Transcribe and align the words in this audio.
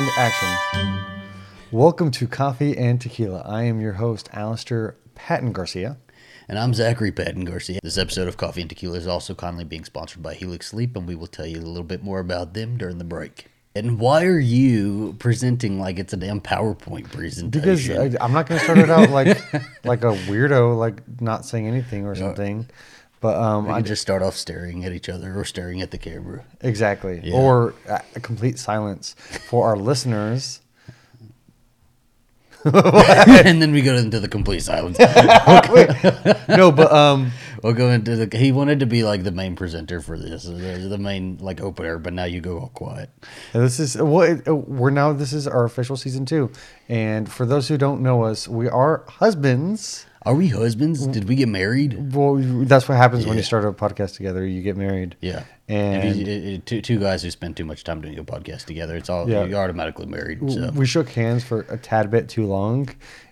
And 0.00 0.08
action. 0.16 1.04
Welcome 1.70 2.10
to 2.12 2.26
Coffee 2.26 2.74
and 2.74 2.98
Tequila. 2.98 3.42
I 3.44 3.64
am 3.64 3.82
your 3.82 3.92
host, 3.92 4.30
Alistair 4.32 4.96
Patton 5.14 5.52
Garcia. 5.52 5.98
And 6.48 6.58
I'm 6.58 6.72
Zachary 6.72 7.12
Patton 7.12 7.44
Garcia. 7.44 7.80
This 7.82 7.98
episode 7.98 8.26
of 8.26 8.38
Coffee 8.38 8.62
and 8.62 8.70
Tequila 8.70 8.96
is 8.96 9.06
also 9.06 9.34
kindly 9.34 9.64
being 9.64 9.84
sponsored 9.84 10.22
by 10.22 10.32
Helix 10.32 10.68
Sleep, 10.68 10.96
and 10.96 11.06
we 11.06 11.14
will 11.14 11.26
tell 11.26 11.44
you 11.44 11.58
a 11.58 11.60
little 11.60 11.82
bit 11.82 12.02
more 12.02 12.18
about 12.18 12.54
them 12.54 12.78
during 12.78 12.96
the 12.96 13.04
break. 13.04 13.48
And 13.74 14.00
why 14.00 14.24
are 14.24 14.40
you 14.40 15.16
presenting 15.18 15.78
like 15.78 15.98
it's 15.98 16.14
a 16.14 16.16
damn 16.16 16.40
PowerPoint 16.40 17.12
presentation? 17.12 17.50
Because 17.50 18.16
I, 18.16 18.24
I'm 18.24 18.32
not 18.32 18.46
going 18.46 18.58
to 18.58 18.64
start 18.64 18.78
it 18.78 18.88
out 18.88 19.10
like 19.10 19.38
like 19.84 20.02
a 20.02 20.16
weirdo, 20.30 20.78
like 20.78 21.02
not 21.20 21.44
saying 21.44 21.66
anything 21.66 22.06
or 22.06 22.14
something. 22.16 22.66
But 23.20 23.36
um, 23.36 23.66
we 23.66 23.72
I 23.72 23.82
just 23.82 24.00
start 24.00 24.22
off 24.22 24.34
staring 24.34 24.84
at 24.84 24.92
each 24.92 25.08
other 25.10 25.38
or 25.38 25.44
staring 25.44 25.82
at 25.82 25.90
the 25.90 25.98
camera. 25.98 26.44
exactly, 26.62 27.20
Yeah. 27.22 27.34
or 27.34 27.74
a 27.88 28.02
a 28.16 28.20
complete 28.20 28.58
silence 28.58 29.14
for 29.48 29.66
our 29.68 29.76
listeners. 29.76 30.60
and 32.64 33.62
then 33.62 33.72
we 33.72 33.80
go 33.80 33.94
into 33.96 34.20
the 34.20 34.28
complete 34.28 34.62
silence. 34.62 34.98
No, 36.48 36.70
but 36.70 36.92
um, 36.92 37.32
We'll 37.62 37.72
go 37.74 37.90
into 37.90 38.16
the. 38.16 38.36
He 38.36 38.52
wanted 38.52 38.80
to 38.80 38.86
be 38.86 39.02
like 39.04 39.22
the 39.22 39.30
main 39.30 39.54
presenter 39.56 40.00
for 40.00 40.18
this, 40.18 40.44
the, 40.44 40.52
the 40.88 40.98
main 40.98 41.38
like 41.40 41.60
opener, 41.60 41.98
but 41.98 42.12
now 42.12 42.24
you 42.24 42.40
go 42.40 42.58
all 42.58 42.68
quiet. 42.68 43.10
This 43.52 43.78
is 43.80 43.96
well, 43.96 44.40
uh, 44.46 44.54
we're 44.54 44.90
now. 44.90 45.12
This 45.12 45.32
is 45.34 45.46
our 45.46 45.64
official 45.64 45.96
season 45.96 46.24
two, 46.26 46.50
and 46.88 47.30
for 47.30 47.44
those 47.46 47.68
who 47.68 47.76
don't 47.76 48.00
know 48.02 48.24
us, 48.24 48.48
we 48.48 48.68
are 48.68 49.04
husbands. 49.08 50.06
Are 50.22 50.34
we 50.34 50.48
husbands? 50.48 51.06
Did 51.06 51.28
we 51.28 51.34
get 51.34 51.48
married? 51.48 52.14
Well, 52.14 52.36
that's 52.64 52.88
what 52.88 52.96
happens 52.98 53.26
when 53.26 53.38
you 53.38 53.42
start 53.42 53.64
a 53.64 53.72
podcast 53.72 54.16
together. 54.16 54.44
You 54.46 54.60
get 54.62 54.76
married. 54.76 55.16
Yeah. 55.20 55.44
And- 55.68 56.04
it- 56.20 56.28
it- 56.28 56.66
two, 56.66 56.82
two 56.82 56.98
guys 56.98 57.22
who 57.22 57.30
spend 57.30 57.56
too 57.56 57.64
much 57.64 57.84
time 57.84 58.02
doing 58.02 58.18
a 58.18 58.24
podcast 58.24 58.66
together, 58.66 58.96
it's 58.96 59.08
all 59.08 59.28
Yeah. 59.30 59.44
you're 59.44 59.58
automatically 59.58 60.06
married. 60.06 60.40
So 60.52 60.70
We 60.74 60.84
shook 60.84 61.08
hands 61.10 61.42
for 61.42 61.64
a 61.70 61.78
tad 61.78 62.10
bit 62.10 62.28
too 62.28 62.44
long, 62.44 62.90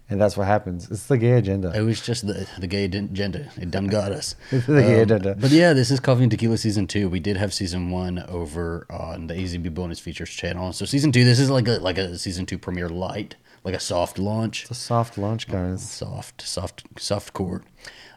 and 0.08 0.18
that's 0.18 0.34
what 0.38 0.46
happens. 0.46 0.90
It's 0.90 1.06
the 1.08 1.18
gay 1.18 1.32
agenda. 1.32 1.72
it 1.74 1.82
was 1.82 2.00
just 2.00 2.26
the 2.26 2.46
the 2.58 2.66
gay 2.66 2.84
agenda. 2.84 3.50
It 3.60 3.70
done 3.70 3.88
got 3.88 4.10
us. 4.12 4.34
The 4.50 4.80
gay 4.80 4.96
um, 4.96 5.02
agenda. 5.02 5.36
But 5.38 5.50
yeah, 5.50 5.74
this 5.74 5.90
is 5.90 6.00
Coffee 6.00 6.22
and 6.22 6.30
Tequila 6.30 6.56
season 6.56 6.86
two. 6.86 7.10
We 7.10 7.20
did 7.20 7.36
have 7.36 7.52
season 7.52 7.90
one 7.90 8.24
over 8.30 8.86
on 8.88 9.26
the 9.26 9.34
AZB 9.34 9.68
bonus 9.74 9.98
features 9.98 10.30
channel. 10.30 10.72
So 10.72 10.86
season 10.86 11.12
two, 11.12 11.24
this 11.24 11.38
is 11.38 11.50
like 11.50 11.68
a 11.68 11.72
like 11.80 11.98
a 11.98 12.16
season 12.16 12.46
two 12.46 12.56
premiere 12.56 12.88
light, 12.88 13.34
like 13.64 13.74
a 13.74 13.80
soft 13.80 14.18
launch. 14.18 14.62
It's 14.62 14.70
a 14.70 14.74
soft 14.74 15.18
launch, 15.18 15.48
guys. 15.48 15.88
soft, 15.88 16.42
soft, 16.42 16.84
soft 16.98 17.32
core. 17.32 17.62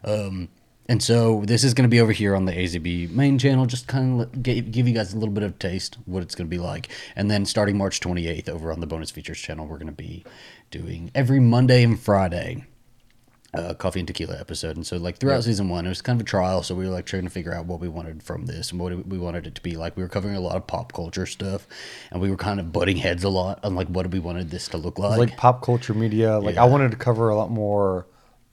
Um, 0.04 0.50
and 0.88 1.02
so 1.02 1.44
this 1.46 1.64
is 1.64 1.74
going 1.74 1.84
to 1.84 1.90
be 1.90 2.02
over 2.02 2.12
here 2.12 2.36
on 2.36 2.46
the 2.46 2.52
AZB 2.52 3.12
main 3.12 3.38
channel, 3.38 3.66
just 3.66 3.88
kind 3.88 4.22
of 4.22 4.44
give, 4.44 4.72
give 4.72 4.88
you 4.88 4.94
guys 4.94 5.14
a 5.14 5.18
little 5.18 5.34
bit 5.34 5.44
of 5.44 5.58
taste 5.58 5.98
what 6.06 6.22
it's 6.24 6.36
going 6.36 6.48
to 6.48 6.50
be 6.50 6.62
like. 6.62 6.90
And 7.16 7.32
then 7.32 7.46
starting 7.46 7.78
March 7.78 8.00
28th 8.02 8.50
over 8.50 8.72
on 8.72 8.82
the 8.82 8.88
bonus 8.88 9.12
features 9.12 9.40
channel, 9.40 9.66
we're 9.68 9.78
going 9.78 9.88
to 9.88 9.94
be 9.94 10.26
doing 10.70 11.12
every 11.16 11.40
Monday 11.40 11.84
and 11.84 12.00
Friday. 12.00 12.66
Uh, 13.54 13.74
coffee 13.74 14.00
and 14.00 14.08
tequila 14.08 14.40
episode, 14.40 14.78
and 14.78 14.88
so 14.88 14.96
like 14.96 15.18
throughout 15.18 15.44
season 15.44 15.68
one, 15.68 15.86
it 15.86 15.90
was 15.90 16.02
kind 16.02 16.22
of 16.22 16.26
a 16.26 16.30
trial. 16.30 16.64
So 16.64 16.74
we 16.74 16.86
were 16.86 16.94
like 16.94 17.06
trying 17.06 17.24
to 17.24 17.30
figure 17.30 17.54
out 17.54 17.66
what 17.66 17.82
we 17.82 17.90
wanted 17.90 18.24
from 18.24 18.46
this 18.46 18.72
and 18.72 18.80
what 18.80 19.06
we 19.06 19.18
wanted 19.18 19.46
it 19.46 19.56
to 19.56 19.62
be 19.62 19.76
like. 19.76 19.98
We 19.98 20.04
were 20.04 20.08
covering 20.08 20.38
a 20.38 20.40
lot 20.40 20.56
of 20.56 20.68
pop 20.68 20.94
culture 20.94 21.26
stuff, 21.26 21.68
and 22.12 22.22
we 22.22 22.30
were 22.30 22.38
kind 22.38 22.62
of 22.62 22.72
butting 22.72 22.96
heads 22.96 23.26
a 23.26 23.30
lot 23.30 23.60
on 23.66 23.76
like 23.76 23.90
what 23.90 24.10
we 24.10 24.20
wanted 24.20 24.52
this 24.52 24.70
to 24.70 24.78
look 24.78 24.98
like. 24.98 25.20
like 25.20 25.36
pop 25.36 25.62
culture 25.64 25.94
media. 25.94 26.40
Like 26.40 26.56
I 26.56 26.64
wanted 26.64 26.92
to 26.92 26.98
cover 26.98 27.28
a 27.28 27.36
lot 27.36 27.52
more 27.52 28.06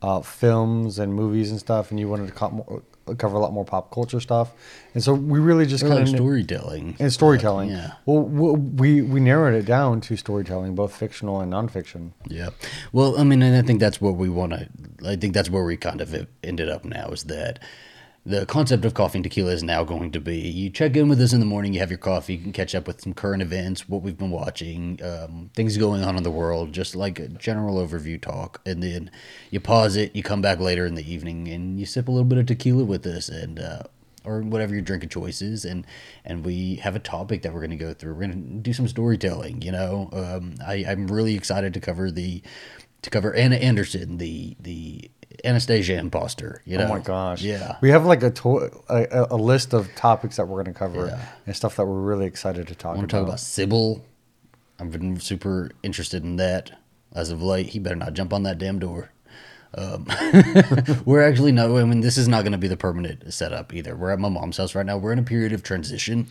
uh, 0.02 0.20
films 0.20 0.98
and 0.98 1.14
movies 1.14 1.50
and 1.50 1.58
stuff, 1.58 1.90
and 1.90 1.98
you 1.98 2.08
wanted 2.08 2.28
to 2.28 2.32
co- 2.32 2.50
more, 2.50 2.82
cover 3.16 3.36
a 3.36 3.40
lot 3.40 3.52
more 3.52 3.64
pop 3.64 3.90
culture 3.90 4.20
stuff. 4.20 4.52
And 4.94 5.02
so 5.02 5.14
we 5.14 5.38
really 5.38 5.66
just 5.66 5.82
kind 5.82 5.94
like 5.94 6.02
of 6.02 6.08
storytelling 6.10 6.96
and 7.00 7.12
storytelling. 7.12 7.70
Yeah. 7.70 7.92
Well, 8.06 8.22
we 8.22 9.02
we 9.02 9.20
narrowed 9.20 9.54
it 9.54 9.66
down 9.66 10.00
to 10.02 10.16
storytelling, 10.16 10.74
both 10.74 10.94
fictional 10.94 11.40
and 11.40 11.52
nonfiction. 11.52 12.12
Yeah. 12.28 12.50
Well, 12.92 13.18
I 13.18 13.24
mean, 13.24 13.42
and 13.42 13.56
I 13.56 13.62
think 13.62 13.80
that's 13.80 14.00
what 14.00 14.16
we 14.16 14.28
want 14.28 14.52
to. 14.52 14.68
I 15.04 15.16
think 15.16 15.34
that's 15.34 15.50
where 15.50 15.64
we 15.64 15.76
kind 15.76 16.00
of 16.00 16.26
ended 16.42 16.68
up 16.68 16.84
now 16.84 17.08
is 17.08 17.24
that 17.24 17.58
the 18.28 18.44
concept 18.44 18.84
of 18.84 18.92
coffee 18.92 19.18
and 19.18 19.24
tequila 19.24 19.52
is 19.52 19.62
now 19.62 19.82
going 19.84 20.12
to 20.12 20.20
be 20.20 20.36
you 20.36 20.68
check 20.68 20.94
in 20.96 21.08
with 21.08 21.20
us 21.20 21.32
in 21.32 21.40
the 21.40 21.46
morning, 21.46 21.72
you 21.72 21.80
have 21.80 21.90
your 21.90 21.98
coffee, 21.98 22.34
you 22.34 22.42
can 22.42 22.52
catch 22.52 22.74
up 22.74 22.86
with 22.86 23.00
some 23.00 23.14
current 23.14 23.42
events, 23.42 23.88
what 23.88 24.02
we've 24.02 24.18
been 24.18 24.30
watching, 24.30 25.00
um, 25.02 25.50
things 25.54 25.78
going 25.78 26.04
on 26.04 26.16
in 26.16 26.22
the 26.22 26.30
world, 26.30 26.72
just 26.72 26.94
like 26.94 27.18
a 27.18 27.28
general 27.28 27.76
overview 27.76 28.20
talk. 28.20 28.60
And 28.66 28.82
then 28.82 29.10
you 29.50 29.60
pause 29.60 29.96
it, 29.96 30.14
you 30.14 30.22
come 30.22 30.42
back 30.42 30.60
later 30.60 30.84
in 30.84 30.94
the 30.94 31.10
evening, 31.10 31.48
and 31.48 31.80
you 31.80 31.86
sip 31.86 32.06
a 32.06 32.10
little 32.10 32.26
bit 32.26 32.38
of 32.38 32.46
tequila 32.46 32.84
with 32.84 33.06
us 33.06 33.30
and, 33.30 33.58
uh, 33.58 33.84
or 34.24 34.42
whatever 34.42 34.74
your 34.74 34.82
drink 34.82 35.04
of 35.04 35.10
choice 35.10 35.40
is, 35.40 35.64
and 35.64 35.86
and 36.24 36.44
we 36.44 36.74
have 36.76 36.94
a 36.94 36.98
topic 36.98 37.40
that 37.42 37.54
we're 37.54 37.60
going 37.60 37.70
to 37.70 37.76
go 37.76 37.94
through. 37.94 38.12
We're 38.12 38.26
going 38.26 38.32
to 38.32 38.54
do 38.58 38.74
some 38.74 38.86
storytelling. 38.86 39.62
You 39.62 39.72
know, 39.72 40.10
um, 40.12 40.56
I, 40.66 40.84
I'm 40.86 41.06
really 41.06 41.34
excited 41.34 41.72
to 41.72 41.80
cover 41.80 42.10
the 42.10 42.42
to 43.00 43.10
cover 43.10 43.32
Anna 43.32 43.56
Anderson, 43.56 44.18
the 44.18 44.54
the 44.60 45.10
Anastasia 45.44 45.96
imposter. 45.98 46.62
You 46.64 46.78
know, 46.78 46.84
Oh 46.86 46.88
my 46.88 46.98
gosh! 47.00 47.42
yeah, 47.42 47.76
we 47.80 47.90
have 47.90 48.04
like 48.06 48.22
a, 48.22 48.30
to- 48.30 48.70
a 48.88 49.26
a 49.30 49.36
list 49.36 49.72
of 49.72 49.94
topics 49.94 50.36
that 50.36 50.46
we're 50.48 50.62
going 50.62 50.74
to 50.74 50.78
cover 50.78 51.06
Yeah. 51.06 51.20
and 51.46 51.54
stuff 51.56 51.76
that 51.76 51.86
we're 51.86 52.00
really 52.00 52.26
excited 52.26 52.66
to 52.68 52.74
talk 52.74 52.94
I 52.96 52.98
want 52.98 53.04
about. 53.04 53.08
to 53.08 53.16
talk 53.22 53.26
about 53.28 53.40
Sybil. 53.40 54.04
I've 54.80 54.92
been 54.92 55.18
super 55.20 55.70
interested 55.82 56.22
in 56.24 56.36
that 56.36 56.72
as 57.14 57.30
of 57.30 57.42
late. 57.42 57.66
He 57.68 57.78
better 57.78 57.96
not 57.96 58.14
jump 58.14 58.32
on 58.32 58.42
that 58.44 58.58
damn 58.58 58.78
door. 58.78 59.10
Um, 59.74 60.06
we're 61.04 61.22
actually 61.22 61.52
no. 61.52 61.76
I 61.76 61.84
mean, 61.84 62.00
this 62.00 62.16
is 62.16 62.26
not 62.28 62.42
going 62.42 62.52
to 62.52 62.58
be 62.58 62.68
the 62.68 62.76
permanent 62.76 63.32
setup 63.34 63.74
either. 63.74 63.94
We're 63.96 64.10
at 64.10 64.18
my 64.18 64.28
mom's 64.28 64.56
house 64.56 64.74
right 64.74 64.86
now. 64.86 64.96
We're 64.98 65.12
in 65.12 65.18
a 65.18 65.22
period 65.24 65.52
of 65.52 65.62
transition, 65.62 66.26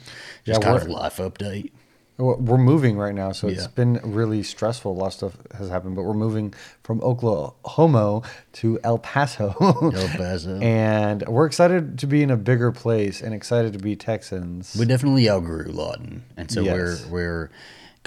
just 0.45 0.61
Yeah, 0.61 0.65
kind 0.65 0.75
of 0.81 0.83
we're- 0.87 0.93
life 0.95 1.17
update. 1.17 1.71
We're 2.19 2.57
moving 2.57 2.97
right 2.97 3.13
now, 3.13 3.31
so 3.31 3.47
it's 3.47 3.61
Yeah. 3.63 3.67
been 3.75 3.99
really 4.03 4.41
stressful. 4.41 4.91
A 4.91 4.97
lot 4.97 5.07
of 5.07 5.13
stuff 5.13 5.37
has 5.55 5.69
happened, 5.69 5.95
but 5.95 6.01
we're 6.01 6.15
moving 6.15 6.51
from 6.83 6.99
Oklahoma 7.01 8.23
to 8.53 8.79
El 8.83 8.97
Paso. 8.97 9.53
El 9.59 9.91
Paso. 10.17 10.57
and 10.59 11.23
we're 11.27 11.45
excited 11.45 11.99
to 11.99 12.07
be 12.07 12.23
in 12.23 12.31
a 12.31 12.37
bigger 12.37 12.71
place 12.71 13.21
and 13.21 13.35
excited 13.35 13.73
to 13.73 13.79
be 13.79 13.95
Texans. 13.95 14.75
We 14.79 14.85
definitely 14.87 15.29
outgrew 15.29 15.65
Lawton, 15.71 16.23
and 16.35 16.49
so 16.49 16.61
Yes. 16.61 17.05
we're 17.05 17.11
we're 17.11 17.49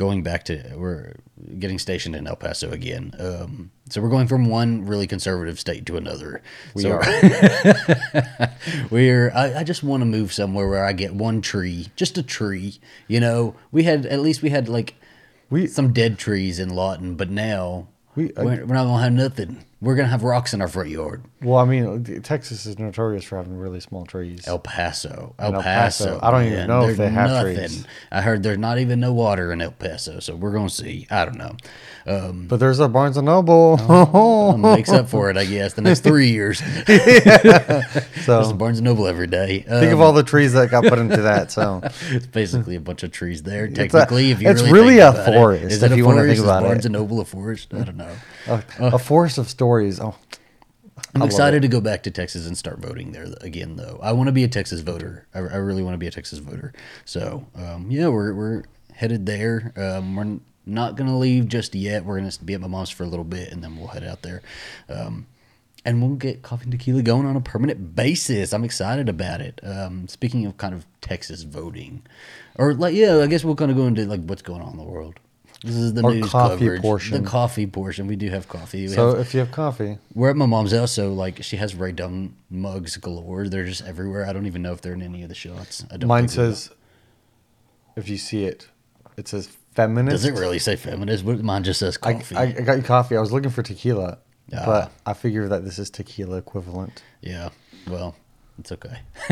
going 0.00 0.22
back 0.22 0.44
to 0.46 0.62
we're 0.76 1.12
getting 1.58 1.78
stationed 1.78 2.16
in 2.16 2.26
El 2.26 2.34
Paso 2.34 2.70
again. 2.70 3.12
Um, 3.18 3.70
so 3.90 4.00
we're 4.00 4.08
going 4.08 4.28
from 4.28 4.46
one 4.46 4.86
really 4.86 5.06
conservative 5.06 5.60
state 5.60 5.84
to 5.86 5.98
another. 5.98 6.40
We 6.74 6.84
so 6.84 6.92
are. 6.92 7.02
we're 8.90 9.30
I, 9.34 9.58
I 9.58 9.62
just 9.62 9.82
want 9.84 10.00
to 10.00 10.06
move 10.06 10.32
somewhere 10.32 10.66
where 10.66 10.86
I 10.86 10.94
get 10.94 11.14
one 11.14 11.42
tree, 11.42 11.88
just 11.96 12.16
a 12.16 12.22
tree. 12.22 12.78
You 13.08 13.20
know, 13.20 13.54
we 13.72 13.82
had 13.82 14.06
at 14.06 14.20
least 14.20 14.40
we 14.40 14.48
had 14.48 14.70
like 14.70 14.94
We- 15.50 15.66
some 15.66 15.92
dead 15.92 16.18
trees 16.18 16.58
in 16.58 16.70
Lawton, 16.70 17.14
but 17.16 17.28
now 17.28 17.88
We- 18.16 18.24
we, 18.24 18.32
are 18.36 18.44
we're 18.64 18.74
not 18.74 18.84
gonna 18.84 19.02
have 19.02 19.12
nothing. 19.12 19.64
We're 19.82 19.94
gonna 19.94 20.08
have 20.08 20.22
rocks 20.22 20.52
in 20.52 20.60
our 20.60 20.68
front 20.68 20.90
yard. 20.90 21.24
well, 21.42 21.56
I 21.56 21.64
mean, 21.64 22.04
Texas 22.22 22.66
is 22.66 22.78
notorious 22.78 23.24
for 23.24 23.38
having 23.38 23.56
really 23.56 23.80
small 23.80 24.04
trees. 24.04 24.46
El 24.46 24.58
Paso. 24.58 25.34
El, 25.38 25.54
El 25.54 25.62
Paso. 25.62 26.04
Paso. 26.04 26.20
I 26.22 26.30
don't 26.30 26.44
even 26.52 26.66
know 26.68 26.86
if 26.88 26.98
they 26.98 27.08
have 27.08 27.42
trees. 27.42 27.86
I 28.12 28.20
heard 28.20 28.42
there's 28.42 28.58
not 28.58 28.78
even 28.78 29.00
no 29.00 29.14
water 29.14 29.50
in 29.52 29.62
El 29.62 29.70
Paso, 29.70 30.20
so 30.20 30.36
we're 30.36 30.52
gonna 30.52 30.68
see. 30.68 31.06
I 31.10 31.24
don't 31.24 31.38
know. 31.38 31.56
Um, 32.06 32.46
but 32.46 32.60
there's 32.60 32.78
a 32.78 32.88
Barnes 32.88 33.16
and 33.16 33.24
Noble. 33.26 33.78
makes 34.58 34.90
up 34.90 35.08
for 35.08 35.30
it, 35.30 35.36
I 35.38 35.46
guess. 35.46 35.72
The 35.74 35.82
next 35.82 36.00
three 36.00 36.28
years, 36.30 36.58
so 36.84 36.92
There's 38.26 38.52
Barnes 38.52 38.78
and 38.78 38.84
Noble 38.84 39.06
every 39.06 39.26
day. 39.26 39.64
Um, 39.68 39.80
think 39.80 39.92
of 39.92 40.00
all 40.00 40.12
the 40.12 40.22
trees 40.22 40.52
that 40.52 40.70
got 40.70 40.84
put 40.84 40.98
into 40.98 41.22
that. 41.22 41.50
So 41.52 41.80
it's 42.10 42.26
basically 42.26 42.76
a 42.76 42.80
bunch 42.80 43.02
of 43.02 43.12
trees 43.12 43.42
there. 43.42 43.64
a- 43.64 43.72
Technically, 43.72 44.30
if 44.30 44.42
you 44.42 44.50
it's 44.50 44.60
really, 44.62 44.72
really 44.72 44.94
think 44.96 45.02
a 45.04 45.08
about 45.10 45.28
it. 45.28 45.36
forest, 45.36 45.64
Is 45.64 45.82
if 45.82 45.90
it 45.90 45.94
a 45.94 45.96
you 45.96 46.04
wanna 46.04 46.22
think 46.24 46.38
forest? 46.38 46.44
about 46.44 46.62
Is 46.62 46.68
Barnes 46.68 46.84
it. 46.84 46.86
and 46.86 46.92
Noble 46.94 47.20
a 47.20 47.24
forest? 47.24 47.72
I 47.74 47.84
don't 47.84 47.96
know. 47.96 48.16
a, 48.46 48.62
a 48.78 48.98
forest 48.98 49.38
of 49.38 49.48
stories. 49.48 49.69
Oh, 50.00 50.16
I'm 51.14 51.22
excited 51.22 51.62
to 51.62 51.68
go 51.68 51.80
back 51.80 52.02
to 52.04 52.10
Texas 52.10 52.46
and 52.46 52.56
start 52.56 52.78
voting 52.78 53.12
there 53.12 53.26
again, 53.40 53.76
though. 53.76 53.98
I 54.02 54.12
want 54.12 54.28
to 54.28 54.32
be 54.32 54.44
a 54.44 54.48
Texas 54.48 54.80
voter. 54.80 55.26
I, 55.34 55.38
I 55.38 55.56
really 55.56 55.82
want 55.82 55.94
to 55.94 55.98
be 55.98 56.06
a 56.06 56.10
Texas 56.10 56.38
voter. 56.38 56.72
So, 57.04 57.46
um, 57.54 57.90
yeah, 57.90 58.08
we're, 58.08 58.34
we're 58.34 58.64
headed 58.94 59.26
there. 59.26 59.72
Um, 59.76 60.16
we're 60.16 60.40
not 60.66 60.96
going 60.96 61.08
to 61.08 61.16
leave 61.16 61.48
just 61.48 61.74
yet. 61.74 62.04
We're 62.04 62.18
going 62.18 62.30
to 62.30 62.44
be 62.44 62.54
at 62.54 62.60
my 62.60 62.68
mom's 62.68 62.90
for 62.90 63.02
a 63.04 63.06
little 63.06 63.24
bit, 63.24 63.52
and 63.52 63.62
then 63.62 63.76
we'll 63.76 63.88
head 63.88 64.04
out 64.04 64.22
there. 64.22 64.42
Um, 64.88 65.26
and 65.84 66.02
we'll 66.02 66.16
get 66.16 66.42
coffee 66.42 66.64
and 66.64 66.72
tequila 66.72 67.02
going 67.02 67.26
on 67.26 67.36
a 67.36 67.40
permanent 67.40 67.96
basis. 67.96 68.52
I'm 68.52 68.64
excited 68.64 69.08
about 69.08 69.40
it. 69.40 69.60
Um, 69.62 70.08
speaking 70.08 70.44
of 70.46 70.56
kind 70.58 70.74
of 70.74 70.84
Texas 71.00 71.42
voting, 71.42 72.02
or 72.56 72.74
like, 72.74 72.94
yeah, 72.94 73.18
I 73.18 73.26
guess 73.26 73.44
we'll 73.44 73.56
kind 73.56 73.70
of 73.70 73.76
go 73.76 73.86
into 73.86 74.04
like 74.04 74.22
what's 74.24 74.42
going 74.42 74.60
on 74.60 74.72
in 74.72 74.76
the 74.76 74.84
world. 74.84 75.18
This 75.62 75.76
is 75.76 75.92
the 75.94 76.02
Our 76.02 76.14
news 76.14 76.30
coffee 76.30 76.58
coverage. 76.58 76.80
portion. 76.82 77.22
The 77.22 77.28
coffee 77.28 77.66
portion. 77.66 78.06
We 78.06 78.16
do 78.16 78.30
have 78.30 78.48
coffee. 78.48 78.82
We 78.82 78.88
so 78.88 79.10
have 79.10 79.18
if 79.20 79.34
you 79.34 79.40
have 79.40 79.50
coffee, 79.52 79.98
we're 80.14 80.30
at 80.30 80.36
my 80.36 80.46
mom's 80.46 80.72
house, 80.72 80.92
so 80.92 81.12
like 81.12 81.42
she 81.42 81.56
has 81.56 81.74
Rae 81.74 81.92
Dunn 81.92 82.34
mugs 82.48 82.96
galore. 82.96 83.46
They're 83.48 83.66
just 83.66 83.82
everywhere. 83.84 84.26
I 84.26 84.32
don't 84.32 84.46
even 84.46 84.62
know 84.62 84.72
if 84.72 84.80
they're 84.80 84.94
in 84.94 85.02
any 85.02 85.22
of 85.22 85.28
the 85.28 85.34
shots. 85.34 85.84
I 85.92 85.98
don't 85.98 86.08
mine 86.08 86.28
says, 86.28 86.70
if 87.94 88.08
you 88.08 88.16
see 88.16 88.44
it, 88.44 88.68
it 89.18 89.28
says 89.28 89.48
feminist. 89.74 90.12
Does 90.14 90.24
it 90.24 90.32
really 90.40 90.58
say 90.58 90.76
feminist? 90.76 91.24
Mine 91.24 91.62
just 91.62 91.80
says 91.80 91.98
I, 92.02 92.14
coffee. 92.14 92.36
I, 92.36 92.42
I 92.42 92.52
got 92.62 92.76
you 92.78 92.82
coffee. 92.82 93.16
I 93.16 93.20
was 93.20 93.30
looking 93.32 93.50
for 93.50 93.62
tequila, 93.62 94.16
Ah. 94.54 94.62
but 94.64 94.92
I 95.04 95.12
figure 95.12 95.46
that 95.48 95.64
this 95.64 95.78
is 95.78 95.90
tequila 95.90 96.38
equivalent. 96.38 97.02
yeah. 97.20 97.50
Well, 97.86 98.14
it's 98.58 98.72
okay. 98.72 98.98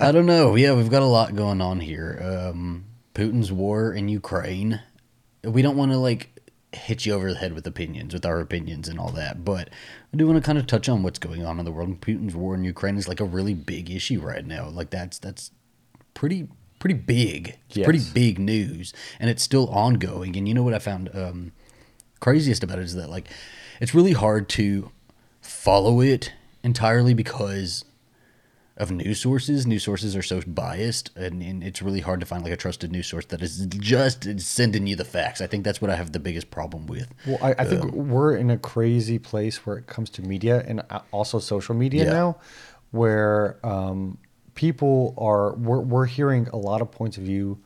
I 0.00 0.10
don't 0.12 0.26
know. 0.26 0.54
Yeah, 0.56 0.74
we've 0.74 0.90
got 0.90 1.02
a 1.02 1.06
lot 1.06 1.34
going 1.34 1.60
on 1.60 1.80
here. 1.80 2.20
Um, 2.52 2.84
Putin's 3.18 3.50
war 3.50 3.92
in 3.92 4.08
Ukraine, 4.08 4.80
we 5.42 5.60
don't 5.60 5.76
want 5.76 5.90
to 5.90 5.98
like 5.98 6.40
hit 6.72 7.04
you 7.04 7.14
over 7.14 7.32
the 7.32 7.38
head 7.40 7.52
with 7.52 7.66
opinions, 7.66 8.14
with 8.14 8.24
our 8.24 8.38
opinions 8.38 8.88
and 8.88 8.96
all 8.96 9.10
that, 9.10 9.44
but 9.44 9.70
I 10.14 10.16
do 10.16 10.24
want 10.28 10.36
to 10.36 10.46
kind 10.46 10.56
of 10.56 10.68
touch 10.68 10.88
on 10.88 11.02
what's 11.02 11.18
going 11.18 11.44
on 11.44 11.58
in 11.58 11.64
the 11.64 11.72
world. 11.72 12.00
Putin's 12.00 12.36
war 12.36 12.54
in 12.54 12.62
Ukraine 12.62 12.96
is 12.96 13.08
like 13.08 13.18
a 13.18 13.24
really 13.24 13.54
big 13.54 13.90
issue 13.90 14.20
right 14.20 14.46
now. 14.46 14.68
Like 14.68 14.90
that's 14.90 15.18
that's 15.18 15.50
pretty 16.14 16.46
pretty 16.78 16.94
big. 16.94 17.58
Yes. 17.70 17.84
pretty 17.84 18.02
big 18.14 18.38
news, 18.38 18.94
and 19.18 19.28
it's 19.28 19.42
still 19.42 19.68
ongoing. 19.70 20.36
And 20.36 20.46
you 20.46 20.54
know 20.54 20.62
what 20.62 20.74
I 20.74 20.78
found 20.78 21.10
um, 21.12 21.50
craziest 22.20 22.62
about 22.62 22.78
it 22.78 22.84
is 22.84 22.94
that 22.94 23.10
like 23.10 23.28
it's 23.80 23.96
really 23.96 24.12
hard 24.12 24.48
to 24.50 24.92
follow 25.40 26.00
it 26.00 26.32
entirely 26.62 27.14
because 27.14 27.84
of 28.78 28.90
news 28.90 29.20
sources. 29.20 29.66
News 29.66 29.82
sources 29.84 30.16
are 30.16 30.22
so 30.22 30.40
biased, 30.46 31.14
and, 31.16 31.42
and 31.42 31.62
it's 31.62 31.82
really 31.82 32.00
hard 32.00 32.20
to 32.20 32.26
find 32.26 32.42
like 32.42 32.52
a 32.52 32.56
trusted 32.56 32.90
news 32.90 33.06
source 33.06 33.26
that 33.26 33.42
is 33.42 33.66
just 33.66 34.40
sending 34.40 34.86
you 34.86 34.96
the 34.96 35.04
facts. 35.04 35.40
I 35.40 35.46
think 35.46 35.64
that's 35.64 35.82
what 35.82 35.90
I 35.90 35.96
have 35.96 36.12
the 36.12 36.20
biggest 36.20 36.50
problem 36.50 36.86
with. 36.86 37.12
Well, 37.26 37.38
I, 37.42 37.54
I 37.58 37.64
think 37.64 37.92
we're 37.92 38.36
in 38.36 38.50
a 38.50 38.58
crazy 38.58 39.18
place 39.18 39.66
where 39.66 39.76
it 39.76 39.86
comes 39.86 40.08
to 40.10 40.22
media 40.22 40.64
and 40.66 40.82
uh, 40.90 41.00
also 41.10 41.38
social 41.38 41.74
media 41.74 42.04
Yeah. 42.04 42.12
now, 42.12 42.36
where 42.92 43.58
um, 43.66 44.18
people 44.54 45.14
are 45.18 45.54
we're, 45.56 45.80
we're 45.80 46.06
hearing 46.06 46.48
a 46.48 46.56
lot 46.56 46.80
of 46.80 46.90
points 46.90 47.18
of 47.18 47.24
view 47.24 47.58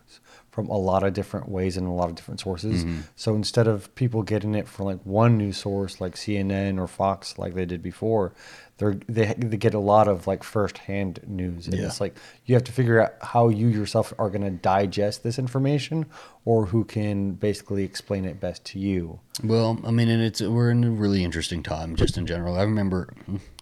from 0.50 0.68
a 0.68 0.76
lot 0.76 1.02
of 1.02 1.14
different 1.14 1.48
ways 1.48 1.78
and 1.78 1.86
a 1.86 1.90
lot 1.90 2.10
of 2.10 2.14
different 2.14 2.38
sources. 2.38 2.84
Mm-hmm. 2.84 3.00
So 3.16 3.34
instead 3.34 3.66
of 3.66 3.92
people 3.94 4.22
getting 4.22 4.54
it 4.54 4.68
from 4.68 4.84
like 4.84 5.00
one 5.04 5.38
news 5.38 5.56
source 5.56 5.98
like 5.98 6.14
CNN 6.14 6.78
or 6.78 6.86
Fox 6.86 7.38
like 7.38 7.54
they 7.54 7.64
did 7.64 7.82
before, 7.82 8.34
they're 8.78 8.94
they, 9.08 9.34
they 9.36 9.56
get 9.56 9.74
a 9.74 9.78
lot 9.78 10.08
of 10.08 10.26
like 10.26 10.42
firsthand 10.42 11.20
news. 11.26 11.66
And 11.66 11.76
Yeah. 11.76 11.86
it's 11.86 12.00
like 12.00 12.16
you 12.46 12.54
have 12.54 12.64
to 12.64 12.72
figure 12.72 13.00
out 13.00 13.14
how 13.20 13.48
you 13.48 13.68
yourself 13.68 14.12
are 14.18 14.28
going 14.30 14.42
to 14.42 14.50
digest 14.50 15.22
this 15.22 15.38
information 15.38 16.06
or 16.44 16.66
who 16.66 16.84
can 16.84 17.32
basically 17.32 17.84
explain 17.84 18.24
it 18.24 18.40
best 18.40 18.64
to 18.66 18.78
you. 18.78 19.20
Well, 19.44 19.78
I 19.84 19.90
mean, 19.90 20.08
and 20.08 20.22
it's 20.22 20.40
we're 20.40 20.70
in 20.70 20.84
a 20.84 20.90
really 20.90 21.22
interesting 21.22 21.62
time 21.62 21.96
just 21.96 22.16
in 22.16 22.26
general. 22.26 22.56
I 22.56 22.62
remember, 22.62 23.08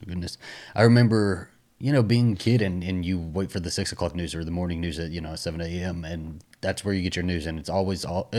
goodness, 0.07 0.39
I 0.75 0.83
remember 0.83 1.51
you 1.83 1.93
know 1.93 2.03
being 2.03 2.33
a 2.35 2.37
kid 2.37 2.61
and, 2.61 2.85
and 2.85 3.05
you 3.07 3.19
wait 3.19 3.51
for 3.51 3.59
the 3.59 3.71
six 3.71 3.91
o'clock 3.91 4.15
news 4.15 4.35
or 4.35 4.45
the 4.45 4.51
morning 4.51 4.81
news 4.83 4.99
at 4.99 5.11
you 5.11 5.21
know 5.21 5.35
seven 5.35 5.61
a.m. 5.63 6.05
and 6.05 6.45
that's 6.61 6.85
where 6.85 6.93
you 6.95 7.01
get 7.03 7.17
your 7.17 7.23
news 7.23 7.47
and 7.47 7.59
it's 7.59 7.71
always 7.71 8.05
all 8.05 8.31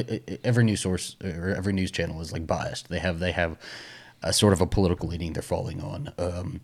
every 0.43 0.63
news 0.63 0.79
source 0.81 1.15
or 1.23 1.49
every 1.57 1.73
news 1.73 1.89
channel 1.91 2.21
is 2.21 2.31
like 2.31 2.45
biased. 2.47 2.89
They 2.89 2.99
have 2.99 3.19
they 3.19 3.31
have 3.31 3.57
a 4.23 4.33
sort 4.33 4.53
of 4.53 4.61
a 4.61 4.67
political 4.67 5.09
leaning 5.09 5.33
they're 5.33 5.41
falling 5.43 5.81
on. 5.81 6.13
Um, 6.17 6.61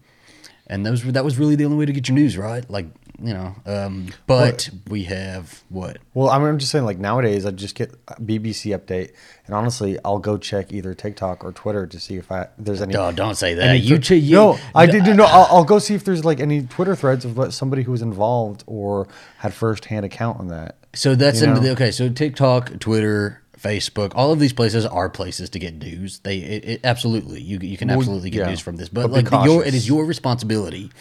and 0.70 0.86
those 0.86 1.06
were, 1.06 1.14
that 1.14 1.24
was 1.24 1.38
really 1.38 1.56
the 1.56 1.64
only 1.66 1.78
way 1.78 1.86
to 1.86 1.94
get 1.94 2.08
your 2.10 2.16
news, 2.16 2.38
right? 2.38 2.70
Like 2.70 2.88
you 3.20 3.34
know, 3.34 3.56
um, 3.66 4.10
but 4.28 4.70
we 4.90 5.06
have 5.06 5.64
what 5.70 5.98
Well, 6.14 6.30
I 6.30 6.38
mean, 6.38 6.50
I'm 6.50 6.60
just 6.60 6.72
saying, 6.72 6.86
like 6.86 7.00
nowadays, 7.00 7.46
I 7.48 7.52
just 7.52 7.74
get 7.74 7.92
a 8.10 8.22
BBC 8.22 8.78
update, 8.78 9.14
and 9.48 9.56
honestly, 9.56 9.98
I'll 10.06 10.20
go 10.20 10.38
check 10.38 10.72
either 10.72 10.94
TikTok 10.94 11.44
or 11.44 11.52
Twitter 11.52 11.88
to 11.88 12.00
see 12.00 12.18
if 12.18 12.32
I 12.32 12.50
there's 12.60 12.82
any. 12.82 12.96
Oh, 12.96 13.12
don't 13.12 13.36
say 13.36 13.56
that. 13.56 13.80
You, 13.80 13.98
you 14.16 14.36
no, 14.36 14.60
I 14.76 14.86
did 14.86 15.04
no. 15.16 15.24
I'll, 15.24 15.48
I'll 15.58 15.64
go 15.64 15.80
see 15.80 15.96
if 15.96 16.04
there's 16.04 16.26
like 16.26 16.40
any 16.40 16.64
Twitter 16.64 16.96
threads 16.96 17.26
of 17.26 17.38
what- 17.38 17.54
somebody 17.54 17.82
who 17.84 17.92
was 17.92 18.02
involved 18.04 18.64
or 18.68 19.08
had 19.38 19.54
firsthand 19.54 20.06
account 20.06 20.40
on 20.40 20.50
that. 20.50 20.78
So 20.94 21.16
that's 21.16 21.42
You 21.42 21.48
know? 21.48 21.60
the 21.60 21.72
okay. 21.72 21.92
So 21.92 22.10
TikTok, 22.10 22.78
Twitter, 22.80 23.42
Facebook, 23.60 24.12
all 24.16 24.32
of 24.32 24.40
these 24.40 24.54
places 24.54 24.86
are 24.86 25.10
places 25.10 25.50
to 25.52 25.60
get 25.60 25.76
news. 25.76 26.20
They 26.20 26.38
it, 26.38 26.66
it, 26.66 26.82
absolutely 26.84 27.42
you 27.42 27.60
you 27.62 27.78
can 27.78 27.90
absolutely 27.90 28.30
get 28.30 28.40
yeah. 28.40 28.50
news 28.50 28.60
from 28.60 28.76
this, 28.76 28.90
but, 28.90 29.12
But 29.12 29.32
like 29.32 29.46
your 29.46 29.64
it 29.66 29.74
is 29.74 29.88
your 29.88 30.06
responsibility 30.06 30.92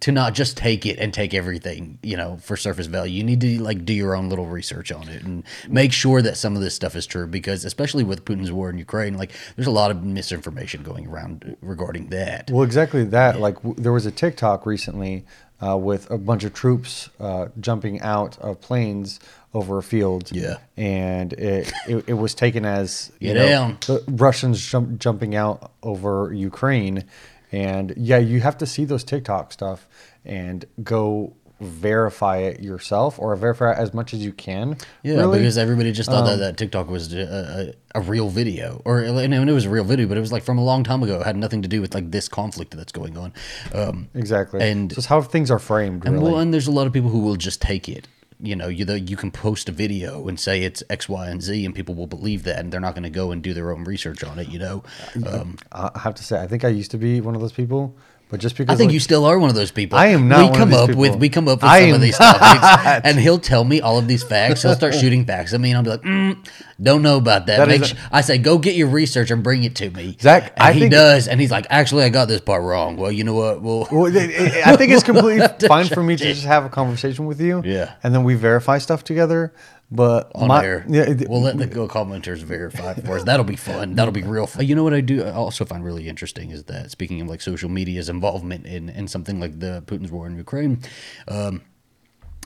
to 0.00 0.12
not 0.12 0.34
just 0.34 0.56
take 0.56 0.84
it 0.84 0.98
and 0.98 1.12
take 1.12 1.32
everything 1.32 1.98
you 2.02 2.16
know 2.16 2.36
for 2.42 2.56
surface 2.56 2.86
value. 2.86 3.18
You 3.18 3.24
need 3.24 3.40
to 3.40 3.62
like 3.62 3.84
do 3.84 3.94
your 3.94 4.14
own 4.14 4.28
little 4.28 4.46
research 4.46 4.92
on 4.92 5.08
it 5.08 5.22
and 5.22 5.42
make 5.68 5.92
sure 5.92 6.20
that 6.22 6.36
some 6.36 6.54
of 6.54 6.62
this 6.62 6.74
stuff 6.74 6.94
is 6.94 7.06
true 7.06 7.26
because 7.26 7.64
especially 7.64 8.04
with 8.04 8.24
Putin's 8.24 8.52
war 8.52 8.68
in 8.68 8.78
Ukraine, 8.78 9.16
like 9.16 9.32
there's 9.56 9.66
a 9.66 9.72
lot 9.72 9.90
of 9.90 10.04
misinformation 10.04 10.82
going 10.82 11.06
around 11.06 11.56
regarding 11.62 12.08
that. 12.08 12.50
Well, 12.50 12.62
exactly 12.62 13.04
that. 13.04 13.40
Like 13.40 13.56
w- 13.56 13.74
there 13.76 13.92
was 13.92 14.04
a 14.06 14.10
TikTok 14.10 14.66
recently 14.66 15.24
uh, 15.64 15.76
with 15.76 16.10
a 16.10 16.18
bunch 16.18 16.44
of 16.44 16.52
troops 16.52 17.08
uh, 17.20 17.48
jumping 17.60 18.00
out 18.00 18.38
of 18.38 18.60
planes 18.60 19.20
over 19.54 19.78
a 19.78 19.82
field. 19.82 20.30
Yeah. 20.32 20.56
and 20.76 21.32
it 21.32 21.72
it, 21.88 22.04
it 22.08 22.14
was 22.14 22.34
taken 22.34 22.64
as 22.64 23.10
you 23.20 23.34
know, 23.34 23.46
the 23.86 24.04
Russians 24.08 24.64
jump, 24.64 24.98
jumping 24.98 25.34
out 25.34 25.72
over 25.82 26.32
Ukraine, 26.32 27.04
and 27.52 27.94
yeah, 27.96 28.18
you 28.18 28.40
have 28.40 28.58
to 28.58 28.66
see 28.66 28.84
those 28.84 29.04
TikTok 29.04 29.52
stuff 29.52 29.88
and 30.24 30.64
go 30.82 31.32
verify 31.60 32.38
it 32.38 32.60
yourself 32.60 33.18
or 33.18 33.34
verify 33.36 33.72
it 33.72 33.78
as 33.78 33.94
much 33.94 34.12
as 34.12 34.24
you 34.24 34.32
can. 34.32 34.76
Yeah, 35.02 35.14
really. 35.16 35.38
because 35.38 35.56
everybody 35.58 35.92
just 35.92 36.08
thought 36.10 36.24
that, 36.26 36.34
Um, 36.34 36.40
that 36.40 36.56
TikTok 36.56 36.88
was 36.90 37.12
a, 37.14 37.74
a, 37.94 37.98
a 37.98 38.00
real 38.02 38.28
video, 38.28 38.82
or 38.84 39.00
and 39.00 39.34
it 39.34 39.52
was 39.52 39.64
a 39.64 39.70
real 39.70 39.84
video, 39.84 40.06
but 40.06 40.16
it 40.16 40.20
was 40.20 40.32
like 40.32 40.44
from 40.44 40.58
a 40.58 40.64
long 40.64 40.84
time 40.84 41.02
ago. 41.02 41.20
It 41.20 41.24
had 41.26 41.36
nothing 41.36 41.62
to 41.62 41.68
do 41.68 41.80
with 41.80 41.94
like 41.94 42.10
this 42.10 42.28
conflict 42.28 42.76
that's 42.76 42.92
going 42.92 43.16
on. 43.16 43.32
Um, 43.72 44.08
exactly, 44.14 44.60
and- 44.68 44.92
so 44.92 44.98
it's 44.98 45.06
how 45.06 45.20
things 45.22 45.50
are 45.50 45.58
framed. 45.58 46.04
and 46.04 46.14
Really. 46.16 46.32
well, 46.32 46.40
and 46.40 46.52
there's 46.52 46.66
a 46.68 46.72
lot 46.72 46.86
of 46.86 46.92
people 46.92 47.10
who 47.10 47.20
will 47.20 47.36
just 47.36 47.60
take 47.62 47.88
it. 47.88 48.06
You 48.38 48.54
know, 48.54 48.68
you 48.68 48.84
the, 48.84 49.00
you 49.00 49.16
can 49.16 49.30
post 49.30 49.66
a 49.70 49.72
video 49.72 50.28
and 50.28 50.38
say 50.38 50.62
it's 50.62 50.82
X, 50.90 51.08
Y, 51.08 51.26
and 51.26 51.40
Z, 51.42 51.64
and 51.64 51.74
people 51.74 51.94
will 51.94 52.06
believe 52.06 52.42
that, 52.42 52.58
and 52.58 52.70
they're 52.70 52.80
not 52.80 52.94
going 52.94 53.04
to 53.04 53.08
go 53.22 53.30
and 53.32 53.40
do 53.42 53.54
their 53.54 53.70
own 53.72 53.84
research 53.84 54.22
on 54.22 54.38
it. 54.38 54.48
You 54.48 54.58
know, 54.58 54.82
um, 55.26 55.56
I 55.72 55.90
I 55.94 56.00
have 56.00 56.14
to 56.16 56.22
say, 56.22 56.38
I 56.38 56.46
think 56.46 56.62
I 56.62 56.68
used 56.68 56.90
to 56.90 56.98
be 56.98 57.22
one 57.22 57.34
of 57.34 57.40
those 57.40 57.52
people, 57.54 57.96
but 58.28 58.40
just 58.40 58.56
because 58.56 58.74
I 58.74 58.76
think 58.76 58.88
like, 58.88 58.94
you 58.94 59.00
still 59.00 59.24
are 59.24 59.38
one 59.38 59.50
of 59.50 59.54
those 59.56 59.70
people. 59.70 59.98
I 59.98 60.06
am 60.08 60.28
not 60.28 60.50
We 60.52 60.56
come 60.58 60.74
up 60.74 60.94
with 60.94 61.16
we 61.16 61.28
come 61.28 61.46
up 61.48 61.58
with 61.62 61.70
I 61.70 61.82
some 61.86 61.94
of 61.94 62.00
these 62.00 62.18
topics, 62.18 63.06
and 63.06 63.18
he'll 63.18 63.38
tell 63.38 63.62
me 63.64 63.80
all 63.80 63.98
of 63.98 64.08
these 64.08 64.24
facts. 64.24 64.62
He'll 64.62 64.74
start 64.74 64.94
shooting 64.94 65.24
facts 65.24 65.52
at 65.54 65.60
me, 65.60 65.70
and 65.70 65.76
I'll 65.78 65.84
be 65.84 65.90
like, 65.90 66.02
mm, 66.02 66.36
"Don't 66.82 67.02
know 67.02 67.18
about 67.18 67.46
that." 67.46 67.68
That 67.68 67.94
I 68.10 68.20
say, 68.22 68.38
"Go 68.38 68.58
get 68.58 68.74
your 68.74 68.88
research 68.88 69.30
and 69.30 69.42
bring 69.42 69.62
it 69.64 69.76
to 69.76 69.90
me." 69.90 70.16
Zach, 70.20 70.52
and 70.56 70.62
I 70.62 70.72
he 70.72 70.88
does, 70.88 71.28
and 71.28 71.40
he's 71.40 71.50
like, 71.52 71.66
"Actually, 71.70 72.02
I 72.04 72.08
got 72.08 72.26
this 72.26 72.40
part 72.40 72.62
wrong." 72.64 72.96
Well, 72.96 73.12
you 73.12 73.22
know 73.22 73.34
what? 73.34 73.62
Well, 73.62 73.86
Well, 73.92 74.06
it- 74.06 74.16
it- 74.30 74.66
I 74.66 74.74
think 74.76 74.90
it's 74.92 75.04
completely 75.10 75.46
fine 75.68 75.86
for 75.86 76.02
me 76.02 76.16
to 76.16 76.24
just 76.24 76.44
have 76.46 76.64
a 76.64 76.68
conversation 76.68 77.26
with 77.26 77.40
you. 77.40 77.62
Yeah. 77.64 77.92
And 78.02 78.12
then 78.14 78.24
we 78.24 78.34
verify 78.34 78.78
stuff 78.78 79.04
together. 79.04 79.52
But 79.90 80.32
on 80.34 80.48
my, 80.48 80.64
air. 80.64 80.84
Yeah, 80.88 81.02
it- 81.02 81.28
we'll 81.28 81.42
let 81.42 81.58
the 81.58 81.66
go 81.66 81.86
commenters 81.86 82.38
verify 82.42 82.94
for 82.94 83.16
us. 83.18 83.22
That'll 83.24 83.44
be 83.44 83.56
fun. 83.56 83.94
That'll 83.94 84.12
be 84.12 84.22
real 84.22 84.46
fun. 84.46 84.66
You 84.66 84.74
know 84.74 84.82
what 84.82 84.94
I 84.94 85.00
do 85.00 85.22
I 85.22 85.32
also 85.32 85.64
find 85.64 85.84
really 85.84 86.08
interesting 86.08 86.50
is 86.50 86.64
that 86.64 86.90
speaking 86.90 87.20
of 87.20 87.28
like 87.28 87.40
social 87.40 87.68
media's 87.68 88.08
involvement 88.08 88.66
in, 88.66 88.88
in 88.88 89.06
something 89.06 89.38
like 89.38 89.60
the 89.60 89.84
Putin's 89.86 90.10
war 90.10 90.26
in 90.26 90.36
Ukraine, 90.36 90.80
um, 91.28 91.62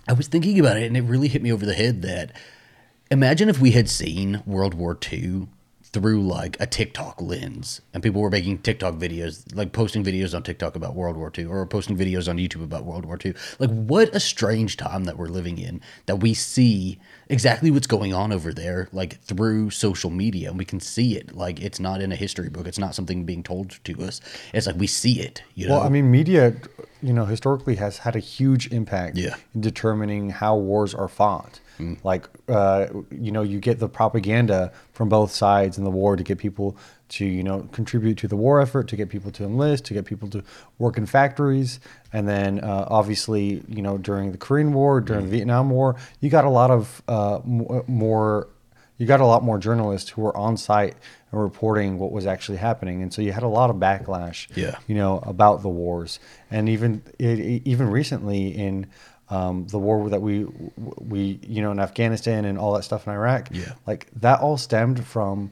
I 0.07 0.13
was 0.13 0.29
thinking 0.29 0.61
about 0.61 0.77
it 0.77 0.85
and 0.85 0.97
it 0.97 1.03
really 1.03 1.29
hit 1.29 1.43
me 1.43 1.51
over 1.53 1.65
the 1.65 1.75
head 1.75 2.03
that 2.03 2.33
imagine 3.11 3.49
if 3.49 3.59
we 3.59 3.71
had 3.71 3.89
seen 3.89 4.43
World 4.45 4.75
War 4.75 4.99
II 5.11 5.49
through 5.93 6.23
like 6.23 6.57
a 6.61 6.67
TikTok 6.67 7.21
lens 7.21 7.81
and 7.93 8.03
people 8.03 8.21
were 8.21 8.31
making 8.31 8.59
TikTok 8.59 8.95
videos, 8.95 9.45
like 9.57 9.73
posting 9.73 10.05
videos 10.05 10.35
on 10.35 10.43
TikTok 10.43 10.77
about 10.77 10.95
World 10.95 11.17
War 11.17 11.33
II 11.37 11.47
or 11.47 11.67
posting 11.67 11.97
videos 11.97 12.29
on 12.29 12.37
YouTube 12.37 12.63
about 12.63 12.85
World 12.85 13.05
War 13.07 13.19
II. 13.25 13.35
Like, 13.59 13.71
what 13.71 14.15
a 14.15 14.21
strange 14.21 14.77
time 14.77 15.05
that 15.05 15.17
we're 15.17 15.27
living 15.27 15.59
in 15.59 15.81
that 16.07 16.17
we 16.17 16.33
see 16.35 17.01
exactly 17.31 17.71
what's 17.71 17.87
going 17.87 18.13
on 18.13 18.33
over 18.33 18.53
there, 18.53 18.89
like 18.93 19.21
through 19.23 19.71
social 19.71 20.11
media, 20.11 20.49
and 20.51 20.59
we 20.59 20.65
can 20.65 20.81
see 20.81 21.17
it. 21.17 21.35
Like, 21.35 21.61
it's 21.63 21.81
not 21.81 22.03
in 22.03 22.13
a 22.13 22.17
history 22.17 22.49
book, 22.51 22.67
it's 22.67 22.79
not 22.79 22.95
something 22.95 23.25
being 23.25 23.43
told 23.43 23.79
to 23.85 24.03
us. 24.03 24.21
It's 24.53 24.67
like 24.67 24.77
we 24.77 24.87
see 24.87 25.21
it, 25.21 25.43
you 25.55 25.69
know? 25.69 25.75
well, 25.79 25.83
I 25.83 25.89
mean, 25.89 26.11
media, 26.11 26.55
you 27.03 27.13
know, 27.13 27.25
historically 27.25 27.77
has 27.77 27.99
had 27.99 28.17
a 28.17 28.19
huge 28.19 28.71
impact 28.73 29.17
Yeah. 29.17 29.37
in 29.55 29.61
determining 29.63 30.31
how 30.31 30.57
wars 30.57 30.95
are 30.95 31.09
fought. 31.09 31.61
Like, 32.05 32.29
uh, 32.47 32.89
you 33.11 33.33
know, 33.33 33.41
you 33.41 33.59
get 33.59 33.79
the 33.79 33.89
propaganda 33.89 34.71
from 34.93 35.09
both 35.09 35.31
sides 35.33 35.79
in 35.79 35.85
the 35.85 35.91
war 35.91 36.15
to 36.15 36.23
get 36.23 36.37
people 36.37 36.77
to, 37.09 37.25
you 37.25 37.43
know, 37.43 37.67
contribute 37.73 38.19
to 38.19 38.29
the 38.29 38.37
war 38.37 38.61
effort, 38.61 38.87
to 38.89 38.97
get 38.97 39.09
people 39.09 39.31
to 39.31 39.45
enlist, 39.45 39.87
to 39.87 39.95
get 39.95 40.05
people 40.05 40.29
to 40.29 40.45
work 40.79 40.99
in 40.99 41.07
factories. 41.07 41.81
And 42.13 42.29
then, 42.29 42.61
uh, 42.61 42.87
obviously, 42.89 43.63
you 43.69 43.83
know, 43.83 43.97
during 43.97 44.33
the 44.33 44.39
Korean 44.39 44.73
War, 44.73 45.01
during 45.01 45.27
the 45.27 45.31
Vietnam 45.31 45.71
War, 45.71 45.97
you 46.21 46.29
got 46.29 46.45
a 46.45 46.51
lot 46.51 46.71
of 46.71 47.03
uh, 47.07 47.41
more 47.45 48.49
you 49.01 49.07
got 49.07 49.23
a 49.23 49.27
lot 49.27 49.43
more 49.43 49.59
journalists 49.59 50.11
who 50.11 50.21
were 50.21 50.37
on 50.37 50.59
site 50.59 50.95
and 51.33 51.41
reporting 51.41 51.99
what 51.99 52.13
was 52.13 52.27
actually 52.27 52.59
happening, 52.59 53.01
and 53.01 53.11
so 53.15 53.23
you 53.23 53.33
had 53.33 53.43
a 53.43 53.49
lot 53.49 53.71
of 53.71 53.77
backlash. 53.77 54.47
Yeah. 54.55 54.77
you 54.87 54.95
know 54.95 55.21
about 55.25 55.63
the 55.63 55.71
wars, 55.71 56.21
and 56.51 56.69
even 56.69 57.03
it, 57.19 57.63
even 57.65 57.89
recently 57.89 58.49
in 58.49 58.89
um, 59.31 59.67
the 59.69 59.79
war 59.79 60.11
that 60.11 60.21
we 60.21 60.45
we 60.99 61.41
you 61.43 61.63
know 61.63 61.71
in 61.71 61.81
Afghanistan 61.81 62.45
and 62.45 62.59
all 62.59 62.75
that 62.75 62.83
stuff 62.83 63.07
in 63.07 63.15
Iraq. 63.15 63.49
Yeah. 63.51 63.73
like 63.87 64.09
that 64.17 64.41
all 64.41 64.59
stemmed 64.59 65.03
from 65.07 65.51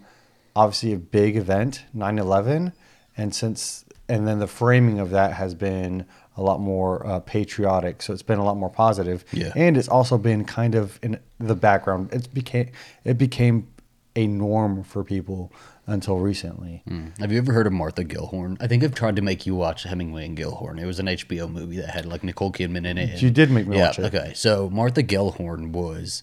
obviously 0.55 0.93
a 0.93 0.99
big 0.99 1.39
event, 1.39 1.85
9/11, 1.97 2.75
and 3.17 3.35
since 3.35 3.87
and 4.11 4.29
then 4.29 4.41
the 4.41 4.47
framing 4.47 4.99
of 4.99 5.09
that 5.11 5.33
has 5.33 5.55
been 5.55 6.05
a 6.39 6.43
lot 6.43 6.61
more 6.61 7.05
uh, 7.05 7.21
patriotic. 7.21 8.01
So 8.01 8.13
it's 8.13 8.23
been 8.23 8.39
a 8.39 8.45
lot 8.45 8.57
more 8.57 8.71
positive. 8.71 9.25
Yeah. 9.33 9.53
And 9.57 9.77
it's 9.77 9.89
also 9.89 10.17
been 10.17 10.45
kind 10.45 10.77
of 10.77 10.99
in 11.03 11.19
the 11.39 11.57
background. 11.57 12.11
It's 12.13 12.29
became 12.29 12.71
it 13.05 13.19
became 13.19 13.67
a 14.15 14.27
norm 14.27 14.85
for 14.85 15.03
people 15.05 15.53
until 15.87 16.19
recently. 16.19 16.83
Mm. 16.89 17.19
Have 17.19 17.33
you 17.33 17.39
ever 17.39 17.53
heard 17.53 17.67
of 17.67 17.73
Martha 17.73 18.05
Gellhorn? 18.05 18.57
I 18.61 18.69
think 18.69 18.85
I've 18.85 18.95
tried 18.95 19.17
to 19.17 19.23
make 19.23 19.47
you 19.47 19.55
watch 19.57 19.83
Hemingway 19.83 20.27
and 20.27 20.39
Gellhorn. 20.39 20.81
It 20.81 20.87
was 20.87 21.01
an 21.01 21.07
HBO 21.07 21.51
movie 21.51 21.79
that 21.79 21.91
had 21.91 22.07
like 22.07 22.23
Nicole 22.23 22.53
Kidman 22.53 22.87
in 22.87 22.99
it. 22.99 23.21
You 23.21 23.31
did 23.31 23.51
make 23.51 23.67
me 23.67 23.77
yeah, 23.77 23.87
watch 23.87 23.99
it. 23.99 24.05
Okay, 24.15 24.33
so 24.35 24.71
Martha 24.71 25.03
Gellhorn 25.03 25.73
was 25.73 26.23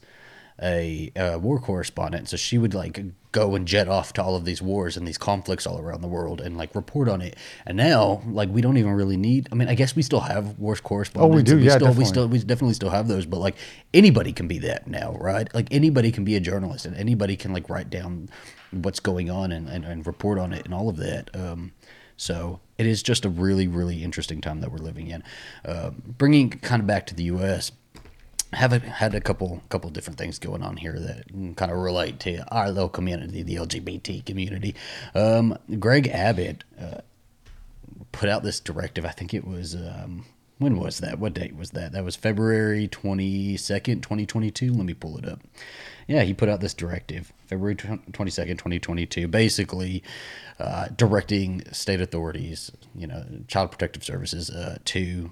a, 0.61 1.11
uh 1.17 1.37
war 1.39 1.59
correspondent, 1.59 2.29
so 2.29 2.37
she 2.37 2.57
would 2.57 2.73
like 2.73 3.03
go 3.35 3.53
and 3.53 3.67
jet 3.67 3.89
off 3.89 4.13
to 4.13 4.23
all 4.23 4.37
of 4.37 4.45
these 4.45 4.61
wars 4.61 4.95
and 4.95 5.05
these 5.05 5.17
conflicts 5.17 5.67
all 5.67 5.77
around 5.77 5.99
the 5.99 6.07
world 6.07 6.39
and 6.39 6.57
like 6.57 6.73
report 6.73 7.09
on 7.09 7.21
it. 7.21 7.35
And 7.65 7.75
now, 7.75 8.23
like, 8.27 8.47
we 8.49 8.61
don't 8.61 8.77
even 8.77 8.93
really 8.93 9.17
need. 9.17 9.49
I 9.51 9.55
mean, 9.55 9.67
I 9.67 9.75
guess 9.75 9.93
we 9.93 10.03
still 10.03 10.21
have 10.21 10.57
wars 10.57 10.79
correspondents. 10.79 11.43
do, 11.43 11.51
and 11.51 11.61
we 11.61 11.67
yeah, 11.67 11.75
still, 11.75 11.87
we 11.87 11.89
definitely. 11.89 12.05
still 12.05 12.27
we 12.29 12.39
definitely 12.39 12.73
still 12.75 12.89
have 12.89 13.09
those, 13.09 13.25
but 13.25 13.39
like 13.39 13.55
anybody 13.93 14.31
can 14.31 14.47
be 14.47 14.59
that 14.59 14.87
now, 14.87 15.17
right? 15.19 15.53
Like 15.53 15.67
anybody 15.69 16.13
can 16.13 16.23
be 16.23 16.37
a 16.37 16.39
journalist 16.39 16.85
and 16.85 16.95
anybody 16.95 17.35
can 17.35 17.51
like 17.51 17.69
write 17.69 17.89
down 17.89 18.29
what's 18.71 19.01
going 19.01 19.29
on 19.29 19.51
and, 19.51 19.67
and, 19.67 19.83
and 19.83 20.07
report 20.07 20.39
on 20.39 20.53
it 20.53 20.63
and 20.63 20.73
all 20.73 20.87
of 20.87 20.95
that. 20.97 21.29
Um, 21.35 21.73
so 22.15 22.61
it 22.77 22.85
is 22.85 23.03
just 23.03 23.25
a 23.25 23.29
really, 23.29 23.67
really 23.67 24.01
interesting 24.01 24.39
time 24.39 24.61
that 24.61 24.71
we're 24.71 24.77
living 24.77 25.07
in. 25.07 25.23
Uh, 25.65 25.91
bringing 25.91 26.49
kind 26.49 26.79
of 26.79 26.87
back 26.87 27.05
to 27.07 27.15
the 27.15 27.23
U.S., 27.23 27.73
have 28.55 28.73
a, 28.73 28.79
had 28.79 29.13
a 29.13 29.21
couple 29.21 29.61
couple 29.69 29.89
different 29.89 30.17
things 30.17 30.39
going 30.39 30.63
on 30.63 30.77
here 30.77 30.97
that 30.99 31.55
kind 31.55 31.71
of 31.71 31.77
relate 31.77 32.19
to 32.21 32.45
our 32.53 32.69
little 32.71 32.89
community, 32.89 33.43
the 33.43 33.55
LGBT 33.55 34.25
community. 34.25 34.75
Um, 35.13 35.57
Greg 35.79 36.07
Abbott 36.07 36.63
uh, 36.79 37.01
put 38.11 38.29
out 38.29 38.43
this 38.43 38.59
directive. 38.59 39.05
I 39.05 39.11
think 39.11 39.33
it 39.33 39.45
was 39.45 39.75
um, 39.75 40.25
when 40.57 40.77
was 40.77 40.99
that? 40.99 41.19
What 41.19 41.33
date 41.33 41.55
was 41.55 41.71
that? 41.71 41.91
That 41.91 42.03
was 42.03 42.15
February 42.15 42.87
twenty 42.87 43.57
second, 43.57 44.01
twenty 44.01 44.25
twenty 44.25 44.51
two. 44.51 44.73
Let 44.73 44.85
me 44.85 44.93
pull 44.93 45.17
it 45.17 45.27
up. 45.27 45.41
Yeah, 46.07 46.23
he 46.23 46.33
put 46.33 46.49
out 46.49 46.61
this 46.61 46.73
directive 46.73 47.33
February 47.47 47.75
twenty 47.75 48.31
second, 48.31 48.57
twenty 48.57 48.79
twenty 48.79 49.05
two. 49.05 49.27
Basically, 49.27 50.01
uh, 50.59 50.87
directing 50.95 51.63
state 51.71 51.99
authorities, 51.99 52.71
you 52.93 53.07
know, 53.07 53.25
child 53.47 53.71
protective 53.71 54.03
services, 54.03 54.49
uh, 54.49 54.77
to 54.85 55.31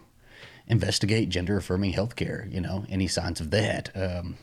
investigate 0.73 1.29
gender 1.29 1.55
affirming 1.57 1.93
healthcare. 1.93 2.51
You 2.51 2.59
know, 2.59 2.85
any 2.89 3.07
signs 3.07 3.39
of 3.39 3.51
that. 3.51 3.89
Um, 3.95 4.37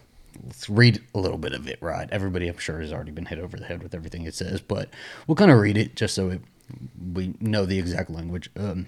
let's 0.47 0.71
read 0.71 1.03
a 1.15 1.19
little 1.19 1.37
bit 1.37 1.53
of 1.53 1.69
it, 1.69 1.79
right? 1.83 2.09
Everybody, 2.11 2.49
I'm 2.49 2.57
sure, 2.57 2.81
has 2.81 2.93
already 2.93 3.11
been 3.11 3.27
hit 3.27 3.39
over 3.39 3.57
the 3.57 3.67
head 3.67 3.83
with 3.83 3.95
everything 3.95 4.23
it 4.23 4.35
says, 4.35 4.61
but 4.61 4.89
we'll 5.27 5.35
kind 5.35 5.51
of 5.51 5.59
read 5.59 5.77
it 5.77 5.97
just 5.97 6.15
so 6.15 6.31
it, 6.31 6.41
we 7.13 7.35
know 7.41 7.67
the 7.67 7.79
exact 7.79 8.11
language. 8.11 8.49
Um, 8.57 8.87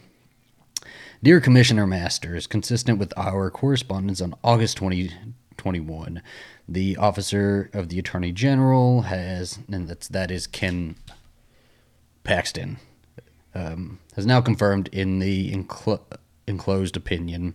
Dear 1.22 1.40
Commissioner 1.40 1.86
Masters, 1.86 2.46
consistent 2.46 2.98
with 2.98 3.12
our 3.16 3.50
correspondence 3.50 4.20
on 4.20 4.34
August 4.42 4.78
2021, 4.78 6.22
the 6.68 6.96
Officer 6.96 7.70
of 7.72 7.88
the 7.88 7.98
Attorney 7.98 8.32
General 8.32 9.02
has, 9.02 9.58
and 9.70 9.88
that's, 9.88 10.08
that 10.08 10.30
is 10.30 10.46
Ken 10.46 10.96
Paxton, 12.24 12.78
um, 13.54 13.98
has 14.16 14.26
now 14.26 14.40
confirmed 14.40 14.88
in 14.92 15.18
the 15.18 15.52
enclo- 15.52 16.00
enclosed 16.46 16.96
opinion 16.96 17.54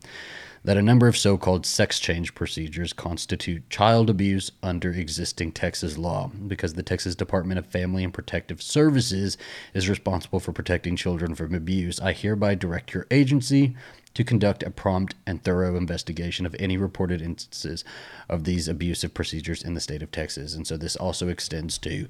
that 0.63 0.77
a 0.77 0.81
number 0.81 1.07
of 1.07 1.15
so 1.15 1.37
called 1.37 1.65
sex 1.65 1.99
change 1.99 2.35
procedures 2.35 2.91
constitute 2.91 3.69
child 3.69 4.09
abuse 4.09 4.51
under 4.61 4.91
existing 4.91 5.51
Texas 5.51 5.97
law 5.97 6.29
because 6.47 6.73
the 6.73 6.83
Texas 6.83 7.15
Department 7.15 7.57
of 7.57 7.65
Family 7.65 8.03
and 8.03 8.13
Protective 8.13 8.61
Services 8.61 9.37
is 9.73 9.87
responsible 9.87 10.41
for 10.41 10.51
protecting 10.51 10.95
children 10.95 11.35
from 11.35 11.53
abuse. 11.53 12.01
I 12.01 12.11
hereby 12.11 12.55
direct 12.55 12.93
your 12.93 13.07
agency 13.11 13.75
to 14.13 14.23
conduct 14.23 14.63
a 14.63 14.71
prompt 14.71 15.15
and 15.25 15.43
thorough 15.43 15.77
investigation 15.77 16.45
of 16.45 16.55
any 16.59 16.75
reported 16.75 17.21
instances 17.21 17.85
of 18.27 18.43
these 18.43 18.67
abusive 18.67 19.13
procedures 19.13 19.63
in 19.63 19.73
the 19.73 19.79
state 19.79 20.01
of 20.01 20.11
Texas. 20.11 20.55
And 20.55 20.65
so 20.65 20.75
this 20.75 20.95
also 20.95 21.29
extends 21.29 21.77
to 21.77 22.07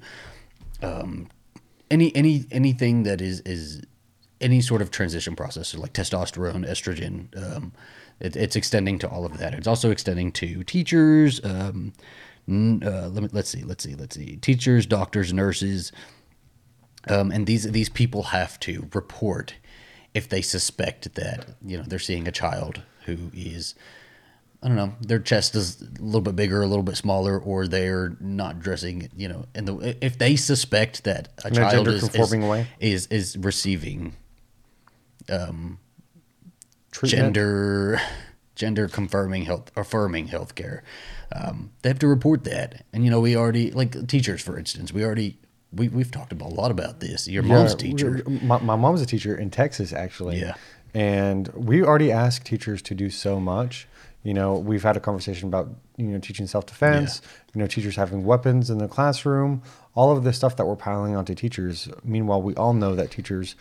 um, 0.82 1.28
any 1.90 2.14
any 2.16 2.46
anything 2.50 3.02
that 3.02 3.20
is 3.20 3.40
is 3.40 3.82
any 4.40 4.60
sort 4.60 4.82
of 4.82 4.90
transition 4.90 5.34
process, 5.34 5.68
so 5.68 5.80
like 5.80 5.92
testosterone, 5.92 6.68
estrogen. 6.68 7.28
Um, 7.36 7.72
it, 8.20 8.36
it's 8.36 8.56
extending 8.56 8.98
to 9.00 9.08
all 9.08 9.24
of 9.24 9.38
that. 9.38 9.54
It's 9.54 9.66
also 9.66 9.90
extending 9.90 10.32
to 10.32 10.64
teachers. 10.64 11.44
Um, 11.44 11.92
uh, 12.48 13.08
let 13.08 13.22
me 13.22 13.28
let's 13.32 13.50
see, 13.50 13.62
let's 13.62 13.84
see, 13.84 13.94
let's 13.94 14.16
see. 14.16 14.36
Teachers, 14.36 14.86
doctors, 14.86 15.32
nurses, 15.32 15.92
um, 17.08 17.30
and 17.30 17.46
these 17.46 17.70
these 17.70 17.88
people 17.88 18.24
have 18.24 18.58
to 18.60 18.88
report 18.94 19.54
if 20.14 20.28
they 20.28 20.42
suspect 20.42 21.14
that 21.14 21.56
you 21.64 21.76
know 21.76 21.84
they're 21.86 21.98
seeing 21.98 22.26
a 22.26 22.32
child 22.32 22.82
who 23.04 23.30
is 23.34 23.74
I 24.62 24.66
don't 24.66 24.76
know, 24.76 24.94
their 25.00 25.20
chest 25.20 25.54
is 25.54 25.80
a 25.80 26.02
little 26.02 26.20
bit 26.20 26.34
bigger, 26.34 26.62
a 26.62 26.66
little 26.66 26.82
bit 26.82 26.96
smaller, 26.96 27.38
or 27.38 27.68
they're 27.68 28.16
not 28.18 28.58
dressing, 28.58 29.08
you 29.16 29.28
know, 29.28 29.44
and 29.54 29.68
the 29.68 29.96
if 30.04 30.18
they 30.18 30.34
suspect 30.34 31.04
that 31.04 31.28
a 31.44 31.50
child 31.50 31.86
is, 31.86 32.02
is, 32.14 32.66
is 32.80 33.06
is 33.06 33.36
receiving 33.36 34.16
Treatment. 36.90 37.34
gender 37.34 38.00
gender 38.54 38.88
confirming 38.88 39.44
health 39.44 39.70
affirming 39.76 40.28
healthcare, 40.28 40.80
um, 41.32 41.70
they 41.82 41.88
have 41.88 41.98
to 42.00 42.08
report 42.08 42.44
that. 42.44 42.84
And 42.92 43.04
you 43.04 43.10
know, 43.10 43.20
we 43.20 43.36
already 43.36 43.70
like 43.70 44.06
teachers, 44.08 44.42
for 44.42 44.58
instance, 44.58 44.92
we 44.92 45.04
already 45.04 45.38
we 45.72 45.88
we've 45.88 46.10
talked 46.10 46.32
about 46.32 46.50
a 46.50 46.54
lot 46.54 46.70
about 46.70 47.00
this. 47.00 47.28
Your 47.28 47.42
mom's 47.42 47.72
Yeah, 47.72 47.76
teacher, 47.76 48.22
My, 48.26 48.58
my 48.58 48.76
mom's 48.76 49.02
a 49.02 49.06
teacher 49.06 49.36
in 49.36 49.50
Texas, 49.50 49.92
actually. 49.92 50.40
Yeah. 50.40 50.54
And 50.94 51.48
we 51.48 51.82
already 51.82 52.10
ask 52.10 52.42
teachers 52.42 52.80
to 52.82 52.94
do 52.94 53.10
so 53.10 53.38
much. 53.38 53.86
You 54.24 54.34
know, 54.34 54.54
we've 54.54 54.82
had 54.82 54.96
a 54.96 55.00
conversation 55.00 55.48
about, 55.48 55.68
you 55.96 56.06
know, 56.06 56.18
teaching 56.18 56.46
self 56.46 56.66
defense, 56.66 57.22
you 57.54 57.60
know, 57.60 57.66
teachers 57.66 57.96
having 57.96 58.24
weapons 58.24 58.68
in 58.70 58.78
the 58.78 58.88
classroom, 58.88 59.62
all 59.94 60.10
of 60.16 60.24
this 60.24 60.36
stuff 60.36 60.56
that 60.56 60.66
we're 60.66 60.76
piling 60.76 61.14
onto 61.14 61.34
teachers. 61.34 61.88
Meanwhile, 62.02 62.42
we 62.42 62.54
all 62.54 62.72
know 62.72 62.94
that 62.94 63.10
teachers 63.10 63.54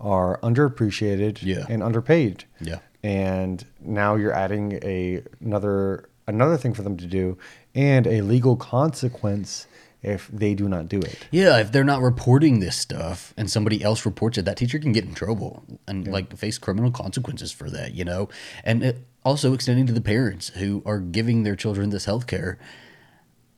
are 0.00 0.38
underappreciated 0.42 1.42
Yeah. 1.42 1.64
and 1.68 1.82
underpaid. 1.82 2.44
Yeah. 2.60 2.78
And 3.02 3.64
now 3.80 4.14
you're 4.16 4.32
adding 4.32 4.78
a 4.82 5.22
another 5.40 6.08
another 6.26 6.56
thing 6.56 6.72
for 6.74 6.82
them 6.82 6.96
to 6.96 7.06
do 7.06 7.36
and 7.74 8.06
a 8.06 8.22
legal 8.22 8.56
consequence 8.56 9.66
if 10.02 10.28
they 10.28 10.54
do 10.54 10.68
not 10.68 10.88
do 10.88 10.98
it. 11.00 11.26
Yeah, 11.30 11.58
if 11.58 11.72
they're 11.72 11.82
not 11.84 12.02
reporting 12.02 12.60
this 12.60 12.76
stuff 12.76 13.32
and 13.38 13.50
somebody 13.50 13.82
else 13.82 14.04
reports 14.04 14.36
it, 14.38 14.44
that 14.44 14.56
teacher 14.58 14.78
can 14.78 14.92
get 14.92 15.04
in 15.04 15.14
trouble 15.14 15.64
and 15.88 16.06
like 16.06 16.34
face 16.36 16.58
criminal 16.58 16.90
consequences 16.90 17.52
for 17.52 17.70
that, 17.70 17.94
you 17.94 18.04
know? 18.04 18.28
And 18.64 18.82
it 18.82 18.98
also 19.24 19.54
extending 19.54 19.86
to 19.86 19.92
the 19.94 20.02
parents 20.02 20.48
who 20.50 20.82
are 20.84 20.98
giving 21.00 21.42
their 21.42 21.56
children 21.56 21.88
this 21.90 22.04
health 22.04 22.26
care. 22.26 22.58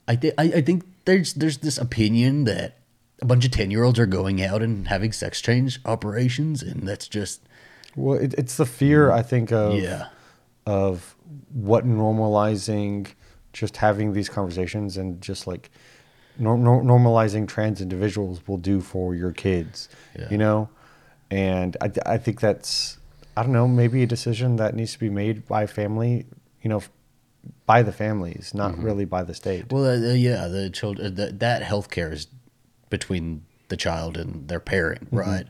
I, 0.07 0.15
th- 0.17 0.35
I, 0.39 0.45
I 0.45 0.61
think 0.61 0.85
there's 1.05 1.35
there's 1.35 1.59
this 1.59 1.79
opinion 1.79 2.45
that 2.45 2.79
a 3.23 3.25
bunch 3.25 3.45
of 3.45 3.51
10 3.51 3.71
year 3.71 3.83
olds 3.85 3.99
are 3.99 4.07
going 4.07 4.43
out 4.43 4.63
and 4.63 4.89
having 4.89 5.13
sex 5.13 5.41
change 5.41 5.81
operations, 5.85 6.63
and 6.63 6.87
that's 6.87 7.09
just, 7.09 7.41
Well, 7.95 8.19
it, 8.19 8.35
it's 8.37 8.57
the 8.57 8.67
fear 8.67 9.11
I 9.11 9.23
think 9.23 9.53
of 9.53 9.75
yeah. 9.75 10.09
of 10.67 11.15
what 11.53 11.87
normalizing 11.87 13.07
just 13.53 13.79
having 13.79 14.13
these 14.13 14.29
conversations 14.29 14.97
and 14.97 15.21
just 15.23 15.47
like 15.47 15.71
nor- 16.39 16.59
nor- 16.59 16.83
normalizing 16.83 17.49
trans 17.49 17.81
individuals 17.81 18.47
will 18.47 18.59
do 18.59 18.81
for 18.81 19.15
your 19.15 19.33
kids, 19.33 19.89
Yeah. 20.19 20.29
you 20.31 20.37
know? 20.39 20.69
And 21.31 21.77
I, 21.81 21.91
I 22.05 22.19
think 22.19 22.41
that's, 22.41 22.99
I 23.37 23.43
don't 23.43 23.53
know, 23.53 23.67
maybe 23.67 24.03
a 24.03 24.07
decision 24.07 24.57
that 24.57 24.75
needs 24.75 24.93
to 24.93 24.99
be 24.99 25.09
made 25.11 25.47
by 25.49 25.67
family, 25.67 26.27
you 26.63 26.69
know, 26.69 26.83
by 27.65 27.83
the 27.83 27.93
families, 27.93 28.53
not 28.55 28.77
really 28.79 29.05
by 29.07 29.23
the 29.25 29.35
state. 29.35 29.73
Well, 29.73 29.85
uh, 29.87 30.11
uh, 30.11 30.15
yeah, 30.15 30.47
the 30.49 30.69
children 30.71 31.15
that 31.15 31.39
that 31.41 31.63
healthcare 31.63 32.13
is 32.13 32.27
between 32.91 33.45
the 33.69 33.77
child 33.77 34.17
and 34.17 34.49
their 34.49 34.61
parent, 34.61 35.09
right? 35.11 35.47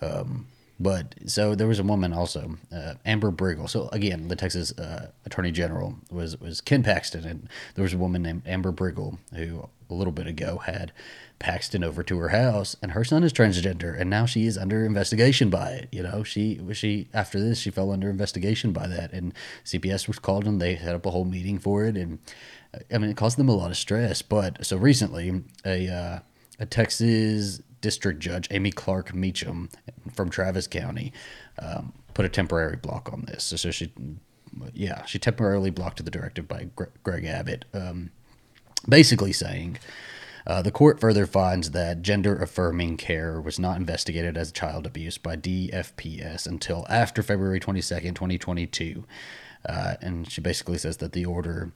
Um, 0.00 0.46
but 0.80 1.14
so 1.26 1.54
there 1.54 1.66
was 1.66 1.80
a 1.80 1.82
woman 1.82 2.12
also, 2.12 2.56
uh, 2.72 2.94
Amber 3.04 3.32
Briggle. 3.32 3.68
So 3.68 3.88
again, 3.88 4.28
the 4.28 4.36
Texas 4.36 4.76
uh, 4.78 5.10
Attorney 5.26 5.50
General 5.50 5.96
was 6.10 6.38
was 6.40 6.60
Ken 6.60 6.82
Paxton, 6.82 7.24
and 7.24 7.48
there 7.74 7.82
was 7.82 7.92
a 7.92 7.98
woman 7.98 8.22
named 8.22 8.42
Amber 8.46 8.72
Briggle 8.72 9.18
who 9.34 9.68
a 9.90 9.94
little 9.94 10.12
bit 10.12 10.26
ago 10.26 10.58
had 10.58 10.92
Paxton 11.40 11.82
over 11.82 12.02
to 12.04 12.18
her 12.18 12.28
house, 12.28 12.76
and 12.80 12.92
her 12.92 13.02
son 13.02 13.24
is 13.24 13.32
transgender, 13.32 13.98
and 13.98 14.08
now 14.08 14.24
she 14.24 14.46
is 14.46 14.56
under 14.56 14.84
investigation 14.84 15.50
by 15.50 15.70
it. 15.70 15.88
You 15.90 16.04
know, 16.04 16.22
she 16.22 16.60
she 16.72 17.08
after 17.12 17.40
this 17.40 17.58
she 17.58 17.70
fell 17.70 17.90
under 17.90 18.08
investigation 18.08 18.72
by 18.72 18.86
that, 18.86 19.12
and 19.12 19.34
CPS 19.64 20.06
was 20.06 20.20
called, 20.20 20.46
and 20.46 20.60
they 20.60 20.76
set 20.76 20.94
up 20.94 21.06
a 21.06 21.10
whole 21.10 21.24
meeting 21.24 21.58
for 21.58 21.84
it, 21.86 21.96
and 21.96 22.20
I 22.92 22.98
mean 22.98 23.10
it 23.10 23.16
caused 23.16 23.36
them 23.36 23.48
a 23.48 23.56
lot 23.56 23.72
of 23.72 23.76
stress. 23.76 24.22
But 24.22 24.64
so 24.64 24.76
recently, 24.76 25.42
a 25.64 25.92
uh, 25.92 26.18
a 26.58 26.66
Texas 26.66 27.60
district 27.80 28.20
judge, 28.20 28.48
Amy 28.50 28.70
Clark 28.70 29.14
Meacham 29.14 29.68
from 30.12 30.30
Travis 30.30 30.66
County, 30.66 31.12
um, 31.60 31.92
put 32.14 32.24
a 32.24 32.28
temporary 32.28 32.76
block 32.76 33.12
on 33.12 33.24
this. 33.26 33.44
So, 33.44 33.56
so 33.56 33.70
she, 33.70 33.92
yeah, 34.72 35.04
she 35.04 35.18
temporarily 35.18 35.70
blocked 35.70 36.04
the 36.04 36.10
directive 36.10 36.48
by 36.48 36.68
Gre- 36.74 36.84
Greg 37.02 37.24
Abbott, 37.24 37.64
um, 37.72 38.10
basically 38.88 39.32
saying. 39.32 39.78
Uh, 40.46 40.62
the 40.62 40.70
court 40.70 40.98
further 40.98 41.26
finds 41.26 41.72
that 41.72 42.00
gender 42.00 42.34
affirming 42.34 42.96
care 42.96 43.38
was 43.38 43.58
not 43.58 43.76
investigated 43.76 44.38
as 44.38 44.50
child 44.50 44.86
abuse 44.86 45.18
by 45.18 45.36
DFPS 45.36 46.46
until 46.46 46.86
after 46.88 47.22
February 47.22 47.60
22nd, 47.60 48.14
2022. 48.14 49.04
Uh, 49.68 49.94
and 50.00 50.30
she 50.30 50.40
basically 50.40 50.78
says 50.78 50.96
that 50.98 51.12
the 51.12 51.26
order 51.26 51.72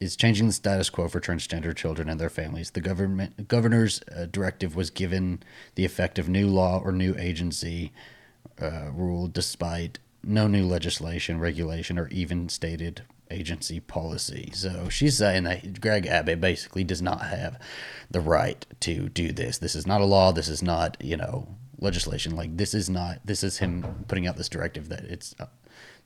is 0.00 0.16
changing 0.16 0.46
the 0.46 0.52
status 0.52 0.90
quo 0.90 1.08
for 1.08 1.20
transgender 1.20 1.74
children 1.74 2.08
and 2.08 2.20
their 2.20 2.30
families. 2.30 2.70
The 2.70 2.80
government 2.80 3.48
governor's 3.48 4.00
uh, 4.14 4.26
directive 4.30 4.76
was 4.76 4.90
given 4.90 5.42
the 5.74 5.84
effect 5.84 6.18
of 6.18 6.28
new 6.28 6.46
law 6.46 6.80
or 6.82 6.92
new 6.92 7.14
agency 7.18 7.92
uh, 8.60 8.90
rule, 8.92 9.28
despite 9.28 9.98
no 10.22 10.46
new 10.46 10.66
legislation, 10.66 11.40
regulation, 11.40 11.98
or 11.98 12.08
even 12.08 12.48
stated 12.48 13.02
agency 13.30 13.80
policy. 13.80 14.50
So 14.54 14.88
she's 14.88 15.16
saying 15.18 15.44
that 15.44 15.80
Greg 15.80 16.06
Abbott 16.06 16.40
basically 16.40 16.84
does 16.84 17.02
not 17.02 17.22
have 17.22 17.58
the 18.10 18.20
right 18.20 18.64
to 18.80 19.08
do 19.08 19.32
this. 19.32 19.58
This 19.58 19.74
is 19.74 19.86
not 19.86 20.00
a 20.00 20.06
law. 20.06 20.32
This 20.32 20.48
is 20.48 20.62
not, 20.62 20.96
you 21.00 21.16
know, 21.16 21.46
legislation. 21.78 22.34
Like 22.34 22.56
this 22.56 22.74
is 22.74 22.88
not. 22.88 23.20
This 23.24 23.42
is 23.42 23.58
him 23.58 24.04
putting 24.08 24.26
out 24.26 24.36
this 24.36 24.48
directive 24.48 24.88
that 24.88 25.04
it's 25.04 25.34
uh, 25.38 25.46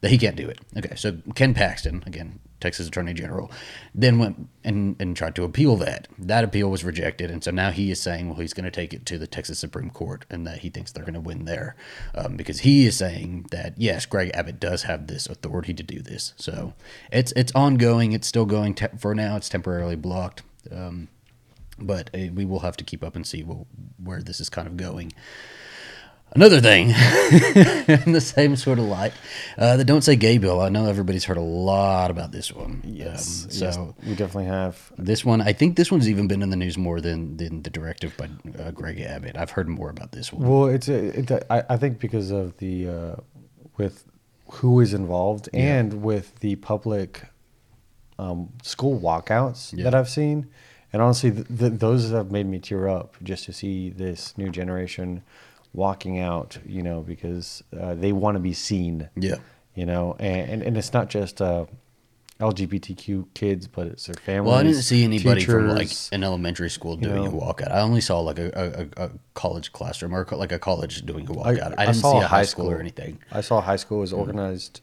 that 0.03 0.11
he 0.11 0.19
can't 0.19 0.37
do 0.37 0.49
it. 0.49 0.59
Okay, 0.77 0.95
so 0.95 1.19
Ken 1.35 1.55
Paxton, 1.55 2.05
again, 2.07 2.39
Texas 2.61 2.87
Attorney 2.87 3.15
General, 3.15 3.51
then 3.95 4.19
went 4.19 4.49
and, 4.63 4.95
and 5.01 5.17
tried 5.17 5.35
to 5.37 5.45
appeal 5.45 5.77
that. 5.77 6.07
That 6.19 6.45
appeal 6.45 6.71
was 6.71 6.85
rejected, 6.85 7.31
and 7.31 7.43
so 7.43 7.51
now 7.51 7.71
he 7.71 7.91
is 7.91 8.01
saying, 8.01 8.29
well, 8.29 8.39
he's 8.39 8.53
going 8.53 8.65
to 8.65 8.71
take 8.71 8.93
it 8.93 9.07
to 9.07 9.19
the 9.19 9.27
Texas 9.27 9.59
Supreme 9.59 9.91
Court, 9.91 10.25
and 10.29 10.47
that 10.47 10.59
he 10.59 10.71
thinks 10.71 10.93
they're 10.93 11.05
going 11.05 11.15
to 11.15 11.21
win 11.21 11.45
there, 11.45 11.75
um, 12.15 12.37
because 12.37 12.61
he 12.61 12.85
is 12.87 12.97
saying 12.97 13.47
that 13.51 13.75
yes, 13.79 14.07
Greg 14.07 14.31
Abbott 14.35 14.61
does 14.61 14.83
have 14.83 15.07
this 15.07 15.27
authority 15.27 15.73
to 15.75 15.83
do 15.83 16.01
this. 16.01 16.35
So 16.37 16.75
it's 17.11 17.33
it's 17.33 17.53
ongoing. 17.55 18.13
It's 18.13 18.27
still 18.27 18.47
going 18.47 18.75
te- 18.75 18.99
for 18.99 19.15
now. 19.15 19.37
It's 19.37 19.49
temporarily 19.49 19.97
blocked. 19.97 20.43
Um, 20.71 21.09
but 21.79 22.11
uh, 22.15 22.33
we 22.35 22.45
will 22.45 22.61
have 22.61 22.77
to 22.77 22.85
keep 22.85 23.03
up 23.03 23.17
and 23.17 23.27
see 23.27 23.43
where 23.43 24.23
this 24.23 24.41
is 24.41 24.49
kind 24.49 24.69
of 24.69 24.77
going. 24.77 25.13
Another 26.35 26.61
thing, 26.63 26.87
in 28.07 28.13
the 28.13 28.21
same 28.23 28.57
sort 28.57 28.79
of 28.79 28.87
light, 28.87 29.13
uh, 29.59 29.77
the 29.77 29.85
"Don't 29.85 30.01
Say 30.03 30.17
Gay" 30.17 30.39
bill. 30.39 30.61
I 30.63 30.71
know 30.71 30.87
everybody's 30.87 31.25
heard 31.25 31.37
a 31.37 31.43
lot 31.43 32.11
about 32.11 32.33
this 32.33 32.51
one. 32.51 32.81
Yes. 32.87 33.45
Um, 33.45 33.51
so 33.51 33.65
yes, 33.67 33.79
we 34.09 34.15
definitely 34.15 34.47
have. 34.47 34.93
this 34.97 35.25
one, 35.27 35.43
I 35.43 35.53
think 35.53 35.77
this 35.77 35.91
one's 35.91 36.09
even 36.09 36.29
been 36.29 36.43
in 36.43 36.49
the 36.49 36.57
news 36.57 36.79
more 36.79 37.03
than 37.03 37.37
than 37.37 37.63
the 37.63 37.71
directive 37.71 38.17
by 38.17 38.31
uh, 38.59 38.71
Greg 38.71 38.99
Abbott. 39.01 39.37
I've 39.37 39.51
heard 39.51 39.69
more 39.69 39.91
about 39.91 40.13
this 40.13 40.33
one. 40.33 40.49
Well, 40.49 40.67
it's 40.67 40.89
a, 40.89 41.19
it, 41.19 41.31
I, 41.51 41.65
I 41.69 41.77
think 41.77 41.99
because 41.99 42.31
of 42.31 42.57
the 42.57 42.89
uh, 42.89 43.17
with 43.77 44.05
who 44.53 44.81
is 44.81 44.95
involved 44.95 45.51
Yeah. 45.53 45.79
and 45.81 46.03
with 46.03 46.39
the 46.41 46.57
public 46.57 47.25
um, 48.19 48.51
school 48.63 48.99
walkouts 48.99 49.73
Yeah. 49.77 49.85
that 49.85 49.95
I've 49.95 50.09
seen, 50.09 50.47
and 50.95 51.03
honestly, 51.03 51.31
th- 51.31 51.47
th- 51.59 51.73
those 51.75 52.11
have 52.11 52.31
made 52.31 52.47
me 52.47 52.59
tear 52.59 52.89
up 52.89 53.17
just 53.23 53.45
to 53.45 53.53
see 53.53 53.91
this 53.91 54.37
new 54.39 54.49
generation 54.51 55.23
walking 55.73 56.19
out. 56.19 56.59
You 56.67 56.83
know, 56.83 57.01
because 57.03 57.63
uh, 57.79 57.95
they 57.95 58.13
want 58.13 58.37
to 58.37 58.41
be 58.41 58.53
seen. 58.53 59.09
Yeah. 59.17 59.37
You 59.75 59.87
know, 59.87 60.17
and 60.19 60.51
and, 60.51 60.63
and 60.63 60.77
it's 60.77 60.93
not 60.93 61.09
just 61.09 61.41
uh, 61.41 61.67
LGBTQ 62.43 63.27
kids, 63.35 63.69
but 63.69 63.87
it's 63.87 64.07
their 64.07 64.15
families. 64.15 64.51
Well, 64.51 64.59
I 64.59 64.63
didn't 64.65 64.83
see 64.83 65.05
anybody 65.05 65.45
from 65.45 65.69
like 65.69 65.91
an 66.11 66.25
elementary 66.25 66.71
school 66.71 66.97
doing 66.97 67.25
know. 67.25 67.31
a 67.31 67.41
walkout. 67.55 67.71
I 67.71 67.81
only 67.81 68.01
saw 68.01 68.21
like 68.21 68.39
a, 68.39 68.89
a, 68.99 69.05
a 69.05 69.11
college 69.35 69.73
classroom 69.73 70.15
or 70.15 70.27
like 70.33 70.51
a 70.51 70.59
college 70.59 71.07
doing 71.07 71.27
a 71.29 71.33
walkout. 71.33 71.79
I, 71.79 71.83
I 71.83 71.87
didn't 71.87 72.01
saw 72.01 72.13
see 72.13 72.19
a 72.19 72.27
high 72.27 72.39
high 72.39 72.43
school 72.45 72.71
or 72.71 72.81
anything. 72.81 73.19
I 73.31 73.43
saw 73.43 73.61
high 73.61 73.77
school 73.77 74.01
was 74.01 74.13
organized 74.13 74.81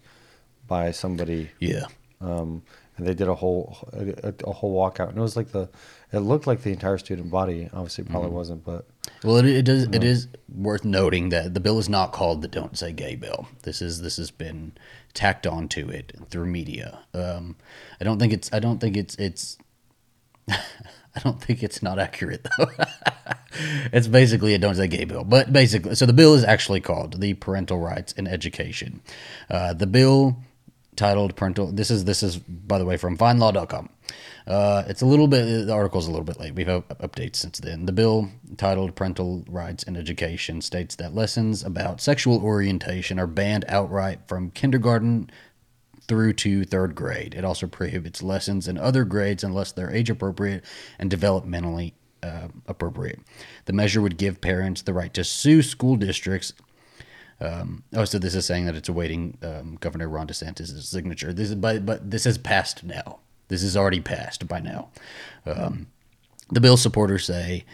by 0.68 0.92
somebody, 0.92 1.50
Yeah. 1.60 1.86
um, 2.22 2.64
and 2.98 3.06
they 3.06 3.14
did 3.14 3.28
a 3.28 3.36
whole 3.36 3.78
a, 3.92 4.34
a 4.46 4.54
whole 4.54 4.76
walkout, 4.78 5.10
and 5.10 5.18
it 5.18 5.22
was 5.22 5.36
like 5.36 5.52
the 5.52 5.70
it 6.14 6.20
looked 6.20 6.48
like 6.48 6.62
the 6.64 6.72
entire 6.72 6.98
student 6.98 7.30
body. 7.30 7.70
Obviously, 7.74 8.06
it 8.06 8.10
probably 8.10 8.30
wasn't, 8.30 8.64
but 8.64 8.86
Well, 9.24 9.38
it, 9.38 9.46
it 9.46 9.66
does. 9.66 9.84
It 9.84 10.04
is 10.04 10.28
worth 10.54 10.86
noting 10.86 11.30
that 11.30 11.54
the 11.54 11.60
bill 11.60 11.80
is 11.80 11.90
not 11.90 12.12
called 12.12 12.42
the 12.42 12.48
"Don't 12.48 12.78
Say 12.78 12.94
Gay" 12.94 13.16
bill. 13.16 13.48
This 13.64 13.82
is 13.82 14.02
this 14.02 14.18
has 14.18 14.32
been 14.32 14.74
tacked 15.14 15.46
onto 15.46 15.90
it 15.90 16.14
through 16.30 16.46
media. 16.46 17.00
Um, 17.14 17.56
I 18.00 18.04
don't 18.04 18.20
think 18.20 18.34
it's. 18.34 18.52
I 18.54 18.60
don't 18.60 18.80
think 18.80 18.98
it's. 18.98 19.16
It's. 19.16 19.58
I 20.50 21.22
don't 21.24 21.42
think 21.42 21.64
it's 21.64 21.82
not 21.82 22.00
accurate 22.00 22.46
though. 22.58 22.70
it's 23.92 24.08
basically 24.08 24.54
a 24.54 24.58
"Don't 24.58 24.76
Say 24.76 24.88
Gay" 24.88 25.06
bill, 25.06 25.24
but 25.24 25.52
basically, 25.52 25.96
so 25.96 26.06
the 26.06 26.14
bill 26.14 26.34
is 26.34 26.44
actually 26.44 26.82
called 26.82 27.20
the 27.20 27.34
Parental 27.34 27.80
Rights 27.80 28.14
in 28.14 28.28
Education. 28.28 29.02
Uh, 29.50 29.74
the 29.74 29.88
bill 29.88 30.38
titled 31.00 31.34
parental 31.38 31.72
this 31.72 31.90
is 31.90 32.04
this 32.04 32.22
is 32.22 32.38
by 32.38 32.78
the 32.78 32.84
way 32.84 32.98
from 32.98 33.18
vinelaw.com 33.18 33.88
uh, 34.50 34.84
it's 34.88 35.02
a 35.02 35.06
little 35.06 35.28
bit 35.28 35.68
the 35.68 35.74
article's 35.74 36.08
a 36.08 36.12
little 36.12 36.26
bit 36.26 36.40
late 36.40 36.56
we've 36.56 36.68
had 36.68 36.88
updates 36.90 37.38
since 37.38 37.60
then 37.60 37.86
the 37.86 37.92
bill 37.92 38.30
titled 38.58 38.96
parental 38.96 39.46
rights 39.48 39.84
in 39.84 39.96
education 39.96 40.60
states 40.60 40.96
that 40.96 41.14
lessons 41.14 41.64
about 41.64 42.02
sexual 42.02 42.44
orientation 42.44 43.20
are 43.20 43.28
banned 43.28 43.64
outright 43.68 44.20
from 44.28 44.50
kindergarten 44.52 45.30
through 46.08 46.34
to 46.34 46.66
third 46.66 46.96
grade 46.96 47.36
it 47.36 47.46
also 47.46 47.68
prohibits 47.68 48.24
lessons 48.24 48.68
in 48.68 48.78
other 48.78 49.06
grades 49.06 49.44
unless 49.44 49.72
they're 49.72 49.94
age 49.94 50.10
appropriate 50.10 50.66
and 50.98 51.12
developmentally 51.12 51.94
uh, 52.24 52.48
appropriate 52.68 53.20
the 53.66 53.74
measure 53.74 54.02
would 54.02 54.18
give 54.18 54.42
parents 54.42 54.82
the 54.82 54.94
right 54.94 55.14
to 55.14 55.24
sue 55.24 55.62
school 55.62 55.96
districts 55.96 56.54
um, 57.42 57.84
oh, 57.94 58.04
so 58.04 58.20
this 58.20 58.36
is 58.36 58.46
saying 58.46 58.66
that 58.66 58.76
it's 58.76 58.90
awaiting 58.90 59.38
um, 59.42 59.78
Governor 59.80 60.10
Ron 60.10 60.28
DeSantis' 60.28 60.84
signature. 60.84 61.32
This 61.32 61.50
is, 61.50 61.56
but 61.56 61.86
but 61.86 62.12
this 62.12 62.26
has 62.26 62.38
passed 62.38 62.84
now. 62.84 63.20
This 63.50 63.62
is 63.62 63.76
already 63.76 64.00
passed 64.00 64.48
by 64.48 64.60
now. 64.60 64.90
Um, 65.46 65.88
the 66.50 66.62
bill 66.62 66.78
supporters 66.78 67.26
say 67.26 67.66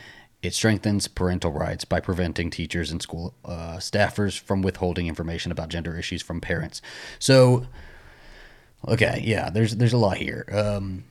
it 0.41 0.53
strengthens 0.53 1.07
parental 1.07 1.51
rights 1.51 1.85
by 1.85 1.99
preventing 1.99 2.49
teachers 2.49 2.91
and 2.91 3.01
school 3.01 3.33
uh, 3.45 3.77
staffers 3.77 4.39
from 4.39 4.61
withholding 4.61 5.07
information 5.07 5.51
about 5.51 5.69
gender 5.69 5.97
issues 5.97 6.21
from 6.21 6.41
parents. 6.41 6.81
So, 7.19 7.67
okay, 8.87 9.21
yeah, 9.23 9.49
there's 9.49 9.75
there's 9.75 9.93
a 9.93 9.97
lot 9.97 10.17
here. 10.17 10.45
Um, 10.51 11.03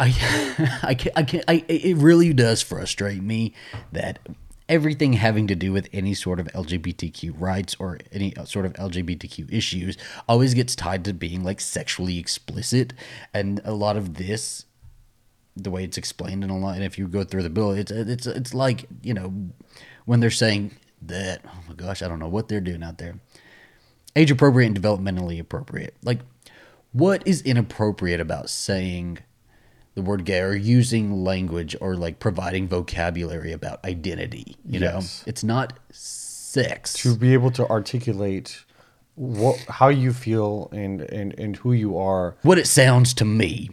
I, 0.00 0.78
I 0.82 0.94
can 0.94 1.12
I 1.16 1.22
can 1.22 1.42
I, 1.48 1.64
it 1.68 1.96
really 1.96 2.32
does 2.32 2.62
frustrate 2.62 3.22
me 3.22 3.54
that 3.92 4.18
everything 4.68 5.14
having 5.14 5.46
to 5.46 5.54
do 5.54 5.72
with 5.72 5.88
any 5.92 6.14
sort 6.14 6.40
of 6.40 6.46
LGBTQ 6.48 7.34
rights 7.38 7.76
or 7.78 7.98
any 8.12 8.36
uh, 8.36 8.44
sort 8.44 8.64
of 8.64 8.72
LGBTQ 8.74 9.52
issues 9.52 9.96
always 10.28 10.54
gets 10.54 10.74
tied 10.74 11.04
to 11.04 11.12
being 11.12 11.44
like 11.44 11.60
sexually 11.60 12.18
explicit, 12.18 12.94
and 13.32 13.60
a 13.64 13.72
lot 13.72 13.96
of 13.96 14.14
this, 14.14 14.64
the 15.56 15.70
way 15.70 15.84
it's 15.84 15.98
explained 15.98 16.42
in 16.42 16.50
a 16.50 16.58
lot, 16.58 16.76
and 16.76 16.84
if 16.84 16.98
you 16.98 17.06
go 17.08 17.24
through 17.24 17.42
the 17.42 17.50
bill, 17.50 17.72
it's 17.72 17.90
it's 17.90 18.26
it's 18.26 18.54
like 18.54 18.86
you 19.02 19.14
know 19.14 19.32
when 20.06 20.20
they're 20.20 20.30
saying 20.30 20.72
that 21.02 21.42
oh 21.46 21.60
my 21.68 21.74
gosh 21.74 22.02
I 22.02 22.08
don't 22.08 22.18
know 22.18 22.28
what 22.28 22.48
they're 22.48 22.60
doing 22.60 22.82
out 22.82 22.98
there, 22.98 23.20
age 24.16 24.30
appropriate 24.30 24.68
and 24.68 24.80
developmentally 24.80 25.38
appropriate, 25.38 25.94
like 26.02 26.20
what 26.92 27.26
is 27.26 27.42
inappropriate 27.42 28.20
about 28.20 28.48
saying 28.48 29.18
the 29.94 30.02
word 30.02 30.24
gay 30.24 30.40
or 30.40 30.54
using 30.54 31.22
language 31.24 31.76
or 31.80 31.94
like 31.96 32.18
providing 32.18 32.66
vocabulary 32.68 33.52
about 33.52 33.84
identity 33.84 34.56
you 34.66 34.80
Yes. 34.80 34.92
know 34.92 35.28
it's 35.30 35.44
not 35.44 35.72
sex. 35.90 36.92
To 36.94 37.16
be 37.16 37.32
able 37.32 37.50
to 37.52 37.68
articulate 37.68 38.64
what 39.16 39.58
how 39.68 39.88
you 39.88 40.12
feel 40.12 40.68
and 40.72 41.00
and 41.02 41.38
and 41.38 41.56
who 41.56 41.72
you 41.72 41.96
are. 41.98 42.36
what 42.42 42.58
it 42.58 42.66
sounds 42.66 43.14
to 43.14 43.24
me 43.24 43.70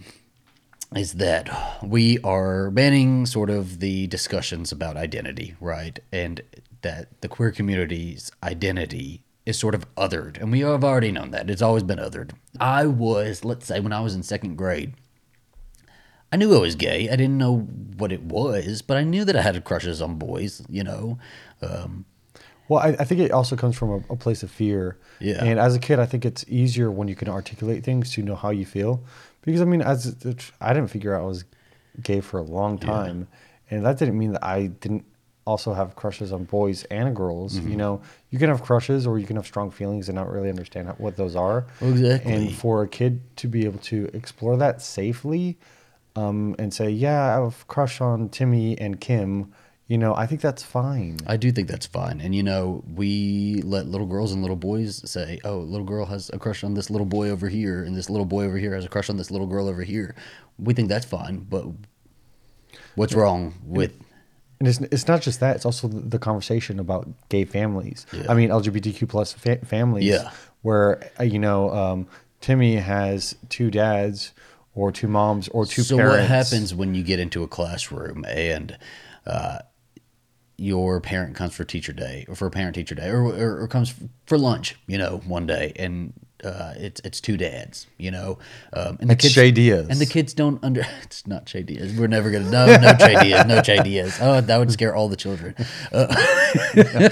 is 0.96 1.14
that 1.14 1.80
we 1.84 2.20
are 2.20 2.70
banning 2.70 3.26
sort 3.26 3.50
of 3.50 3.80
the 3.80 4.08
discussions 4.08 4.72
about 4.72 4.98
identity 4.98 5.56
right? 5.60 6.00
And 6.12 6.42
that 6.82 7.08
the 7.22 7.28
queer 7.28 7.52
community's 7.52 8.32
identity 8.44 9.22
is 9.46 9.58
sort 9.58 9.74
of 9.76 9.86
othered. 9.96 10.40
And 10.40 10.52
we 10.52 10.60
have 10.62 10.84
already 10.84 11.12
known 11.12 11.32
that. 11.32 11.50
It's 11.50 11.62
always 11.62 11.84
been 11.84 12.00
othered. 12.00 12.32
I 12.60 12.86
was 12.88 13.46
let's 13.46 13.66
say 13.68 13.80
when 13.80 13.94
i 13.94 14.00
was 14.02 14.14
in 14.16 14.24
second 14.24 14.56
grade 14.58 14.94
I 16.32 16.38
knew 16.38 16.56
I 16.56 16.60
was 16.60 16.76
gay. 16.76 17.10
I 17.10 17.16
didn't 17.16 17.38
know 17.38 17.60
what 17.98 18.12
it 18.12 18.24
was, 18.24 18.82
but 18.82 18.98
I 18.98 19.04
knew 19.04 19.26
that 19.26 19.36
I 19.36 19.42
had 19.42 19.64
crushes 19.64 20.02
on 20.02 20.16
boys, 20.16 20.64
you 20.70 20.84
know. 20.84 21.20
Um, 21.62 22.06
Well, 22.72 22.80
I, 22.80 22.96
I 23.00 23.04
think 23.04 23.20
it 23.20 23.32
also 23.32 23.58
comes 23.58 23.78
from 23.78 23.90
a, 23.90 24.14
a 24.14 24.16
place 24.16 24.44
of 24.44 24.50
fear. 24.50 24.98
Yeah. 25.20 25.44
And 25.44 25.60
as 25.60 25.76
a 25.76 25.80
kid, 25.80 26.00
I 26.00 26.06
think 26.06 26.24
it's 26.26 26.46
easier 26.48 26.90
when 26.90 27.10
you 27.10 27.16
can 27.16 27.28
articulate 27.28 27.84
things 27.84 28.14
to 28.14 28.22
know 28.22 28.36
how 28.36 28.50
you 28.50 28.66
feel. 28.66 29.04
Because 29.42 29.62
I 29.62 29.66
mean, 29.66 29.82
as 29.82 30.16
I 30.62 30.74
didn't 30.74 30.90
figure 30.90 31.14
out 31.14 31.24
I 31.24 31.26
was 31.26 31.44
gay 32.02 32.22
for 32.22 32.40
a 32.40 32.44
long 32.44 32.78
time, 32.78 33.28
and 33.70 33.86
that 33.86 33.98
didn't 33.98 34.18
mean 34.18 34.32
that 34.34 34.44
I 34.44 34.68
didn't 34.68 35.04
also 35.46 35.74
have 35.74 35.96
crushes 35.98 36.32
on 36.32 36.46
boys 36.46 36.86
and 36.86 37.14
girls. 37.14 37.60
Mm-hmm. 37.60 37.72
You 37.72 37.76
know, 37.76 38.02
you 38.30 38.40
can 38.40 38.48
have 38.48 38.62
crushes 38.62 39.06
or 39.06 39.20
you 39.20 39.26
can 39.26 39.36
have 39.36 39.46
strong 39.46 39.70
feelings 39.70 40.08
and 40.08 40.16
not 40.16 40.32
really 40.32 40.50
understand 40.50 40.88
how, 40.88 40.94
what 40.94 41.18
those 41.18 41.36
are. 41.36 41.66
Exactly. 41.82 42.32
And 42.32 42.56
for 42.56 42.84
a 42.84 42.88
kid 42.88 43.20
to 43.38 43.48
be 43.48 43.66
able 43.66 43.80
to 43.80 44.10
explore 44.14 44.56
that 44.58 44.82
safely, 44.82 45.58
um, 46.16 46.56
and 46.60 46.74
say, 46.74 46.90
"Yeah, 46.90 47.22
I 47.22 47.42
have 47.42 47.62
a 47.62 47.66
crush 47.66 48.02
on 48.02 48.30
Timmy 48.30 48.78
and 48.78 49.00
Kim," 49.00 49.54
you 49.92 49.98
know, 49.98 50.16
I 50.16 50.26
think 50.26 50.40
that's 50.40 50.64
fine. 50.64 51.18
I 51.28 51.36
do 51.36 51.52
think 51.52 51.68
that's 51.68 51.86
fine. 51.86 52.22
And, 52.22 52.34
you 52.34 52.44
know, 52.44 52.82
we 52.96 53.62
let 53.66 53.88
little 53.88 54.08
girls 54.08 54.32
and 54.32 54.42
little 54.42 54.56
boys 54.56 55.02
say, 55.04 55.42
oh, 55.44 55.58
little 55.58 55.86
girl 55.86 56.06
has 56.06 56.32
a 56.32 56.40
crush 56.40 56.64
on 56.64 56.76
this 56.76 56.90
little 56.90 57.06
boy 57.06 57.30
over 57.30 57.50
here, 57.50 57.84
and 57.84 57.94
this 57.94 58.10
little 58.10 58.26
boy 58.26 58.46
over 58.46 58.58
here 58.58 58.74
has 58.74 58.86
a 58.86 58.88
crush 58.88 59.10
on 59.10 59.18
this 59.18 59.32
little 59.32 59.48
girl 59.48 59.68
over 59.68 59.84
here. 59.84 60.16
We 60.58 60.74
think 60.74 60.88
that's 60.88 61.06
fine, 61.06 61.40
but 61.40 61.66
what's 62.96 63.14
wrong 63.14 63.56
with. 63.66 63.92
And 64.60 64.68
it's, 64.70 64.80
it's 64.80 65.10
not 65.10 65.24
just 65.24 65.42
that; 65.42 65.58
it's 65.58 65.66
also 65.66 65.90
the 65.90 66.20
conversation 66.20 66.80
about 66.80 67.10
gay 67.28 67.44
families. 67.44 68.06
Yeah. 68.14 68.28
I 68.30 68.34
mean, 68.34 68.50
LGBTQ 68.50 69.10
plus 69.10 69.34
fa- 69.34 69.66
families. 69.66 70.06
Yeah. 70.06 70.32
Where 70.62 71.12
uh, 71.20 71.24
you 71.24 71.40
know, 71.40 71.70
um, 71.72 72.08
Timmy 72.40 72.78
has 72.78 73.36
two 73.50 73.70
dads, 73.70 74.32
or 74.74 74.92
two 74.92 75.08
moms, 75.08 75.48
or 75.50 75.66
two 75.66 75.84
so 75.84 75.98
parents. 75.98 76.18
what 76.18 76.28
happens 76.28 76.74
when 76.74 76.96
you 76.96 77.04
get 77.04 77.20
into 77.20 77.44
a 77.44 77.48
classroom 77.48 78.26
and 78.26 78.78
uh, 79.26 79.60
your 80.58 81.02
parent 81.02 81.36
comes 81.36 81.54
for 81.54 81.64
teacher 81.64 81.94
day 81.94 82.26
or 82.28 82.36
for 82.36 82.50
parent 82.50 82.76
teacher 82.76 82.96
day 82.96 83.10
or, 83.10 83.24
or, 83.24 83.62
or 83.62 83.68
comes 83.68 83.96
for 84.26 84.38
lunch 84.38 84.76
you 84.86 84.98
know 84.98 85.20
one 85.26 85.48
day 85.48 85.74
and 85.76 86.14
uh, 86.44 86.74
it's 86.78 87.02
it's 87.04 87.22
two 87.22 87.38
dads, 87.38 87.88
you 87.98 88.12
know. 88.12 88.40
Um, 88.74 88.98
and 89.00 89.10
the 89.10 89.14
It's 89.14 89.30
Shay 89.30 89.52
Diaz. 89.52 89.88
and 89.90 90.00
the 90.00 90.06
kids 90.06 90.34
don't 90.34 90.64
under. 90.64 90.82
It's 91.04 91.28
not 91.28 91.48
Shay 91.48 91.64
Diaz. 91.64 91.94
We're 91.98 92.08
never 92.08 92.32
gonna 92.32 92.50
no 92.50 92.66
no 92.78 92.98
Shay 92.98 93.16
Diaz, 93.22 93.46
no 93.46 93.62
Shay 93.62 93.82
Diaz. 93.84 94.18
Oh, 94.22 94.42
that 94.42 94.58
would 94.58 94.72
scare 94.72 94.96
all 94.96 95.10
the 95.10 95.16
children. 95.16 95.56
Uh, 95.92 96.08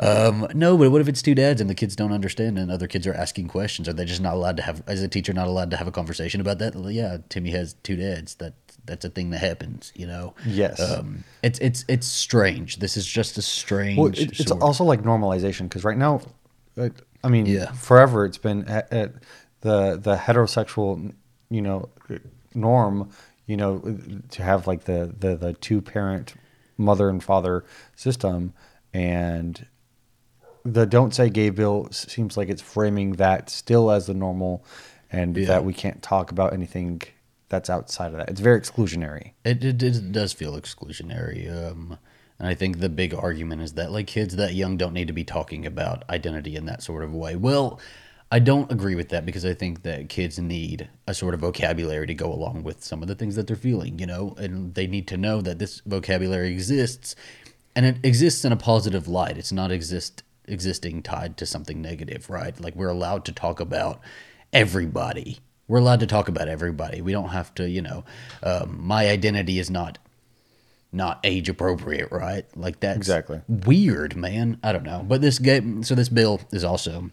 um, 0.00 0.46
no, 0.54 0.76
but 0.76 0.90
what 0.90 1.00
if 1.00 1.08
it's 1.08 1.22
two 1.22 1.34
dads 1.34 1.60
and 1.60 1.68
the 1.68 1.74
kids 1.74 1.96
don't 1.96 2.12
understand 2.12 2.58
and 2.58 2.70
other 2.70 2.86
kids 2.86 3.06
are 3.06 3.14
asking 3.14 3.48
questions? 3.48 3.88
Are 3.88 3.92
they 3.92 4.04
just 4.04 4.20
not 4.20 4.34
allowed 4.34 4.56
to 4.58 4.62
have, 4.62 4.82
as 4.86 5.02
a 5.02 5.08
teacher, 5.08 5.32
not 5.32 5.46
allowed 5.46 5.70
to 5.70 5.76
have 5.76 5.86
a 5.86 5.92
conversation 5.92 6.40
about 6.40 6.58
that? 6.58 6.74
Yeah, 6.90 7.18
Timmy 7.28 7.50
has 7.50 7.74
two 7.82 7.96
dads. 7.96 8.36
That 8.36 8.54
that's 8.84 9.04
a 9.04 9.10
thing 9.10 9.30
that 9.30 9.38
happens, 9.38 9.92
you 9.94 10.06
know. 10.06 10.34
Yes. 10.46 10.80
Um, 10.80 11.24
it's 11.42 11.58
it's 11.58 11.84
it's 11.88 12.06
strange. 12.06 12.78
This 12.78 12.96
is 12.96 13.06
just 13.06 13.38
a 13.38 13.42
strange. 13.42 13.98
Well, 13.98 14.08
it, 14.08 14.40
it's 14.40 14.50
also 14.50 14.84
like 14.84 15.02
normalization 15.02 15.62
because 15.62 15.84
right 15.84 15.98
now, 15.98 16.22
uh, 16.78 16.88
I 17.22 17.28
mean, 17.28 17.46
Yeah. 17.46 17.72
forever 17.72 18.24
it's 18.24 18.38
been 18.38 18.66
at, 18.68 18.92
at 18.92 19.12
the 19.60 19.96
the 19.96 20.16
heterosexual, 20.16 21.12
you 21.50 21.60
know, 21.62 21.88
norm, 22.54 23.10
you 23.46 23.56
know, 23.56 23.78
to 24.30 24.42
have 24.42 24.66
like 24.66 24.84
the 24.84 25.14
the, 25.18 25.36
the 25.36 25.52
two 25.54 25.80
parent 25.82 26.34
mother 26.78 27.08
and 27.10 27.22
father 27.22 27.64
system, 27.96 28.52
and 28.94 29.66
the 30.64 30.86
don't 30.86 31.14
say 31.14 31.28
gay 31.30 31.50
bill 31.50 31.88
seems 31.90 32.36
like 32.36 32.48
it's 32.48 32.62
framing 32.62 33.12
that 33.12 33.50
still 33.50 33.90
as 33.90 34.06
the 34.06 34.14
normal, 34.14 34.64
and 35.10 35.36
Yeah. 35.36 35.46
that 35.48 35.64
we 35.64 35.72
can't 35.74 36.02
talk 36.02 36.30
about 36.30 36.52
anything 36.52 37.02
that's 37.48 37.68
outside 37.68 38.12
of 38.12 38.18
that. 38.18 38.28
It's 38.30 38.40
very 38.40 38.60
exclusionary. 38.60 39.32
It, 39.44 39.64
it, 39.64 39.82
it 39.82 40.12
does 40.12 40.32
feel 40.32 40.52
exclusionary. 40.60 41.50
Um, 41.50 41.98
and 42.40 42.48
I 42.48 42.54
think 42.54 42.80
the 42.80 42.88
big 42.88 43.12
argument 43.12 43.60
is 43.60 43.74
that 43.74 43.92
like 43.92 44.06
kids 44.06 44.34
that 44.36 44.54
young 44.54 44.78
don't 44.78 44.94
need 44.94 45.08
to 45.08 45.12
be 45.12 45.24
talking 45.24 45.66
about 45.66 46.04
identity 46.08 46.56
in 46.56 46.64
that 46.64 46.82
sort 46.82 47.04
of 47.04 47.14
way. 47.14 47.36
Well, 47.36 47.78
I 48.32 48.38
don't 48.38 48.72
agree 48.72 48.94
with 48.94 49.10
that 49.10 49.26
because 49.26 49.44
I 49.44 49.52
think 49.52 49.82
that 49.82 50.08
kids 50.08 50.38
need 50.38 50.88
a 51.06 51.12
sort 51.12 51.34
of 51.34 51.40
vocabulary 51.40 52.06
to 52.06 52.14
go 52.14 52.32
along 52.32 52.62
with 52.62 52.82
some 52.82 53.02
of 53.02 53.08
the 53.08 53.14
things 53.14 53.36
that 53.36 53.46
they're 53.46 53.56
feeling, 53.56 53.98
you 53.98 54.06
know, 54.06 54.34
and 54.38 54.74
they 54.74 54.86
need 54.86 55.06
to 55.08 55.18
know 55.18 55.42
that 55.42 55.58
this 55.58 55.82
vocabulary 55.84 56.50
exists 56.50 57.14
and 57.76 57.84
it 57.84 57.98
exists 58.02 58.42
in 58.44 58.52
a 58.52 58.56
positive 58.56 59.06
light. 59.06 59.36
It's 59.36 59.52
not 59.52 59.70
exist 59.70 60.22
existing 60.46 61.02
tied 61.02 61.36
to 61.36 61.46
something 61.46 61.82
negative, 61.82 62.30
right? 62.30 62.58
Like 62.58 62.74
we're 62.74 62.88
allowed 62.88 63.26
to 63.26 63.32
talk 63.32 63.60
about 63.60 64.00
everybody. 64.50 65.40
We're 65.68 65.78
allowed 65.78 66.00
to 66.00 66.06
talk 66.06 66.28
about 66.28 66.48
everybody. 66.48 67.02
We 67.02 67.12
don't 67.12 67.28
have 67.28 67.54
to, 67.56 67.68
you 67.68 67.82
know, 67.82 68.04
um, 68.42 68.78
my 68.80 69.10
identity 69.10 69.58
is 69.58 69.70
not 69.70 69.98
not 70.92 71.20
age 71.24 71.48
appropriate, 71.48 72.10
right? 72.10 72.44
Like 72.56 72.80
that's 72.80 72.96
Exactly. 72.96 73.40
weird, 73.48 74.16
man. 74.16 74.58
I 74.62 74.72
don't 74.72 74.84
know. 74.84 75.04
But 75.06 75.20
this 75.20 75.38
game, 75.38 75.82
so 75.82 75.94
this 75.94 76.08
bill 76.08 76.40
is 76.52 76.64
also 76.64 77.10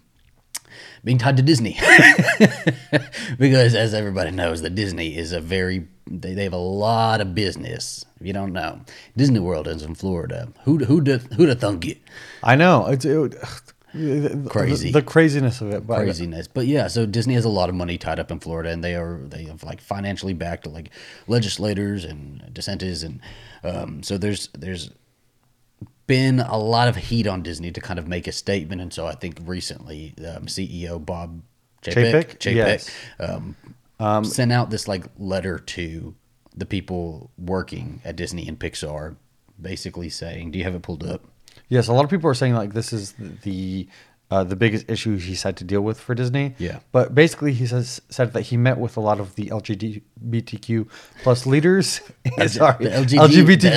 being 1.03 1.17
tied 1.17 1.37
to 1.37 1.43
Disney 1.43 1.77
because, 3.39 3.75
as 3.75 3.93
everybody 3.93 4.31
knows, 4.31 4.61
that 4.61 4.75
Disney 4.75 5.15
is 5.17 5.31
a 5.31 5.39
very 5.39 5.87
they, 6.09 6.33
they 6.33 6.43
have 6.43 6.53
a 6.53 6.57
lot 6.57 7.21
of 7.21 7.35
business. 7.35 8.05
If 8.19 8.25
you 8.27 8.33
don't 8.33 8.53
know, 8.53 8.81
Disney 9.15 9.39
World 9.39 9.67
is 9.67 9.83
in 9.83 9.95
Florida. 9.95 10.51
Who 10.63 10.77
who 10.79 11.01
who'd 11.01 11.49
have 11.49 11.59
thunk 11.59 11.85
it? 11.85 11.99
I 12.43 12.55
know 12.55 12.87
it's 12.87 13.05
it, 13.05 13.31
the- 13.31 13.67
Crazy. 14.49 14.91
the, 14.91 14.99
the 14.99 15.05
craziness 15.05 15.61
of 15.61 15.71
it. 15.71 15.87
But 15.87 15.97
craziness. 15.97 16.47
But 16.47 16.67
yeah, 16.67 16.87
so 16.87 17.05
Disney 17.05 17.33
has 17.35 17.45
a 17.45 17.49
lot 17.49 17.69
of 17.69 17.75
money 17.75 17.97
tied 17.97 18.19
up 18.19 18.29
in 18.31 18.39
Florida, 18.39 18.69
and 18.69 18.83
they 18.83 18.95
are 18.95 19.19
they 19.23 19.45
have 19.45 19.63
like 19.63 19.81
financially 19.81 20.33
backed 20.33 20.67
like 20.67 20.89
legislators 21.27 22.03
and 22.03 22.41
DeSantis, 22.53 23.03
and 23.03 23.21
um, 23.63 24.03
so 24.03 24.17
there's 24.17 24.49
there's 24.57 24.91
been 26.07 26.39
a 26.39 26.57
lot 26.57 26.87
of 26.87 26.95
heat 26.95 27.27
on 27.27 27.43
Disney 27.43 27.71
to 27.71 27.81
kind 27.81 27.99
of 27.99 28.07
make 28.07 28.27
a 28.27 28.31
statement, 28.31 28.81
and 28.81 28.93
so 28.93 29.05
I 29.05 29.13
think 29.13 29.39
recently 29.45 30.13
um, 30.19 30.45
CEO 30.45 31.03
Bob 31.03 31.41
Chapek, 31.81 32.39
Chapek? 32.39 32.55
Yes. 32.55 32.89
um, 33.99 34.23
sent 34.23 34.51
out 34.51 34.69
this 34.69 34.87
like 34.87 35.05
letter 35.17 35.59
to 35.59 36.15
the 36.55 36.65
people 36.65 37.31
working 37.37 38.01
at 38.03 38.15
Disney 38.15 38.47
and 38.47 38.57
Pixar, 38.59 39.15
basically 39.61 40.09
saying, 40.09 40.51
"Do 40.51 40.59
you 40.59 40.63
have 40.63 40.75
it 40.75 40.81
pulled 40.81 41.05
up?" 41.05 41.23
Yes, 41.69 41.87
a 41.87 41.93
lot 41.93 42.05
of 42.05 42.09
people 42.09 42.29
are 42.29 42.35
saying 42.35 42.53
like 42.53 42.73
this 42.73 42.93
is 42.93 43.13
the 43.43 43.87
uh, 44.29 44.43
the 44.43 44.55
biggest 44.57 44.89
issue 44.89 45.17
he's 45.17 45.43
had 45.43 45.55
to 45.57 45.63
deal 45.63 45.81
with 45.81 45.99
for 45.99 46.13
Disney. 46.13 46.53
Yeah. 46.57 46.79
but 46.91 47.15
basically 47.15 47.53
he 47.53 47.65
says 47.65 48.01
said 48.09 48.33
that 48.33 48.41
he 48.41 48.57
met 48.57 48.77
with 48.77 48.97
a 48.97 48.99
lot 48.99 49.19
of 49.19 49.35
the 49.35 49.45
LGBTQ 49.47 50.89
plus 51.23 51.45
leaders. 51.45 52.01
Sorry, 52.47 52.85
The 52.85 52.89
LGBT, 52.89 53.61
the. 53.61 53.69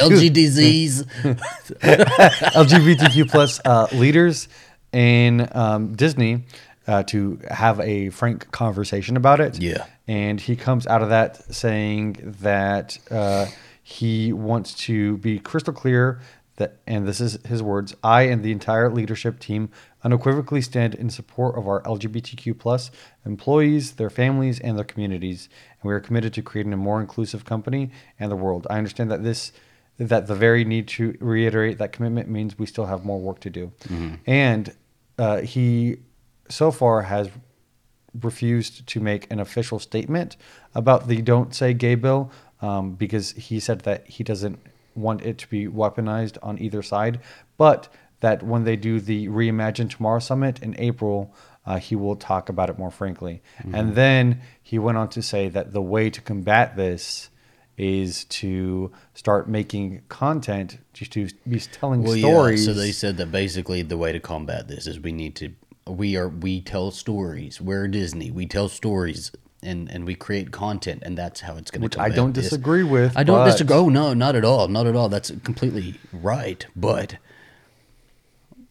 LGBTQ 1.80 3.30
plus 3.30 3.60
uh, 3.64 3.88
leaders 3.92 4.48
in 4.92 5.48
um, 5.52 5.94
Disney 5.94 6.44
uh, 6.86 7.02
to 7.04 7.38
have 7.50 7.80
a 7.80 8.10
frank 8.10 8.50
conversation 8.50 9.16
about 9.16 9.40
it. 9.40 9.58
Yeah. 9.60 9.86
and 10.08 10.40
he 10.40 10.56
comes 10.56 10.86
out 10.86 11.02
of 11.02 11.10
that 11.10 11.54
saying 11.54 12.16
that 12.40 12.98
uh, 13.10 13.46
he 13.82 14.32
wants 14.32 14.74
to 14.86 15.16
be 15.18 15.38
crystal 15.38 15.72
clear 15.72 16.20
that, 16.60 16.76
and 16.86 17.08
this 17.08 17.20
is 17.20 17.38
his 17.44 17.62
words: 17.62 17.94
"I 18.04 18.22
and 18.22 18.44
the 18.44 18.52
entire 18.52 18.88
leadership 18.88 19.40
team 19.40 19.70
unequivocally 20.04 20.62
stand 20.62 20.94
in 20.94 21.10
support 21.10 21.58
of 21.58 21.66
our 21.66 21.82
LGBTQ 21.82 22.56
plus 22.58 22.92
employees, 23.26 23.92
their 23.92 24.10
families, 24.10 24.60
and 24.60 24.78
their 24.78 24.84
communities, 24.84 25.48
and 25.80 25.88
we 25.88 25.94
are 25.94 26.00
committed 26.00 26.32
to 26.34 26.42
creating 26.42 26.72
a 26.72 26.76
more 26.76 27.00
inclusive 27.00 27.44
company 27.44 27.90
and 28.20 28.30
the 28.30 28.36
world. 28.36 28.66
I 28.70 28.78
understand 28.78 29.10
that 29.10 29.24
this." 29.24 29.52
that 29.98 30.26
the 30.26 30.34
very 30.34 30.64
need 30.64 30.88
to 30.88 31.14
reiterate 31.20 31.76
that 31.76 31.92
commitment 31.92 32.26
means 32.26 32.58
we 32.58 32.64
still 32.64 32.86
have 32.86 33.04
more 33.04 33.20
work 33.20 33.38
to 33.38 33.50
do. 33.50 33.70
And 34.26 34.74
uh, 35.18 35.42
he 35.42 35.98
so 36.48 36.70
far 36.70 37.02
has 37.02 37.28
refused 38.22 38.86
to 38.86 38.98
make 38.98 39.30
an 39.30 39.40
official 39.40 39.78
statement 39.78 40.38
about 40.74 41.06
the 41.06 41.20
"Don't 41.20 41.54
Say 41.54 41.74
Gay" 41.74 41.96
bill 41.96 42.32
um, 42.62 42.92
because 42.92 43.32
he 43.32 43.60
said 43.60 43.80
that 43.80 44.06
he 44.08 44.24
doesn't 44.24 44.58
want 44.94 45.22
it 45.22 45.38
to 45.38 45.48
be 45.48 45.66
weaponized 45.66 46.38
on 46.42 46.58
either 46.60 46.82
side, 46.82 47.20
but 47.56 47.88
that 48.20 48.42
when 48.42 48.64
they 48.64 48.76
do 48.76 49.00
the 49.00 49.28
Reimagine 49.28 49.90
Tomorrow 49.90 50.20
summit 50.20 50.62
in 50.62 50.74
April. 50.78 51.34
Uh, 51.66 51.78
he 51.78 51.94
will 51.94 52.16
talk 52.16 52.48
about 52.48 52.70
it 52.70 52.78
more 52.78 52.90
frankly. 52.90 53.42
And 53.74 53.94
then 53.94 54.40
he 54.62 54.78
went 54.78 54.96
on 54.96 55.10
to 55.10 55.20
say 55.20 55.50
that 55.50 55.72
the 55.72 55.82
way 55.82 56.08
to 56.08 56.20
combat 56.22 56.74
this 56.74 57.28
is 57.76 58.24
to 58.24 58.90
start 59.14 59.48
making 59.48 60.02
content 60.08 60.78
just 60.94 61.12
to 61.12 61.28
be 61.48 61.60
telling 61.60 62.02
Well, 62.02 62.16
stories. 62.16 62.66
yeah. 62.66 62.72
So 62.72 62.78
they 62.78 62.92
said 62.92 63.18
that 63.18 63.30
basically 63.30 63.82
the 63.82 63.98
way 63.98 64.10
to 64.10 64.20
combat 64.20 64.68
this 64.68 64.86
is 64.86 64.98
we 65.00 65.12
need 65.12 65.36
to 65.36 65.52
we 65.86 66.16
are 66.16 66.28
we 66.28 66.60
tell 66.60 66.90
stories. 66.90 67.60
We're 67.60 67.88
Disney. 67.88 68.30
We 68.30 68.46
tell 68.46 68.68
stories 68.68 69.30
and 69.62 69.90
and 69.90 70.04
we 70.06 70.14
create 70.14 70.50
content, 70.50 71.02
and 71.04 71.16
that's 71.16 71.40
how 71.40 71.56
it's 71.56 71.70
going 71.70 71.80
to. 71.80 71.84
Which 71.84 71.98
I 71.98 72.08
don't 72.08 72.32
disagree 72.32 72.82
with, 72.82 73.16
I 73.16 73.22
don't 73.22 73.38
but- 73.38 73.52
disagree. 73.52 73.76
Oh 73.76 73.88
no, 73.88 74.14
not 74.14 74.36
at 74.36 74.44
all. 74.44 74.68
Not 74.68 74.86
at 74.86 74.96
all. 74.96 75.08
That's 75.08 75.30
completely 75.42 75.96
right. 76.12 76.66
But 76.74 77.16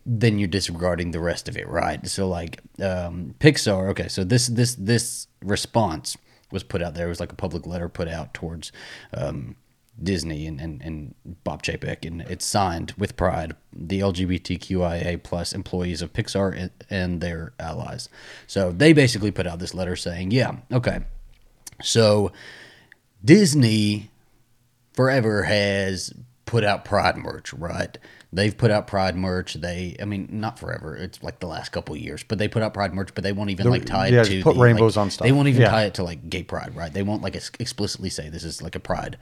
then 0.06 0.40
you're 0.40 0.48
disregarding 0.48 1.12
the 1.12 1.20
rest 1.20 1.48
of 1.48 1.56
it, 1.58 1.68
right? 1.68 2.08
So 2.08 2.28
like 2.28 2.62
um, 2.82 3.36
Pixar. 3.40 3.90
Okay, 3.90 4.08
so 4.08 4.24
this 4.24 4.48
this 4.48 4.76
this 4.76 5.28
response 5.44 6.18
was 6.52 6.64
put 6.64 6.82
out 6.82 6.96
there. 6.96 7.06
It 7.06 7.10
was 7.10 7.20
like 7.20 7.32
a 7.32 7.36
public 7.36 7.68
letter 7.68 7.90
put 7.90 8.08
out 8.08 8.34
towards 8.34 8.72
um, 9.14 9.56
Disney 10.02 10.48
and, 10.48 10.60
and, 10.60 10.82
and 10.82 11.16
Bob 11.44 11.64
Chapek, 11.64 12.06
and 12.06 12.22
it's 12.22 12.46
signed 12.46 12.94
with 12.98 13.18
pride 13.18 13.56
the 13.74 14.00
LGBTQIA 14.00 15.22
plus 15.24 15.54
employees 15.54 16.02
of 16.02 16.14
Pixar 16.14 16.58
and, 16.58 16.72
and 16.90 17.22
their 17.22 17.54
allies. 17.60 18.10
So 18.48 18.72
they 18.72 18.94
basically 18.94 19.32
put 19.32 19.48
out 19.48 19.60
this 19.60 19.74
letter 19.74 19.96
saying, 19.96 20.32
yeah, 20.32 20.58
okay, 20.72 21.02
so 21.82 22.32
Disney 23.24 24.10
forever 24.94 25.44
has 25.44 26.14
put 26.46 26.64
out 26.64 26.84
Pride 26.84 27.18
merch, 27.18 27.54
right? 27.54 27.98
They've 28.34 28.56
put 28.56 28.72
out 28.72 28.88
Pride 28.88 29.16
merch. 29.16 29.54
They, 29.54 29.96
I 30.02 30.06
mean, 30.06 30.28
not 30.32 30.60
forever. 30.60 30.96
It's 30.96 31.22
like 31.24 31.40
the 31.40 31.48
last 31.48 31.70
couple 31.72 31.96
of 31.96 32.02
years, 32.02 32.24
but 32.24 32.38
they 32.38 32.48
put 32.48 32.64
out 32.64 32.74
Pride 32.74 32.94
merch. 32.94 33.14
But 33.14 33.24
they 33.24 33.32
won't 33.32 33.50
even 33.50 33.70
like 33.70 33.86
tie 33.86 34.08
it 34.08 34.14
yeah, 34.14 34.24
to 34.24 34.44
put 34.44 34.56
the, 34.56 34.62
rainbows 34.62 34.98
like, 34.98 35.04
on 35.04 35.12
stuff. 35.12 35.26
They 35.26 35.32
won't 35.32 35.48
even 35.48 35.62
Yeah. 35.62 35.70
tie 35.70 35.86
it 35.86 35.96
to 35.96 36.04
like 36.04 36.30
gay 36.30 36.44
pride, 36.44 36.76
right? 36.76 36.92
They 36.92 37.04
won't 37.04 37.22
like 37.22 37.36
ex- 37.36 37.52
explicitly 37.60 38.10
say 38.10 38.30
this 38.30 38.44
is 38.44 38.62
like 38.62 38.76
a 38.76 38.80
Pride 38.80 39.18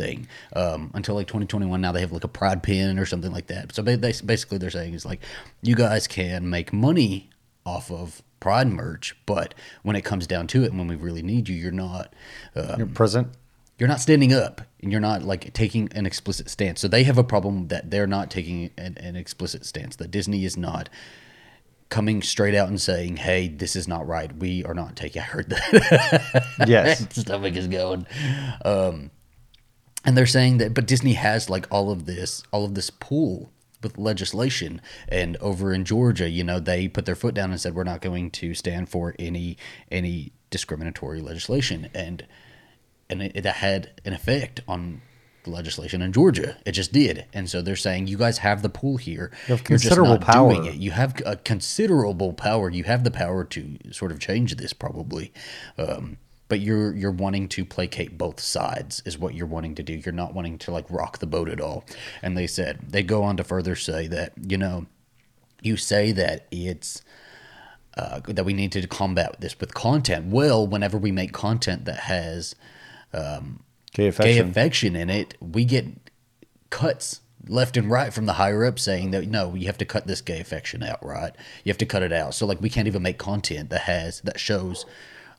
thing 0.00 0.26
um, 0.56 0.90
until 0.94 1.14
like 1.14 1.26
2021. 1.26 1.80
Now 1.80 1.92
they 1.92 2.00
have 2.00 2.12
like 2.12 2.24
a 2.24 2.28
Pride 2.28 2.62
pin 2.62 2.98
or 2.98 3.04
something 3.06 3.32
like 3.32 3.48
that. 3.48 3.74
So 3.74 3.82
they, 3.82 3.96
basically, 3.96 4.58
they're 4.58 4.70
saying 4.70 4.94
is 4.94 5.04
like 5.04 5.20
you 5.62 5.74
guys 5.74 6.06
can 6.08 6.48
make 6.48 6.72
money 6.72 7.28
off 7.66 7.90
of 7.90 8.22
Pride 8.40 8.68
merch, 8.68 9.14
but 9.26 9.54
when 9.82 9.96
it 9.96 10.02
comes 10.02 10.26
down 10.26 10.46
to 10.48 10.64
it, 10.64 10.70
and 10.70 10.78
when 10.78 10.88
we 10.88 10.96
really 10.96 11.22
need 11.22 11.48
you, 11.48 11.54
you're 11.56 11.70
not. 11.72 12.14
Uh, 12.56 12.76
You're 12.78 12.86
present. 12.86 13.28
you're 13.78 13.88
not 13.88 14.00
standing 14.00 14.32
up 14.32 14.62
and 14.82 14.90
you're 14.90 15.00
not 15.00 15.22
like 15.22 15.52
taking 15.52 15.88
an 15.94 16.06
explicit 16.06 16.48
stance. 16.48 16.80
So 16.80 16.88
they 16.88 17.02
have 17.04 17.18
a 17.18 17.24
problem 17.24 17.68
that 17.68 17.90
they're 17.90 18.06
not 18.06 18.30
taking 18.30 18.70
an, 18.78 18.96
an 18.98 19.14
explicit 19.16 19.66
stance. 19.66 19.96
That 19.96 20.10
Disney 20.10 20.44
is 20.46 20.56
not 20.56 20.88
coming 21.90 22.22
straight 22.22 22.54
out 22.54 22.68
and 22.68 22.80
saying, 22.80 23.16
"Hey, 23.18 23.48
this 23.48 23.74
is 23.76 23.86
not 23.88 24.06
right. 24.06 24.34
We 24.34 24.64
are 24.64 24.74
not 24.74 24.96
taking." 24.96 25.20
I 25.20 25.24
heard 25.26 25.50
that. 25.50 26.64
Yes. 26.66 27.06
stomach 27.20 27.56
is 27.56 27.68
going. 27.68 28.06
Um, 28.64 29.10
and 30.04 30.16
they're 30.16 30.26
saying 30.26 30.58
that, 30.58 30.74
but 30.74 30.86
Disney 30.86 31.14
has 31.14 31.50
like 31.50 31.66
all 31.70 31.90
of 31.90 32.06
this, 32.06 32.42
all 32.52 32.64
of 32.64 32.74
this 32.74 32.90
pool 32.90 33.50
with 33.82 33.98
legislation. 33.98 34.80
And 35.08 35.36
over 35.38 35.72
in 35.72 35.84
Georgia, 35.84 36.28
you 36.28 36.44
know, 36.44 36.60
they 36.60 36.88
put 36.88 37.06
their 37.06 37.14
foot 37.14 37.34
down 37.34 37.50
and 37.50 37.60
said 37.60 37.74
we're 37.74 37.84
not 37.84 38.00
going 38.00 38.30
to 38.32 38.54
stand 38.54 38.88
for 38.88 39.14
any 39.18 39.56
any 39.90 40.32
discriminatory 40.50 41.20
legislation, 41.20 41.88
and 41.94 42.26
and 43.08 43.22
it, 43.22 43.32
it 43.34 43.44
had 43.46 44.00
an 44.04 44.12
effect 44.12 44.60
on 44.66 45.02
the 45.44 45.50
legislation 45.50 46.02
in 46.02 46.12
Georgia. 46.12 46.58
It 46.66 46.72
just 46.72 46.92
did, 46.92 47.26
and 47.32 47.48
so 47.48 47.62
they're 47.62 47.76
saying 47.76 48.06
you 48.06 48.18
guys 48.18 48.38
have 48.38 48.62
the 48.62 48.68
pool 48.68 48.96
here. 48.96 49.30
You 49.48 49.56
have 49.56 49.64
considerable 49.64 50.18
power. 50.18 50.52
doing 50.52 50.66
it. 50.66 50.74
You 50.74 50.90
have 50.90 51.20
a 51.24 51.36
considerable 51.36 52.32
power. 52.32 52.70
You 52.70 52.84
have 52.84 53.04
the 53.04 53.10
power 53.10 53.44
to 53.44 53.78
sort 53.90 54.12
of 54.12 54.18
change 54.18 54.56
this, 54.56 54.72
probably. 54.72 55.32
Um, 55.78 56.18
but 56.50 56.60
you're 56.60 56.94
you're 56.94 57.12
wanting 57.12 57.48
to 57.48 57.64
placate 57.64 58.18
both 58.18 58.40
sides 58.40 59.02
is 59.06 59.16
what 59.16 59.34
you're 59.34 59.46
wanting 59.46 59.76
to 59.76 59.82
do. 59.82 59.94
You're 59.94 60.12
not 60.12 60.34
wanting 60.34 60.58
to 60.58 60.72
like 60.72 60.84
rock 60.90 61.18
the 61.18 61.26
boat 61.26 61.48
at 61.48 61.60
all. 61.60 61.84
And 62.20 62.36
they 62.36 62.48
said 62.48 62.80
they 62.90 63.04
go 63.04 63.22
on 63.22 63.38
to 63.38 63.44
further 63.44 63.76
say 63.76 64.08
that 64.08 64.32
you 64.46 64.58
know 64.58 64.86
you 65.62 65.76
say 65.76 66.10
that 66.12 66.48
it's 66.50 67.02
uh, 67.96 68.20
that 68.26 68.44
we 68.44 68.52
need 68.52 68.72
to 68.72 68.86
combat 68.86 69.40
this 69.40 69.58
with 69.60 69.74
content. 69.74 70.26
Well, 70.26 70.66
whenever 70.66 70.98
we 70.98 71.12
make 71.12 71.32
content 71.32 71.84
that 71.84 72.00
has 72.00 72.56
Gay 73.92 74.02
gay 74.02 74.08
affection. 74.08 74.50
affection 74.50 74.96
in 74.96 75.08
it, 75.08 75.36
we 75.40 75.64
get 75.64 75.86
cuts 76.70 77.20
left 77.48 77.76
and 77.76 77.90
right 77.90 78.12
from 78.12 78.26
the 78.26 78.34
higher 78.34 78.64
up 78.64 78.78
saying 78.78 79.12
that 79.12 79.26
no, 79.28 79.54
you 79.54 79.66
have 79.66 79.78
to 79.78 79.84
cut 79.84 80.06
this 80.08 80.20
gay 80.20 80.40
affection 80.40 80.82
out, 80.82 81.04
right? 81.04 81.32
You 81.62 81.70
have 81.70 81.78
to 81.78 81.86
cut 81.86 82.02
it 82.02 82.12
out. 82.12 82.34
So 82.34 82.44
like 82.44 82.60
we 82.60 82.68
can't 82.68 82.88
even 82.88 83.02
make 83.02 83.18
content 83.18 83.70
that 83.70 83.82
has 83.82 84.20
that 84.22 84.40
shows 84.40 84.84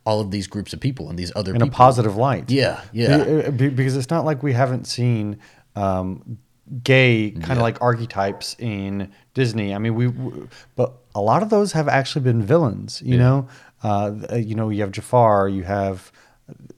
all 0.04 0.20
of 0.20 0.32
these 0.32 0.48
groups 0.48 0.74
of 0.74 0.80
people 0.80 1.10
and 1.10 1.18
these 1.20 1.32
other 1.36 1.54
in 1.54 1.62
a 1.62 1.68
positive 1.68 2.16
light. 2.18 2.50
Yeah, 2.50 2.82
yeah. 2.92 3.18
Uh, 3.18 3.52
Because 3.52 3.96
it's 3.96 4.10
not 4.10 4.26
like 4.26 4.42
we 4.44 4.54
haven't 4.54 4.86
seen 4.88 5.38
um, 5.76 6.38
gay 6.84 7.32
kind 7.32 7.52
of 7.52 7.58
Yeah. 7.58 7.64
like 7.64 7.82
archetypes 7.82 8.56
in 8.60 9.12
Disney. 9.34 9.76
I 9.76 9.78
mean, 9.78 9.96
we, 9.96 10.08
w 10.08 10.48
but 10.76 10.90
a 11.14 11.22
lot 11.22 11.44
of 11.44 11.50
those 11.50 11.74
have 11.74 11.88
actually 11.88 12.24
been 12.24 12.42
villains. 12.42 13.02
You 13.06 13.18
know, 13.18 13.48
uh, 13.84 14.12
you 14.50 14.56
know, 14.56 14.70
you 14.70 14.82
have 14.82 14.92
Jafar, 14.92 15.50
you 15.50 15.64
have 15.64 16.12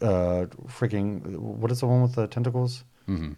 uh, 0.01 0.45
freaking 0.67 1.37
what 1.37 1.71
is 1.71 1.79
the 1.79 1.87
one 1.87 2.01
with 2.01 2.15
the 2.15 2.27
tentacles? 2.27 2.83
Mm-hmm. 3.07 3.33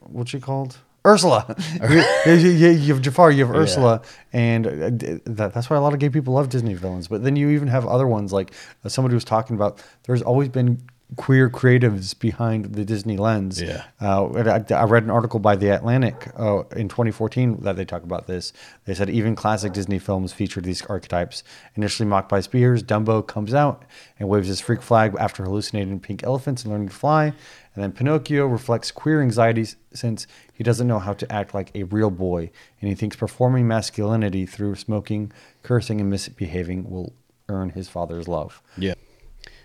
What's 0.00 0.30
she 0.30 0.40
called? 0.40 0.78
Ursula. 1.06 1.56
you, 2.26 2.32
you- 2.34 2.68
you- 2.70 2.92
have 2.94 3.02
Jafar, 3.02 3.30
you 3.30 3.46
have 3.46 3.54
Ursula, 3.54 4.02
and 4.32 4.66
uh, 4.66 4.90
that, 5.24 5.52
that's 5.54 5.70
why 5.70 5.76
a 5.76 5.80
lot 5.80 5.92
of 5.94 5.98
gay 6.00 6.10
people 6.10 6.34
love 6.34 6.48
Disney 6.48 6.74
villains. 6.74 7.08
But 7.08 7.22
then 7.24 7.36
you 7.36 7.50
even 7.50 7.68
have 7.68 7.86
other 7.86 8.06
ones 8.06 8.32
like 8.32 8.52
uh, 8.84 8.88
somebody 8.88 9.14
was 9.14 9.24
talking 9.24 9.56
about. 9.56 9.82
There's 10.04 10.22
always 10.22 10.48
been 10.48 10.82
queer 11.16 11.48
creatives 11.48 12.18
behind 12.18 12.74
the 12.74 12.84
Disney 12.84 13.16
lens. 13.16 13.62
Yeah. 13.62 13.84
Uh, 13.98 14.26
I, 14.70 14.74
I 14.74 14.84
read 14.84 15.04
an 15.04 15.10
article 15.10 15.40
by 15.40 15.56
The 15.56 15.68
Atlantic 15.74 16.28
uh, 16.38 16.64
in 16.76 16.88
2014 16.88 17.62
that 17.62 17.76
they 17.76 17.86
talk 17.86 18.02
about 18.02 18.26
this. 18.26 18.52
They 18.84 18.92
said 18.92 19.08
even 19.08 19.34
classic 19.34 19.72
Disney 19.72 19.98
films 19.98 20.34
featured 20.34 20.64
these 20.64 20.82
archetypes. 20.82 21.44
Initially 21.76 22.06
mocked 22.06 22.28
by 22.28 22.40
Spears, 22.40 22.82
Dumbo 22.82 23.26
comes 23.26 23.54
out 23.54 23.86
and 24.18 24.28
waves 24.28 24.48
his 24.48 24.60
freak 24.60 24.82
flag 24.82 25.16
after 25.18 25.44
hallucinating 25.44 25.98
pink 25.98 26.24
elephants 26.24 26.62
and 26.64 26.72
learning 26.72 26.88
to 26.88 26.94
fly. 26.94 27.32
And 27.78 27.84
then 27.84 27.92
Pinocchio 27.92 28.44
reflects 28.44 28.90
queer 28.90 29.22
anxieties 29.22 29.76
since 29.92 30.26
he 30.52 30.64
doesn't 30.64 30.88
know 30.88 30.98
how 30.98 31.12
to 31.12 31.32
act 31.32 31.54
like 31.54 31.70
a 31.76 31.84
real 31.84 32.10
boy, 32.10 32.50
and 32.80 32.88
he 32.88 32.96
thinks 32.96 33.14
performing 33.14 33.68
masculinity 33.68 34.46
through 34.46 34.74
smoking, 34.74 35.30
cursing, 35.62 36.00
and 36.00 36.10
misbehaving 36.10 36.90
will 36.90 37.12
earn 37.48 37.70
his 37.70 37.88
father's 37.88 38.26
love. 38.26 38.60
Yeah. 38.76 38.94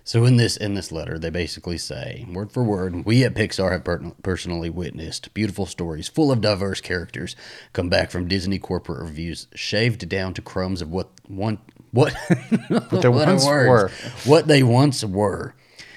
So 0.04 0.26
in 0.26 0.36
this 0.36 0.56
in 0.56 0.76
this 0.76 0.92
letter, 0.92 1.18
they 1.18 1.32
basically 1.32 1.80
say, 1.80 2.28
word 2.32 2.52
for 2.52 2.64
word, 2.64 3.04
we 3.04 3.24
at 3.24 3.34
Pixar 3.34 3.72
have 3.72 3.84
per- 3.84 4.12
personally 4.22 4.70
witnessed 4.70 5.34
beautiful 5.34 5.66
stories 5.66 6.08
full 6.08 6.32
of 6.32 6.40
diverse 6.40 6.82
characters 6.82 7.36
come 7.74 7.90
back 7.90 8.12
from 8.12 8.28
Disney 8.28 8.60
corporate 8.60 9.02
reviews, 9.02 9.48
shaved 9.56 10.08
down 10.08 10.36
to 10.36 10.42
crumbs 10.44 10.84
of 10.84 10.92
what 10.92 11.10
one 11.28 11.58
what 11.90 12.14
what, 12.68 12.92
they 12.92 13.00
a 13.08 13.12
once 13.12 13.44
were. 13.44 13.90
What 14.24 14.46
they 14.46 14.62
once 14.62 15.04
were. 15.04 15.56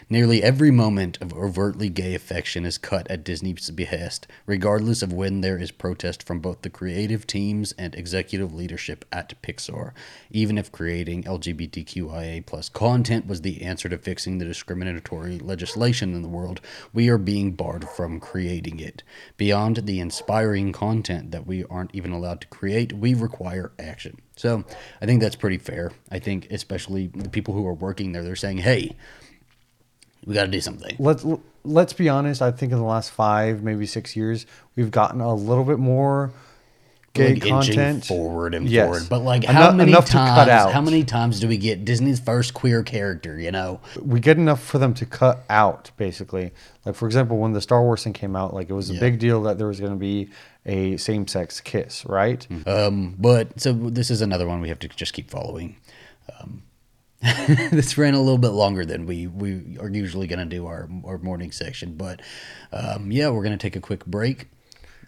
Nearly 0.08 0.40
every 0.40 0.70
moment 0.70 1.20
of 1.20 1.34
overtly 1.34 1.88
gay 1.88 2.14
affection 2.14 2.64
is 2.64 2.78
cut 2.78 3.10
at 3.10 3.24
Disney's 3.24 3.70
behest, 3.70 4.28
regardless 4.46 5.02
of 5.02 5.12
when 5.12 5.40
there 5.40 5.58
is 5.58 5.72
protest 5.72 6.22
from 6.22 6.38
both 6.38 6.62
the 6.62 6.70
creative 6.70 7.26
teams 7.26 7.72
and 7.72 7.92
executive 7.92 8.54
leadership 8.54 9.04
at 9.10 9.34
Pixar. 9.42 9.90
Even 10.30 10.58
if 10.58 10.70
creating 10.70 11.24
LGBTQIA 11.24 12.46
plus 12.46 12.68
content 12.68 13.26
was 13.26 13.40
the 13.40 13.62
answer 13.62 13.88
to 13.88 13.98
fixing 13.98 14.38
the 14.38 14.44
discriminatory 14.44 15.40
legislation 15.40 16.14
in 16.14 16.22
the 16.22 16.28
world, 16.28 16.60
we 16.92 17.08
are 17.08 17.18
being 17.18 17.50
barred 17.50 17.88
from 17.88 18.20
creating 18.20 18.78
it. 18.78 19.02
Beyond 19.36 19.86
the 19.86 19.98
inspiring 19.98 20.70
content 20.72 21.32
that 21.32 21.48
we 21.48 21.64
aren't 21.64 21.92
even 21.96 22.12
allowed 22.12 22.42
to 22.42 22.46
create, 22.46 22.92
we 22.92 23.12
require 23.12 23.72
action. 23.76 24.20
So 24.36 24.64
I 25.02 25.06
think 25.06 25.20
that's 25.20 25.34
pretty 25.34 25.58
fair. 25.58 25.90
I 26.12 26.20
think 26.20 26.46
especially 26.52 27.08
the 27.08 27.28
people 27.28 27.54
who 27.54 27.66
are 27.66 27.74
working 27.74 28.12
there, 28.12 28.22
they're 28.22 28.36
saying, 28.36 28.58
hey, 28.58 28.94
we 30.26 30.34
got 30.34 30.42
to 30.44 30.50
do 30.50 30.60
something. 30.60 30.94
let's 30.98 31.24
let's 31.64 31.92
be 31.92 32.08
honest. 32.08 32.42
I 32.42 32.50
think 32.50 32.72
in 32.72 32.78
the 32.78 32.84
last 32.84 33.10
five, 33.10 33.62
maybe 33.62 33.86
six 33.86 34.14
years, 34.16 34.44
we've 34.76 34.90
gotten 34.90 35.20
a 35.20 35.34
little 35.34 35.64
bit 35.64 35.78
more 35.78 36.32
gay 37.12 37.32
like 37.34 37.42
content 37.44 38.04
forward 38.04 38.54
and 38.54 38.68
Yes. 38.68 38.84
forward. 38.84 39.06
But 39.08 39.20
like, 39.20 39.44
how 39.44 39.72
many 39.72 39.90
enough 39.90 40.04
to 40.06 40.12
cut 40.12 40.48
times? 40.48 40.72
How 40.74 40.82
many 40.82 41.02
times 41.02 41.40
do 41.40 41.48
we 41.48 41.56
get 41.56 41.84
Disney's 41.86 42.20
first 42.20 42.52
queer 42.52 42.82
character? 42.82 43.38
You 43.40 43.50
know, 43.52 43.80
We 44.02 44.20
get 44.20 44.36
enough 44.36 44.62
for 44.62 44.78
them 44.78 44.92
to 44.94 45.06
cut 45.06 45.42
out, 45.48 45.90
basically. 45.96 46.52
Like 46.84 46.94
for 46.94 47.06
example, 47.06 47.38
when 47.38 47.52
the 47.52 47.62
Star 47.62 47.82
Wars 47.82 48.04
thing 48.04 48.12
came 48.12 48.36
out, 48.36 48.52
like 48.52 48.68
it 48.68 48.74
was 48.74 48.90
a 48.90 48.94
Yeah. 48.94 49.00
big 49.00 49.18
deal 49.18 49.42
that 49.44 49.56
there 49.56 49.66
was 49.66 49.80
going 49.80 49.92
to 49.92 49.98
be 49.98 50.28
a 50.66 50.96
same-sex 50.98 51.60
kiss, 51.60 52.04
right? 52.04 52.46
um, 52.66 53.14
but 53.18 53.60
so 53.60 53.72
this 53.72 54.10
is 54.10 54.20
another 54.20 54.46
one 54.46 54.60
we 54.60 54.68
have 54.68 54.80
to 54.80 54.88
just 54.88 55.14
keep 55.14 55.30
following. 55.30 55.76
Um, 56.40 56.62
this 57.46 57.96
ran 57.96 58.14
a 58.14 58.20
little 58.20 58.38
bit 58.38 58.50
longer 58.50 58.84
than 58.84 59.06
we 59.06 59.26
we 59.26 59.78
are 59.80 59.88
usually 59.88 60.26
going 60.26 60.38
to 60.38 60.44
do 60.44 60.66
our 60.66 60.88
our 61.04 61.18
morning 61.18 61.50
section, 61.50 61.94
but 61.94 62.20
um, 62.72 63.10
yeah, 63.10 63.30
we're 63.30 63.42
going 63.42 63.56
to 63.56 63.62
take 63.62 63.76
a 63.76 63.80
quick 63.80 64.04
break 64.04 64.48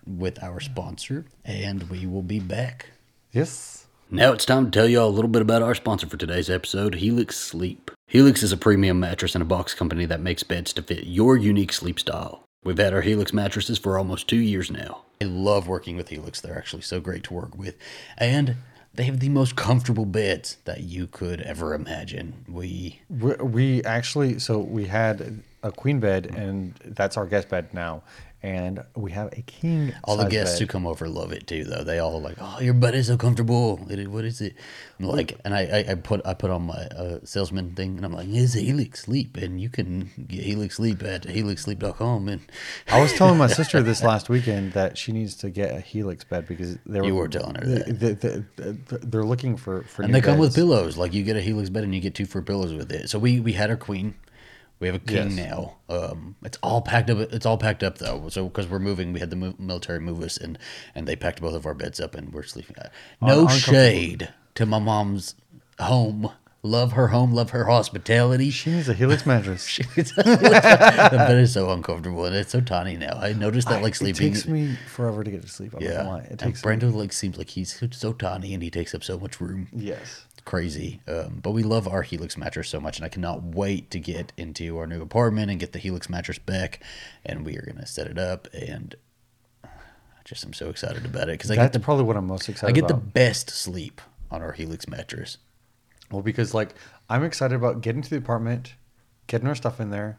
with 0.07 0.42
our 0.42 0.59
sponsor, 0.61 1.27
and 1.44 1.90
we 1.90 2.07
will 2.07 2.23
be 2.23 2.40
back. 2.40 2.87
Yes. 3.33 3.87
Now 4.11 4.33
it's 4.33 4.47
time 4.47 4.64
to 4.64 4.71
tell 4.71 4.88
you 4.88 5.01
all 5.01 5.09
a 5.09 5.11
little 5.11 5.29
bit 5.29 5.42
about 5.42 5.61
our 5.61 5.75
sponsor 5.75 6.07
for 6.07 6.16
today's 6.16 6.49
episode, 6.49 6.94
Helix 6.94 7.37
Sleep. 7.37 7.90
Helix 8.07 8.42
is 8.42 8.53
a 8.53 8.57
premium 8.57 8.99
mattress 8.99 9.35
and 9.35 9.42
a 9.42 9.44
box 9.44 9.75
company 9.75 10.07
that 10.07 10.21
makes 10.21 10.42
beds 10.42 10.73
to 10.73 10.83
fit 10.83 11.05
your 11.05 11.37
unique 11.37 11.75
sleep 11.75 12.01
style. 12.01 12.42
We've 12.64 12.79
had 12.79 12.94
our 12.94 13.03
Helix 13.03 13.35
mattresses 13.35 13.79
for 13.79 13.99
almost 13.99 14.27
two 14.27 14.38
years 14.38 14.71
now. 14.71 15.03
I 15.21 15.27
love 15.27 15.68
working 15.68 15.97
with 15.97 16.09
Helix. 16.09 16.40
They're 16.40 16.57
actually 16.57 16.83
so 16.83 17.01
great 17.01 17.25
to 17.25 17.35
work 17.35 17.57
with. 17.57 17.77
And 18.16 18.57
they 18.99 19.05
have 19.05 19.21
the 19.21 19.29
most 19.29 19.55
comfortable 19.55 20.07
beds 20.07 20.57
that 20.65 20.81
you 20.81 21.07
could 21.07 21.41
ever 21.43 21.73
imagine. 21.73 22.45
We 22.49 23.01
We, 23.09 23.35
we 23.35 23.85
actually, 23.85 24.41
so 24.41 24.59
we 24.59 24.87
had 24.87 25.41
a 25.63 25.71
queen 25.71 26.01
bed, 26.01 26.27
and 26.35 26.75
that's 26.85 27.17
our 27.17 27.25
guest 27.25 27.49
bed 27.49 27.73
now. 27.73 28.03
And 28.40 28.85
we 28.94 29.11
have 29.11 29.33
a 29.33 29.42
king. 29.42 29.92
all 30.05 30.16
the 30.16 30.27
guests 30.27 30.55
bed. 30.55 30.61
who 30.61 30.66
come 30.68 30.87
over 30.87 31.09
love 31.09 31.33
it 31.33 31.48
too, 31.48 31.64
though. 31.64 31.83
They 31.83 31.98
all 31.98 32.20
like, 32.20 32.37
"Oh, 32.40 32.61
your 32.61 32.74
bed 32.74 32.94
is 32.94 33.09
so 33.09 33.16
comfortable." 33.16 33.85
It 33.90 34.07
What 34.07 34.24
is 34.24 34.40
it? 34.40 34.55
I'm 35.01 35.07
like, 35.07 35.40
and 35.44 35.53
I, 35.53 35.62
I, 35.62 35.92
I 35.92 35.94
put 35.96 36.24
I 36.24 36.35
put 36.35 36.51
on 36.51 36.62
my 36.62 36.74
uh, 36.96 37.18
salesman 37.24 37.74
thing, 37.74 37.96
and 37.96 38.07
I'm 38.07 38.12
like, 38.12 38.29
"It's 38.29 38.55
Helix 38.55 39.03
Sleep, 39.03 39.37
and 39.37 39.61
you 39.61 39.68
can 39.68 40.11
get 40.29 40.44
Helix 40.44 40.77
Sleep 40.77 41.03
at 41.03 41.22
helixsleep.com." 41.22 42.29
And 42.29 42.40
I 42.88 43.01
was 43.01 43.12
telling 43.14 43.38
my 43.38 43.46
sister 43.61 43.83
this 43.83 44.05
last 44.05 44.29
weekend 44.29 44.72
that 44.74 44.96
she 44.96 45.11
needs 45.11 45.35
to 45.38 45.51
get 45.51 45.72
a 45.72 45.81
Helix 45.81 46.22
bed 46.22 46.46
because 46.46 46.79
they 46.87 47.01
were, 47.01 47.07
You 47.07 47.16
were 47.16 47.29
telling 47.29 47.57
her 47.57 47.66
they, 47.66 48.12
they, 48.12 48.44
they, 48.57 48.72
they're 49.03 49.24
looking 49.24 49.57
for 49.57 49.83
for 49.83 50.03
and 50.03 50.14
they 50.14 50.20
come 50.20 50.38
with 50.38 50.55
pillows. 50.55 50.96
Like 50.96 51.12
you 51.12 51.24
get 51.24 51.37
a 51.37 51.40
Helix 51.40 51.70
bed, 51.70 51.83
and 51.83 51.92
you 51.92 52.01
get 52.01 52.14
two 52.14 52.27
for 52.27 52.40
pillows 52.40 52.72
with 52.72 52.92
it. 52.92 53.11
So 53.11 53.18
we 53.18 53.40
we 53.40 53.55
had 53.55 53.68
our 53.68 53.77
queen. 53.77 54.14
We 54.81 54.87
have 54.87 54.97
a 54.97 55.01
king 55.01 55.31
Yes. 55.31 55.51
now. 55.51 55.77
Um, 55.88 56.37
it's 56.45 56.59
all 56.62 56.81
packed 56.83 57.11
up. 57.11 57.19
It's 57.33 57.45
all 57.47 57.59
packed 57.59 57.83
up 57.83 57.99
though. 57.99 58.29
So 58.29 58.45
because 58.49 58.69
we're 58.69 58.79
moving, 58.79 59.12
we 59.12 59.21
had 59.21 59.31
the 59.31 59.37
mo- 59.37 59.55
military 59.59 59.99
move 60.01 60.23
us, 60.23 60.37
and 60.37 60.59
and 60.95 61.07
they 61.09 61.17
packed 61.17 61.41
both 61.41 61.55
of 61.55 61.67
our 61.67 61.75
beds 61.75 61.99
up, 62.01 62.14
and 62.14 62.33
we're 62.33 62.45
sleeping. 62.45 62.77
No 63.21 63.41
uncomfortable. 63.41 63.75
shade 63.75 64.29
to 64.55 64.67
my 64.67 64.79
mom's 64.79 65.35
home. 65.81 66.31
Love 66.62 66.93
her 66.93 67.09
home. 67.09 67.33
Love 67.33 67.51
her 67.51 67.64
hospitality. 67.67 68.51
She 68.51 68.71
needs 68.71 68.88
a 68.95 68.95
Helix 68.95 69.25
mattress. 69.25 69.79
the 69.79 71.09
bed 71.12 71.38
is 71.38 71.53
so 71.53 71.71
uncomfortable, 71.71 72.25
and 72.25 72.35
it's 72.35 72.51
so 72.53 72.61
tiny 72.61 72.97
now. 72.97 73.19
I 73.21 73.33
noticed 73.33 73.69
that 73.69 73.83
like 73.83 73.93
it 73.95 73.97
sleeping. 73.97 74.33
takes 74.35 74.47
me 74.47 74.77
forever 74.88 75.23
to 75.25 75.31
get 75.31 75.43
to 75.43 75.49
sleep. 75.49 75.75
I'm 75.75 75.83
yeah. 75.83 76.17
It 76.19 76.31
and 76.31 76.38
takes 76.38 76.64
me- 76.64 76.77
like 76.91 77.12
seems 77.12 77.38
like 77.38 77.51
he's 77.51 77.81
so 77.93 78.12
tiny, 78.12 78.55
and 78.55 78.62
he 78.62 78.71
takes 78.71 78.95
up 78.95 79.05
so 79.05 79.19
much 79.19 79.41
room 79.41 79.69
Yes. 79.73 80.25
Crazy. 80.49 81.03
Um, 81.07 81.41
but 81.43 81.51
we 81.51 81.63
love 81.63 81.87
our 81.87 82.01
Helix 82.01 82.39
mattress 82.39 82.71
so 82.71 82.81
much, 82.81 82.97
and 82.97 83.05
I 83.05 83.11
cannot 83.11 83.43
wait 83.43 83.91
to 83.91 84.01
get 84.01 84.33
into 84.39 84.79
our 84.79 84.87
new 84.87 85.03
apartment 85.03 85.51
and 85.51 85.61
get 85.61 85.73
the 85.73 85.79
Helix 85.79 86.09
mattress 86.09 86.39
back. 86.39 86.81
And 87.25 87.45
we 87.45 87.59
are 87.59 87.67
gonna 87.67 87.87
set 87.87 88.07
it 88.07 88.19
up, 88.19 88.49
and 88.55 88.95
I 89.63 89.69
just 90.25 90.47
am 90.47 90.55
so 90.55 90.71
excited 90.71 91.05
about 91.05 91.29
it 91.29 91.33
because 91.33 91.51
I 91.51 91.57
That's 91.57 91.67
get 91.67 91.73
the 91.75 91.81
probably 91.81 92.05
what 92.05 92.17
I'm 92.17 92.27
most 92.27 92.49
excited 92.49 92.75
I 92.75 92.81
get 92.81 92.89
the 92.89 92.95
best 92.95 93.51
sleep 93.51 94.01
on 94.31 94.41
our 94.41 94.53
Helix 94.53 94.89
mattress. 94.89 95.37
Well, 96.11 96.23
because 96.23 96.55
like 96.55 96.71
I'm 97.11 97.25
excited 97.25 97.55
about 97.55 97.83
getting 97.83 98.01
to 98.01 98.09
the 98.09 98.17
apartment, 98.17 98.73
getting 99.27 99.49
our 99.49 99.55
stuff 99.55 99.81
in 99.81 99.91
there, 99.91 100.19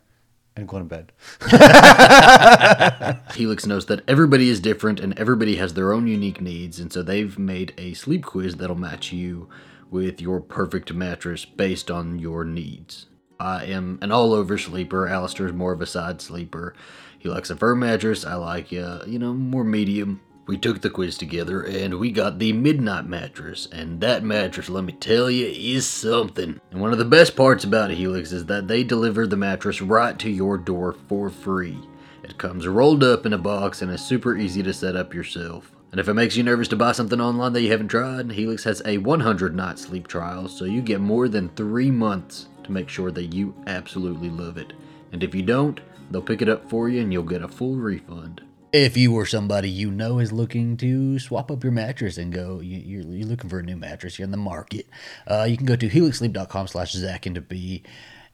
and 0.56 0.68
going 0.68 0.88
to 0.88 0.96
bed. 0.96 1.12
Helix 3.34 3.65
knows 3.65 3.88
that 3.88 4.08
everybody 4.08 4.50
is 4.50 4.60
different 4.60 5.00
and 5.00 5.18
everybody 5.18 5.56
has 5.56 5.74
their 5.74 5.92
own 5.92 6.06
unique 6.06 6.39
needs, 6.39 6.80
and 6.80 6.94
so 6.94 7.02
they've 7.02 7.39
made 7.39 7.74
a 7.80 7.96
sleep 7.96 8.24
quiz 8.24 8.58
that'll 8.58 8.76
match 8.76 9.12
you 9.12 9.50
with 9.89 10.21
your 10.21 10.39
perfect 10.39 10.93
mattress 10.93 11.45
based 11.45 11.89
on 11.89 12.19
your 12.19 12.43
needs. 12.43 13.08
I 13.39 13.65
am 13.65 13.99
an 14.02 14.12
all 14.12 14.34
over 14.34 14.58
sleeper. 14.58 15.08
Alistair's 15.08 15.54
more 15.54 15.71
of 15.71 15.82
a 15.82 15.86
side 15.86 16.21
sleeper. 16.21 16.73
He 17.17 17.30
likes 17.30 17.49
a 17.49 17.56
firm 17.56 17.80
mattress. 17.80 18.25
I 18.25 18.36
like, 18.36 18.73
uh, 18.73 18.99
you 19.08 19.19
know, 19.19 19.34
more 19.34 19.63
medium. 19.63 20.21
We 20.47 20.58
took 20.58 20.82
the 20.82 20.89
quiz 20.89 21.17
together 21.17 21.62
and 21.62 21.99
we 21.99 22.12
got 22.12 22.39
the 22.39 22.54
Midnight 22.54 23.06
Mattress, 23.06 23.67
and 23.71 24.02
that 24.02 24.23
mattress, 24.23 24.67
let 24.67 24.84
me 24.84 24.93
tell 24.93 25.30
you, 25.30 25.45
is 25.45 25.86
something. 25.86 26.60
And 26.71 26.82
one 26.82 26.91
of 26.91 26.97
the 26.97 27.06
best 27.06 27.36
parts 27.36 27.63
about 27.63 27.91
Helix 27.91 28.32
is 28.32 28.47
that 28.47 28.67
they 28.67 28.84
deliver 28.84 29.28
the 29.28 29.38
mattress 29.38 29.80
right 29.80 30.17
to 30.17 30.30
your 30.30 30.58
door 30.58 30.95
for 31.08 31.30
free. 31.30 31.78
It 32.23 32.39
comes 32.39 32.67
rolled 32.67 33.04
up 33.04 33.28
in 33.28 33.34
a 33.34 33.38
box 33.38 33.84
and 33.84 33.91
is 33.91 34.02
super 34.02 34.36
easy 34.36 34.63
to 34.63 34.73
set 34.73 34.95
up 34.95 35.13
yourself. 35.13 35.71
And 35.91 35.99
if 35.99 36.08
it 36.08 36.13
makes 36.13 36.36
you 36.36 36.43
nervous 36.43 36.67
to 36.67 36.75
buy 36.75 36.91
something 36.91 37.19
online 37.19 37.54
that 37.54 37.62
you 37.62 37.71
haven't 37.71 37.88
tried, 37.88 38.32
Helix 38.32 38.63
has 38.63 38.82
a 38.86 38.99
100 38.99 39.56
night 39.56 39.80
sleep 39.80 40.08
trial, 40.08 40.47
so 40.47 40.65
you 40.65 40.82
get 40.82 41.02
more 41.02 41.28
than 41.28 41.49
three 41.49 41.89
months 41.89 42.47
to 42.63 42.71
make 42.71 42.89
sure 42.89 43.10
that 43.12 43.34
you 43.34 43.56
absolutely 43.65 44.30
love 44.30 44.58
it. 44.58 44.73
And 45.12 45.23
if 45.23 45.34
you 45.34 45.41
don't, 45.41 45.80
they'll 46.12 46.21
pick 46.21 46.43
it 46.43 46.49
up 46.49 46.69
for 46.69 46.89
you 46.89 47.02
and 47.02 47.12
you'll 47.12 47.23
get 47.23 47.41
a 47.41 47.47
full 47.47 47.75
refund. 47.75 48.41
If 48.71 48.95
you 48.95 49.15
or 49.15 49.25
somebody 49.25 49.67
you 49.67 49.89
know 49.89 50.19
is 50.19 50.32
looking 50.32 50.78
to 50.78 51.17
swap 51.17 51.49
up 51.49 51.63
your 51.63 51.73
mattress 51.73 52.19
and 52.19 52.32
go, 52.32 52.60
you, 52.60 52.78
you're, 52.78 53.12
you're 53.12 53.28
looking 53.28 53.49
for 53.49 53.58
a 53.58 53.63
new 53.63 53.75
mattress, 53.75 54.19
you're 54.19 54.25
in 54.25 54.32
the 54.32 54.38
market, 54.38 54.86
uh, 55.25 55.47
you 55.49 55.58
can 55.58 55.65
go 55.65 55.75
to 55.75 55.89
helixsleep.com 55.89 56.67
slash 56.67 56.91
Zach 56.91 57.25
B 57.47 57.82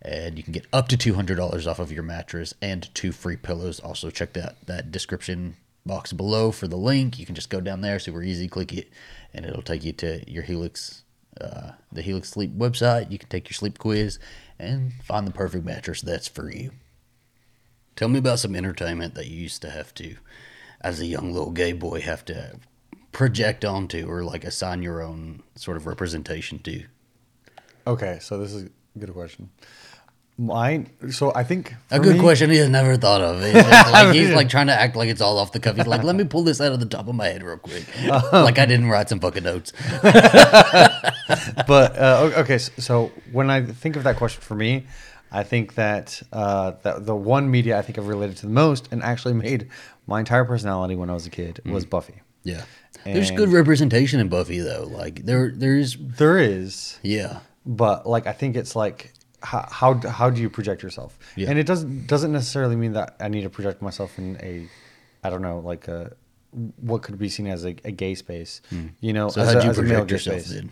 and 0.01 0.37
you 0.37 0.43
can 0.43 0.51
get 0.51 0.67
up 0.73 0.89
to 0.89 0.97
$200 0.97 1.67
off 1.67 1.79
of 1.79 1.89
your 1.89 2.03
mattress 2.03 2.53
and 2.61 2.93
two 2.93 3.13
free 3.13 3.37
pillows. 3.37 3.79
Also, 3.79 4.09
check 4.09 4.33
that, 4.33 4.57
that 4.67 4.91
description 4.91 5.55
box 5.85 6.13
below 6.13 6.51
for 6.51 6.67
the 6.67 6.77
link. 6.77 7.19
You 7.19 7.25
can 7.25 7.35
just 7.35 7.49
go 7.49 7.61
down 7.61 7.81
there, 7.81 7.99
super 7.99 8.23
easy, 8.23 8.47
click 8.47 8.73
it, 8.73 8.89
and 9.33 9.45
it'll 9.45 9.61
take 9.61 9.83
you 9.83 9.93
to 9.93 10.29
your 10.29 10.43
Helix, 10.43 11.03
uh, 11.39 11.71
the 11.91 12.01
Helix 12.01 12.29
Sleep 12.29 12.57
website. 12.57 13.11
You 13.11 13.17
can 13.17 13.29
take 13.29 13.49
your 13.49 13.55
sleep 13.55 13.77
quiz 13.77 14.19
and 14.57 14.93
find 15.03 15.27
the 15.27 15.31
perfect 15.31 15.65
mattress 15.65 16.01
that's 16.01 16.27
for 16.27 16.49
you. 16.49 16.71
Tell 17.95 18.09
me 18.09 18.19
about 18.19 18.39
some 18.39 18.55
entertainment 18.55 19.15
that 19.15 19.27
you 19.27 19.37
used 19.37 19.61
to 19.61 19.69
have 19.69 19.93
to, 19.95 20.15
as 20.81 20.99
a 20.99 21.05
young 21.05 21.31
little 21.31 21.51
gay 21.51 21.71
boy, 21.71 22.01
have 22.01 22.25
to 22.25 22.59
project 23.11 23.63
onto 23.63 24.09
or 24.09 24.23
like 24.23 24.43
assign 24.43 24.81
your 24.81 25.01
own 25.01 25.41
sort 25.55 25.77
of 25.77 25.87
representation 25.87 26.59
to. 26.59 26.83
Okay, 27.87 28.17
so 28.19 28.37
this 28.37 28.53
is 28.53 28.63
a 28.63 28.99
good 28.99 29.13
question. 29.13 29.49
Mine, 30.37 30.89
so 31.11 31.31
I 31.33 31.45
think 31.45 31.73
A 31.91 31.99
good 31.99 32.15
me- 32.15 32.21
question 32.21 32.49
he 32.49 32.57
has 32.57 32.67
never 32.67 32.97
thought 32.97 33.21
of. 33.21 33.41
He's 33.41 33.53
like 33.55 34.13
he's 34.13 34.31
like 34.31 34.49
trying 34.49 34.67
to 34.67 34.73
act 34.73 34.97
like 34.97 35.07
it's 35.07 35.21
all 35.21 35.37
off 35.37 35.53
the 35.53 35.61
cuff. 35.61 35.77
He's 35.77 35.87
like, 35.87 36.03
let 36.03 36.13
me 36.17 36.25
pull 36.25 36.43
this 36.43 36.59
out 36.59 36.73
of 36.73 36.81
the 36.81 36.85
top 36.85 37.07
of 37.07 37.15
my 37.15 37.27
head 37.27 37.41
real 37.41 37.57
quick, 37.57 37.85
like 38.03 38.59
I 38.59 38.65
didn't 38.65 38.89
write 38.89 39.07
some 39.07 39.21
fucking 39.21 39.43
notes. 39.43 39.71
but 40.01 41.97
uh, 41.97 42.31
okay, 42.37 42.57
so, 42.57 42.71
so 42.77 43.11
when 43.31 43.49
I 43.49 43.65
think 43.65 43.95
of 43.95 44.03
that 44.03 44.17
question 44.17 44.41
for 44.41 44.55
me, 44.55 44.87
I 45.31 45.43
think 45.43 45.75
that 45.75 46.21
uh, 46.33 46.73
that 46.83 47.05
the 47.05 47.15
one 47.15 47.49
media 47.49 47.77
I 47.77 47.81
think 47.81 47.97
I've 47.97 48.07
related 48.07 48.35
to 48.37 48.45
the 48.45 48.51
most 48.51 48.89
and 48.91 49.01
actually 49.03 49.33
made 49.35 49.69
my 50.05 50.19
entire 50.19 50.43
personality 50.45 50.95
when 50.95 51.09
I 51.09 51.13
was 51.13 51.25
a 51.25 51.29
kid 51.29 51.61
was 51.65 51.85
Buffy. 51.85 52.21
Yeah, 52.43 52.65
there's 53.05 53.31
good 53.31 53.49
representation 53.49 54.19
in 54.19 54.27
Buffy 54.27 54.59
though. 54.59 54.87
Like 54.91 55.25
there, 55.25 55.51
there's 55.55 55.95
There 55.97 56.37
is, 56.37 56.99
yeah, 57.03 57.39
but 57.65 58.05
like 58.05 58.27
I 58.27 58.33
think 58.33 58.55
it's 58.55 58.75
like 58.75 59.13
how 59.45 59.67
how, 59.71 59.89
how 60.09 60.29
do 60.29 60.41
you 60.41 60.49
project 60.49 60.83
yourself? 60.83 61.17
Yeah. 61.35 61.49
And 61.49 61.59
it 61.59 61.65
doesn't 61.67 62.07
doesn't 62.07 62.31
necessarily 62.31 62.75
mean 62.75 62.93
that 62.93 63.15
I 63.19 63.27
need 63.29 63.43
to 63.43 63.49
project 63.49 63.81
myself 63.81 64.17
in 64.17 64.37
a 64.41 64.67
I 65.23 65.29
don't 65.29 65.41
know 65.41 65.59
like 65.59 65.87
a 65.87 66.13
what 66.81 67.01
could 67.03 67.17
be 67.19 67.29
seen 67.29 67.47
as 67.47 67.65
a, 67.65 67.75
a 67.83 67.91
gay 67.91 68.15
space, 68.15 68.61
you 69.01 69.13
know. 69.13 69.27
So 69.29 69.41
as, 69.41 69.47
how'd 69.53 69.57
a, 69.61 69.63
you 69.65 69.69
as 69.71 69.77
project 69.77 70.11
yourself 70.11 70.41
space. 70.41 70.53
then? 70.55 70.71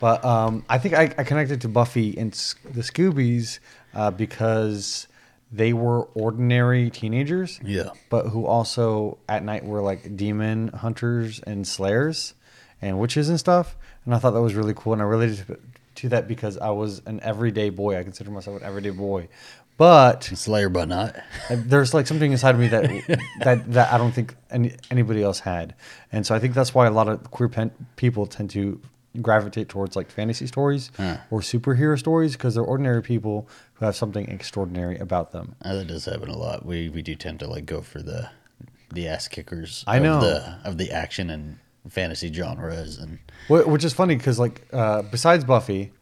But 0.00 0.24
um, 0.24 0.64
I 0.68 0.78
think 0.78 0.94
I, 0.94 1.04
I 1.16 1.24
connected 1.24 1.60
to 1.62 1.68
Buffy 1.68 2.16
and 2.18 2.32
the 2.32 2.82
Scoobies 2.82 3.58
uh, 3.94 4.10
because 4.10 5.08
they 5.50 5.72
were 5.72 6.02
ordinary 6.14 6.90
teenagers, 6.90 7.60
Yeah. 7.64 7.90
but 8.10 8.26
who 8.26 8.44
also 8.44 9.16
at 9.28 9.44
night 9.44 9.64
were 9.64 9.80
like 9.80 10.16
demon 10.16 10.68
hunters 10.68 11.40
and 11.46 11.66
slayers 11.66 12.34
and 12.82 12.98
witches 12.98 13.28
and 13.30 13.38
stuff. 13.38 13.76
And 14.04 14.14
I 14.14 14.18
thought 14.18 14.32
that 14.32 14.42
was 14.42 14.54
really 14.54 14.74
cool, 14.76 14.92
and 14.92 15.00
I 15.00 15.06
related 15.06 15.58
to, 15.96 16.08
that 16.10 16.28
because 16.28 16.58
I 16.58 16.70
was 16.70 17.02
an 17.06 17.20
everyday 17.22 17.70
boy. 17.70 17.98
I 17.98 18.02
consider 18.02 18.30
myself 18.30 18.60
an 18.60 18.66
everyday 18.66 18.90
boy, 18.90 19.28
but 19.76 20.24
Slayer 20.24 20.68
by 20.68 20.84
night. 20.84 21.14
there's 21.50 21.92
like 21.94 22.06
something 22.06 22.30
inside 22.32 22.54
of 22.54 22.60
me 22.60 22.68
that 22.68 23.20
that 23.44 23.72
that 23.72 23.92
I 23.92 23.98
don't 23.98 24.12
think 24.12 24.34
any, 24.50 24.74
anybody 24.90 25.22
else 25.22 25.40
had, 25.40 25.74
and 26.12 26.26
so 26.26 26.34
I 26.34 26.38
think 26.38 26.54
that's 26.54 26.74
why 26.74 26.86
a 26.86 26.90
lot 26.90 27.08
of 27.08 27.30
queer 27.30 27.48
pen, 27.48 27.70
people 27.96 28.26
tend 28.26 28.50
to 28.50 28.80
gravitate 29.22 29.68
towards 29.68 29.94
like 29.94 30.10
fantasy 30.10 30.44
stories 30.46 30.90
Huh. 30.96 31.18
or 31.30 31.40
superhero 31.40 31.96
stories 31.96 32.32
because 32.32 32.54
they're 32.56 32.64
ordinary 32.64 33.00
people 33.00 33.48
who 33.74 33.84
have 33.84 33.94
something 33.94 34.28
extraordinary 34.28 34.98
about 34.98 35.30
them. 35.30 35.54
Uh, 35.62 35.74
that 35.74 35.86
does 35.86 36.04
happen 36.04 36.28
a 36.28 36.36
lot. 36.36 36.66
We 36.66 36.88
we 36.88 37.02
do 37.02 37.14
tend 37.14 37.38
to 37.40 37.46
like 37.46 37.64
go 37.66 37.80
for 37.80 38.02
the 38.02 38.28
the 38.92 39.08
ass 39.08 39.26
kickers. 39.28 39.82
I 39.86 39.98
know. 39.98 40.16
of 40.16 40.20
the, 40.22 40.58
of 40.64 40.78
the 40.78 40.90
action 40.92 41.30
and 41.30 41.58
fantasy 41.88 42.32
genres 42.32 42.98
and 42.98 43.18
Which 43.48 43.84
is 43.84 43.92
funny 43.92 44.16
because 44.16 44.38
like 44.38 44.66
uh, 44.72 45.02
besides 45.02 45.44
Buffy, 45.44 45.92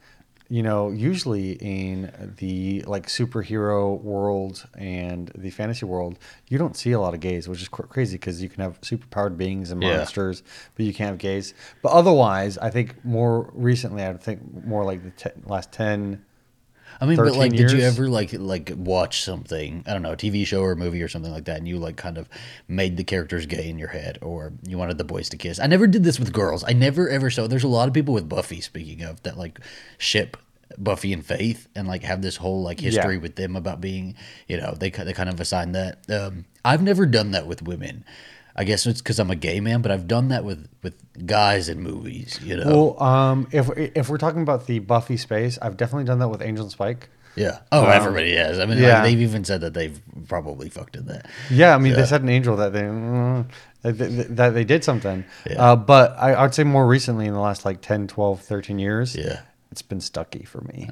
you 0.49 0.63
know, 0.63 0.91
usually 0.91 1.53
in 1.53 2.35
the 2.39 2.83
like 2.83 3.07
superhero 3.07 3.99
world 4.03 4.67
and 4.77 5.33
the 5.35 5.49
fantasy 5.51 5.87
world, 5.87 6.19
you 6.49 6.59
don't 6.59 6.77
see 6.77 6.93
a 6.93 7.01
lot 7.01 7.15
of 7.15 7.21
gays, 7.21 7.49
which 7.49 7.63
is 7.63 7.69
cr- 7.69 7.83
crazy 7.85 8.17
because 8.17 8.43
you 8.43 8.49
can 8.51 8.63
have 8.63 8.79
superpowered 8.83 9.37
beings 9.39 9.71
and 9.71 9.83
Yeah. 9.83 9.97
monsters, 9.97 10.43
but 10.77 10.85
you 10.85 10.93
can't 10.93 11.09
have 11.09 11.19
gays. 11.19 11.55
But 11.83 11.93
otherwise, 11.93 12.59
I 12.59 12.69
think 12.71 13.03
more 13.05 13.51
recently, 13.55 14.05
I 14.05 14.13
think 14.13 14.41
more 14.67 14.85
like 14.85 15.03
the 15.03 15.11
te- 15.11 15.41
last 15.47 15.73
ten. 15.73 16.25
I 17.01 17.07
mean, 17.07 17.17
but 17.17 17.25
13 17.35 17.39
like, 17.41 17.53
did 17.53 17.73
you 17.73 17.81
ever 17.81 18.09
like 18.09 18.33
like 18.33 18.73
watch 18.77 19.23
something? 19.23 19.83
I 19.87 19.93
don't 19.93 20.03
know, 20.03 20.13
a 20.13 20.17
TV 20.17 20.47
show 20.47 20.61
or 20.63 20.73
a 20.73 20.77
movie 20.77 21.03
or 21.03 21.09
something 21.09 21.33
like 21.33 21.45
that, 21.47 21.59
and 21.59 21.67
you 21.67 21.79
like 21.79 21.97
kind 21.97 22.19
of 22.19 22.29
made 22.69 22.97
the 22.97 23.05
characters 23.05 23.47
gay 23.47 23.69
in 23.69 23.79
your 23.79 23.89
head, 23.89 24.19
or 24.23 24.53
you 24.67 24.79
wanted 24.79 24.99
the 24.99 25.05
boys 25.05 25.29
to 25.31 25.37
kiss. 25.37 25.59
I 25.59 25.67
never 25.67 25.87
did 25.87 26.05
this 26.05 26.19
with 26.21 26.33
girls. 26.33 26.63
I 26.67 26.73
never 26.73 27.09
ever 27.09 27.31
saw. 27.31 27.47
There's 27.47 27.65
a 27.65 27.69
lot 27.69 27.89
of 27.89 27.95
people 27.95 28.15
with 28.15 28.29
Buffy. 28.29 28.61
Speaking 28.61 29.03
of 29.03 29.23
that, 29.25 29.37
like 29.37 29.59
ship 29.99 30.37
Buffy 30.79 31.13
and 31.13 31.25
Faith, 31.25 31.69
and 31.75 31.87
like 31.89 32.03
have 32.03 32.23
this 32.23 32.37
whole 32.37 32.63
like 32.63 32.81
history 32.81 33.15
Yeah. 33.15 33.21
with 33.21 33.37
them 33.37 33.57
about 33.57 33.81
being, 33.81 34.15
you 34.49 34.57
know, 34.59 34.75
they 34.79 34.91
they 34.91 35.13
kind 35.13 35.29
of 35.29 35.41
assign 35.41 35.73
that. 35.73 35.99
Um, 36.11 36.45
I've 36.65 36.83
never 36.83 37.07
done 37.07 37.33
that 37.33 37.47
with 37.47 37.63
women. 37.63 38.05
I 38.55 38.65
guess 38.65 38.87
it's 38.87 39.01
because 39.01 39.19
I'm 39.19 39.31
a 39.31 39.37
gay 39.37 39.61
man, 39.61 39.81
but 39.83 39.91
I've 39.91 40.07
done 40.07 40.29
that 40.29 40.45
with 40.45 40.69
with 40.83 40.95
guys 41.27 41.69
in 41.69 41.81
movies. 41.81 42.39
You 42.43 42.57
know, 42.57 42.95
Well, 42.97 43.03
um, 43.03 43.49
if 43.53 43.71
if 43.77 44.09
we're 44.09 44.19
talking 44.19 44.43
about 44.43 44.67
the 44.67 44.79
Buffy 44.81 45.17
space, 45.17 45.59
I've 45.63 45.77
definitely 45.77 46.05
done 46.05 46.19
that 46.19 46.29
with 46.29 46.43
Angel 46.43 46.65
and 46.65 46.73
Spike. 46.73 47.09
yeah. 47.35 47.61
Oh, 47.73 47.87
everybody 47.87 48.37
has. 48.37 48.59
I 48.59 48.67
mean, 48.67 48.83
like, 48.83 49.03
they've 49.05 49.21
even 49.23 49.43
said 49.45 49.63
that 49.63 49.73
they've 49.73 49.99
probably 50.29 50.69
fucked 50.69 50.97
in 50.97 51.07
that. 51.07 51.31
Yeah, 51.51 51.75
I 51.75 51.79
mean, 51.79 51.93
Yeah. 51.93 52.01
they 52.01 52.07
said 52.07 52.23
an 52.23 52.29
angel 52.29 52.57
that 52.57 52.75
they 52.75 52.83
mm, 52.83 53.47
that, 53.81 53.93
that, 53.99 54.37
that 54.37 54.51
they 54.51 54.65
did 54.65 54.85
something. 54.85 55.25
Yeah. 55.49 55.73
Uh, 55.73 55.77
but 55.77 56.15
I, 56.19 56.35
I 56.35 56.43
would 56.43 56.53
say 56.55 56.65
more 56.65 56.87
recently, 56.87 57.27
in 57.27 57.33
the 57.33 57.41
last 57.41 57.65
like 57.65 57.81
10, 57.81 58.07
12, 58.07 58.41
13 58.43 58.79
years, 58.79 59.17
Yeah. 59.17 59.41
It's 59.73 59.83
been 59.83 60.01
Stucky 60.01 60.45
for 60.45 60.61
me. 60.61 60.89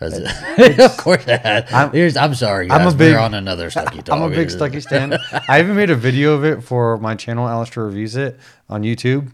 It. 0.00 0.78
of 0.80 0.96
course. 0.98 1.26
I'm- 1.28 1.90
Here's, 1.92 2.16
I'm 2.16 2.34
sorry, 2.34 2.68
guys. 2.68 2.80
I'm 2.80 2.86
a 2.86 2.94
big- 2.94 3.14
We're 3.14 3.18
on 3.20 3.34
another 3.34 3.70
Stucky 3.72 4.02
talk. 4.02 4.16
I'm 4.16 4.22
a 4.22 4.34
big 4.34 4.50
Stucky 4.50 4.80
stan. 4.80 5.18
I 5.48 5.60
even 5.60 5.74
made 5.74 5.90
a 5.90 5.96
video 5.96 6.34
of 6.34 6.44
it 6.44 6.62
for 6.62 6.98
my 6.98 7.14
channel, 7.14 7.48
Alistair 7.48 7.84
Reviews 7.86 8.14
It, 8.16 8.38
on 8.68 8.82
YouTube. 8.82 9.32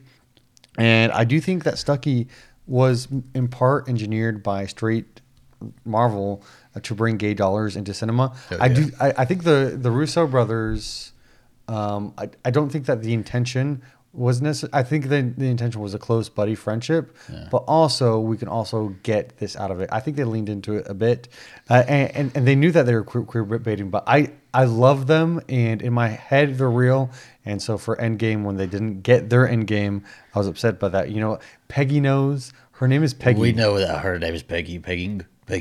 And 0.78 1.12
I 1.12 1.24
do 1.24 1.40
think 1.40 1.64
that 1.64 1.76
Stucky 1.76 2.28
was 2.66 3.08
in 3.34 3.48
part 3.48 3.88
engineered 3.88 4.42
by 4.42 4.66
straight 4.66 5.20
Marvel 5.84 6.42
uh, 6.74 6.80
to 6.80 6.94
bring 6.94 7.16
gay 7.16 7.34
dollars 7.34 7.76
into 7.76 7.92
cinema. 7.94 8.34
Oh, 8.50 8.56
I 8.60 8.66
yeah. 8.66 8.74
do. 8.74 8.90
I, 9.00 9.12
I 9.18 9.24
think 9.24 9.42
the 9.44 9.76
the 9.80 9.90
Russo 9.90 10.26
brothers. 10.26 11.12
Um, 11.66 12.12
I, 12.18 12.28
I 12.44 12.50
don't 12.50 12.70
think 12.70 12.86
that 12.86 13.02
the 13.02 13.14
intention 13.14 13.82
was 14.14 14.40
necessary. 14.40 14.70
I 14.72 14.82
think 14.82 15.08
the 15.08 15.22
the 15.36 15.46
intention 15.46 15.80
was 15.80 15.94
a 15.94 15.98
close 15.98 16.28
buddy 16.28 16.54
friendship, 16.54 17.16
but 17.50 17.64
also 17.66 18.20
we 18.20 18.36
can 18.36 18.48
also 18.48 18.94
get 19.02 19.36
this 19.38 19.56
out 19.56 19.70
of 19.70 19.80
it. 19.80 19.88
I 19.92 20.00
think 20.00 20.16
they 20.16 20.24
leaned 20.24 20.48
into 20.48 20.76
it 20.76 20.86
a 20.88 20.94
bit, 20.94 21.28
uh, 21.68 21.84
and, 21.88 22.16
and 22.16 22.36
and 22.36 22.46
they 22.46 22.54
knew 22.54 22.70
that 22.72 22.86
they 22.86 22.94
were 22.94 23.04
queer, 23.04 23.24
queer 23.24 23.44
baiting. 23.44 23.90
But 23.90 24.04
I 24.06 24.30
I 24.52 24.64
love 24.64 25.06
them, 25.06 25.40
and 25.48 25.82
in 25.82 25.92
my 25.92 26.08
head 26.08 26.58
they're 26.58 26.70
real. 26.70 27.10
And 27.44 27.60
so 27.60 27.76
for 27.76 27.96
Endgame, 27.96 28.44
when 28.44 28.56
they 28.56 28.66
didn't 28.66 29.02
get 29.02 29.28
their 29.28 29.46
Endgame, 29.46 30.02
I 30.34 30.38
was 30.38 30.48
upset 30.48 30.78
by 30.78 30.88
that. 30.90 31.10
You 31.10 31.20
know, 31.20 31.38
Peggy 31.68 32.00
knows 32.00 32.52
her 32.78 32.88
name 32.88 33.04
is 33.04 33.14
Peggy. 33.14 33.40
We 33.40 33.52
know 33.52 33.78
that 33.78 34.00
her 34.00 34.18
name 34.18 34.34
is 34.34 34.42
Peggy. 34.42 34.78
Peggy. 34.78 35.20
We 35.48 35.56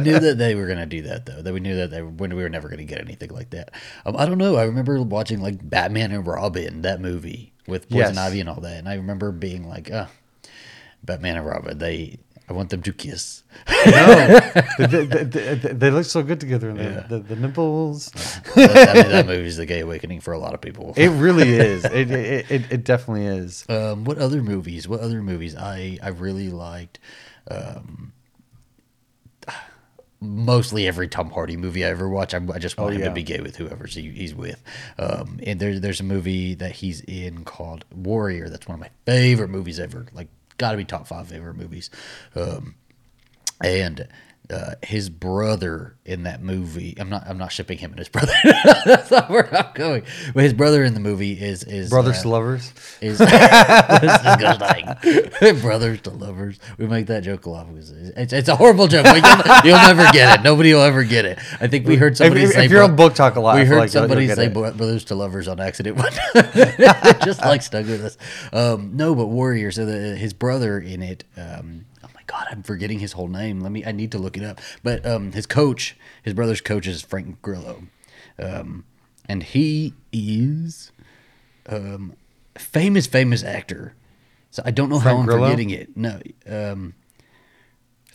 knew 0.00 0.18
that 0.18 0.34
they 0.38 0.54
were 0.54 0.66
gonna 0.66 0.86
do 0.86 1.02
that 1.02 1.26
though. 1.26 1.42
That 1.42 1.52
we 1.54 1.60
knew 1.60 1.76
that 1.76 1.90
they 1.90 2.02
when 2.02 2.34
we 2.34 2.42
were 2.42 2.48
never 2.48 2.68
gonna 2.68 2.84
get 2.84 3.00
anything 3.00 3.30
like 3.30 3.50
that. 3.50 3.70
Um, 4.04 4.16
I 4.16 4.26
don't 4.26 4.38
know. 4.38 4.56
I 4.56 4.64
remember 4.64 5.00
watching 5.02 5.40
like 5.40 5.68
Batman 5.68 6.12
and 6.12 6.26
Robin, 6.26 6.82
that 6.82 7.00
movie 7.00 7.52
with 7.66 7.88
Poison 7.88 8.14
Yes. 8.14 8.18
Ivy 8.18 8.40
and 8.40 8.48
all 8.48 8.60
that, 8.60 8.78
and 8.78 8.88
I 8.88 8.94
remember 8.94 9.30
being 9.32 9.68
like, 9.68 9.90
"Ah, 9.92 10.08
Batman 11.04 11.36
and 11.36 11.46
Robin." 11.46 11.78
They, 11.78 12.18
I 12.48 12.52
want 12.52 12.70
them 12.70 12.82
to 12.82 12.92
kiss. 12.92 13.42
No, 13.86 14.40
they, 14.78 14.86
they, 15.06 15.24
they, 15.24 15.54
they- 15.54 15.90
look 15.90 16.04
so 16.04 16.22
good 16.22 16.40
together. 16.40 16.70
And 16.70 16.78
Yeah. 16.78 17.06
the, 17.08 17.20
the, 17.20 17.36
nipples. 17.36 18.10
I 18.56 18.58
mean, 18.58 18.68
that 19.08 19.26
movie's 19.26 19.56
the 19.56 19.66
gay 19.66 19.80
awakening 19.80 20.20
for 20.20 20.32
a 20.32 20.38
lot 20.38 20.52
of 20.52 20.60
people. 20.60 20.92
It 20.96 21.08
really 21.10 21.48
is. 21.50 21.84
It, 21.94 22.10
it, 22.10 22.50
it, 22.50 22.72
it 22.72 22.84
definitely 22.84 23.26
is. 23.26 23.64
Um, 23.68 24.04
what 24.04 24.18
other 24.18 24.42
movies? 24.42 24.88
What 24.88 25.00
other 25.00 25.22
movies? 25.22 25.54
I 25.56 25.98
I 26.02 26.08
really 26.08 26.48
liked. 26.50 26.98
Um, 27.48 28.12
mostly 30.24 30.86
every 30.86 31.08
Tom 31.08 31.30
Hardy 31.30 31.56
movie 31.56 31.84
I 31.84 31.88
ever 31.88 32.08
watch. 32.08 32.34
I, 32.34 32.40
I 32.52 32.58
just 32.58 32.78
want 32.78 32.94
him 32.94 33.00
yeah. 33.00 33.08
to 33.08 33.14
be 33.14 33.22
gay 33.22 33.40
with 33.40 33.56
whoever 33.56 33.86
he, 33.86 34.10
he's 34.10 34.34
with. 34.34 34.62
Um, 34.98 35.40
and 35.44 35.60
there's 35.60 35.80
there's 35.80 36.00
a 36.00 36.04
movie 36.04 36.54
that 36.54 36.72
he's 36.72 37.00
in 37.02 37.44
called 37.44 37.84
Warrior. 37.94 38.48
That's 38.48 38.66
one 38.66 38.74
of 38.74 38.80
my 38.80 38.90
favorite 39.06 39.48
movies 39.48 39.78
ever. 39.78 40.06
Like, 40.12 40.28
got 40.58 40.72
to 40.72 40.76
be 40.76 40.84
top 40.84 41.06
five 41.06 41.28
favorite 41.28 41.56
movies. 41.56 41.90
Um, 42.34 42.74
and 43.62 44.08
uh, 44.50 44.74
his 44.82 45.08
brother 45.08 45.96
in 46.04 46.24
that 46.24 46.42
movie. 46.42 46.94
I'm 46.98 47.08
not. 47.08 47.24
I'm 47.26 47.38
not 47.38 47.50
shipping 47.50 47.78
him 47.78 47.92
and 47.92 47.98
his 47.98 48.10
brother. 48.10 48.32
That's 48.84 49.10
not 49.10 49.30
where 49.30 49.54
I'm 49.54 49.72
going. 49.74 50.02
But 50.34 50.42
his 50.42 50.52
brother 50.52 50.84
in 50.84 50.92
the 50.92 51.00
movie 51.00 51.32
is 51.32 51.64
is 51.64 51.88
Brothers 51.88 52.18
uh, 52.18 52.22
to 52.22 52.28
lovers. 52.28 52.72
is 53.00 53.18
this 53.18 53.30
disgusting. 54.22 55.60
Brothers 55.62 56.02
to 56.02 56.10
lovers. 56.10 56.58
We 56.76 56.86
make 56.86 57.06
that 57.06 57.22
joke 57.22 57.46
a 57.46 57.50
lot 57.50 57.68
because 57.68 57.90
it's, 57.90 58.34
it's 58.34 58.48
a 58.48 58.56
horrible 58.56 58.86
joke. 58.86 59.06
You'll, 59.06 59.14
you'll 59.64 59.78
never 59.78 60.04
get 60.12 60.40
it. 60.40 60.42
Nobody 60.42 60.74
will 60.74 60.82
ever 60.82 61.04
get 61.04 61.24
it. 61.24 61.38
I 61.60 61.66
think 61.66 61.86
we 61.86 61.96
heard 61.96 62.16
somebody 62.16 62.42
if, 62.42 62.50
say 62.50 62.66
if 62.66 62.70
you're 62.70 62.86
bro- 62.86 63.06
on 63.06 63.10
BookTok 63.10 63.36
a 63.36 63.40
lot, 63.40 63.56
we 63.56 63.64
heard 63.64 63.78
like 63.78 63.90
somebody 63.90 64.28
say 64.28 64.48
brothers 64.48 65.04
to 65.04 65.14
lovers 65.14 65.48
on 65.48 65.58
accident. 65.58 65.96
just 67.24 67.40
like 67.40 67.62
stuck 67.62 67.86
with 67.86 68.04
us. 68.04 68.18
Um, 68.52 68.90
no, 68.94 69.14
but 69.14 69.26
warriors. 69.26 69.76
So 69.76 69.86
the, 69.86 70.16
his 70.16 70.34
brother 70.34 70.78
in 70.78 71.02
it. 71.02 71.24
Um, 71.36 71.86
god, 72.34 72.46
I'm 72.50 72.62
forgetting 72.62 72.98
his 72.98 73.12
whole 73.12 73.28
name. 73.28 73.60
Let 73.60 73.72
me. 73.72 73.84
I 73.84 73.92
need 73.92 74.12
to 74.12 74.18
look 74.18 74.36
it 74.36 74.42
up. 74.44 74.60
But 74.82 75.04
um, 75.06 75.32
his 75.32 75.46
coach, 75.46 75.96
his 76.22 76.34
brother's 76.34 76.60
coach 76.60 76.86
is 76.86 77.02
Frank 77.02 77.40
Grillo, 77.42 77.84
um, 78.38 78.84
and 79.28 79.42
he 79.42 79.94
is 80.12 80.92
um, 81.68 82.14
famous, 82.56 83.06
famous 83.06 83.42
actor. 83.44 83.94
So 84.50 84.62
I 84.64 84.70
don't 84.70 84.88
know 84.88 84.98
how 84.98 85.16
I'm 85.18 85.26
Grillo? 85.26 85.44
forgetting 85.44 85.70
it. 85.70 85.96
No, 85.96 86.20
um, 86.46 86.94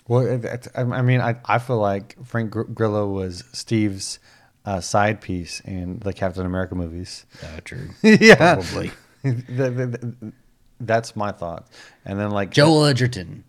Well, 0.08 0.40
I 0.76 1.02
mean, 1.02 1.22
I, 1.22 1.36
I 1.46 1.60
feel 1.60 1.78
like 1.80 2.16
Frank 2.26 2.52
Gr- 2.52 2.62
Grillo 2.64 3.08
was 3.08 3.44
Steve's 3.52 4.20
uh, 4.66 4.80
side 4.82 5.20
piece 5.22 5.60
in 5.62 6.00
the 6.00 6.14
Captain 6.14 6.46
America 6.46 6.76
movies. 6.76 7.26
uh, 7.44 7.60
true. 7.66 7.90
yeah, 8.04 8.56
Probably. 8.56 8.92
That's 10.80 11.16
my 11.16 11.32
thought. 11.34 11.68
And 12.06 12.18
then 12.20 12.32
like 12.32 12.52
Joel 12.52 12.86
Edgerton. 12.86 13.44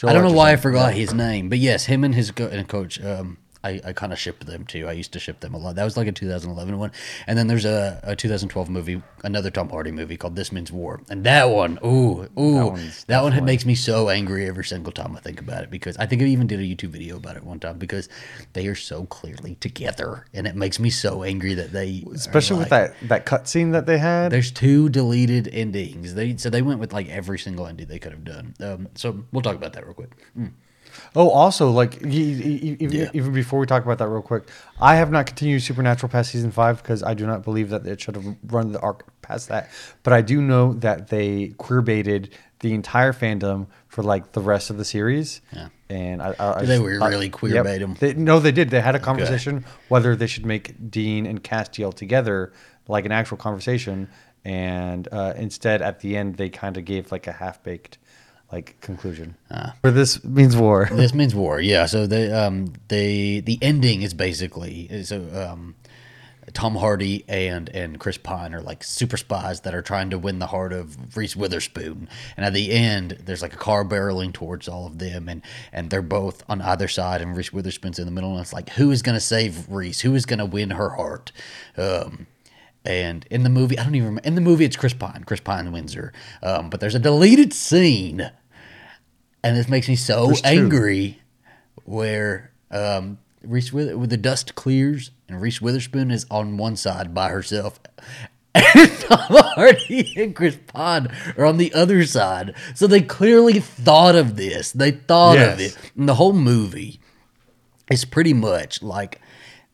Joel 0.00 0.08
I 0.08 0.12
don't 0.14 0.22
know 0.22 0.32
why 0.32 0.52
I 0.52 0.56
forgot 0.56 0.94
his 0.94 1.12
name, 1.12 1.50
but 1.50 1.58
yes, 1.58 1.84
him 1.84 2.04
and 2.04 2.14
his 2.14 2.30
co- 2.30 2.48
and 2.48 2.66
coach. 2.66 2.98
Um, 3.04 3.36
I, 3.62 3.80
I 3.84 3.92
kind 3.92 4.12
of 4.12 4.18
shipped 4.18 4.46
them 4.46 4.64
too. 4.64 4.86
I 4.88 4.92
used 4.92 5.12
to 5.12 5.20
ship 5.20 5.40
them 5.40 5.54
a 5.54 5.58
lot. 5.58 5.76
That 5.76 5.84
was 5.84 5.96
like 5.96 6.06
a 6.06 6.12
2011 6.12 6.78
one, 6.78 6.92
and 7.26 7.38
then 7.38 7.46
there's 7.46 7.64
a, 7.64 8.00
a 8.02 8.16
2012 8.16 8.70
movie, 8.70 9.02
another 9.22 9.50
Tom 9.50 9.68
Hardy 9.68 9.90
movie 9.90 10.16
called 10.16 10.36
This 10.36 10.50
Means 10.50 10.72
War, 10.72 11.00
and 11.10 11.24
that 11.24 11.50
one, 11.50 11.78
ooh, 11.84 12.28
ooh, 12.38 12.76
that, 13.06 13.22
one's 13.22 13.36
one 13.36 13.44
makes 13.44 13.66
me 13.66 13.74
so 13.74 14.08
angry 14.08 14.46
every 14.46 14.64
single 14.64 14.92
time 14.92 15.14
I 15.16 15.20
think 15.20 15.40
about 15.40 15.62
it 15.64 15.70
because 15.70 15.96
I 15.98 16.06
think 16.06 16.22
I 16.22 16.26
even 16.26 16.46
did 16.46 16.60
a 16.60 16.62
YouTube 16.62 16.90
video 16.90 17.16
about 17.16 17.36
it 17.36 17.44
one 17.44 17.60
time 17.60 17.78
because 17.78 18.08
they 18.54 18.66
are 18.66 18.74
so 18.74 19.04
clearly 19.04 19.56
together, 19.56 20.26
and 20.32 20.46
it 20.46 20.56
makes 20.56 20.78
me 20.78 20.90
so 20.90 21.22
angry 21.22 21.54
that 21.54 21.72
they, 21.72 22.04
especially 22.14 22.58
with 22.58 22.70
that 22.70 22.94
that 23.08 23.26
cut 23.26 23.46
scene 23.46 23.72
that 23.72 23.86
they 23.86 23.98
had. 23.98 24.32
there's 24.32 24.50
two 24.50 24.88
deleted 24.88 25.48
endings. 25.52 26.14
They 26.14 26.36
so 26.36 26.48
they 26.50 26.62
went 26.62 26.80
with 26.80 26.92
like 26.92 27.08
every 27.08 27.38
single 27.38 27.66
ending 27.66 27.86
they 27.86 27.98
could 27.98 28.12
have 28.12 28.24
done. 28.24 28.54
Um, 28.60 28.88
so 28.94 29.24
we'll 29.32 29.42
talk 29.42 29.56
about 29.56 29.74
that 29.74 29.84
real 29.84 29.94
quick. 29.94 30.12
Oh, 31.16 31.30
also, 31.30 31.70
like 31.70 31.94
y- 32.02 32.08
y- 32.08 32.60
y- 32.62 32.76
even, 32.80 32.92
Yeah. 32.98 33.10
even 33.12 33.32
before 33.32 33.58
we 33.60 33.66
talk 33.66 33.84
about 33.84 33.98
that 33.98 34.08
real 34.08 34.22
quick, 34.22 34.44
I 34.80 34.96
have 34.96 35.10
not 35.10 35.26
continued 35.26 35.62
Supernatural 35.62 36.08
past 36.10 36.30
season 36.30 36.50
five 36.50 36.82
because 36.82 37.02
I 37.02 37.14
do 37.14 37.26
not 37.26 37.42
believe 37.44 37.70
that 37.70 37.86
it 37.86 38.00
should 38.00 38.16
have 38.16 38.24
run 38.48 38.72
the 38.72 38.80
arc 38.80 39.04
past 39.22 39.48
that. 39.48 39.70
But 40.02 40.12
I 40.12 40.20
do 40.22 40.40
know 40.42 40.74
that 40.74 41.08
they 41.08 41.48
queer 41.58 41.82
baited 41.82 42.30
the 42.60 42.74
entire 42.74 43.12
fandom 43.12 43.66
for 43.88 44.02
like 44.02 44.32
the 44.32 44.40
rest 44.40 44.70
of 44.70 44.76
the 44.76 44.84
series. 44.84 45.40
Yeah. 45.52 45.68
And 45.88 46.22
I, 46.22 46.34
I, 46.38 46.52
I 46.60 46.64
They 46.64 46.78
were 46.78 46.98
I- 47.02 47.08
really 47.08 47.30
queer 47.30 47.54
yep. 47.54 47.64
bait 47.64 47.82
'em. 47.82 47.94
They, 47.98 48.14
no, 48.14 48.38
they 48.38 48.52
did. 48.52 48.70
They 48.70 48.80
had 48.80 48.94
a 48.94 48.98
conversation 49.00 49.64
whether 49.88 50.14
they 50.14 50.26
should 50.26 50.46
make 50.46 50.90
Dean 50.90 51.26
and 51.26 51.42
Castiel 51.42 51.92
together, 51.94 52.52
like 52.86 53.04
an 53.06 53.12
actual 53.12 53.36
conversation. 53.38 54.08
And 54.44 55.08
uh, 55.12 55.34
instead, 55.36 55.82
at 55.82 56.00
the 56.00 56.16
end, 56.16 56.36
they 56.36 56.48
kind 56.48 56.76
of 56.76 56.84
gave 56.84 57.10
like 57.12 57.26
a 57.26 57.32
half 57.32 57.62
baked 57.62 57.98
like 58.52 58.80
conclusion. 58.80 59.36
Where 59.80 59.92
this 59.92 60.22
means 60.24 60.56
war. 60.56 60.88
this 60.92 61.14
means 61.14 61.34
war. 61.34 61.60
Yeah. 61.60 61.86
So 61.86 62.06
the 62.06 62.36
um 62.36 62.72
they 62.88 63.40
the 63.40 63.58
ending 63.62 64.02
is 64.02 64.14
basically 64.14 65.04
so 65.04 65.26
um 65.34 65.74
Tom 66.52 66.76
Hardy 66.76 67.24
and 67.28 67.68
and 67.70 68.00
Chris 68.00 68.18
Pine 68.18 68.54
are 68.54 68.62
like 68.62 68.82
super 68.82 69.16
spies 69.16 69.60
that 69.60 69.74
are 69.74 69.82
trying 69.82 70.10
to 70.10 70.18
win 70.18 70.38
the 70.38 70.46
heart 70.46 70.72
of 70.72 71.16
Reese 71.16 71.36
Witherspoon. 71.36 72.08
And 72.36 72.44
at 72.44 72.52
the 72.52 72.72
end, 72.72 73.18
there's 73.24 73.42
like 73.42 73.54
a 73.54 73.58
car 73.58 73.84
barreling 73.84 74.32
towards 74.32 74.68
all 74.68 74.86
of 74.86 74.98
them, 74.98 75.28
and 75.28 75.42
and 75.72 75.90
they're 75.90 76.02
both 76.02 76.42
on 76.48 76.60
either 76.60 76.88
side, 76.88 77.20
and 77.20 77.36
Reese 77.36 77.52
Witherspoon's 77.52 77.98
in 77.98 78.06
the 78.06 78.12
middle, 78.12 78.32
and 78.32 78.40
it's 78.40 78.52
like 78.52 78.70
who 78.70 78.90
is 78.90 79.02
going 79.02 79.14
to 79.16 79.20
save 79.20 79.68
Reese? 79.70 80.00
Who 80.00 80.14
is 80.14 80.26
going 80.26 80.38
to 80.38 80.46
win 80.46 80.70
her 80.70 80.90
heart? 80.90 81.32
Um, 81.76 82.26
and 82.84 83.26
in 83.30 83.42
the 83.42 83.50
movie, 83.50 83.78
I 83.78 83.84
don't 83.84 83.94
even 83.94 84.08
remember. 84.08 84.26
In 84.26 84.34
the 84.34 84.40
movie, 84.40 84.64
it's 84.64 84.76
Chris 84.76 84.94
Pine. 84.94 85.24
Chris 85.26 85.40
Pine 85.40 85.70
wins 85.70 85.92
her. 85.94 86.12
Um, 86.42 86.70
but 86.70 86.80
there's 86.80 86.94
a 86.94 86.98
deleted 86.98 87.52
scene, 87.52 88.30
and 89.42 89.56
this 89.56 89.68
makes 89.68 89.88
me 89.88 89.96
so 89.96 90.26
There's 90.26 90.42
two. 90.42 90.48
angry. 90.48 91.20
Where 91.84 92.52
um, 92.70 93.18
Reese 93.42 93.72
Wither- 93.72 93.96
with 93.98 94.10
the 94.10 94.16
dust 94.16 94.54
clears, 94.54 95.10
and 95.28 95.40
Reese 95.40 95.60
Witherspoon 95.60 96.10
is 96.10 96.26
on 96.30 96.56
one 96.56 96.76
side 96.76 97.14
by 97.14 97.30
herself, 97.30 97.80
and 98.54 98.90
Tom 99.00 99.18
Hardy 99.30 100.12
and 100.16 100.34
Chris 100.36 100.58
Pine 100.68 101.08
are 101.36 101.46
on 101.46 101.56
the 101.56 101.72
other 101.72 102.04
side. 102.04 102.54
So 102.74 102.86
they 102.86 103.00
clearly 103.00 103.60
thought 103.60 104.14
of 104.14 104.36
this. 104.36 104.72
They 104.72 104.90
thought 104.92 105.38
of 105.38 105.60
it. 105.60 105.76
And 105.96 106.08
the 106.08 106.14
whole 106.16 106.32
movie 106.32 107.00
is 107.90 108.04
pretty 108.04 108.34
much 108.34 108.82
like 108.82 109.20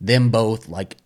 them 0.00 0.30
both 0.30 0.68
like 0.68 0.96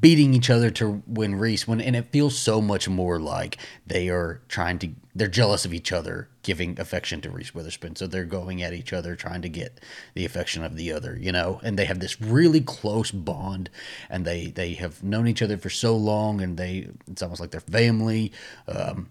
beating 0.00 0.34
each 0.34 0.50
other 0.50 0.70
to 0.70 1.02
win 1.06 1.36
Reese 1.36 1.68
when 1.68 1.80
and 1.80 1.94
it 1.94 2.10
feels 2.10 2.36
so 2.36 2.60
much 2.60 2.88
more 2.88 3.20
like 3.20 3.58
they 3.86 4.08
are 4.08 4.40
trying 4.48 4.78
to 4.80 4.90
they're 5.18 5.28
jealous 5.28 5.64
of 5.64 5.74
each 5.74 5.92
other 5.92 6.28
giving 6.42 6.78
affection 6.78 7.20
to 7.20 7.30
Reese 7.30 7.54
Witherspoon 7.54 7.96
so 7.96 8.06
they're 8.06 8.24
going 8.24 8.62
at 8.62 8.72
each 8.72 8.92
other 8.92 9.16
trying 9.16 9.42
to 9.42 9.48
get 9.48 9.80
the 10.14 10.24
affection 10.24 10.64
of 10.64 10.76
the 10.76 10.92
other 10.92 11.18
you 11.20 11.32
know 11.32 11.60
and 11.62 11.78
they 11.78 11.84
have 11.84 12.00
this 12.00 12.20
really 12.20 12.60
close 12.60 13.10
bond 13.10 13.68
and 14.08 14.24
they 14.24 14.46
they 14.46 14.74
have 14.74 15.02
known 15.02 15.26
each 15.26 15.42
other 15.42 15.58
for 15.58 15.70
so 15.70 15.96
long 15.96 16.40
and 16.40 16.56
they 16.56 16.88
it's 17.10 17.22
almost 17.22 17.40
like 17.40 17.50
they're 17.50 17.60
family 17.60 18.32
um 18.68 19.10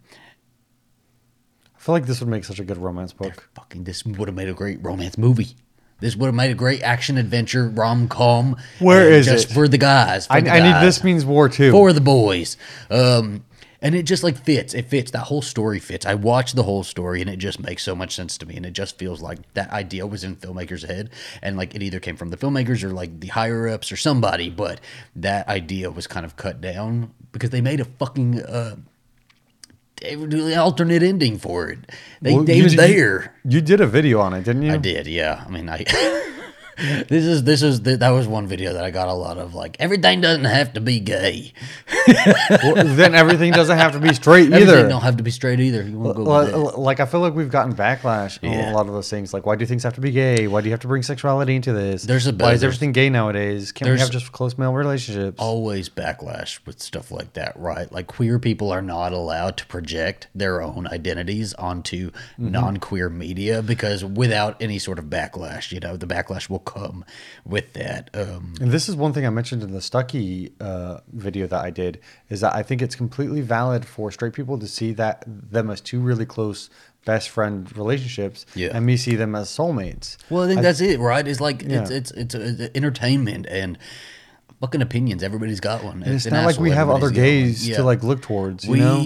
I 1.75 1.79
feel 1.79 1.93
like 1.93 2.05
this 2.05 2.19
would 2.19 2.29
make 2.29 2.43
such 2.43 2.59
a 2.59 2.65
good 2.65 2.77
romance 2.77 3.13
book. 3.13 3.49
fucking 3.55 3.83
this 3.83 4.03
would 4.03 4.27
have 4.27 4.35
made 4.35 4.49
a 4.49 4.53
great 4.53 4.83
romance 4.83 5.17
movie 5.17 5.55
this 5.99 6.15
would 6.15 6.27
have 6.27 6.35
made 6.35 6.51
a 6.51 6.55
great 6.55 6.83
action 6.83 7.17
adventure 7.17 7.69
rom 7.69 8.07
com. 8.07 8.55
Where 8.79 9.09
is 9.09 9.25
just 9.25 9.49
it? 9.49 9.53
for 9.53 9.67
the 9.67 9.79
guys? 9.79 10.27
for 10.27 10.33
I, 10.33 10.41
the 10.41 10.51
I 10.51 10.59
need 10.59 10.85
this 10.85 11.03
means 11.03 11.25
war 11.25 11.49
too. 11.49 11.71
for 11.71 11.91
the 11.91 12.01
boys. 12.01 12.55
Um, 12.91 13.43
and 13.81 13.93
it 13.95 14.03
just 14.03 14.23
like 14.23 14.37
fits. 14.43 14.73
It 14.73 14.85
fits. 14.87 15.11
That 15.11 15.25
whole 15.25 15.41
story 15.41 15.79
fits. 15.79 16.05
I 16.05 16.15
watched 16.15 16.55
the 16.55 16.63
whole 16.63 16.83
story 16.83 17.21
and 17.21 17.29
it 17.29 17.37
just 17.37 17.59
makes 17.59 17.83
so 17.83 17.95
much 17.95 18.15
sense 18.15 18.37
to 18.39 18.45
me. 18.45 18.55
And 18.55 18.65
it 18.65 18.73
just 18.73 18.97
feels 18.97 19.21
like 19.21 19.39
that 19.53 19.69
idea 19.71 20.07
was 20.07 20.23
in 20.23 20.35
filmmakers' 20.35 20.85
head. 20.87 21.09
And 21.41 21.57
like 21.57 21.75
it 21.75 21.83
either 21.83 21.99
came 21.99 22.15
from 22.17 22.29
the 22.29 22.37
filmmakers 22.37 22.83
or 22.83 22.89
like 22.89 23.19
the 23.19 23.27
higher 23.27 23.67
ups 23.67 23.91
or 23.91 23.97
somebody. 23.97 24.49
But 24.49 24.81
that 25.15 25.47
idea 25.47 25.91
was 25.91 26.07
kind 26.07 26.25
of 26.25 26.35
cut 26.35 26.59
down 26.61 27.11
because 27.31 27.51
they 27.51 27.61
made 27.61 27.79
a 27.79 27.85
fucking 27.85 28.41
uh, 28.41 28.77
alternate 30.57 31.03
ending 31.03 31.37
for 31.37 31.69
it. 31.69 31.79
They, 32.21 32.33
Well, 32.33 32.43
they 32.43 32.61
was 32.61 32.75
did- 32.75 32.89
you- 32.89 32.95
there. 32.95 33.35
You 33.45 33.61
did 33.61 33.81
a 33.81 33.87
video 33.87 34.19
on 34.19 34.33
it, 34.33 34.43
didn't 34.43 34.63
you? 34.63 34.73
I 34.73 34.77
did, 34.77 35.07
yeah. 35.07 35.43
I 35.45 35.49
mean, 35.49 35.69
I 35.69 35.83
this 37.07 37.25
is 37.25 37.43
this 37.43 37.61
is 37.63 37.81
that 37.81 38.09
was 38.09 38.27
one 38.27 38.45
video 38.47 38.73
that 38.73 38.83
I 38.83 38.91
got 38.91 39.07
a 39.07 39.13
lot 39.13 39.37
of 39.37 39.55
like 39.55 39.77
everything 39.79 40.21
doesn't 40.21 40.45
have 40.45 40.73
to 40.73 40.81
be 40.81 40.99
gay. 40.99 41.53
Well, 42.63 42.75
then 42.85 43.13
everything 43.15 43.51
doesn't 43.51 43.77
have 43.77 43.91
to 43.93 43.99
be 43.99 44.13
straight 44.13 44.45
either. 44.47 44.55
Everything 44.55 44.89
don't 44.89 45.01
have 45.01 45.17
to 45.17 45.23
be 45.23 45.31
straight 45.31 45.59
either. 45.59 45.83
You 45.83 45.99
want 45.99 46.17
to 46.17 46.23
go 46.23 46.29
Well, 46.29 46.73
like 46.77 46.99
I 46.99 47.05
feel 47.05 47.19
like 47.19 47.33
we've 47.33 47.49
gotten 47.51 47.73
backlash 47.75 48.41
on 48.43 48.53
a 48.69 48.73
lot 48.73 48.87
of 48.87 48.93
those 48.93 49.09
things. 49.09 49.33
Like, 49.33 49.45
why 49.45 49.55
do 49.55 49.65
things 49.65 49.83
have 49.83 49.93
to 49.95 50.01
be 50.01 50.11
gay? 50.11 50.47
Why 50.47 50.61
do 50.61 50.67
you 50.67 50.71
have 50.71 50.79
to 50.81 50.87
bring 50.87 51.03
sexuality 51.03 51.55
into 51.55 51.73
this? 51.73 52.03
There's 52.03 52.25
a- 52.27 52.33
why 52.33 52.53
is 52.53 52.63
everything 52.63 52.91
gay 52.93 53.09
nowadays? 53.09 53.71
Can't 53.71 53.91
we 53.91 53.99
have 53.99 54.09
just 54.11 54.31
close 54.31 54.57
male 54.57 54.73
relationships? 54.73 55.35
Always 55.39 55.89
backlash 55.89 56.59
with 56.65 56.81
stuff 56.81 57.11
like 57.11 57.33
that, 57.33 57.57
right? 57.59 57.91
Like 57.91 58.07
queer 58.07 58.39
people 58.39 58.71
are 58.71 58.81
not 58.81 59.11
allowed 59.11 59.57
to 59.57 59.65
project 59.65 60.27
their 60.33 60.61
own 60.61 60.87
identities 60.87 61.53
onto 61.55 62.11
Mm-hmm. 62.39 62.51
non-queer 62.51 63.09
media 63.09 63.61
because 63.61 64.03
without 64.05 64.61
any 64.61 64.77
sort 64.79 64.99
of 64.99 65.05
backlash, 65.05 65.71
you 65.71 65.79
know, 65.79 65.97
the 65.97 66.05
backlash 66.05 66.49
will 66.49 66.59
come 66.67 67.03
with 67.45 67.73
that. 67.73 68.09
Um, 68.13 68.53
And 68.61 68.71
this 68.71 68.87
is 68.89 68.95
one 68.95 69.13
thing 69.13 69.25
I 69.25 69.29
mentioned 69.29 69.63
in 69.63 69.71
the 69.71 69.81
Stucky 69.81 70.51
uh, 70.59 70.99
video 71.13 71.47
that 71.47 71.63
I 71.63 71.69
did 71.71 71.99
is 72.29 72.41
that 72.41 72.53
I 72.55 72.63
think 72.63 72.81
it's 72.81 72.95
completely 72.95 73.41
valid 73.41 73.85
for 73.85 74.11
straight 74.11 74.33
people 74.33 74.57
to 74.59 74.67
see 74.67 74.91
that 74.93 75.23
them 75.27 75.69
as 75.69 75.81
two 75.81 75.99
really 75.99 76.25
close 76.25 76.69
best 77.05 77.29
friend 77.29 77.75
relationships, 77.77 78.45
Yeah. 78.53 78.71
and 78.75 78.85
me 78.85 78.97
see 78.97 79.15
them 79.15 79.33
as 79.33 79.47
soulmates. 79.49 80.17
Well, 80.29 80.43
I 80.43 80.47
think 80.47 80.61
that's 80.61 80.81
it, 80.81 80.99
right? 80.99 81.25
It's 81.25 81.39
like 81.39 81.63
it's 81.63 81.89
Yeah. 81.91 81.97
it's 81.97 82.11
it's, 82.11 82.35
uh 82.35 82.67
entertainment 82.75 83.45
and 83.49 83.77
fucking 84.59 84.81
opinions. 84.81 85.23
Everybody's 85.23 85.59
got 85.61 85.83
one. 85.85 86.03
And 86.03 86.13
it's 86.15 86.25
an 86.25 86.33
not 86.33 86.45
like 86.45 86.59
we 86.59 86.71
have 86.71 86.89
other 86.89 87.07
everybody's 87.07 87.17
got 87.17 87.21
one. 87.21 87.43
gays 87.47 87.69
Yeah. 87.69 87.77
to 87.77 87.83
like 87.83 88.03
look 88.03 88.21
towards. 88.21 88.65
You 88.65 88.71
we 88.71 88.79
know, 88.79 89.03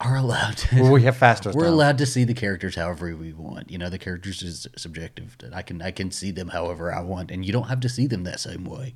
are 0.00 0.16
allowed 0.16 0.56
to. 0.58 0.82
Well, 0.82 0.92
we 0.92 1.02
have 1.02 1.16
faster 1.16 1.50
We're 1.52 1.64
now. 1.64 1.70
allowed 1.70 1.98
to 1.98 2.06
see 2.06 2.24
the 2.24 2.34
characters 2.34 2.76
however 2.76 3.14
we 3.16 3.32
want. 3.32 3.70
You 3.70 3.78
know, 3.78 3.90
the 3.90 3.98
characters 3.98 4.42
is 4.42 4.66
subjective. 4.76 5.36
I 5.52 5.62
can 5.62 5.82
I 5.82 5.90
can 5.90 6.10
see 6.10 6.30
them 6.30 6.48
however 6.48 6.92
I 6.94 7.00
want, 7.00 7.30
and 7.30 7.44
you 7.44 7.52
don't 7.52 7.68
have 7.68 7.80
to 7.80 7.88
see 7.88 8.06
them 8.06 8.24
that 8.24 8.40
same 8.40 8.64
way. 8.64 8.94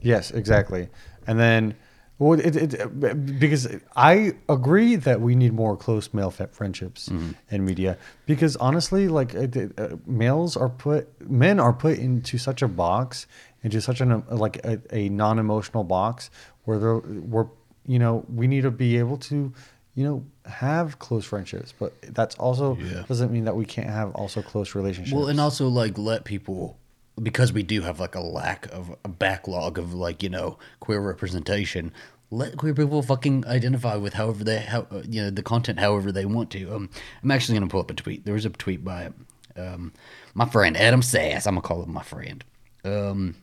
Yes, 0.00 0.32
exactly. 0.32 0.88
And 1.28 1.38
then, 1.38 1.76
well, 2.18 2.40
it, 2.40 2.56
it, 2.56 3.38
because 3.38 3.68
I 3.94 4.32
agree 4.48 4.96
that 4.96 5.20
we 5.20 5.36
need 5.36 5.52
more 5.52 5.76
close 5.76 6.12
male 6.12 6.34
f- 6.36 6.50
friendships 6.50 7.06
in 7.08 7.64
media. 7.64 7.96
Because 8.26 8.56
honestly, 8.56 9.06
like 9.06 9.36
uh, 9.36 9.96
males 10.06 10.56
are 10.56 10.68
put, 10.68 11.08
men 11.30 11.60
are 11.60 11.72
put 11.72 11.98
into 11.98 12.38
such 12.38 12.62
a 12.62 12.68
box, 12.68 13.28
into 13.62 13.80
such 13.80 14.00
an 14.00 14.24
like 14.28 14.56
a, 14.64 14.80
a 14.90 15.08
non-emotional 15.08 15.84
box 15.84 16.30
where 16.64 16.80
they're, 16.80 16.98
we're, 16.98 17.46
you 17.86 18.00
know, 18.00 18.24
we 18.28 18.48
need 18.48 18.62
to 18.62 18.70
be 18.72 18.98
able 18.98 19.18
to, 19.18 19.52
you 19.94 20.04
know, 20.04 20.24
have 20.46 20.98
close 20.98 21.24
friendships. 21.24 21.74
But 21.78 21.92
that's 22.02 22.34
also 22.36 22.76
Yeah. 22.76 23.02
doesn't 23.08 23.30
mean 23.30 23.44
that 23.44 23.56
we 23.56 23.64
can't 23.64 23.90
have 23.90 24.12
also 24.14 24.42
close 24.42 24.74
relationships. 24.74 25.14
Well, 25.14 25.28
and 25.28 25.38
also 25.40 25.68
like 25.68 25.98
let 25.98 26.24
people 26.24 26.78
because 27.22 27.52
we 27.52 27.62
do 27.62 27.82
have 27.82 28.00
like 28.00 28.14
a 28.14 28.20
lack 28.20 28.66
of 28.72 28.96
a 29.04 29.08
backlog 29.08 29.78
of 29.78 29.92
like 29.92 30.22
you 30.22 30.30
know 30.30 30.58
queer 30.80 31.00
representation. 31.00 31.92
Let 32.30 32.56
queer 32.56 32.72
people 32.72 33.02
fucking 33.02 33.46
identify 33.46 33.96
with 33.96 34.14
however 34.14 34.42
they 34.44 34.60
how 34.60 34.86
you 35.06 35.22
know 35.22 35.30
the 35.30 35.42
content 35.42 35.78
however 35.78 36.10
they 36.10 36.24
want 36.24 36.50
to. 36.52 36.74
Um, 36.74 36.88
I'm 37.22 37.30
actually 37.30 37.58
gonna 37.58 37.68
pull 37.68 37.80
up 37.80 37.90
a 37.90 37.94
tweet. 37.94 38.24
There 38.24 38.34
was 38.34 38.46
a 38.46 38.50
tweet 38.50 38.82
by 38.82 39.10
um 39.56 39.92
my 40.32 40.46
friend 40.46 40.74
Adam 40.78 41.02
Sass. 41.02 41.46
I'm 41.46 41.54
gonna 41.56 41.60
call 41.62 41.82
him 41.82 41.92
my 41.92 42.02
friend. 42.02 42.42
Um, 42.84 43.34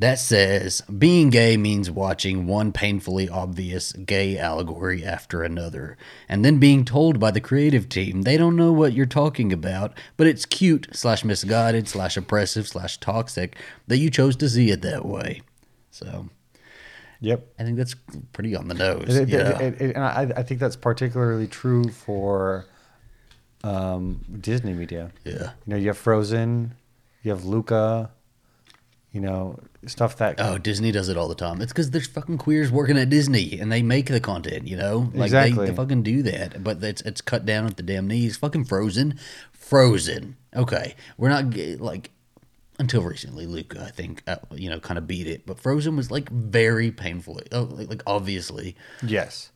that 0.00 0.18
says 0.18 0.80
being 0.98 1.30
gay 1.30 1.56
means 1.56 1.90
watching 1.90 2.46
one 2.46 2.72
painfully 2.72 3.28
obvious 3.28 3.92
gay 3.92 4.36
allegory 4.38 5.04
after 5.04 5.42
another, 5.42 5.96
and 6.28 6.44
then 6.44 6.58
being 6.58 6.84
told 6.84 7.20
by 7.20 7.30
the 7.30 7.40
creative 7.40 7.88
team 7.88 8.22
they 8.22 8.36
don't 8.36 8.56
know 8.56 8.72
what 8.72 8.92
you're 8.94 9.06
talking 9.06 9.52
about, 9.52 9.92
but 10.16 10.26
it's 10.26 10.44
cute 10.46 10.88
slash 10.92 11.24
misguided 11.24 11.86
slash 11.86 12.16
oppressive 12.16 12.66
slash 12.66 12.98
toxic 12.98 13.56
that 13.86 13.98
you 13.98 14.10
chose 14.10 14.34
to 14.36 14.48
see 14.48 14.70
it 14.70 14.82
that 14.82 15.04
way. 15.04 15.42
So 15.90 16.28
yep. 17.20 17.46
I 17.58 17.64
think 17.64 17.76
that's 17.76 17.94
pretty 18.32 18.56
on 18.56 18.68
the 18.68 18.74
nose. 18.74 19.14
It- 19.14 19.28
yeah. 19.28 19.58
it- 19.60 19.80
it- 19.82 19.94
and 19.96 20.04
I, 20.04 20.32
I 20.36 20.42
think 20.42 20.60
that's 20.60 20.76
particularly 20.76 21.46
true 21.46 21.84
for 21.90 22.64
um, 23.62 24.24
Disney 24.40 24.72
media. 24.72 25.10
yeah. 25.24 25.50
You 25.66 25.70
know, 25.72 25.76
you 25.76 25.88
have 25.88 25.98
Frozen, 25.98 26.74
you 27.22 27.30
have 27.32 27.44
Luca, 27.44 28.10
you 29.12 29.20
know, 29.20 29.58
stuff 29.86 30.16
that. 30.18 30.36
Oh, 30.38 30.58
Disney 30.58 30.92
does 30.92 31.08
it 31.08 31.16
all 31.16 31.26
the 31.28 31.34
time. 31.34 31.60
It's 31.60 31.72
because 31.72 31.90
there's 31.90 32.06
fucking 32.06 32.38
queers 32.38 32.70
working 32.70 32.96
at 32.96 33.10
Disney 33.10 33.58
and 33.58 33.70
they 33.72 33.82
make 33.82 34.06
the 34.06 34.20
content, 34.20 34.68
you 34.68 34.76
know? 34.76 35.10
Like 35.14 35.30
they, 35.32 35.46
Exactly. 35.48 35.66
they 35.66 35.74
fucking 35.74 36.02
do 36.02 36.22
that, 36.22 36.62
but 36.62 36.82
it's 36.84 37.02
it's 37.02 37.20
cut 37.20 37.44
down 37.44 37.66
at 37.66 37.76
the 37.76 37.82
damn 37.82 38.06
knees. 38.06 38.36
Fucking 38.36 38.64
Frozen, 38.66 39.18
Frozen. 39.52 40.36
Okay, 40.54 40.94
we're 41.16 41.28
not 41.28 41.54
like 41.80 42.10
until 42.78 43.02
recently. 43.02 43.46
Luca, 43.46 43.82
I 43.84 43.90
think, 43.90 44.22
uh, 44.26 44.36
you 44.54 44.70
know, 44.70 44.80
kind 44.80 44.96
of 44.98 45.06
beat 45.06 45.26
it, 45.26 45.44
but 45.46 45.60
Frozen 45.60 45.96
was 45.96 46.10
like 46.10 46.30
very 46.30 46.90
painful. 46.90 47.40
oh, 47.52 47.62
like, 47.64 47.88
like 47.88 48.02
obviously 48.06 48.74
Yes. 49.02 49.50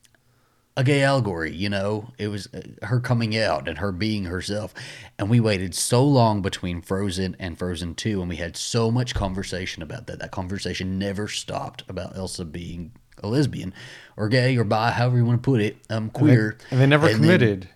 A 0.77 0.83
gay 0.85 1.03
allegory, 1.03 1.55
you 1.55 1.69
know? 1.69 2.09
It 2.19 2.29
was 2.29 2.49
uh, 2.53 2.87
her 2.87 2.99
coming 3.01 3.37
out 3.37 3.69
and 3.69 3.79
her 3.79 3.93
being 3.93 4.25
herself. 4.25 4.75
And 5.19 5.31
we 5.31 5.39
waited 5.41 5.75
so 5.75 6.05
long 6.05 6.43
between 6.43 6.83
Frozen 6.83 7.37
and 7.39 7.57
Frozen 7.59 7.95
2, 7.95 8.21
and 8.21 8.29
we 8.29 8.37
had 8.37 8.57
so 8.57 8.91
much 8.91 9.15
conversation 9.15 9.83
about 9.83 10.07
that. 10.09 10.19
That 10.19 10.33
conversation 10.33 10.99
never 10.99 11.29
stopped 11.29 11.85
about 11.89 12.17
Elsa 12.17 12.45
being 12.45 12.93
a 13.23 13.29
lesbian 13.29 13.73
or 14.17 14.29
gay 14.29 14.57
or 14.57 14.65
bi, 14.65 14.91
however 14.91 15.17
you 15.19 15.25
want 15.25 15.43
to 15.43 15.47
put 15.51 15.61
it, 15.61 15.77
um, 15.91 15.97
And 15.97 16.07
they- 16.09 16.19
queer. 16.19 16.59
And 16.71 16.81
they 16.81 16.87
never 16.87 17.07
then- 17.07 17.17
committed. 17.17 17.69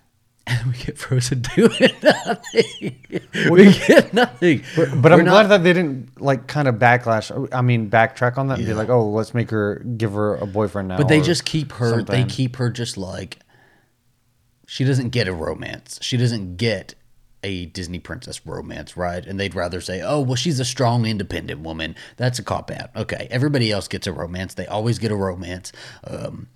And 0.49 0.67
we 0.73 0.79
get 0.79 0.99
Frozen 0.99 1.43
2 1.43 1.71
and 1.81 2.03
nothing. 2.03 2.97
we 3.51 3.73
get 3.87 4.13
nothing. 4.15 4.63
but 4.77 5.03
but 5.03 5.13
I'm 5.13 5.25
not- 5.25 5.31
glad 5.31 5.43
that 5.49 5.63
they 5.63 5.73
didn't 5.73 6.21
like 6.21 6.47
kind 6.47 6.69
of 6.69 6.77
backlash. 6.77 7.49
I 7.53 7.61
mean, 7.61 7.91
backtrack 7.91 8.39
on 8.39 8.49
that 8.49 8.59
and 8.59 8.67
be 8.67 8.75
like, 8.75 8.89
oh, 8.89 9.09
let's 9.11 9.35
make 9.35 9.51
her 9.51 9.77
give 9.97 10.13
her 10.13 10.37
a 10.37 10.47
boyfriend 10.47 10.89
now. 10.89 10.97
But 10.97 11.09
they 11.09 11.21
just 11.21 11.45
keep 11.45 11.73
her. 11.73 12.03
They 12.03 12.25
keep 12.25 12.57
her 12.57 12.71
just 12.71 12.97
like 12.97 13.39
she 14.67 14.85
doesn't 14.85 15.11
get 15.11 15.29
a 15.29 15.33
romance. 15.33 15.99
She 16.03 16.17
doesn't 16.17 16.57
get 16.57 16.95
a 17.43 17.67
Disney 17.67 17.99
princess 18.01 18.45
romance, 18.45 18.97
right? 18.97 19.25
And 19.25 19.39
they'd 19.39 19.55
rather 19.55 19.81
say, 19.81 20.03
"Oh, 20.03 20.21
well, 20.21 20.35
she's 20.35 20.59
a 20.61 20.65
strong, 20.65 21.07
independent 21.07 21.61
woman." 21.61 21.95
That's 22.17 22.39
a 22.39 22.43
cop 22.43 22.71
out. 22.71 22.91
Okay, 22.97 23.29
everybody 23.31 23.71
else 23.71 23.89
gets 23.89 24.07
a 24.07 24.13
romance. 24.13 24.55
They 24.55 24.67
always 24.67 24.99
get 24.99 25.13
a 25.13 25.17
romance, 25.17 25.73
um, 26.05 26.49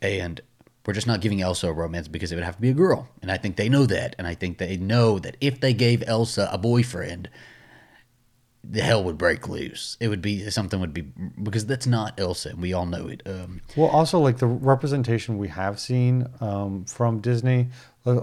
and 0.00 0.40
we're 0.88 0.94
just 0.94 1.06
not 1.06 1.20
giving 1.20 1.42
Elsa 1.42 1.68
a 1.68 1.72
romance 1.74 2.08
because 2.08 2.32
it 2.32 2.36
would 2.36 2.44
have 2.44 2.54
to 2.54 2.62
be 2.62 2.70
a 2.70 2.72
girl. 2.72 3.06
And 3.20 3.30
I 3.30 3.36
think 3.36 3.56
they 3.56 3.68
know 3.68 3.84
that. 3.84 4.16
And 4.16 4.26
I 4.26 4.34
think 4.34 4.56
they 4.56 4.78
know 4.78 5.18
that 5.18 5.36
if 5.38 5.60
they 5.60 5.74
gave 5.74 6.02
Elsa 6.06 6.48
a 6.50 6.56
boyfriend, 6.56 7.28
the 8.64 8.80
hell 8.80 9.04
would 9.04 9.18
break 9.18 9.46
loose. 9.50 9.98
It 10.00 10.08
would 10.08 10.22
be 10.22 10.48
something 10.48 10.80
would 10.80 10.94
be 10.94 11.02
because 11.42 11.66
that's 11.66 11.86
not 11.86 12.18
Elsa. 12.18 12.48
and 12.48 12.62
We 12.62 12.72
all 12.72 12.86
know 12.86 13.06
it. 13.06 13.20
Um, 13.26 13.60
Well, 13.76 13.88
also 13.88 14.18
like 14.18 14.38
the 14.38 14.46
representation 14.46 15.36
we 15.36 15.48
have 15.48 15.78
seen 15.78 16.26
um, 16.40 16.86
from 16.86 17.20
Disney. 17.20 17.68
Let, 18.06 18.16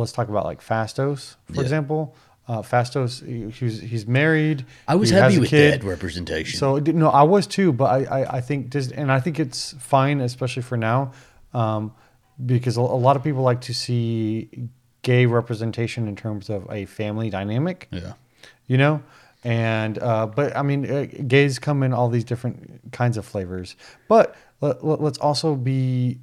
us 0.00 0.10
talk 0.10 0.30
about 0.30 0.46
like 0.46 0.62
Fastos, 0.62 1.36
for 1.44 1.56
Yeah. 1.56 1.60
example. 1.60 2.16
Uh, 2.48 2.62
Fastos, 2.62 3.20
he's 3.52 3.82
he's 3.82 4.06
married. 4.06 4.64
I 4.88 4.94
was 4.94 5.10
happy 5.10 5.38
with 5.38 5.50
kid. 5.50 5.82
that 5.82 5.86
representation. 5.86 6.58
So 6.58 6.78
no, 6.78 7.10
I 7.10 7.24
was 7.24 7.46
too, 7.46 7.74
but 7.74 7.86
I, 7.86 8.20
I, 8.20 8.36
I 8.36 8.40
think 8.40 8.70
Disney, 8.70 8.96
and 8.96 9.12
I 9.12 9.20
think 9.20 9.38
it's 9.38 9.74
fine, 9.80 10.22
especially 10.22 10.62
for 10.62 10.78
now, 10.78 11.12
um, 11.52 11.92
because 12.44 12.76
a, 12.76 12.82
lot 12.82 13.16
of 13.16 13.24
people 13.24 13.42
like 13.42 13.62
to 13.62 13.74
see 13.74 14.68
gay 15.02 15.26
representation 15.26 16.08
in 16.08 16.16
terms 16.16 16.50
of 16.50 16.66
a 16.70 16.84
family 16.84 17.30
dynamic. 17.30 17.88
yeah, 17.90 18.12
You 18.66 18.78
know, 18.78 19.02
and 19.44 19.98
uh, 19.98 20.26
but 20.26 20.56
I 20.56 20.62
mean, 20.62 20.90
uh, 20.90 21.06
gays 21.26 21.58
come 21.58 21.82
in 21.82 21.92
all 21.92 22.08
these 22.08 22.24
different 22.24 22.92
kinds 22.92 23.16
of 23.16 23.24
flavors. 23.24 23.76
But 24.08 24.36
let, 24.60 24.82
let's 24.82 25.18
also 25.18 25.54
be, 25.54 26.18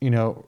you 0.00 0.10
know, 0.10 0.46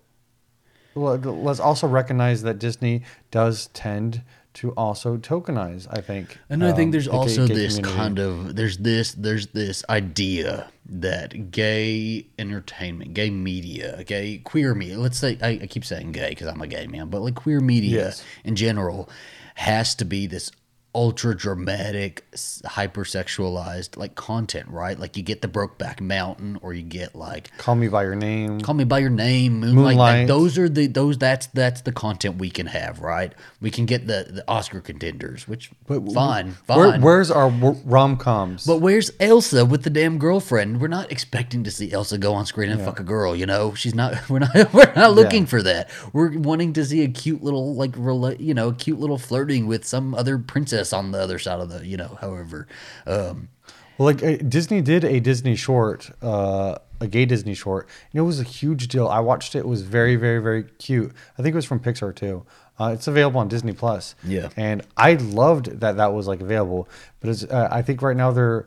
let, 0.95 1.25
let's 1.25 1.61
also 1.61 1.87
recognize 1.87 2.43
that 2.43 2.59
Disney 2.59 3.03
does 3.31 3.69
tend 3.69 4.23
to 4.59 4.73
also 4.73 5.17
tokenize. 5.17 5.87
I 5.91 6.01
think, 6.01 6.39
and 6.51 6.65
I 6.65 6.73
think 6.73 6.89
um, 6.89 6.91
there's 6.93 7.05
the 7.07 7.11
gay- 7.13 7.17
also 7.17 7.47
gay 7.47 7.55
this 7.55 7.77
community. 7.77 7.97
kind 7.99 8.19
of 8.19 8.57
there's 8.57 8.79
this 8.79 9.13
there's 9.15 9.47
this 9.49 9.85
idea 9.89 10.71
that 10.87 11.51
gay 11.51 12.27
entertainment, 12.39 13.15
gay 13.15 13.31
media, 13.31 14.03
gay 14.05 14.39
queer 14.39 14.75
media. 14.75 14.99
Let's 14.99 15.19
say 15.19 15.39
I, 15.43 15.61
I 15.63 15.67
keep 15.67 15.85
saying 15.85 16.13
gay 16.13 16.31
because 16.31 16.47
I'm 16.47 16.61
a 16.63 16.67
gay 16.67 16.87
man, 16.87 17.09
but 17.09 17.21
like 17.23 17.35
queer 17.35 17.61
media 17.61 18.05
Yes. 18.07 18.25
in 18.45 18.57
general 18.57 19.09
has 19.55 19.95
to 19.97 20.05
be 20.05 20.27
this 20.27 20.51
ultra 20.99 21.33
dramatic, 21.33 22.29
hypersexualized 22.33 23.97
like 23.97 24.17
content, 24.17 24.67
right? 24.69 24.99
Like 24.99 25.17
you 25.17 25.23
get 25.23 25.43
the 25.43 25.49
Brokeback 25.49 26.01
Mountain, 26.01 26.59
or 26.61 26.75
you 26.75 26.83
get 26.83 27.15
like 27.15 27.57
Call 27.57 27.77
me 27.77 27.87
by 27.87 28.03
your 28.03 28.17
name. 28.17 28.61
Call 28.61 28.75
Me 28.75 28.83
by 28.83 28.99
Your 28.99 29.09
Name, 29.11 29.61
Moonlight. 29.61 29.77
like, 29.77 29.97
Moonlight. 29.97 30.27
those 30.27 30.59
are 30.59 30.69
the 30.69 30.89
those 30.89 31.17
that's 31.17 31.47
that's 31.47 31.83
the 31.83 31.93
content 31.93 32.39
we 32.39 32.51
can 32.51 32.67
have, 32.67 32.99
right? 33.01 33.33
We 33.61 33.71
can 33.71 33.87
get 33.87 34.09
the, 34.09 34.27
the 34.29 34.45
Oscar 34.49 34.81
contenders, 34.81 35.47
which 35.47 35.71
fine, 35.87 36.53
fine. 36.53 36.79
Where, 36.79 36.99
where's 36.99 37.31
our 37.31 37.49
rom 37.49 38.17
coms? 38.17 38.67
but 38.67 38.81
where's 38.81 39.13
Elsa 39.21 39.65
with 39.65 39.85
the 39.85 39.91
damn 39.91 40.19
girlfriend? 40.19 40.81
We're 40.81 40.89
not 40.89 41.13
expecting 41.13 41.63
to 41.63 41.71
see 41.71 41.93
Elsa 41.93 42.19
go 42.19 42.35
on 42.35 42.45
screen 42.45 42.71
and 42.71 42.81
fuck 42.81 42.99
a 42.99 43.05
girl, 43.05 43.37
you 43.37 43.47
know. 43.47 43.75
She's 43.75 43.95
not. 43.95 44.17
We're 44.29 44.41
not. 44.41 44.73
We're 44.73 44.93
not 44.97 45.13
looking 45.13 45.47
for 45.47 45.63
that. 45.63 45.91
We're 46.13 46.37
wanting 46.37 46.73
to 46.73 46.85
see 46.85 47.05
a 47.05 47.09
cute 47.09 47.45
little 47.45 47.77
like, 47.77 47.95
you 48.41 48.55
know, 48.55 48.73
cute 48.73 48.99
little 48.99 49.19
flirting 49.19 49.69
with 49.69 49.85
some 49.85 50.13
other 50.17 50.39
princess 50.39 50.88
on 50.93 51.11
the 51.13 51.19
other 51.21 51.39
side 51.39 51.61
of 51.61 51.69
the, 51.71 51.87
you 51.87 51.97
know. 51.97 52.19
However, 52.21 52.67
um, 53.07 53.49
Well, 53.97 54.07
like 54.07 54.23
uh, 54.23 54.37
Disney 54.49 54.81
did 54.81 55.05
a 55.05 55.21
Disney 55.21 55.57
short, 55.57 56.11
uh, 56.23 56.79
a 57.01 57.07
gay 57.07 57.25
Disney 57.25 57.55
short, 57.55 57.89
and 58.13 58.19
it 58.21 58.23
was 58.23 58.41
a 58.41 58.45
huge 58.45 58.89
deal. 58.89 59.09
I 59.09 59.21
watched 59.21 59.55
it; 59.55 59.61
it 59.61 59.69
was 59.69 59.83
very, 59.83 60.17
very, 60.17 60.41
very 60.41 60.65
cute. 60.65 61.13
I 61.39 61.43
think 61.43 61.53
it 61.53 61.57
was 61.57 61.65
from 61.65 61.81
Pixar 61.81 62.15
too. 62.15 62.45
Uh, 62.81 62.93
it's 62.95 63.09
available 63.09 63.41
on 63.41 63.49
Disney 63.49 63.73
Plus. 63.73 64.15
Yeah. 64.23 64.51
and 64.57 64.83
I 64.97 65.15
loved 65.15 65.81
that 65.81 65.97
that 65.97 66.13
was 66.13 66.29
like 66.29 66.41
available. 66.41 66.89
But 67.21 67.31
it's, 67.31 67.43
uh, 67.45 67.69
I 67.73 67.83
think 67.83 68.03
right 68.03 68.17
now 68.17 68.31
they're 68.31 68.67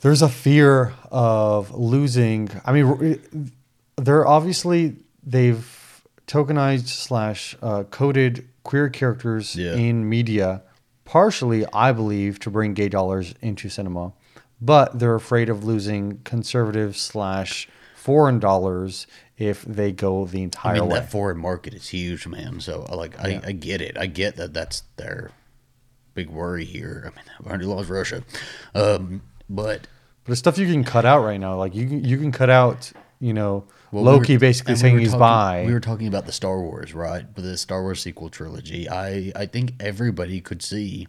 there's 0.00 0.20
a 0.22 0.28
fear 0.28 0.92
of 1.10 1.72
losing. 1.74 2.50
I 2.66 2.72
mean, 2.72 3.20
they're 3.96 4.26
obviously 4.26 4.96
they've 5.24 5.64
tokenized 6.26 6.88
slash 6.88 7.56
uh, 7.62 7.84
coded 7.84 8.48
queer 8.64 8.88
characters 8.88 9.56
Yeah. 9.56 9.74
in 9.74 10.08
media, 10.08 10.62
partially, 11.04 11.66
I 11.72 11.92
believe, 11.92 12.38
to 12.40 12.50
bring 12.50 12.74
gay 12.74 12.88
dollars 12.88 13.34
into 13.40 13.68
cinema, 13.68 14.12
but 14.60 14.98
they're 14.98 15.14
afraid 15.14 15.48
of 15.48 15.64
losing 15.64 16.18
conservative 16.24 16.96
slash 16.96 17.68
foreign 17.96 18.38
dollars 18.38 19.06
if 19.38 19.62
they 19.62 19.90
go 19.92 20.24
the 20.26 20.42
entire 20.42 20.76
I 20.76 20.80
mean, 20.80 20.88
way. 20.88 21.00
that 21.00 21.10
foreign 21.10 21.38
market 21.38 21.74
is 21.74 21.88
huge, 21.88 22.26
man. 22.26 22.60
So, 22.60 22.86
uh, 22.88 22.96
like, 22.96 23.18
I, 23.18 23.40
I 23.44 23.52
get 23.52 23.80
it. 23.80 23.96
I 23.98 24.06
get 24.06 24.36
that 24.36 24.54
that's 24.54 24.84
their 24.96 25.30
big 26.14 26.28
worry 26.30 26.64
here. 26.64 27.02
I 27.12 27.16
mean, 27.16 27.24
we 27.42 27.48
already 27.48 27.64
lost 27.64 27.88
Russia. 27.90 28.22
Um, 28.74 29.22
but 29.50 29.86
But 30.24 30.32
it's 30.32 30.38
stuff 30.38 30.58
you 30.58 30.66
can 30.66 30.84
cut 30.84 31.04
out 31.04 31.24
right 31.24 31.40
now. 31.40 31.56
Like 31.56 31.74
you 31.74 31.86
you 31.86 32.18
can 32.18 32.30
cut 32.32 32.50
out, 32.50 32.92
you 33.18 33.32
know, 33.32 33.64
Well, 33.92 34.02
we 34.04 34.10
Loki 34.10 34.32
were- 34.36 34.40
basically 34.40 34.72
we 34.74 34.78
saying 34.80 34.94
were 34.94 35.00
he's 35.00 35.10
talking- 35.10 35.20
bi. 35.20 35.64
We 35.66 35.72
were 35.72 35.80
talking 35.80 36.08
about 36.08 36.26
the 36.26 36.32
Star 36.32 36.60
Wars, 36.60 36.94
right? 36.94 37.26
With 37.36 37.44
the 37.44 37.56
Star 37.58 37.82
Wars 37.82 38.00
sequel 38.00 38.30
trilogy. 38.30 38.88
I, 38.88 39.30
I 39.36 39.46
think 39.46 39.74
everybody 39.80 40.40
could 40.40 40.62
see, 40.62 41.06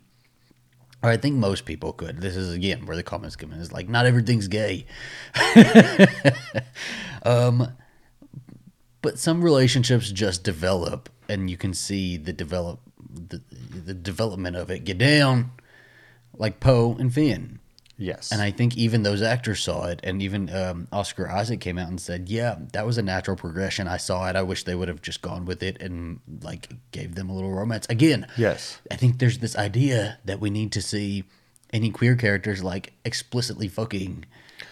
or 1.01 1.09
I 1.09 1.15
think 1.17 1.37
most 1.37 1.63
people 1.65 1.93
could. 1.93 2.19
This 2.21 2.35
is 2.35 2.53
again 2.53 2.85
where 2.85 2.95
the 2.97 3.03
comments 3.03 3.35
come 3.37 3.53
in. 3.53 3.59
It's 3.61 3.71
like 3.71 3.87
not 3.89 4.05
everything's 4.05 4.47
gay. 4.49 4.85
um, 7.23 7.69
but 9.01 9.17
some 9.19 9.41
relationships 9.43 10.11
just 10.11 10.43
develop, 10.43 11.09
and 11.29 11.49
you 11.49 11.57
can 11.57 11.73
see 11.73 12.17
the 12.17 12.33
develop 12.33 12.79
the, 13.09 13.41
the 13.85 13.93
development 13.93 14.55
of 14.55 14.69
it 14.69 14.83
get 14.83 14.97
down, 14.97 15.51
like 16.33 16.59
Poe 16.59 16.95
and 16.99 17.13
Finn. 17.13 17.59
Yes. 17.97 18.31
And 18.31 18.41
I 18.41 18.51
think 18.51 18.77
even 18.77 19.03
those 19.03 19.21
actors 19.21 19.61
saw 19.61 19.85
it, 19.85 19.99
and 20.03 20.21
even 20.21 20.53
um, 20.53 20.87
Oscar 20.91 21.29
Isaac 21.29 21.59
came 21.59 21.77
out 21.77 21.89
and 21.89 21.99
said, 21.99 22.29
"Yeah, 22.29 22.55
that 22.73 22.85
was 22.85 22.97
a 22.97 23.03
natural 23.03 23.37
progression. 23.37 23.87
I 23.87 23.97
saw 23.97 24.27
it. 24.29 24.35
I 24.35 24.41
wish 24.41 24.63
they 24.63 24.75
would 24.75 24.87
have 24.87 25.01
just 25.01 25.21
gone 25.21 25.45
with 25.45 25.63
it 25.63 25.81
and 25.81 26.19
like 26.41 26.69
gave 26.91 27.15
them 27.15 27.29
a 27.29 27.33
little 27.33 27.51
romance." 27.51 27.85
Again, 27.89 28.27
yes. 28.37 28.79
I 28.91 28.95
think 28.95 29.19
there's 29.19 29.39
this 29.39 29.55
idea 29.55 30.19
that 30.25 30.39
we 30.39 30.49
need 30.49 30.71
to 30.73 30.81
see 30.81 31.23
any 31.73 31.89
queer 31.89 32.15
characters 32.15 32.63
like 32.63 32.93
explicitly 33.03 33.67
fucking. 33.67 34.25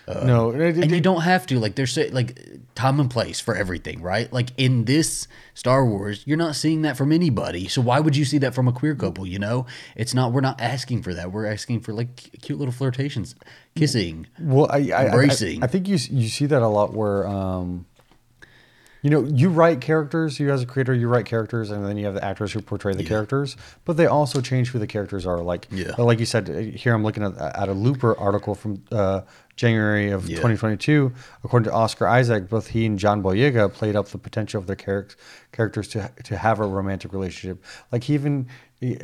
no, 0.07 0.51
it- 0.51 0.77
And 0.77 0.91
you 0.91 1.01
don't 1.01 1.21
have 1.21 1.45
to 1.47 1.59
like 1.59 1.75
there's 1.75 1.97
like 2.11 2.39
time 2.75 2.99
and 2.99 3.09
place 3.09 3.39
for 3.39 3.55
everything, 3.55 4.01
right? 4.01 4.31
Like 4.31 4.49
in 4.57 4.85
this 4.85 5.27
Star 5.53 5.85
Wars, 5.85 6.23
you're 6.25 6.37
not 6.37 6.55
seeing 6.55 6.81
that 6.83 6.97
from 6.97 7.11
anybody. 7.11 7.67
So 7.67 7.81
why 7.81 7.99
would 7.99 8.15
you 8.15 8.25
see 8.25 8.37
that 8.39 8.53
from 8.53 8.67
a 8.67 8.71
queer 8.73 8.95
couple? 8.95 9.25
You 9.27 9.39
know, 9.39 9.65
it's 9.95 10.13
not. 10.13 10.31
We're 10.31 10.41
not 10.41 10.59
asking 10.61 11.03
for 11.03 11.13
that. 11.13 11.31
We're 11.31 11.45
asking 11.45 11.81
for 11.81 11.93
like 11.93 12.15
cute 12.41 12.57
little 12.59 12.73
flirtations, 12.73 13.35
kissing. 13.75 14.27
Well, 14.39 14.67
I, 14.71 14.77
I, 14.77 15.03
I, 15.03 15.05
Embracing. 15.07 15.63
I 15.63 15.67
think 15.67 15.87
you 15.87 15.97
you 16.09 16.27
see 16.29 16.45
that 16.47 16.61
a 16.61 16.67
lot 16.67 16.93
where, 16.93 17.27
um, 17.27 17.85
you 19.01 19.09
know, 19.09 19.23
you 19.23 19.49
write 19.49 19.81
characters. 19.81 20.39
You 20.39 20.51
as 20.51 20.61
a 20.61 20.65
creator, 20.65 20.93
you 20.93 21.07
write 21.07 21.25
characters, 21.25 21.71
and 21.71 21.85
then 21.85 21.97
you 21.97 22.05
have 22.05 22.13
the 22.13 22.23
actors 22.23 22.51
who 22.53 22.61
portray 22.61 22.93
the 22.93 23.03
characters. 23.03 23.57
But 23.85 23.97
they 23.97 24.05
also 24.05 24.41
change 24.41 24.69
who 24.69 24.79
the 24.79 24.87
characters 24.87 25.25
are. 25.25 25.39
Like, 25.41 25.67
Yeah. 25.71 25.93
like 25.97 26.19
you 26.19 26.25
said, 26.25 26.49
uh, 26.49 26.53
here 26.77 26.93
I'm 26.93 27.03
looking 27.03 27.23
at, 27.23 27.35
at 27.37 27.67
a 27.69 27.73
Looper 27.73 28.17
article 28.17 28.53
from 28.53 28.83
uh, 28.91 29.21
January 29.55 30.11
of 30.11 30.27
Yeah. 30.29 30.35
2022. 30.37 31.11
According 31.43 31.65
to 31.69 31.73
Oscar 31.73 32.07
Isaac, 32.07 32.47
both 32.49 32.67
he 32.67 32.85
and 32.85 32.99
John 32.99 33.23
Boyega 33.23 33.71
played 33.73 33.95
up 33.95 34.07
the 34.09 34.17
potential 34.17 34.59
of 34.59 34.67
their 34.67 34.75
charac- 34.75 35.15
characters 35.51 35.87
to 35.89 36.11
to 36.23 36.37
have 36.37 36.59
a 36.59 36.65
romantic 36.65 37.11
relationship. 37.13 37.63
Like 37.91 38.03
he 38.05 38.13
even 38.13 38.47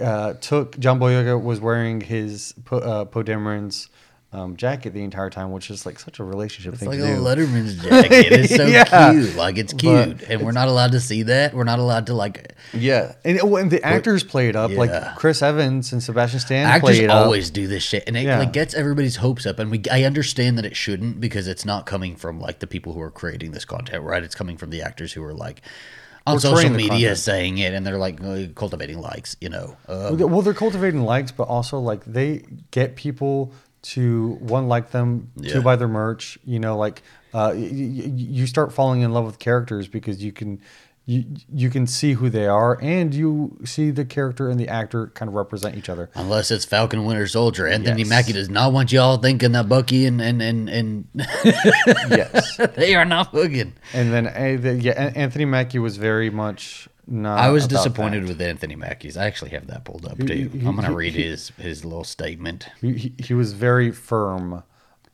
uh, 0.02 0.34
took 0.34 0.78
John 0.80 1.00
Boyega 1.00 1.42
was 1.42 1.60
wearing 1.60 2.02
his 2.02 2.54
uh, 2.72 3.06
Poe 3.06 3.24
Dameron's 3.24 3.90
um, 4.34 4.58
jacket 4.58 4.94
the 4.94 5.04
entire 5.04 5.30
time, 5.30 5.52
which 5.52 5.72
is 5.72 5.86
like 5.86 5.98
such 6.00 6.20
a 6.20 6.24
relationship 6.24 6.74
It's 6.74 6.82
thing 6.82 6.90
like 6.90 7.00
to 7.00 7.06
a 7.14 7.16
do. 7.16 7.22
Letterman's 7.22 7.76
jacket. 7.84 8.32
It's 8.34 8.56
so 8.56 8.66
Yeah. 8.66 9.12
cute. 9.14 9.36
Like 9.36 9.58
it's 9.58 9.72
But 9.72 9.80
cute, 9.80 10.24
and 10.30 10.42
we're 10.42 10.52
not 10.52 10.68
allowed 10.68 10.92
to 10.92 11.00
see 11.00 11.24
that. 11.24 11.54
We're 11.54 11.64
not 11.64 11.80
allowed 11.80 12.08
to 12.08 12.14
like. 12.14 12.54
Yeah, 12.74 13.14
and, 13.24 13.40
well, 13.44 13.56
and 13.62 13.72
the 13.72 13.82
actors 13.84 14.26
play 14.26 14.50
it 14.50 14.56
up. 14.58 14.72
Yeah. 14.72 14.78
Like 14.80 15.16
Chris 15.16 15.42
Evans 15.42 15.94
and 15.94 16.04
Sebastian 16.04 16.42
Stan 16.42 16.66
Actors 16.68 16.98
play 16.98 17.06
it 17.06 17.10
up. 17.10 17.24
always 17.26 17.50
do 17.50 17.68
this 17.68 17.84
shit, 17.84 18.04
and 18.06 18.18
it 18.18 18.24
Yeah. 18.24 18.40
like 18.40 18.52
gets 18.52 18.74
everybody's 18.74 19.16
hopes 19.16 19.46
up. 19.46 19.60
And 19.60 19.72
we, 19.72 19.82
I 19.90 20.04
understand 20.04 20.58
that 20.58 20.66
it 20.66 20.76
shouldn't 20.76 21.22
because 21.22 21.48
it's 21.48 21.64
not 21.64 21.86
coming 21.86 22.18
from 22.18 22.42
like 22.42 22.60
the 22.60 22.68
people 22.68 22.92
who 22.94 23.00
are 23.02 23.12
creating 23.12 23.52
this 23.52 23.64
content, 23.64 24.04
right? 24.04 24.24
It's 24.24 24.36
coming 24.36 24.58
from 24.58 24.72
the 24.72 24.82
actors 24.82 25.14
who 25.14 25.24
are 25.24 25.34
like 25.34 25.62
on 26.26 26.38
social 26.42 26.70
media 26.70 27.16
saying 27.16 27.60
it, 27.60 27.74
and 27.74 27.88
they're 27.88 27.98
like 27.98 28.22
uh, 28.22 28.48
cultivating 28.56 29.00
likes, 29.00 29.38
you 29.40 29.48
know. 29.48 29.78
Uh, 29.88 30.14
Well, 30.20 30.42
they're 30.42 30.54
cultivating 30.54 31.04
likes, 31.04 31.32
but 31.32 31.44
also 31.44 31.80
like 31.80 32.04
they 32.04 32.44
get 32.72 32.98
people 32.98 33.54
to 33.94 34.38
one 34.42 34.68
like 34.68 34.92
them, 34.92 35.32
Yeah. 35.36 35.54
two 35.54 35.62
buy 35.62 35.76
their 35.76 35.88
merch. 35.88 36.38
You 36.46 36.60
know, 36.60 36.78
like 36.78 37.02
uh, 37.34 37.52
y- 37.54 37.60
y- 37.62 38.12
you 38.16 38.48
start 38.48 38.72
falling 38.74 39.02
in 39.02 39.12
love 39.12 39.26
with 39.26 39.40
characters 39.40 39.88
because 39.88 40.24
you 40.24 40.32
can 40.32 40.60
you 41.06 41.24
you 41.54 41.70
can 41.70 41.88
see 41.88 42.14
who 42.14 42.30
they 42.30 42.48
are, 42.48 42.78
and 42.82 43.14
you 43.14 43.58
see 43.64 43.92
the 43.92 44.04
character 44.04 44.50
and 44.50 44.60
the 44.60 44.68
actor 44.68 45.08
kind 45.16 45.30
of 45.30 45.36
represent 45.36 45.78
each 45.78 45.88
other. 45.88 46.10
Unless 46.16 46.52
it's 46.52 46.66
Falcon 46.66 47.06
Winter 47.06 47.28
Soldier, 47.28 47.66
Anthony 47.66 48.02
Yes. 48.02 48.10
Mackie 48.10 48.34
does 48.34 48.50
not 48.50 48.74
want 48.74 48.92
y'all 48.92 49.16
thinking 49.18 49.54
that 49.54 49.70
Bucky 49.70 50.06
and 50.06 50.22
and 50.22 50.42
and, 50.42 50.68
and 50.70 51.08
yes, 51.16 52.58
they 52.76 52.96
are 52.96 53.06
not 53.06 53.28
hooking. 53.28 53.74
and 53.94 54.12
then 54.12 54.62
the, 54.62 54.74
yeah, 54.76 55.12
Anthony 55.16 55.46
Mackie 55.46 55.80
was 55.80 55.98
very 55.98 56.30
much 56.30 56.90
not. 57.08 57.40
I 57.40 57.50
was 57.50 57.68
disappointed 57.68 58.24
that. 58.24 58.28
with 58.30 58.42
Anthony 58.42 58.76
Mackie's. 58.76 59.18
I 59.18 59.26
actually 59.26 59.52
have 59.52 59.68
that 59.68 59.86
pulled 59.86 60.06
up 60.06 60.18
He- 60.18 60.28
too. 60.28 60.50
he- 60.50 60.66
I'm 60.68 60.76
gonna 60.76 60.90
he- 60.90 60.94
read 60.94 61.14
his 61.14 61.50
his 61.58 61.84
little 61.86 62.04
statement. 62.04 62.68
He, 62.82 63.14
he, 63.18 63.34
was 63.34 63.54
very 63.54 63.92
firm 63.92 64.64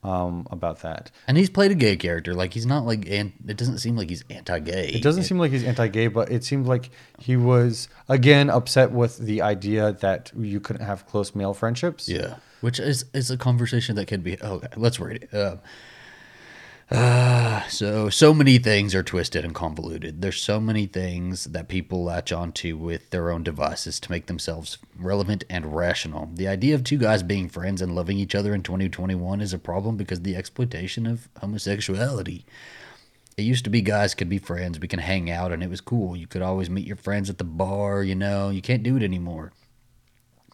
um, 0.02 0.46
about 0.50 0.80
that. 0.82 1.10
And 1.26 1.36
he's 1.36 1.48
played 1.50 1.70
a 1.70 1.74
gay 1.74 1.96
character. 1.96 2.34
Like 2.34 2.52
he's 2.52 2.66
not 2.66 2.84
like 2.84 3.08
an, 3.08 3.32
it 3.48 3.56
doesn't 3.56 3.78
seem 3.78 3.96
like 3.96 4.10
he's 4.10 4.22
anti-gay. 4.28 4.88
It 4.88 5.02
doesn't 5.02 5.22
seem 5.24 5.38
like 5.38 5.50
he's 5.50 5.64
anti-gay, 5.64 6.08
but 6.08 6.30
it 6.30 6.44
seemed 6.44 6.66
like 6.66 6.90
he 7.18 7.36
was 7.36 7.88
again 8.08 8.50
upset 8.50 8.90
with 8.92 9.16
the 9.18 9.40
idea 9.42 9.92
that 10.00 10.30
you 10.36 10.60
couldn't 10.60 10.84
have 10.84 11.06
close 11.06 11.34
male 11.34 11.54
friendships. 11.54 12.08
Yeah, 12.08 12.36
which 12.60 12.78
is 12.78 13.06
is 13.14 13.30
a 13.30 13.36
conversation 13.38 13.96
that 13.96 14.06
can 14.06 14.20
be. 14.20 14.40
Okay, 14.40 14.68
let's 14.76 15.00
read 15.00 15.22
it. 15.22 15.34
Uh, 15.34 15.56
uh, 16.90 17.66
so 17.68 18.10
so 18.10 18.34
many 18.34 18.58
things 18.58 18.94
are 18.94 19.02
twisted 19.02 19.44
and 19.44 19.54
convoluted. 19.54 20.20
There's 20.20 20.40
so 20.40 20.60
many 20.60 20.86
things 20.86 21.44
that 21.44 21.68
people 21.68 22.04
latch 22.04 22.30
onto 22.30 22.76
with 22.76 23.10
their 23.10 23.30
own 23.30 23.42
devices 23.42 23.98
to 24.00 24.10
make 24.10 24.26
themselves 24.26 24.78
relevant 24.98 25.44
and 25.48 25.74
rational. 25.74 26.28
The 26.34 26.48
idea 26.48 26.74
of 26.74 26.84
two 26.84 26.98
guys 26.98 27.22
being 27.22 27.48
friends 27.48 27.80
and 27.80 27.94
loving 27.94 28.18
each 28.18 28.34
other 28.34 28.54
in 28.54 28.62
2021 28.62 29.40
is 29.40 29.52
a 29.52 29.58
problem 29.58 29.96
because 29.96 30.20
the 30.20 30.36
exploitation 30.36 31.06
of 31.06 31.28
homosexuality. 31.40 32.44
It 33.36 33.42
used 33.42 33.64
to 33.64 33.70
be 33.70 33.82
guys 33.82 34.14
could 34.14 34.28
be 34.28 34.38
friends, 34.38 34.78
we 34.78 34.86
can 34.86 35.00
hang 35.00 35.28
out, 35.28 35.50
and 35.50 35.62
it 35.62 35.70
was 35.70 35.80
cool. 35.80 36.14
You 36.14 36.28
could 36.28 36.42
always 36.42 36.70
meet 36.70 36.86
your 36.86 36.96
friends 36.96 37.28
at 37.28 37.38
the 37.38 37.44
bar, 37.44 38.04
you 38.04 38.14
know. 38.14 38.50
You 38.50 38.62
can't 38.62 38.84
do 38.84 38.96
it 38.96 39.02
anymore 39.02 39.52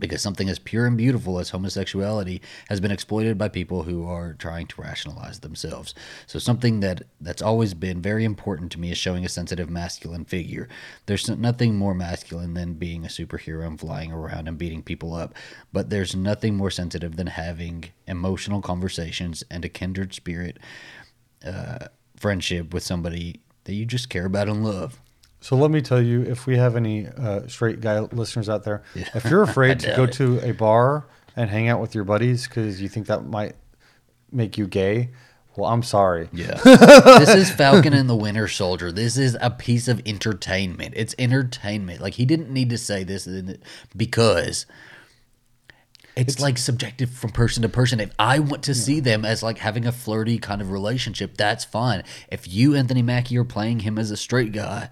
because 0.00 0.22
something 0.22 0.48
as 0.48 0.58
pure 0.58 0.86
and 0.86 0.96
beautiful 0.96 1.38
as 1.38 1.50
homosexuality 1.50 2.40
has 2.68 2.80
been 2.80 2.90
exploited 2.90 3.38
by 3.38 3.48
people 3.48 3.84
who 3.84 4.06
are 4.06 4.34
trying 4.34 4.66
to 4.66 4.80
rationalize 4.80 5.40
themselves. 5.40 5.94
So 6.26 6.38
something 6.38 6.80
that 6.80 7.02
that's 7.20 7.42
always 7.42 7.74
been 7.74 8.00
very 8.00 8.24
important 8.24 8.72
to 8.72 8.80
me 8.80 8.90
is 8.90 8.98
showing 8.98 9.24
a 9.24 9.28
sensitive 9.28 9.70
masculine 9.70 10.24
figure. 10.24 10.68
There's 11.06 11.28
nothing 11.28 11.76
more 11.76 11.94
masculine 11.94 12.54
than 12.54 12.74
being 12.74 13.04
a 13.04 13.08
superhero 13.08 13.66
and 13.66 13.78
flying 13.78 14.12
around 14.12 14.48
and 14.48 14.58
beating 14.58 14.82
people 14.82 15.14
up, 15.14 15.34
but 15.72 15.90
there's 15.90 16.16
nothing 16.16 16.56
more 16.56 16.70
sensitive 16.70 17.16
than 17.16 17.28
having 17.28 17.84
emotional 18.06 18.62
conversations 18.62 19.44
and 19.50 19.64
a 19.64 19.68
kindred 19.68 20.14
spirit 20.14 20.58
uh, 21.46 21.86
friendship 22.16 22.72
with 22.72 22.82
somebody 22.82 23.40
that 23.64 23.74
you 23.74 23.84
just 23.84 24.08
care 24.08 24.26
about 24.26 24.48
and 24.48 24.64
love. 24.64 25.00
So 25.40 25.56
let 25.56 25.70
me 25.70 25.80
tell 25.80 26.02
you, 26.02 26.22
if 26.22 26.46
we 26.46 26.56
have 26.58 26.76
any 26.76 27.06
uh, 27.06 27.46
straight 27.48 27.80
guy 27.80 27.98
listeners 28.00 28.48
out 28.48 28.64
there, 28.64 28.82
if 28.94 29.24
you're 29.24 29.42
afraid 29.42 29.80
to 29.80 29.94
go 29.96 30.04
it. 30.04 30.12
to 30.12 30.38
a 30.40 30.52
bar 30.52 31.06
and 31.34 31.48
hang 31.48 31.68
out 31.68 31.80
with 31.80 31.94
your 31.94 32.04
buddies 32.04 32.46
because 32.46 32.80
you 32.80 32.88
think 32.88 33.06
that 33.06 33.24
might 33.24 33.54
make 34.30 34.58
you 34.58 34.66
gay, 34.66 35.10
well, 35.56 35.70
I'm 35.70 35.82
sorry. 35.82 36.28
Yeah. 36.32 36.54
this 36.64 37.34
is 37.34 37.50
Falcon 37.50 37.92
and 37.94 38.08
the 38.08 38.14
Winter 38.14 38.48
Soldier. 38.48 38.92
This 38.92 39.16
is 39.16 39.36
a 39.40 39.50
piece 39.50 39.88
of 39.88 40.00
entertainment. 40.06 40.94
It's 40.96 41.14
entertainment. 41.18 42.00
Like 42.00 42.14
he 42.14 42.24
didn't 42.24 42.50
need 42.50 42.70
to 42.70 42.78
say 42.78 43.02
this 43.02 43.26
because 43.96 44.66
it's, 46.16 46.38
like 46.38 46.58
subjective 46.58 47.10
from 47.10 47.30
person 47.30 47.62
to 47.62 47.68
person. 47.68 47.98
If 47.98 48.12
I 48.18 48.38
want 48.38 48.62
to 48.64 48.74
see 48.74 49.00
them 49.00 49.24
as 49.24 49.42
like 49.42 49.58
having 49.58 49.86
a 49.86 49.92
flirty 49.92 50.38
kind 50.38 50.60
of 50.60 50.70
relationship, 50.70 51.36
that's 51.36 51.64
fine. 51.64 52.04
If 52.30 52.46
you, 52.46 52.74
Anthony 52.74 53.02
Mackie, 53.02 53.38
are 53.38 53.44
playing 53.44 53.80
him 53.80 53.98
as 53.98 54.10
a 54.10 54.16
straight 54.16 54.52
guy 54.52 54.90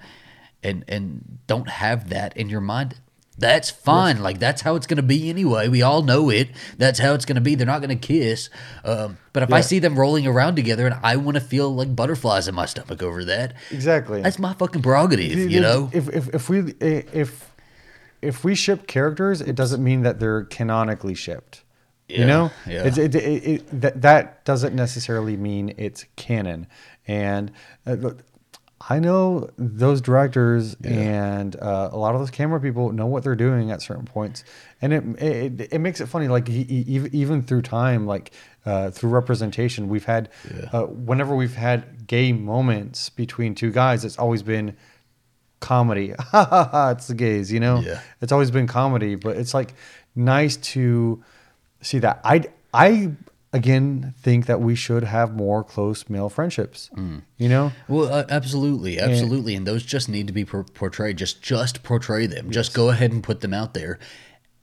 and 0.63 0.85
and 0.89 1.39
don't 1.47 1.69
have 1.69 2.09
that 2.11 2.37
in 2.37 2.49
your 2.49 2.61
mind, 2.61 2.97
that's 3.39 3.71
fine. 3.71 4.21
Like 4.23 4.39
that's 4.41 4.63
how 4.63 4.75
it's 4.75 4.87
going 4.87 4.97
to 4.97 5.03
be 5.03 5.31
anyway. 5.31 5.69
We 5.69 5.83
all 5.83 6.03
know 6.03 6.29
it. 6.31 6.49
That's 6.77 6.99
how 6.99 7.15
it's 7.15 7.25
going 7.25 7.37
to 7.37 7.41
be. 7.41 7.55
They're 7.55 7.67
not 7.67 7.81
going 7.81 7.97
to 7.97 8.07
kiss. 8.07 8.51
Um, 8.85 9.19
but 9.33 9.45
if 9.45 9.53
I 9.53 9.61
see 9.61 9.79
them 9.79 9.97
rolling 9.99 10.27
around 10.27 10.57
together 10.57 10.87
and 10.87 10.97
I 11.03 11.17
want 11.17 11.37
to 11.37 11.41
feel 11.41 11.73
like 11.73 11.95
butterflies 11.95 12.49
in 12.49 12.55
my 12.57 12.67
stomach 12.67 13.03
over 13.03 13.25
that, 13.27 13.55
Exactly. 13.71 14.23
that's 14.23 14.39
my 14.41 14.55
fucking 14.55 14.83
prerogative. 14.83 15.39
You 15.51 15.61
know. 15.61 15.89
if 15.93 16.09
if 16.09 16.35
if 16.35 16.49
we 16.49 16.75
if 16.81 17.53
if 18.21 18.43
we 18.43 18.57
ship 18.57 18.89
characters, 18.89 19.41
it 19.41 19.55
doesn't 19.55 19.83
mean 19.83 20.03
that 20.03 20.19
they're 20.19 20.43
canonically 20.45 21.15
shipped. 21.15 21.63
Yeah, 22.09 22.19
You 22.21 22.27
know, 22.27 22.51
yeah. 22.67 22.87
it, 22.87 22.99
it, 22.99 23.15
it, 23.15 23.81
that 23.83 24.03
that 24.03 24.45
doesn't 24.45 24.75
necessarily 24.75 25.37
mean 25.37 25.75
it's 25.77 26.07
canon. 26.17 26.67
And 27.07 27.53
uh, 27.87 27.93
look, 27.93 28.25
I 28.91 28.99
know 29.01 29.51
those 29.59 30.01
directors 30.01 30.75
Yeah. 30.81 30.91
and 30.91 31.57
uh, 31.57 31.91
a 31.93 31.97
lot 31.99 32.15
of 32.15 32.21
those 32.21 32.31
camera 32.31 32.59
people 32.61 32.91
know 32.93 33.07
what 33.07 33.23
they're 33.25 33.37
doing 33.37 33.71
at 33.71 33.83
certain 33.83 34.07
points, 34.07 34.45
and 34.81 34.93
it 34.93 35.05
it, 35.23 35.73
it 35.75 35.79
makes 35.81 36.01
it 36.01 36.07
funny. 36.07 36.29
Like 36.29 36.49
even 36.49 37.15
even 37.15 37.43
through 37.43 37.63
time, 37.63 38.07
like 38.07 38.33
uh, 38.65 38.91
through 38.91 39.11
representation, 39.11 39.89
we've 39.89 40.07
had 40.07 40.31
Yeah. 40.55 40.69
uh, 40.73 40.87
whenever 40.87 41.37
we've 41.37 41.55
had 41.57 42.07
gay 42.07 42.33
moments 42.33 43.11
between 43.11 43.55
two 43.55 43.71
guys, 43.73 44.05
it's 44.05 44.19
always 44.19 44.43
been 44.43 44.75
comedy. 45.61 46.15
Ha 46.19 46.45
ha 46.45 46.65
ha! 46.71 46.91
It's 46.91 47.09
the 47.09 47.15
gays, 47.15 47.53
you 47.53 47.61
know. 47.61 47.81
Yeah. 47.81 48.01
It's 48.23 48.33
always 48.33 48.51
been 48.51 48.67
comedy, 48.67 49.15
but 49.17 49.37
it's 49.37 49.53
like 49.55 49.75
nice 50.17 50.57
to 50.73 51.23
see 51.83 51.99
that. 51.99 52.21
I 52.25 52.45
I 52.73 53.13
again 53.53 54.15
think 54.21 54.47
that 54.47 54.61
we 54.61 54.75
should 54.75 55.05
have 55.05 55.35
more 55.35 55.65
close 55.65 56.09
male 56.09 56.29
friendships. 56.29 56.91
Hmm. 56.95 57.19
You 57.37 57.49
know. 57.49 57.73
Well, 57.89 58.13
uh, 58.13 58.25
absolutely, 58.29 58.99
absolutely, 58.99 59.55
and 59.55 59.67
those 59.67 59.83
just 59.83 60.09
need 60.09 60.27
to 60.27 60.33
be 60.33 60.45
por- 60.45 60.65
portrayed. 60.65 61.17
Just, 61.17 61.43
just 61.43 61.83
portray 61.83 62.27
them. 62.27 62.51
Just 62.51 62.75
go 62.75 62.91
ahead 62.91 63.13
and 63.13 63.23
put 63.23 63.41
them 63.41 63.55
out 63.55 63.75
there. 63.75 63.99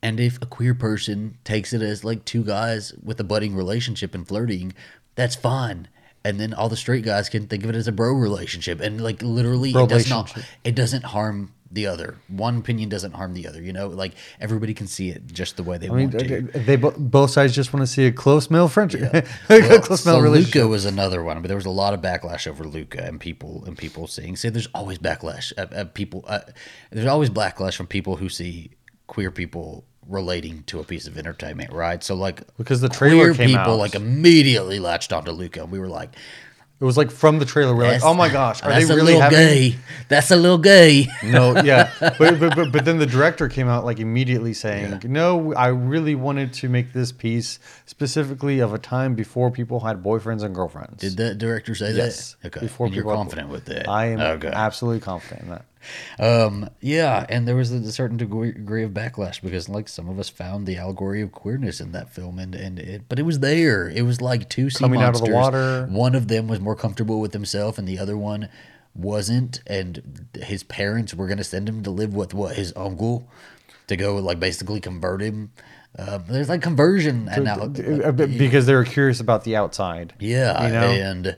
And 0.02 0.20
if 0.20 0.40
a 0.42 0.46
queer 0.46 0.76
person 0.76 1.40
takes 1.44 1.74
it 1.74 1.82
as 1.82 2.04
like 2.04 2.26
two 2.26 2.44
guys 2.44 2.94
with 3.02 3.20
a 3.20 3.24
budding 3.24 3.56
relationship 3.56 4.14
and 4.14 4.28
flirting, 4.28 4.74
that's 5.16 5.36
fine. 5.36 5.88
And 6.24 6.40
then 6.40 6.54
all 6.54 6.70
the 6.70 6.78
straight 6.78 7.04
guys 7.04 7.28
can 7.28 7.48
think 7.48 7.64
of 7.64 7.72
it 7.72 7.76
as 7.76 7.88
a 7.88 7.92
bro 7.92 8.14
relationship, 8.14 8.82
and 8.82 9.02
like 9.02 9.22
literally, 9.22 9.72
it 9.72 9.90
does 9.90 10.10
not. 10.10 10.36
It 10.64 10.76
doesn't 10.76 11.06
harm 11.06 11.54
the 11.72 11.88
other. 11.88 12.18
One 12.28 12.58
opinion 12.58 12.90
doesn't 12.90 13.14
harm 13.14 13.34
the 13.34 13.48
other. 13.48 13.62
You 13.62 13.74
know, 13.74 13.88
like 13.88 14.14
everybody 14.40 14.74
can 14.74 14.88
see 14.88 15.10
it 15.10 15.28
just 15.28 15.58
the 15.58 15.64
way 15.64 15.78
they 15.78 15.88
I 15.90 15.92
mean, 15.94 16.12
want 16.12 16.28
to. 16.28 16.42
they 16.60 16.76
bo- 16.76 16.94
both 16.98 17.32
sides 17.32 17.54
just 17.56 17.74
want 17.74 17.82
to 17.86 17.88
see 17.92 18.06
a 18.06 18.12
close 18.12 18.50
male 18.50 18.68
friendship, 18.68 19.02
a 19.14 19.24
Well, 19.50 19.82
close 19.82 20.06
male 20.06 20.16
so 20.16 20.20
relationship. 20.22 20.56
Luca 20.56 20.68
was 20.68 20.86
another 20.86 21.24
one, 21.24 21.42
but 21.42 21.48
there 21.48 21.58
was 21.58 21.66
a 21.66 21.70
lot 21.72 21.94
of 21.94 22.02
backlash 22.02 22.48
over 22.48 22.64
Luca 22.66 23.04
and 23.04 23.20
people 23.20 23.64
and 23.66 23.78
people 23.78 24.08
seeing. 24.08 24.36
See, 24.36 24.50
there's 24.50 24.68
always 24.74 25.00
backlash. 25.00 25.52
Uh, 25.58 25.66
uh, 25.76 25.86
people, 25.86 26.24
uh, 26.28 26.40
there's 26.92 27.08
always 27.08 27.30
backlash 27.30 27.76
from 27.76 27.88
people 27.88 28.16
who 28.18 28.30
see 28.30 28.72
queer 29.08 29.32
people 29.32 29.86
relating 30.08 30.62
to 30.64 30.80
a 30.80 30.84
piece 30.84 31.08
of 31.08 31.18
entertainment, 31.18 31.74
right? 31.74 32.04
So 32.04 32.14
like 32.14 32.42
Because 32.58 32.80
the 32.80 32.90
trailer 32.90 33.34
people 33.34 33.58
out. 33.58 33.80
like 33.80 33.96
immediately 33.96 34.80
latched 34.80 35.12
onto 35.12 35.32
Luca, 35.32 35.64
and 35.64 35.72
we 35.72 35.80
were 35.80 35.88
like, 35.88 36.16
It 36.78 36.84
was 36.84 36.98
like 36.98 37.10
from 37.10 37.40
the 37.40 37.46
trailer. 37.46 37.74
We're 37.74 37.88
like, 37.88 38.04
oh 38.04 38.14
my 38.14 38.28
gosh, 38.28 38.62
are 38.62 38.70
they 38.70 38.80
that's 38.80 38.90
a 38.90 38.96
really 38.96 39.14
little 39.14 39.22
having? 39.22 39.38
gay? 39.38 39.76
That's 40.10 40.30
a 40.30 40.36
little 40.36 40.58
gay." 40.58 41.08
No, 41.24 41.62
yeah, 41.62 41.90
but, 42.00 42.38
but 42.40 42.54
but 42.54 42.72
but 42.74 42.84
then 42.84 42.98
the 43.00 43.06
director 43.06 43.48
came 43.48 43.70
out 43.70 43.86
like 43.86 44.00
immediately 44.00 44.54
saying, 44.54 45.02
"No, 45.06 45.54
I 45.54 45.68
really 45.68 46.16
wanted 46.16 46.52
to 46.54 46.68
make 46.68 46.92
this 46.92 47.14
piece 47.14 47.60
specifically 47.86 48.60
of 48.60 48.74
a 48.74 48.78
time 48.78 49.16
before 49.16 49.52
people 49.52 49.80
had 49.80 50.04
boyfriends 50.04 50.44
and 50.44 50.54
girlfriends." 50.54 51.00
Did 51.00 51.16
that 51.18 51.38
director 51.38 51.76
say 51.76 51.94
Yes, 51.94 52.36
that? 52.42 52.58
Okay, 52.58 52.66
before 52.66 52.90
you're 52.90 53.06
confident 53.06 53.50
with 53.50 53.66
that. 53.66 53.88
I 53.88 54.08
am 54.08 54.20
okay. 54.20 54.52
absolutely 54.54 55.00
confident 55.00 55.44
in 55.44 55.50
that. 55.52 55.66
Um, 56.20 56.70
yeah, 56.82 57.26
and 57.30 57.48
there 57.48 57.56
was 57.56 57.72
a 57.72 57.92
certain 57.92 58.18
degree, 58.18 58.52
degree 58.52 58.84
of 58.84 58.92
backlash 58.92 59.42
because, 59.42 59.68
like, 59.70 59.88
some 59.88 60.08
of 60.10 60.20
us 60.20 60.30
found 60.30 60.66
the 60.68 60.78
allegory 60.78 61.22
of 61.22 61.32
queerness 61.32 61.80
in 61.82 61.92
that 61.94 62.10
film, 62.14 62.40
and 62.40 62.56
and 62.56 62.80
it, 62.80 63.04
but 63.10 63.20
it 63.20 63.24
was 63.24 63.40
there. 63.40 63.90
It 63.90 64.04
was 64.04 64.22
like 64.22 64.50
two 64.50 64.70
sea 64.70 64.80
Coming 64.80 65.02
out 65.02 65.16
of 65.16 65.22
the 65.22 65.30
monsters. 65.32 65.34
water. 65.34 65.88
One 65.90 66.16
of 66.16 66.28
them 66.28 66.48
was 66.48 66.60
more 66.60 66.76
comfortable 66.76 67.20
with 67.20 67.34
himself, 67.34 67.78
and 67.78 67.88
the 67.88 68.00
other 68.00 68.18
one 68.18 68.50
wasn't. 68.94 69.62
And 69.68 70.28
his 70.42 70.64
parents 70.64 71.14
were 71.14 71.28
going 71.28 71.38
to 71.40 71.44
send 71.44 71.68
him 71.68 71.84
to 71.84 71.92
live 71.92 72.14
with 72.14 72.34
what 72.34 72.56
his 72.56 72.72
uncle 72.76 73.28
to 73.88 73.96
go 73.96 74.16
like 74.18 74.40
basically 74.40 74.80
convert 74.80 75.22
him. 75.22 75.52
Um, 75.98 76.26
there's 76.28 76.50
like 76.50 76.62
conversion 76.62 77.30
and 77.32 77.46
now, 77.46 77.56
Uh, 77.62 78.12
Because 78.12 78.66
they 78.66 78.74
were 78.74 78.84
curious 78.84 79.20
about 79.22 79.44
the 79.46 79.56
outside. 79.56 80.14
yeah, 80.20 80.66
you 80.68 80.74
know? 80.74 80.90
and 80.90 81.38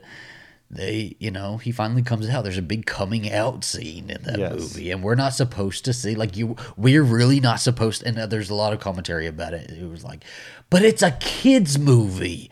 they, 0.70 1.16
you 1.20 1.32
know, 1.32 1.58
he 1.58 1.72
finally 1.72 2.02
comes 2.02 2.28
out. 2.30 2.44
There's 2.44 2.58
a 2.58 2.62
big 2.62 2.86
coming 2.86 3.32
out 3.32 3.64
scene 3.64 4.10
in 4.10 4.24
that 4.24 4.38
Yes. 4.38 4.54
movie, 4.60 4.92
and 4.92 5.02
we're 5.02 5.16
not 5.16 5.34
supposed 5.34 5.86
to 5.86 5.94
see 5.94 6.14
like 6.16 6.36
you. 6.36 6.56
We're 6.76 7.04
really 7.04 7.40
not 7.40 7.60
supposed. 7.62 8.02
To, 8.02 8.08
and 8.10 8.18
uh, 8.20 8.26
there's 8.26 8.50
a 8.50 8.56
lot 8.56 8.74
of 8.74 8.80
commentary 8.80 9.28
about 9.28 9.54
it. 9.54 9.72
It 9.72 9.90
was 9.90 10.04
like, 10.04 10.24
but 10.70 10.82
it's 10.84 11.02
a 11.02 11.12
kids 11.12 11.80
movie, 11.80 12.52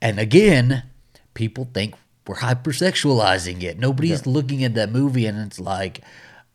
and 0.00 0.18
again, 0.18 0.84
people 1.34 1.68
think 1.74 1.94
we're 2.26 2.36
hypersexualizing 2.36 3.62
it. 3.62 3.78
Nobody's 3.78 4.26
looking 4.26 4.64
at 4.64 4.74
that 4.74 4.90
movie, 4.90 5.26
and 5.26 5.38
it's 5.38 5.60
like, 5.60 6.00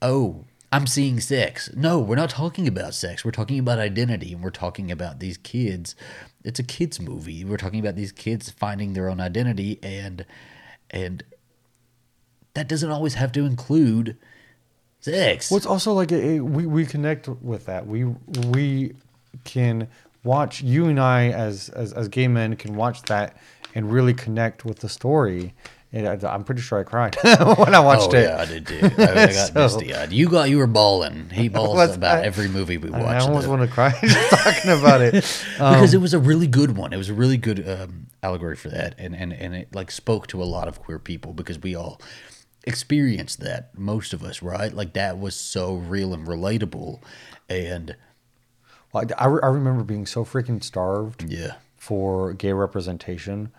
oh. 0.02 0.46
I'm 0.72 0.86
seeing 0.86 1.20
sex. 1.20 1.72
No, 1.76 1.98
we're 1.98 2.16
not 2.16 2.30
talking 2.30 2.68
about 2.68 2.94
sex. 2.94 3.26
We're 3.26 3.32
talking 3.32 3.58
about 3.58 3.80
identity, 3.80 4.34
and 4.34 4.44
we're 4.44 4.52
talking 4.52 4.92
about 4.92 5.20
these 5.20 5.36
kids. 5.36 5.96
It's 6.44 6.60
a 6.60 6.64
kids 6.64 7.00
movie. 7.00 7.44
We're 7.44 7.58
talking 7.58 7.80
about 7.80 7.96
these 7.96 8.12
kids 8.12 8.52
finding 8.52 8.94
their 8.94 9.10
own 9.10 9.20
identity, 9.20 9.80
and 9.82 10.28
and 10.92 11.24
that 12.54 12.68
doesn't 12.68 12.90
always 12.90 13.14
have 13.16 13.32
to 13.34 13.46
include 13.46 14.18
sex. 15.00 15.50
Well, 15.50 15.58
it's 15.58 15.66
also 15.66 15.94
like 15.94 16.12
we 16.12 16.40
we 16.40 16.86
connect 16.86 17.28
with 17.28 17.66
that. 17.66 17.88
We 17.88 18.06
we 18.48 18.94
can 19.44 19.88
watch 20.24 20.62
you 20.62 20.88
and 20.88 21.00
I 21.00 21.30
as 21.30 21.70
as 21.70 21.94
as 21.94 22.08
gay 22.08 22.28
men 22.28 22.56
can 22.56 22.76
watch 22.76 23.04
that 23.04 23.38
and 23.76 23.92
really 23.92 24.14
connect 24.14 24.66
with 24.66 24.80
the 24.80 24.90
story. 24.90 25.54
I'm 25.92 26.44
pretty 26.44 26.62
sure 26.62 26.80
I 26.80 26.84
cried 26.84 27.16
when 27.24 27.74
I 27.74 27.80
watched 27.80 28.14
oh 28.14 28.18
it. 28.18 28.24
yeah, 28.24 28.42
I 28.42 28.46
did 28.46 28.68
too. 28.68 28.80
I, 28.84 28.88
I 28.88 29.26
got 29.34 29.34
So- 29.48 29.54
misty 29.56 29.94
eyed. 29.96 30.12
You 30.12 30.30
got 30.30 30.50
you 30.50 30.58
were 30.60 30.68
bawling. 30.68 31.30
He 31.32 31.50
balls 31.50 31.96
about 31.96 32.20
I- 32.20 32.26
every 32.26 32.48
movie 32.48 32.78
we 32.78 32.90
watched. 32.92 33.06
I, 33.06 33.20
almost 33.20 33.48
want 33.48 33.62
to 33.64 33.68
cry 33.68 33.92
just 34.02 34.30
talking 34.30 34.72
about 34.72 35.02
it. 35.02 35.14
because 35.58 35.94
it 35.94 36.02
was 36.02 36.14
a 36.14 36.20
really 36.20 36.48
good 36.48 36.78
one. 36.78 36.94
It 36.94 36.98
was 36.98 37.10
a 37.10 37.14
really 37.16 37.38
good 37.38 37.68
um, 37.68 38.06
allegory 38.22 38.56
for 38.56 38.70
that, 38.70 38.94
and, 39.00 39.16
and 39.16 39.34
and 39.34 39.56
it 39.56 39.74
like 39.74 39.90
spoke 39.90 40.28
to 40.28 40.44
a 40.44 40.46
lot 40.46 40.68
of 40.68 40.80
queer 40.80 41.00
people 41.00 41.34
because 41.34 41.58
we 41.60 41.74
all 41.76 42.00
experienced 42.66 43.40
that. 43.40 43.76
Most 43.78 44.14
of 44.14 44.24
us, 44.24 44.42
right? 44.44 44.72
Like 44.74 44.94
that 44.94 45.18
was 45.20 45.34
so 45.36 45.74
real 45.74 46.14
and 46.14 46.28
relatable, 46.28 47.02
and 47.50 47.96
Like, 48.94 49.12
I, 49.18 49.26
I 49.26 49.48
remember 49.48 49.84
being 49.84 50.06
so 50.06 50.24
freaking 50.24 50.64
starved 50.64 51.24
yeah, 51.28 51.56
for 51.78 52.34
gay 52.34 52.54
representation 52.54 53.52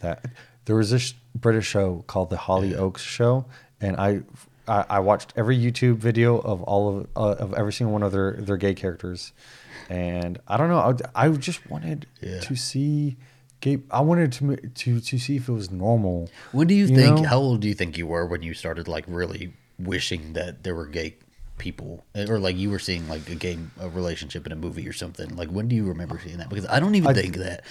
that 0.00 0.24
there 0.64 0.76
was 0.76 0.90
this 0.90 1.14
British 1.34 1.66
show 1.66 2.04
called 2.06 2.30
the 2.30 2.36
Hollyoaks 2.36 2.98
Show, 2.98 3.46
and 3.80 3.96
I, 3.96 4.20
I 4.68 4.84
I 4.90 4.98
watched 5.00 5.32
every 5.36 5.58
YouTube 5.58 5.96
video 5.96 6.38
of 6.38 6.62
all 6.62 6.88
of 6.98 7.06
uh, 7.16 7.42
of 7.42 7.54
every 7.54 7.72
single 7.72 7.92
one 7.92 8.02
of 8.02 8.12
their 8.12 8.32
their 8.34 8.56
gay 8.56 8.74
characters, 8.74 9.32
and 9.88 10.38
I 10.46 10.56
don't 10.56 10.68
know, 10.68 10.78
I, 11.14 11.26
I 11.26 11.28
just 11.30 11.68
wanted 11.70 12.06
Yeah. 12.20 12.40
to 12.40 12.54
see 12.56 13.16
gay. 13.60 13.78
I 13.90 14.00
wanted 14.02 14.32
to 14.32 14.56
to 14.56 15.00
to 15.00 15.18
see 15.18 15.36
if 15.36 15.48
it 15.48 15.52
was 15.52 15.70
normal. 15.70 16.30
When 16.52 16.66
do 16.66 16.74
you, 16.74 16.86
You 16.86 16.96
think? 16.96 17.16
know? 17.20 17.24
How 17.24 17.38
old 17.38 17.60
do 17.60 17.68
you 17.68 17.74
think 17.74 17.96
you 17.98 18.06
were 18.06 18.26
when 18.26 18.42
you 18.42 18.54
started 18.54 18.88
like 18.88 19.04
really 19.08 19.54
wishing 19.78 20.34
that 20.34 20.62
there 20.62 20.74
were 20.74 20.86
gay 20.86 21.16
people, 21.58 22.04
or 22.16 22.38
like 22.38 22.56
you 22.56 22.70
were 22.70 22.78
seeing 22.78 23.08
like 23.08 23.28
a 23.30 23.34
gay 23.34 23.58
a 23.80 23.88
relationship 23.88 24.46
in 24.46 24.52
a 24.52 24.56
movie 24.56 24.88
or 24.88 24.92
something? 24.92 25.34
Like 25.36 25.48
when 25.50 25.66
do 25.68 25.74
you 25.76 25.84
remember 25.84 26.20
seeing 26.22 26.38
that? 26.38 26.48
Because 26.48 26.66
I 26.66 26.78
don't 26.80 26.94
even 26.94 27.14
think 27.14 27.36
that. 27.36 27.64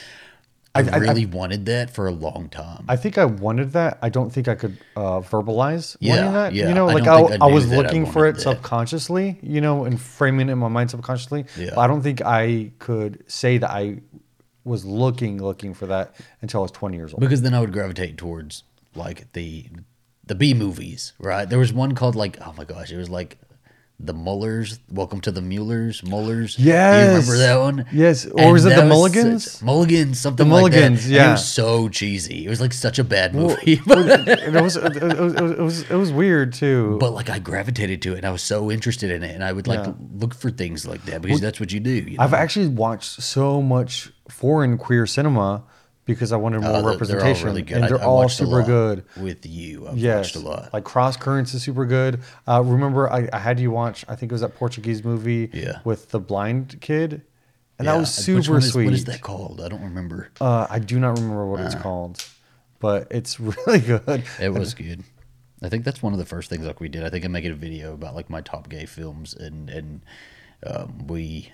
I, 0.73 0.81
I- 0.81 0.89
I- 0.93 0.97
really 0.97 1.25
wanted 1.25 1.65
that 1.65 1.89
for 1.89 2.07
a 2.07 2.11
long 2.11 2.47
time. 2.49 2.85
I 2.87 2.95
think 2.95 3.17
I 3.17 3.25
wanted 3.25 3.73
that. 3.73 3.99
I 4.01 4.09
don't 4.09 4.29
think 4.29 4.47
I 4.47 4.55
could 4.55 4.77
uh, 4.95 5.19
verbalize 5.19 5.97
Yeah, 5.99 6.15
wanting 6.15 6.33
that. 6.33 6.53
yeah. 6.53 6.69
You 6.69 6.73
know, 6.73 6.85
like 6.87 7.07
I, 7.07 7.19
I 7.19 7.37
I, 7.41 7.45
was 7.47 7.71
I 7.71 7.75
looking 7.75 8.05
for 8.05 8.25
it 8.25 8.33
that. 8.35 8.41
subconsciously, 8.41 9.37
you 9.41 9.59
know, 9.61 9.83
and 9.85 9.99
framing 9.99 10.47
it 10.49 10.53
in 10.53 10.57
my 10.59 10.69
mind 10.69 10.89
subconsciously. 10.91 11.45
Yeah. 11.57 11.71
But 11.75 11.81
I 11.81 11.87
don't 11.87 12.01
think 12.01 12.21
I 12.21 12.71
could 12.79 13.23
say 13.27 13.57
that 13.57 13.69
I 13.69 13.97
was 14.63 14.85
looking 14.85 15.41
looking 15.43 15.73
for 15.73 15.87
that 15.87 16.15
until 16.41 16.61
I 16.61 16.63
was 16.63 16.71
20 16.71 16.95
years 16.95 17.13
old. 17.13 17.19
because 17.19 17.41
then 17.41 17.53
I 17.53 17.59
would 17.59 17.73
gravitate 17.73 18.17
towards 18.17 18.63
like 18.95 19.31
the 19.33 19.65
the 20.25 20.35
B 20.35 20.53
movies, 20.53 21.13
right? 21.19 21.49
There 21.49 21.59
was 21.59 21.73
one 21.73 21.95
called 21.95 22.15
like 22.15 22.37
oh 22.45 22.53
my 22.57 22.63
gosh, 22.63 22.91
it 22.91 22.97
was 22.97 23.09
like 23.09 23.37
the 24.03 24.13
Mullers, 24.13 24.79
Welcome 24.89 25.21
to 25.21 25.31
the 25.31 25.41
Muellers, 25.41 26.03
Mullers. 26.03 26.55
Do 26.55 26.63
you 26.63 26.71
remember 26.73 27.37
that 27.37 27.57
one? 27.59 27.85
Yes. 27.91 28.25
Or 28.25 28.39
And 28.41 28.51
was 28.53 28.65
it 28.65 28.69
the 28.69 28.75
such- 28.77 28.87
Mulligans? 28.87 29.61
Mulligans, 29.61 30.19
something 30.19 30.47
The 30.47 30.53
like 30.53 30.71
that. 30.71 30.79
Mulligans, 30.79 31.05
And 31.05 31.13
yeah. 31.13 31.29
it 31.29 31.31
was 31.33 31.47
so 31.47 31.87
cheesy. 31.89 32.45
It 32.45 32.49
was 32.49 32.59
like 32.59 32.73
such 32.73 32.97
a 32.97 33.03
bad 33.03 33.35
movie. 33.35 33.73
it, 33.85 33.85
was, 33.85 34.05
it, 34.07 34.53
was, 34.61 34.75
it, 34.77 35.03
was, 35.03 35.33
it 35.35 35.59
was 35.59 35.81
it 35.91 35.95
was 35.95 36.11
weird 36.11 36.53
too. 36.53 36.97
but 36.99 37.11
like 37.13 37.29
I 37.29 37.37
gravitated 37.39 38.01
to 38.03 38.13
it 38.13 38.17
and 38.17 38.25
I 38.25 38.31
was 38.31 38.41
so 38.41 38.71
interested 38.71 39.11
in 39.11 39.21
it 39.23 39.35
and 39.35 39.43
I 39.43 39.51
would 39.53 39.67
like 39.67 39.85
Yeah. 39.85 39.93
look 40.17 40.33
for 40.33 40.49
things 40.49 40.85
like 40.87 41.03
that 41.05 41.21
because 41.21 41.39
that's 41.41 41.59
what 41.59 41.71
you 41.71 41.79
do. 41.79 41.91
You 41.91 42.17
know? 42.17 42.23
I've 42.23 42.33
actually 42.33 42.67
watched 42.69 43.21
so 43.21 43.61
much 43.61 44.09
foreign 44.29 44.77
queer 44.77 45.05
cinema 45.05 45.63
because 46.13 46.31
I 46.31 46.37
wanted 46.37 46.61
more 46.61 46.75
Uh, 46.77 46.83
representation, 46.83 47.33
They're 47.33 47.37
all 47.37 47.45
really 47.53 47.61
good. 47.63 47.77
and 47.77 47.83
they're 47.89 48.01
I 48.01 48.05
all 48.05 48.29
super 48.29 48.63
good. 48.63 49.03
with 49.17 49.45
you. 49.45 49.87
I've 49.87 49.97
Yes, 49.97 50.17
watched 50.17 50.35
a 50.35 50.39
lot. 50.47 50.73
like 50.73 50.83
Cross 50.83 51.17
Currents 51.17 51.53
is 51.53 51.63
super 51.63 51.85
good. 51.85 52.21
Uh, 52.47 52.61
remember, 52.63 53.11
I, 53.11 53.29
I 53.33 53.39
had 53.39 53.59
you 53.59 53.71
watch. 53.71 54.05
I 54.07 54.15
think 54.15 54.31
it 54.31 54.33
was 54.33 54.41
that 54.41 54.55
Portuguese 54.55 55.03
movie 55.03 55.49
Yeah. 55.53 55.79
with 55.83 56.09
the 56.09 56.19
blind 56.19 56.77
kid, 56.81 57.21
and 57.79 57.85
Yeah. 57.85 57.93
that 57.93 57.99
was 57.99 58.13
super 58.13 58.57
is- 58.57 58.71
sweet. 58.71 58.85
What 58.85 58.93
is 58.93 59.05
that 59.05 59.21
called? 59.21 59.61
I 59.61 59.67
don't 59.69 59.83
remember. 59.83 60.29
Uh, 60.39 60.67
I 60.69 60.79
do 60.79 60.99
not 60.99 61.17
remember 61.17 61.45
what 61.47 61.59
it's 61.61 61.75
called, 61.75 62.23
but 62.79 63.07
it's 63.11 63.39
really 63.39 63.79
good. 63.79 64.23
It 64.39 64.53
was 64.53 64.73
good. 64.73 65.03
I 65.63 65.69
think 65.69 65.85
that's 65.85 66.01
one 66.01 66.11
of 66.13 66.17
the 66.19 66.25
first 66.25 66.49
things 66.49 66.65
like 66.65 66.79
we 66.79 66.89
did. 66.89 67.03
I 67.03 67.09
think 67.09 67.23
I'm 67.23 67.31
making 67.31 67.51
a 67.51 67.55
video 67.55 67.93
about 67.93 68.15
like 68.15 68.29
my 68.31 68.41
top 68.41 68.67
gay 68.69 68.85
films, 68.85 69.33
and 69.35 69.69
and 69.69 70.01
um, 70.65 71.05
we 71.07 71.51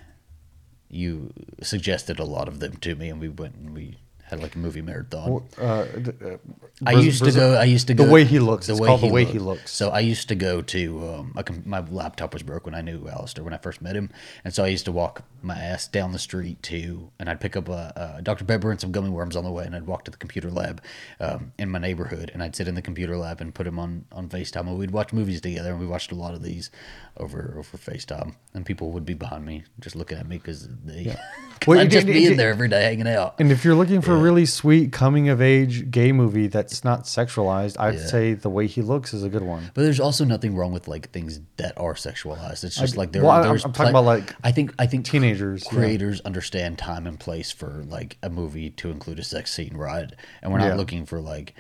you 0.90 1.34
suggested 1.62 2.18
a 2.18 2.24
lot 2.24 2.48
of 2.48 2.60
them 2.62 2.78
to 2.78 2.96
me, 2.96 3.10
and 3.10 3.20
we 3.20 3.28
went 3.28 3.56
and 3.56 3.74
we 3.74 3.98
had 4.28 4.42
like 4.42 4.56
a 4.56 4.60
movie 4.60 4.82
marathon. 4.82 5.48
Uh, 5.58 5.64
uh, 5.64 6.38
I 6.86 6.92
used 6.94 7.24
to 7.24 7.32
go. 7.32 7.54
I 7.54 7.64
used 7.64 7.88
to 7.88 7.94
go. 7.94 8.06
The 8.06 8.12
way 8.12 8.26
he 8.26 8.40
looks. 8.40 8.68
It's 8.68 8.80
called 8.80 9.02
the 9.02 9.08
way 9.08 9.24
he 9.24 9.40
looks. 9.40 9.72
So 9.72 9.90
I 9.90 10.02
used 10.02 10.28
to 10.30 10.36
go 10.36 10.62
to. 10.62 11.10
Um, 11.10 11.64
my 11.66 11.80
laptop 11.80 12.34
was 12.34 12.44
broke 12.44 12.66
when 12.66 12.76
I 12.76 12.82
knew 12.82 13.08
Alistair 13.08 13.44
when 13.44 13.54
I 13.54 13.58
first 13.58 13.82
met 13.82 13.96
him, 13.96 14.10
and 14.44 14.54
so 14.54 14.66
I 14.66 14.68
used 14.68 14.86
to 14.86 14.92
walk 14.92 15.24
my 15.42 15.56
ass 15.56 15.88
down 15.88 16.12
the 16.12 16.20
street 16.20 16.62
to, 16.64 17.12
and 17.20 17.30
I'd 17.30 17.40
pick 17.40 17.56
up 17.56 17.70
a, 17.70 18.16
a 18.18 18.22
Dr 18.22 18.46
Pepper 18.46 18.72
and 18.72 18.80
some 18.80 18.92
gummy 18.92 19.10
worms 19.10 19.36
on 19.36 19.44
the 19.44 19.52
way, 19.52 19.66
and 19.66 19.76
I'd 19.76 19.88
walk 19.88 20.04
to 20.06 20.12
the 20.12 20.18
computer 20.18 20.50
lab 20.52 20.82
um, 21.20 21.52
in 21.58 21.70
my 21.70 21.80
neighborhood, 21.80 22.32
and 22.34 22.42
I'd 22.44 22.56
sit 22.56 22.68
in 22.68 22.76
the 22.76 22.82
computer 22.82 23.18
lab 23.18 23.42
and 23.42 23.54
put 23.54 23.68
him 23.68 23.80
on 23.80 24.06
on 24.12 24.30
Facetime, 24.30 24.68
and 24.68 24.78
we'd 24.78 24.92
watch 24.92 25.14
movies 25.14 25.42
together, 25.42 25.72
and 25.72 25.80
we 25.80 25.86
watched 25.88 26.12
a 26.12 26.16
lot 26.16 26.34
of 26.34 26.44
these 26.44 26.70
over 27.18 27.56
over 27.58 27.78
Facetime, 27.78 28.36
and 28.54 28.66
people 28.66 28.92
would 28.92 29.06
be 29.06 29.14
behind 29.14 29.46
me 29.46 29.64
just 29.80 29.96
looking 29.96 30.18
at 30.18 30.28
me 30.28 30.38
because 30.38 30.68
they. 30.86 31.06
'cause 31.06 31.18
Well, 31.66 31.80
I'd 31.80 31.90
just 31.92 32.08
it- 32.08 32.14
be 32.14 32.26
in 32.28 32.38
there 32.38 32.50
every 32.52 32.68
day 32.70 32.84
hanging 32.84 33.08
out. 33.08 33.40
And 33.40 33.52
if 33.52 33.66
you're 33.66 33.74
looking 33.76 34.02
for 34.02 34.14
a 34.14 34.18
really 34.18 34.46
sweet 34.46 34.92
coming 34.94 35.28
of 35.30 35.42
age 35.42 35.90
gay 35.90 36.12
movie 36.12 36.48
that's 36.48 36.84
not 36.84 37.04
sexualized, 37.06 37.76
I'd 37.80 37.96
Yeah. 37.96 38.06
say 38.06 38.34
The 38.36 38.50
Way 38.50 38.68
He 38.68 38.82
Looks 38.84 39.12
is 39.14 39.24
a 39.24 39.30
good 39.30 39.42
one. 39.42 39.72
But 39.74 39.82
there's 39.82 40.00
also 40.00 40.24
nothing 40.24 40.56
wrong 40.56 40.72
with 40.72 40.88
like 40.88 41.10
things 41.12 41.42
that 41.58 41.76
are 41.78 41.96
sexualized. 41.96 42.64
It's 42.64 42.76
just 42.78 42.96
like 42.96 43.12
there. 43.12 43.24
well, 43.24 43.32
I'm- 43.32 43.52
I'm 43.66 43.74
talking 43.74 43.90
about, 43.90 44.06
like, 44.06 44.34
I 44.44 44.52
think 44.52 44.74
I 44.80 44.86
think 44.86 45.06
teenagers, 45.06 45.37
yeah. 45.42 45.70
creators 45.70 46.22
understand 46.22 46.78
time 46.78 47.06
and 47.08 47.20
place 47.20 47.52
for 47.52 47.84
like 47.88 48.18
a 48.24 48.30
movie 48.30 48.70
to 48.72 48.90
include 48.92 49.20
a 49.20 49.24
sex 49.24 49.52
scene, 49.54 49.76
right? 49.76 50.12
And 50.42 50.52
we're 50.52 50.60
not 50.60 50.68
Yeah. 50.70 50.76
looking 50.76 51.06
for 51.06 51.20
like 51.20 51.54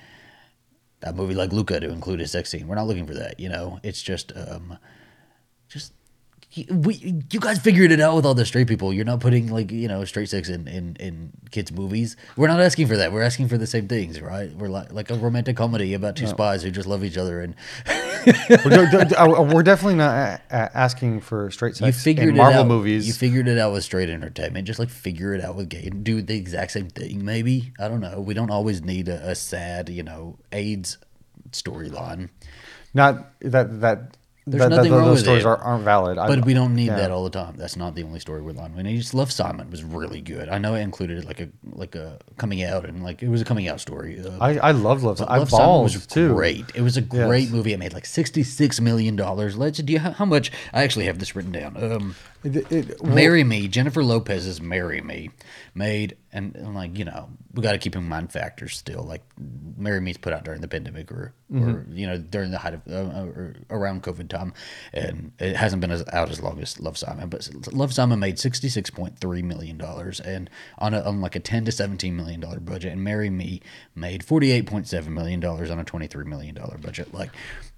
a 1.03 1.13
movie 1.13 1.35
like 1.35 1.51
Luca 1.53 1.79
to 1.79 1.89
include 1.89 2.21
a 2.21 2.27
sex 2.27 2.49
scene. 2.49 2.67
We're 2.67 2.75
not 2.75 2.87
looking 2.87 3.05
for 3.07 3.13
that. 3.13 3.39
You 3.39 3.49
know, 3.49 3.79
it's 3.83 4.01
just 4.01 4.31
um, 4.35 4.69
just. 4.69 4.79
We, 6.69 7.21
you 7.31 7.39
guys 7.39 7.59
figured 7.59 7.91
it 7.91 7.99
out 7.99 8.15
with 8.15 8.25
all 8.25 8.33
the 8.33 8.45
straight 8.45 8.67
people. 8.67 8.93
You're 8.93 9.05
not 9.05 9.19
putting 9.19 9.47
like 9.51 9.71
you 9.71 9.87
know 9.87 10.03
straight 10.05 10.29
sex 10.29 10.49
in, 10.49 10.67
in, 10.67 10.95
in 10.99 11.31
kids 11.51 11.71
movies. 11.71 12.15
We're 12.35 12.47
not 12.47 12.59
asking 12.59 12.87
for 12.87 12.97
that. 12.97 13.11
We're 13.11 13.21
asking 13.23 13.47
for 13.49 13.57
the 13.57 13.67
same 13.67 13.87
things, 13.87 14.19
right? 14.21 14.53
We're 14.55 14.69
like 14.69 14.91
like 14.91 15.11
a 15.11 15.15
romantic 15.15 15.55
comedy 15.57 15.93
about 15.93 16.15
two 16.15 16.27
spies 16.27 16.63
who 16.63 16.71
just 16.71 16.87
love 16.87 17.03
each 17.03 17.17
other 17.17 17.41
and 17.41 17.55
we're, 18.65 18.89
d- 18.89 19.05
d- 19.05 19.15
we're 19.53 19.63
definitely 19.63 19.95
not 19.95 20.41
asking 20.49 21.21
for 21.21 21.49
straight 21.51 21.75
sex. 21.75 21.85
you 21.85 22.01
figured 22.01 22.29
in 22.29 22.35
it 22.35 22.37
Marvel 22.37 22.61
out. 22.61 22.67
movies. 22.67 23.07
You 23.07 23.13
figured 23.13 23.47
it 23.47 23.57
out 23.57 23.71
with 23.73 23.83
straight 23.83 24.09
entertainment. 24.09 24.65
Just 24.67 24.79
like 24.79 24.89
figure 24.89 25.33
it 25.33 25.43
out 25.43 25.55
with 25.55 25.69
gay. 25.69 25.89
Do 25.89 26.21
the 26.21 26.35
exact 26.35 26.71
same 26.71 26.89
thing. 26.89 27.23
Maybe 27.23 27.73
I 27.79 27.87
don't 27.87 28.01
know. 28.01 28.19
We 28.19 28.33
don't 28.33 28.51
always 28.51 28.81
need 28.81 29.07
a, 29.07 29.29
a 29.29 29.35
sad, 29.35 29.89
you 29.89 30.03
know, 30.03 30.37
AIDS 30.51 30.97
storyline, 31.51 32.29
not 32.93 33.31
that 33.41 33.81
that. 33.81 34.16
There's 34.49 34.61
that, 34.61 34.69
that 34.69 34.75
nothing 34.77 34.91
wrong 34.93 35.03
those 35.05 35.17
with 35.17 35.23
stories 35.25 35.43
it. 35.43 35.47
are, 35.47 35.57
aren't 35.57 35.83
valid. 35.83 36.17
I- 36.17 36.27
but 36.27 36.45
we 36.45 36.53
don't 36.53 36.73
need 36.73 36.87
yeah. 36.87 36.95
that 36.95 37.11
all 37.11 37.23
the 37.25 37.29
time. 37.29 37.55
That's 37.57 37.75
not 37.75 37.95
the 37.95 38.03
only 38.03 38.19
story 38.19 38.41
We 38.41 38.53
need. 38.53 39.13
Love 39.13 39.31
Simon 39.31 39.67
It 39.67 39.71
was 39.71 39.83
really 39.83 40.21
good. 40.21 40.47
I 40.47 40.57
know 40.57 40.73
it 40.75 40.81
included 40.81 41.25
like 41.25 41.41
a 41.41 41.49
like 41.73 41.95
a 41.95 42.17
coming 42.37 42.63
out 42.63 42.85
and 42.85 43.03
like 43.03 43.21
it 43.21 43.27
was 43.29 43.41
a 43.41 43.45
coming 43.45 43.67
out 43.67 43.81
story. 43.81 44.19
Uh, 44.19 44.37
I, 44.39 44.57
I 44.57 44.71
love 44.71 45.03
Love. 45.03 45.21
I 45.27 45.37
Love 45.39 45.49
Simon 45.49 45.83
was 45.83 46.07
too. 46.07 46.33
great. 46.33 46.65
It 46.73 46.81
was 46.81 46.95
a 46.97 47.01
great 47.01 47.43
Yes. 47.45 47.51
movie. 47.51 47.73
It 47.73 47.79
made 47.79 47.93
like 47.93 48.05
sixty 48.05 48.43
six 48.43 48.79
million 48.79 49.15
dollars. 49.15 49.57
Let's 49.57 49.79
do 49.79 49.91
you 49.93 49.99
how, 49.99 50.11
how 50.11 50.25
much? 50.25 50.51
I 50.73 50.83
actually 50.83 51.05
have 51.05 51.19
this 51.19 51.35
written 51.35 51.51
down. 51.51 51.75
Um, 51.77 52.15
It- 52.55 52.71
it- 52.71 53.03
Marry 53.03 53.43
Me, 53.43 53.67
Jennifer 53.67 54.03
Lopez's 54.03 54.61
Marry 54.61 55.01
Me, 55.01 55.29
made 55.75 56.15
and, 56.31 56.55
and 56.55 56.75
like 56.75 56.97
you 56.97 57.03
know 57.05 57.29
we 57.53 57.63
got 57.63 57.71
to 57.71 57.77
keep 57.77 57.95
in 57.95 58.07
mind 58.07 58.31
factors 58.31 58.75
still. 58.77 59.03
Like 59.03 59.23
Marry 59.77 59.99
Me's 60.01 60.17
put 60.17 60.33
out 60.33 60.43
during 60.45 60.61
the 60.61 60.67
pandemic 60.67 61.11
or, 61.11 61.33
Mm-hmm. 61.51 61.69
or 61.69 61.85
you 61.93 62.05
know 62.05 62.17
during 62.17 62.51
the 62.51 62.57
height 62.57 62.73
of 62.73 62.81
uh, 62.89 63.21
or 63.23 63.55
around 63.69 64.03
COVID 64.03 64.27
time, 64.27 64.53
and 64.93 65.31
it 65.39 65.55
hasn't 65.55 65.79
been 65.79 65.91
as, 65.91 66.03
out 66.11 66.29
as 66.29 66.41
long 66.41 66.59
as 66.61 66.77
Love 66.79 66.97
Simon. 66.97 67.29
But 67.29 67.47
Love 67.71 67.93
Simon 67.93 68.19
made 68.19 68.37
sixty 68.37 68.67
six 68.67 68.89
point 68.89 69.17
three 69.19 69.41
million 69.41 69.77
dollars 69.77 70.19
and 70.19 70.49
on 70.77 70.93
a, 70.93 70.99
on 71.01 71.21
like 71.21 71.35
a 71.37 71.39
ten 71.39 71.63
to 71.63 71.71
seventeen 71.71 72.17
million 72.17 72.41
dollar 72.41 72.59
budget, 72.59 72.91
and 72.91 73.01
Marry 73.03 73.29
Me 73.29 73.61
made 73.95 74.25
forty 74.25 74.51
eight 74.51 74.65
point 74.67 74.87
seven 74.89 75.13
million 75.13 75.39
dollars 75.39 75.69
on 75.71 75.79
a 75.79 75.85
twenty 75.85 76.07
three 76.07 76.25
million 76.25 76.53
dollar 76.53 76.77
budget. 76.77 77.13
Like 77.13 77.29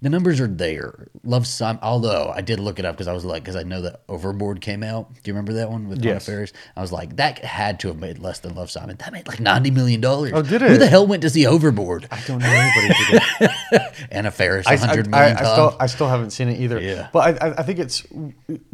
the 0.02 0.10
numbers 0.10 0.40
are 0.40 0.48
there. 0.48 1.10
Love 1.24 1.46
Simon, 1.46 1.80
although 1.84 2.32
I 2.34 2.40
did 2.42 2.60
look 2.60 2.80
it 2.80 2.86
up 2.86 2.96
because 2.96 3.08
I 3.10 3.14
was 3.14 3.26
like 3.26 3.44
because 3.44 3.56
I 3.58 3.64
know 3.64 3.82
that 3.82 4.02
Overboard 4.08 4.62
came 4.62 4.82
out. 4.82 5.14
Do 5.14 5.20
you 5.26 5.34
remember 5.34 5.54
that 5.54 5.70
one 5.70 5.90
with 5.90 6.00
Anna 6.00 6.14
Yes. 6.14 6.26
Faris? 6.26 6.54
I 6.78 6.82
was 6.82 6.92
like, 6.92 7.18
that 7.18 7.40
had 7.40 7.80
to 7.82 7.90
have 7.90 7.98
made 7.98 8.18
less 8.20 8.40
than 8.40 8.56
Love 8.56 8.72
Simon. 8.72 8.96
That 8.98 9.12
made 9.12 9.28
like 9.28 9.40
ninety 9.42 9.72
million 9.72 10.00
dollars. 10.00 10.32
Oh, 10.34 10.42
did 10.42 10.62
it? 10.62 10.70
Who 10.72 10.78
the 10.78 10.88
hell 10.88 11.06
went 11.06 11.22
to 11.24 11.30
see 11.30 11.46
Overboard? 11.46 12.08
I 12.12 12.22
don't 12.26 12.40
know 12.40 12.48
anybody. 12.48 13.54
Anna 14.12 14.32
Faris, 14.32 14.68
I, 14.68 14.76
a 14.76 14.78
hundred 14.78 15.08
I, 15.08 15.20
million 15.20 15.38
I, 15.38 15.40
I 15.40 15.44
times. 15.44 15.54
still 15.54 15.78
I 15.82 15.86
still 15.88 16.08
haven't 16.08 16.32
seen 16.32 16.48
it 16.50 16.60
either. 16.60 16.80
Yeah. 16.80 17.10
But 17.12 17.42
I, 17.42 17.48
I- 17.50 17.54
I 17.60 17.64
think 17.64 17.80
it's 17.80 18.04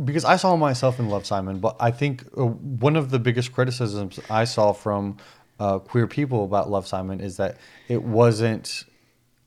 because 0.03 0.25
I 0.25 0.35
saw 0.37 0.55
myself 0.55 0.99
in 0.99 1.09
Love 1.09 1.25
Simon. 1.25 1.59
But 1.59 1.75
I 1.79 1.91
think 1.91 2.23
uh, 2.37 2.45
one 2.45 2.95
of 2.95 3.09
the 3.09 3.19
biggest 3.19 3.51
criticisms 3.51 4.19
I 4.29 4.43
saw 4.45 4.73
from 4.73 5.17
uh, 5.59 5.79
queer 5.79 6.05
people 6.07 6.43
about 6.43 6.69
Love 6.69 6.85
Simon 6.87 7.19
is 7.19 7.37
that 7.37 7.57
it 7.87 8.03
wasn't. 8.03 8.83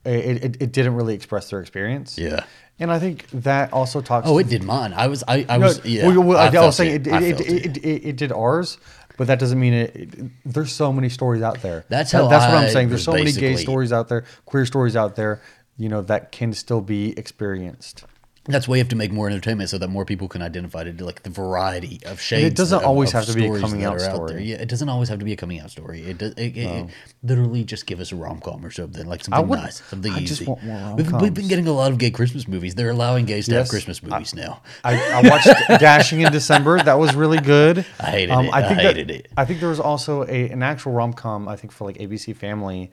It, 0.08 0.44
it, 0.44 0.62
it 0.62 0.72
didn't 0.72 0.94
really 0.94 1.14
express 1.14 1.50
their 1.50 1.60
experience. 1.60 2.18
Yeah. 2.18 2.44
And 2.80 2.92
I 2.92 2.98
think 2.98 3.28
that 3.30 3.72
also 3.72 4.00
talks. 4.00 4.28
oh, 4.28 4.38
it 4.38 4.48
did 4.48 4.62
mine. 4.62 4.92
I 4.94 5.08
was, 5.08 5.24
I, 5.26 5.44
I 5.48 5.58
No, 5.58 5.66
was, 5.66 5.84
yeah. 5.84 6.06
well, 6.06 6.20
well, 6.22 6.38
I, 6.38 6.46
I 6.46 6.64
was 6.66 6.76
saying 6.76 6.94
it, 6.94 7.06
it, 7.06 7.40
it, 7.40 8.06
it, 8.06 8.16
did 8.16 8.30
ours, 8.30 8.78
but 9.16 9.26
that 9.26 9.40
doesn't 9.40 9.58
mean 9.58 9.72
it, 9.72 10.30
There's 10.44 10.72
so 10.72 10.92
many 10.92 11.08
stories 11.08 11.42
out 11.42 11.60
there. 11.60 11.84
That's 11.88 12.12
That- 12.12 12.22
how 12.22 12.28
That's 12.28 12.44
what 12.52 12.62
I'm 12.62 12.70
saying. 12.70 12.88
There's 12.88 13.04
so 13.04 13.12
many 13.12 13.32
gay 13.32 13.56
stories 13.56 13.92
out 13.92 14.08
there, 14.08 14.24
queer 14.46 14.64
stories 14.64 14.94
out 14.96 15.16
there. 15.16 15.42
You 15.76 15.88
know 15.88 16.02
that 16.02 16.32
can 16.32 16.52
still 16.54 16.80
be 16.80 17.16
experienced. 17.16 18.04
That's 18.48 18.66
why 18.66 18.76
you 18.76 18.80
have 18.80 18.88
to 18.88 18.96
make 18.96 19.12
more 19.12 19.28
entertainment 19.28 19.70
so 19.70 19.78
that 19.78 19.88
more 19.88 20.04
people 20.04 20.28
can 20.28 20.42
identify 20.42 20.84
to 20.84 21.04
like 21.04 21.22
the 21.22 21.30
variety 21.30 22.00
of 22.06 22.20
shades. 22.20 22.46
It 22.46 22.56
doesn't 22.56 22.78
of- 22.80 22.84
always 22.84 23.10
of 23.10 23.14
have 23.14 23.26
to 23.26 23.34
be 23.34 23.46
a 23.46 23.60
coming 23.60 23.84
out 23.84 24.00
story. 24.00 24.32
there. 24.32 24.40
Yeah, 24.40 24.56
it 24.56 24.68
doesn't 24.68 24.88
always 24.88 25.08
have 25.08 25.18
to 25.18 25.24
be 25.24 25.32
a 25.32 25.36
coming 25.36 25.60
out 25.60 25.70
story. 25.70 26.02
It 26.02 26.18
does. 26.18 26.32
It, 26.32 26.56
it, 26.56 26.66
it- 26.66 26.86
literally 27.22 27.64
just 27.64 27.86
give 27.86 28.00
us 28.00 28.12
a 28.12 28.16
rom 28.16 28.40
com 28.40 28.64
or 28.64 28.70
something 28.70 29.06
like 29.06 29.24
something 29.24 29.48
would- 29.48 29.58
nice, 29.58 29.82
something 29.84 30.12
I 30.12 30.16
easy. 30.18 30.26
just 30.26 30.46
want 30.48 30.62
more 30.62 30.96
we've, 30.96 31.12
we've 31.12 31.34
been 31.34 31.48
getting 31.48 31.68
a 31.68 31.72
lot 31.72 31.92
of 31.92 31.98
gay 31.98 32.10
Christmas 32.10 32.48
movies. 32.48 32.74
They're 32.74 32.90
allowing 32.90 33.26
gays 33.26 33.46
to 33.46 33.54
have 33.56 33.68
Christmas 33.68 34.02
movies 34.02 34.34
now. 34.34 34.62
I, 34.84 34.94
I 35.22 35.28
watched 35.28 35.48
Dashing 35.80 36.20
in 36.20 36.32
December. 36.32 36.82
That 36.82 36.98
was 36.98 37.14
really 37.14 37.40
good. 37.40 37.84
I 38.00 38.10
hated 38.10 38.32
um, 38.32 38.46
it. 38.46 38.54
I 38.54 38.60
that- 38.62 38.72
hated 38.78 39.10
it. 39.10 39.28
I 39.36 39.44
think 39.44 39.60
there 39.60 39.68
was 39.68 39.80
also 39.80 40.22
a 40.24 40.48
an 40.48 40.62
actual 40.62 40.92
rom 40.92 41.12
com. 41.12 41.48
I 41.48 41.56
think 41.56 41.72
for 41.72 41.84
like 41.84 41.98
ABC 41.98 42.34
Family, 42.36 42.90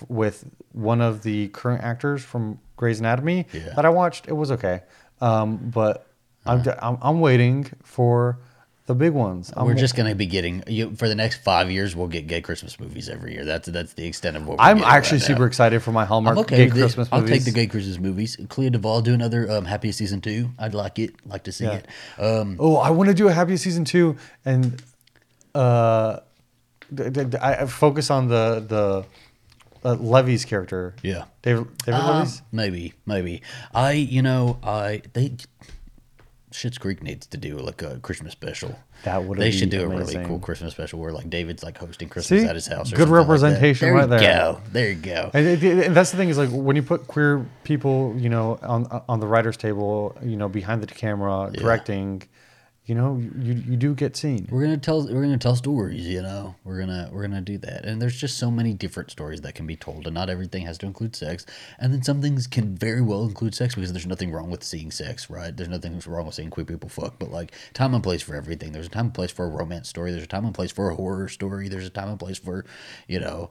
f- 0.00 0.08
with 0.08 0.44
one 0.72 1.00
of 1.00 1.22
the 1.22 1.48
current 1.48 1.82
actors 1.82 2.22
from 2.24 2.58
Grey's 2.76 3.00
Anatomy 3.00 3.46
Yeah. 3.52 3.72
that 3.76 3.84
I 3.84 3.88
watched. 3.90 4.28
It 4.28 4.34
was 4.34 4.50
okay, 4.52 4.82
um, 5.20 5.56
but 5.74 6.06
I'm, 6.44 6.60
Uh-huh. 6.60 6.70
d- 6.72 6.78
I'm 6.82 6.98
I'm 7.02 7.20
waiting 7.20 7.66
for 7.82 8.38
the 8.86 8.94
big 8.94 9.12
ones. 9.12 9.52
I'm, 9.56 9.66
We're 9.66 9.74
just 9.74 9.96
going 9.96 10.08
to 10.08 10.14
be 10.14 10.26
getting 10.26 10.62
you, 10.68 10.94
for 10.94 11.08
the 11.08 11.16
next 11.16 11.42
five 11.42 11.72
years. 11.72 11.96
We'll 11.96 12.06
get 12.06 12.28
gay 12.28 12.40
Christmas 12.40 12.78
movies 12.78 13.08
every 13.08 13.32
year. 13.34 13.44
That's 13.44 13.66
that's 13.68 13.94
the 13.94 14.06
extent 14.06 14.36
of 14.36 14.46
what 14.46 14.58
we're 14.58 14.64
I'm 14.64 14.76
getting 14.78 14.92
actually 14.92 15.18
right 15.18 15.26
super 15.26 15.40
now. 15.40 15.46
excited 15.46 15.82
for 15.82 15.90
my 15.90 16.04
Hallmark 16.04 16.38
okay 16.38 16.56
gay 16.56 16.64
with 16.66 16.76
it. 16.76 16.80
Christmas 16.82 17.08
I'll 17.10 17.20
movies. 17.22 17.36
take 17.38 17.44
the 17.46 17.50
gay 17.58 17.66
Christmas 17.66 17.98
movies. 17.98 18.36
Clea 18.48 18.70
DuVall 18.70 19.02
do 19.02 19.12
another 19.14 19.50
um, 19.50 19.64
Happy 19.64 19.90
season 19.90 20.20
two. 20.20 20.50
I'd 20.58 20.74
like 20.74 21.00
it. 21.00 21.14
Like 21.26 21.42
to 21.44 21.52
see 21.52 21.64
Yeah. 21.64 21.80
it. 21.82 21.86
Um, 22.18 22.56
Oh, 22.60 22.76
I 22.76 22.90
want 22.90 23.08
to 23.08 23.14
do 23.14 23.26
a 23.26 23.32
happy 23.32 23.56
season 23.56 23.84
two, 23.84 24.16
and 24.44 24.80
uh, 25.54 26.20
d- 26.94 27.10
d- 27.10 27.24
d- 27.24 27.38
I 27.38 27.62
I 27.62 27.66
focus 27.66 28.10
on 28.10 28.28
the 28.28 28.64
the 28.68 29.04
uh, 29.86 29.94
Levy's 29.94 30.44
character. 30.44 30.94
Yeah. 31.02 31.24
David 31.42 31.66
David 31.78 32.00
Uh, 32.00 32.12
Levy's. 32.14 32.42
maybe, 32.52 32.94
maybe. 33.06 33.42
I, 33.74 33.92
you 33.92 34.22
know, 34.22 34.58
I 34.62 35.02
they 35.12 35.36
Schitt's 36.52 36.78
Creek 36.78 37.02
needs 37.02 37.26
to 37.26 37.36
do 37.36 37.58
like 37.58 37.82
a 37.82 37.98
Christmas 38.00 38.32
special. 38.32 38.78
That 39.04 39.24
would 39.24 39.36
They 39.38 39.50
should 39.50 39.68
do 39.68 39.82
a 39.82 39.88
really 39.88 40.24
cool 40.24 40.38
Christmas 40.38 40.72
special 40.72 40.98
where 41.00 41.12
like 41.12 41.28
David's 41.28 41.62
like 41.62 41.76
hosting 41.76 42.08
Christmas 42.08 42.42
See? 42.42 42.46
at 42.48 42.54
his 42.54 42.66
house. 42.66 42.90
Or 42.92 42.96
Good 42.96 43.08
something 43.08 43.12
like 43.18 43.28
representation 43.28 43.92
right 43.92 44.08
there. 44.08 44.20
there. 44.20 44.30
You 44.30 44.52
go. 44.54 44.60
There 44.72 44.88
you 44.88 44.94
go. 44.94 45.30
And, 45.34 45.62
and 45.86 45.94
that's 45.96 46.12
the 46.12 46.16
thing 46.16 46.30
is 46.30 46.38
like 46.38 46.48
when 46.50 46.74
you 46.76 46.82
put 46.82 47.06
queer 47.06 47.44
people, 47.64 48.14
you 48.16 48.30
know, 48.30 48.58
on 48.62 48.86
on 49.08 49.20
the 49.20 49.26
writers' 49.26 49.56
table, 49.58 50.16
you 50.22 50.36
know, 50.36 50.48
behind 50.48 50.82
the 50.82 50.86
camera, 50.86 51.50
directing, 51.52 52.22
you 52.86 52.94
know, 52.94 53.20
you 53.36 53.54
you 53.54 53.76
do 53.76 53.96
get 53.96 54.16
seen. 54.16 54.46
We're 54.48 54.62
gonna 54.62 54.78
tell 54.78 55.04
we're 55.06 55.22
gonna 55.22 55.38
tell 55.38 55.56
stories, 55.56 56.06
you 56.06 56.22
know. 56.22 56.54
We're 56.62 56.78
gonna 56.78 57.08
we're 57.10 57.22
gonna 57.22 57.40
do 57.40 57.58
that. 57.58 57.84
And 57.84 58.00
there's 58.00 58.16
just 58.16 58.38
so 58.38 58.48
many 58.48 58.74
different 58.74 59.10
stories 59.10 59.40
that 59.40 59.56
can 59.56 59.66
be 59.66 59.74
told, 59.74 60.06
and 60.06 60.14
not 60.14 60.30
everything 60.30 60.64
has 60.66 60.78
to 60.78 60.86
include 60.86 61.16
sex. 61.16 61.44
And 61.80 61.92
then 61.92 62.04
some 62.04 62.22
things 62.22 62.46
can 62.46 62.76
very 62.76 63.02
well 63.02 63.24
include 63.24 63.56
sex 63.56 63.74
because 63.74 63.92
there's 63.92 64.06
nothing 64.06 64.30
wrong 64.30 64.50
with 64.50 64.62
seeing 64.62 64.92
sex, 64.92 65.28
right? 65.28 65.54
There's 65.56 65.68
nothing 65.68 66.00
wrong 66.06 66.26
with 66.26 66.36
seeing 66.36 66.50
queer 66.50 66.64
people 66.64 66.88
fuck, 66.88 67.18
but 67.18 67.32
like 67.32 67.52
time 67.74 67.92
and 67.92 68.04
place 68.04 68.22
for 68.22 68.36
everything. 68.36 68.70
There's 68.70 68.86
a 68.86 68.90
time 68.90 69.06
and 69.06 69.14
place 69.14 69.32
for 69.32 69.46
a 69.46 69.50
romance 69.50 69.88
story, 69.88 70.12
there's 70.12 70.22
a 70.22 70.28
time 70.28 70.44
and 70.44 70.54
place 70.54 70.70
for 70.70 70.88
a 70.88 70.94
horror 70.94 71.26
story, 71.28 71.68
there's 71.68 71.86
a 71.86 71.90
time 71.90 72.08
and 72.08 72.20
place 72.20 72.38
for, 72.38 72.64
you 73.08 73.18
know, 73.18 73.50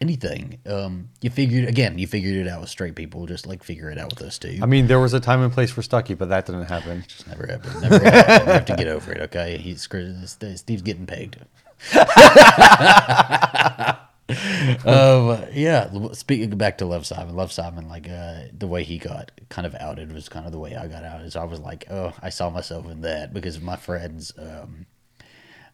anything. 0.00 0.58
Um 0.66 1.08
you 1.20 1.30
figured 1.30 1.68
again, 1.68 1.98
you 1.98 2.06
figured 2.06 2.36
it 2.36 2.48
out 2.48 2.60
with 2.60 2.70
straight 2.70 2.94
people, 2.94 3.26
just 3.26 3.46
like 3.46 3.62
figure 3.62 3.90
it 3.90 3.98
out 3.98 4.10
with 4.10 4.22
us 4.22 4.38
too. 4.38 4.58
I 4.62 4.66
mean, 4.66 4.86
there 4.86 5.00
was 5.00 5.14
a 5.14 5.20
time 5.20 5.42
and 5.42 5.52
place 5.52 5.70
for 5.70 5.82
Stucky, 5.82 6.14
but 6.14 6.28
that 6.28 6.46
didn't 6.46 6.64
happen. 6.64 7.04
Just 7.06 7.26
never 7.26 7.46
happened. 7.46 7.82
Never 7.82 7.98
happened. 7.98 8.46
You 8.46 8.52
have 8.52 8.64
to 8.66 8.76
get 8.76 8.88
over 8.88 9.12
it, 9.12 9.20
okay? 9.22 9.58
He's 9.58 9.82
Steve's 9.82 10.82
getting 10.82 11.06
pegged. 11.06 11.38
um, 14.86 15.44
yeah. 15.52 15.90
Speaking 16.12 16.56
back 16.56 16.78
to 16.78 16.86
Love 16.86 17.06
Simon, 17.06 17.34
Love 17.34 17.52
Simon, 17.52 17.88
like 17.88 18.08
uh, 18.08 18.42
the 18.56 18.66
way 18.66 18.84
he 18.84 18.98
got 18.98 19.30
kind 19.48 19.66
of 19.66 19.74
outed 19.76 20.12
was 20.12 20.28
kind 20.28 20.46
of 20.46 20.52
the 20.52 20.58
way 20.58 20.76
I 20.76 20.86
got 20.86 21.04
outed. 21.04 21.32
So 21.32 21.40
I 21.40 21.44
was 21.44 21.60
like, 21.60 21.86
oh, 21.90 22.12
I 22.22 22.30
saw 22.30 22.50
myself 22.50 22.86
in 22.86 23.02
that 23.02 23.32
because 23.32 23.60
my 23.60 23.76
friends. 23.76 24.32
Um, 24.38 24.86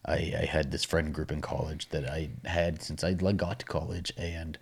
I, 0.07 0.33
I 0.41 0.45
had 0.45 0.71
this 0.71 0.83
friend 0.83 1.13
group 1.13 1.31
in 1.31 1.41
college 1.41 1.89
that 1.89 2.09
I 2.09 2.29
had 2.45 2.81
since 2.81 3.03
I 3.03 3.11
like 3.19 3.37
got 3.37 3.59
to 3.59 3.65
college, 3.65 4.13
and 4.17 4.57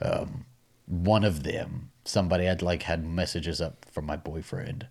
um, 0.00 0.44
one 0.86 1.24
of 1.24 1.42
them, 1.42 1.90
somebody 2.04 2.44
had 2.44 2.62
like 2.62 2.84
had 2.84 3.04
messages 3.04 3.60
up 3.60 3.86
from 3.90 4.06
my 4.06 4.16
boyfriend. 4.16 4.86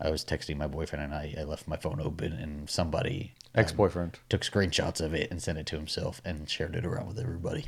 I 0.00 0.10
was 0.10 0.24
texting 0.24 0.56
my 0.56 0.68
boyfriend, 0.68 1.04
and 1.06 1.14
I, 1.14 1.34
I 1.38 1.42
left 1.42 1.66
my 1.66 1.76
phone 1.76 2.00
open, 2.00 2.32
and 2.32 2.70
somebody 2.70 3.34
Ex 3.54 3.72
boyfriend. 3.72 4.18
took 4.28 4.42
screenshots 4.42 5.00
of 5.00 5.12
it 5.14 5.28
and 5.30 5.42
sent 5.42 5.58
it 5.58 5.66
to 5.66 5.76
himself 5.76 6.20
and 6.24 6.48
shared 6.48 6.76
it 6.76 6.86
around 6.86 7.08
with 7.08 7.18
everybody. 7.18 7.66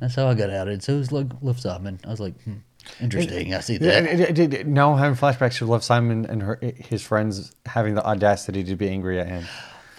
That's 0.00 0.14
how 0.14 0.28
I 0.28 0.34
got 0.34 0.48
outed. 0.48 0.82
So 0.82 0.94
it 0.94 0.98
was 0.98 1.12
like 1.12 1.26
Love 1.42 1.60
Simon. 1.60 2.00
I 2.06 2.08
was 2.08 2.20
like, 2.20 2.40
hmm, 2.44 2.54
interesting. 2.98 3.52
I 3.52 3.60
see 3.60 3.76
that. 3.76 4.04
it- 4.06 4.38
it- 4.38 4.54
it- 4.54 4.66
now 4.66 4.92
I'm 4.92 4.98
having 4.98 5.18
flashbacks 5.18 5.58
to 5.58 5.66
Love 5.66 5.84
Simon 5.84 6.24
and 6.24 6.42
her, 6.42 6.58
his 6.62 7.02
friends 7.02 7.52
having 7.66 7.94
the 7.94 8.06
audacity 8.06 8.64
to 8.64 8.76
be 8.76 8.88
angry 8.88 9.20
at 9.20 9.26
him. 9.26 9.44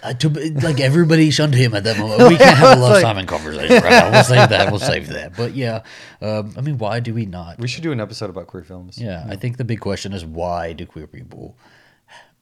I, 0.02 0.12
to, 0.12 0.28
like 0.28 0.78
everybody 0.80 1.30
shunned 1.30 1.54
him 1.54 1.74
at 1.74 1.84
that 1.84 1.98
moment. 1.98 2.20
We 2.28 2.36
can't 2.36 2.56
have 2.56 2.78
a 2.78 2.80
Love 2.80 2.92
Like- 2.92 3.02
Simon 3.02 3.26
conversation 3.26 3.82
right 3.82 3.90
now. 3.90 4.10
We'll 4.12 4.24
save 4.24 4.48
that. 4.50 4.70
We'll 4.70 4.78
save 4.94 5.08
that. 5.08 5.36
But 5.36 5.54
yeah, 5.54 5.82
um, 6.22 6.54
I 6.56 6.60
mean, 6.60 6.78
why 6.78 7.00
do 7.00 7.12
we 7.14 7.26
not? 7.26 7.58
We 7.58 7.66
should 7.68 7.82
do 7.82 7.90
an 7.92 8.00
episode 8.00 8.30
about 8.30 8.46
queer 8.46 8.62
films. 8.62 8.98
Yeah, 8.98 9.26
I 9.28 9.34
think 9.36 9.56
the 9.56 9.64
big 9.64 9.80
question 9.80 10.12
is 10.12 10.24
why 10.24 10.72
do 10.72 10.86
queer 10.86 11.06
people 11.08 11.56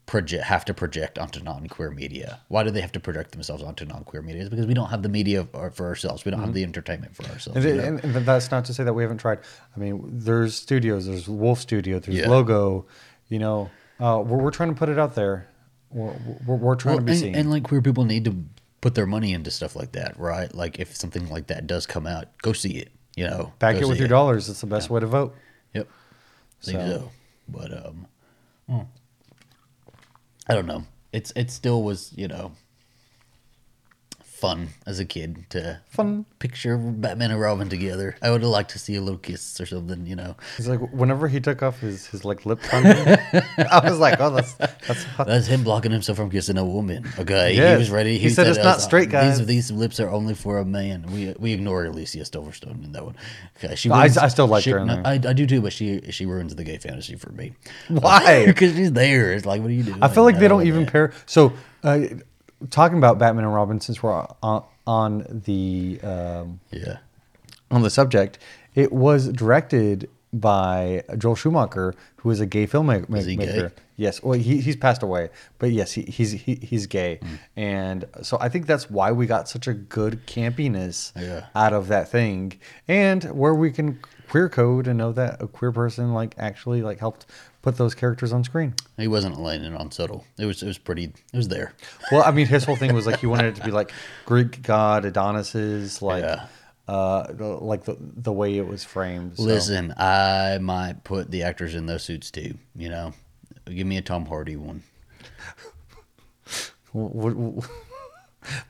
project 0.04 0.44
have 0.44 0.64
to 0.64 0.72
project 0.74 1.18
onto 1.18 1.42
non-queer 1.42 1.90
media? 1.90 2.38
Why 2.48 2.62
do 2.62 2.70
they 2.70 2.80
have 2.80 2.92
to 2.92 3.00
project 3.00 3.32
themselves 3.32 3.62
onto 3.62 3.84
non-queer 3.84 4.22
media? 4.22 4.42
It's 4.42 4.50
because 4.50 4.66
we 4.66 4.74
don't 4.74 4.90
have 4.90 5.02
the 5.02 5.08
media 5.08 5.44
for 5.50 5.70
for 5.70 5.86
ourselves. 5.86 6.24
We 6.24 6.30
don't 6.30 6.40
have 6.40 6.54
the 6.54 6.62
entertainment 6.62 7.16
for 7.16 7.24
ourselves. 7.24 7.56
And, 7.56 7.64
you 7.64 7.74
know? 7.74 7.84
and, 7.84 8.04
and 8.04 8.26
that's 8.26 8.50
not 8.50 8.64
to 8.66 8.74
say 8.74 8.84
that 8.84 8.92
we 8.92 9.02
haven't 9.02 9.18
tried. 9.18 9.40
I 9.74 9.80
mean, 9.80 10.00
there's 10.12 10.54
studios, 10.54 11.06
there's 11.06 11.26
Wolf 11.28 11.58
Studio, 11.60 11.98
there's 11.98 12.18
Yeah. 12.18 12.28
Logo. 12.28 12.86
You 13.28 13.40
know, 13.40 13.70
uh, 13.98 14.22
we're, 14.24 14.38
we're 14.38 14.50
trying 14.52 14.68
to 14.72 14.78
put 14.78 14.88
it 14.88 14.98
out 14.98 15.14
there. 15.16 15.48
We're, 15.90 16.14
we're, 16.46 16.56
we're 16.56 16.74
trying 16.76 16.96
Well, 16.96 17.00
to 17.00 17.06
be 17.06 17.12
and, 17.12 17.20
seen. 17.20 17.34
and 17.34 17.50
like 17.50 17.62
queer 17.64 17.80
people 17.82 18.04
need 18.04 18.24
to 18.24 18.36
put 18.80 18.94
their 18.94 19.06
money 19.06 19.32
into 19.32 19.50
stuff 19.50 19.74
like 19.76 19.92
that, 19.92 20.18
right? 20.18 20.52
Like 20.54 20.78
if 20.78 20.94
something 20.94 21.28
like 21.30 21.46
that 21.48 21.66
does 21.66 21.86
come 21.86 22.06
out, 22.06 22.26
go 22.42 22.52
see 22.52 22.72
it. 22.78 22.90
You 23.16 23.26
know, 23.26 23.52
Back 23.58 23.76
it 23.76 23.86
with 23.88 23.98
your 23.98 24.08
dollars. 24.08 24.48
It's 24.48 24.60
the 24.60 24.66
best 24.66 24.90
way 24.90 25.00
to 25.00 25.06
vote. 25.06 25.34
Yep. 25.74 25.88
I 25.88 26.64
think 26.64 26.78
So- 26.80 26.86
so. 26.98 27.10
But 27.48 27.72
um 27.86 28.06
hmm. 28.68 28.80
I 30.48 30.54
don't 30.54 30.66
know. 30.66 30.84
It's 31.12 31.32
it 31.36 31.50
still 31.50 31.82
was, 31.82 32.12
you 32.16 32.28
know, 32.28 32.52
fun 34.36 34.68
as 34.86 34.98
a 35.00 35.04
kid 35.06 35.46
to 35.48 35.80
Fun. 35.88 36.26
picture 36.38 36.76
Batman 36.76 37.30
and 37.30 37.40
Robin 37.40 37.68
together. 37.70 38.16
I 38.20 38.30
would 38.30 38.42
have 38.42 38.50
liked 38.50 38.70
to 38.72 38.78
see 38.78 38.94
a 38.96 39.00
little 39.00 39.18
kiss 39.18 39.58
or 39.60 39.64
something, 39.66 40.06
you 40.06 40.14
know. 40.14 40.36
He's 40.58 40.68
like, 40.68 40.78
whenever 40.92 41.26
he 41.26 41.40
took 41.40 41.62
off 41.62 41.80
his, 41.80 42.06
his 42.08 42.24
like 42.24 42.44
lip 42.44 42.60
on 42.72 42.82
me, 42.84 42.90
I 42.92 43.80
was 43.82 43.98
like, 43.98 44.20
oh, 44.20 44.30
that's 44.30 44.52
that's 44.54 45.04
hot. 45.04 45.26
That's 45.26 45.46
him 45.46 45.64
blocking 45.64 45.90
himself 45.90 46.18
from 46.18 46.30
kissing 46.30 46.58
a 46.58 46.64
woman. 46.64 47.08
Okay, 47.18 47.54
Yeah. 47.56 47.72
he 47.72 47.78
was 47.78 47.90
ready. 47.90 48.18
He 48.18 48.28
said 48.28 48.46
it's 48.46 48.58
not 48.58 48.80
straight, 48.82 49.08
guys. 49.08 49.38
These, 49.38 49.46
these 49.46 49.70
lips 49.70 50.00
are 50.00 50.10
only 50.10 50.34
for 50.34 50.58
a 50.58 50.64
man. 50.64 51.06
We 51.10 51.34
we 51.38 51.52
ignore 51.54 51.86
Alicia 51.86 52.18
Silverstone 52.18 52.84
in 52.84 52.92
that 52.92 53.04
one. 53.04 53.16
Okay, 53.56 53.74
she. 53.74 53.90
I- 53.90 54.02
ruins- 54.02 54.18
I 54.18 54.28
still 54.28 54.46
like 54.48 54.64
she- 54.64 54.70
her 54.72 54.78
in 54.80 54.86
no, 54.88 54.96
there. 54.96 55.06
I, 55.06 55.12
I 55.14 55.32
do 55.32 55.46
too, 55.46 55.62
but 55.62 55.72
she 55.72 56.02
she 56.10 56.26
ruins 56.26 56.54
the 56.54 56.64
gay 56.64 56.76
fantasy 56.78 57.16
for 57.16 57.32
me. 57.32 57.54
Why? 57.88 58.44
Because 58.56 58.74
she's 58.76 58.92
there. 58.92 59.32
It's 59.32 59.46
like, 59.46 59.60
what 59.62 59.68
do 59.68 59.74
you 59.74 59.82
do? 59.82 59.96
I 60.02 60.08
feel 60.08 60.24
like 60.24 60.38
they 60.38 60.48
don't 60.48 60.66
even 60.66 60.84
that. 60.84 60.92
pair. 60.92 61.12
So, 61.26 61.52
uh, 61.82 62.00
talking 62.70 62.98
about 62.98 63.18
Batman 63.18 63.44
and 63.44 63.54
Robin, 63.54 63.80
since 63.80 64.02
we're 64.02 64.26
on, 64.42 64.64
on 64.86 65.42
the 65.46 66.00
um, 66.02 66.60
Yeah. 66.70 66.98
on 67.70 67.82
the 67.82 67.90
subject, 67.90 68.38
it 68.74 68.92
was 68.92 69.28
directed 69.28 70.08
by 70.32 71.02
Joel 71.16 71.34
Schumacher, 71.36 71.94
who 72.16 72.30
is 72.30 72.40
a 72.40 72.46
gay 72.46 72.66
filmmaker. 72.66 73.14
Is 73.16 73.24
he 73.26 73.36
gay? 73.36 73.70
Yes, 73.98 74.22
well, 74.22 74.38
he, 74.38 74.60
he's 74.60 74.76
passed 74.76 75.02
away, 75.02 75.30
but 75.58 75.70
yes, 75.72 75.92
he, 75.92 76.02
he's 76.02 76.32
he, 76.32 76.56
he's 76.56 76.86
gay, 76.86 77.16
Hmm. 77.22 77.34
and 77.56 78.04
so 78.22 78.36
I 78.40 78.50
think 78.50 78.66
that's 78.66 78.90
why 78.90 79.10
we 79.12 79.24
got 79.26 79.48
such 79.48 79.66
a 79.66 79.72
good 79.72 80.26
campiness 80.26 81.12
Yeah. 81.16 81.46
out 81.54 81.72
of 81.72 81.88
that 81.88 82.10
thing, 82.10 82.60
and 82.86 83.24
where 83.24 83.54
we 83.54 83.70
can 83.70 83.98
queer 84.28 84.50
code 84.50 84.86
and 84.86 84.98
know 84.98 85.12
that 85.12 85.40
a 85.40 85.46
queer 85.46 85.72
person 85.72 86.12
like 86.12 86.34
actually 86.36 86.82
like 86.82 86.98
helped 86.98 87.24
put 87.66 87.76
those 87.78 87.96
characters 87.96 88.32
on 88.32 88.44
screen. 88.44 88.74
He 88.96 89.08
wasn't 89.08 89.40
laying 89.40 89.64
it 89.64 89.74
on 89.74 89.90
subtle. 89.90 90.24
It 90.38 90.44
was 90.46 90.62
it 90.62 90.66
was 90.68 90.78
pretty. 90.78 91.04
It 91.32 91.36
was 91.36 91.48
there. 91.48 91.72
Well, 92.12 92.22
I 92.24 92.30
mean, 92.30 92.46
his 92.46 92.62
whole 92.62 92.76
thing 92.76 92.94
was 92.94 93.06
like 93.08 93.18
he 93.18 93.26
wanted 93.26 93.46
it 93.46 93.56
to 93.56 93.64
be 93.64 93.72
like 93.72 93.90
Greek 94.24 94.62
god 94.62 95.04
Adonis's, 95.04 96.00
like, 96.00 96.22
Yeah. 96.22 96.46
uh, 96.86 97.32
the, 97.32 97.44
like 97.44 97.84
the 97.84 97.96
the 97.98 98.32
way 98.32 98.56
it 98.56 98.68
was 98.68 98.84
framed. 98.84 99.36
so- 99.36 99.42
Listen, 99.42 99.92
I 99.96 100.58
might 100.60 101.02
put 101.02 101.28
the 101.32 101.42
actors 101.42 101.74
in 101.74 101.86
those 101.86 102.04
suits 102.04 102.30
too. 102.30 102.54
You 102.76 102.88
know, 102.88 103.12
give 103.66 103.86
me 103.86 103.96
a 103.96 104.02
Tom 104.02 104.26
Hardy 104.26 104.54
one. 104.56 104.82
We'll, 106.92 107.10
we'll, 107.34 107.64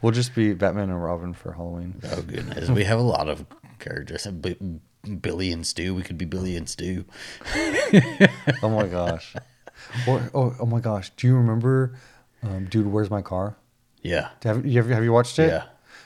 we'll 0.03 0.11
just 0.12 0.34
be 0.34 0.53
Batman 0.55 0.90
and 0.90 1.01
Robin 1.05 1.32
for 1.32 1.53
Halloween. 1.53 2.01
Oh 2.11 2.22
goodness, 2.22 2.68
we 2.70 2.82
have 2.84 2.99
a 2.99 3.03
lot 3.03 3.28
of 3.28 3.44
characters. 3.78 4.26
Billy 5.07 5.52
and 5.52 5.66
Stu. 5.66 5.94
We 5.94 6.02
could 6.02 6.18
be 6.18 6.24
Billy 6.24 6.57
and 6.57 6.68
Stu. 6.68 7.04
Oh 8.62 8.68
my 8.68 8.86
gosh. 8.86 9.34
or, 10.07 10.30
oh, 10.34 10.54
oh 10.61 10.66
my 10.66 10.80
gosh. 10.80 11.11
Do 11.16 11.26
you 11.26 11.36
remember, 11.36 11.94
um, 12.42 12.66
dude? 12.66 12.86
Where's 12.86 13.11
my 13.11 13.22
car? 13.22 13.57
Yeah. 14.02 14.30
Have 14.42 14.64
you 14.66 14.82
have 14.82 15.04
you 15.04 15.12
watched 15.12 15.38
it? 15.38 15.48
Yeah. 15.48 15.64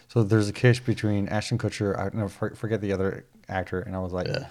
So 0.09 0.23
there's 0.23 0.49
a 0.49 0.53
kiss 0.53 0.81
between 0.81 1.29
Ashton 1.29 1.59
Kutcher. 1.59 1.99
I 1.99 2.05
never 2.17 2.29
for- 2.29 2.55
forget 2.55 2.81
the 2.81 2.93
other 2.93 3.25
actor, 3.49 3.81
and 3.81 3.95
I 3.95 4.01
was 4.01 4.13
like, 4.13 4.27
Yeah. 4.27 4.47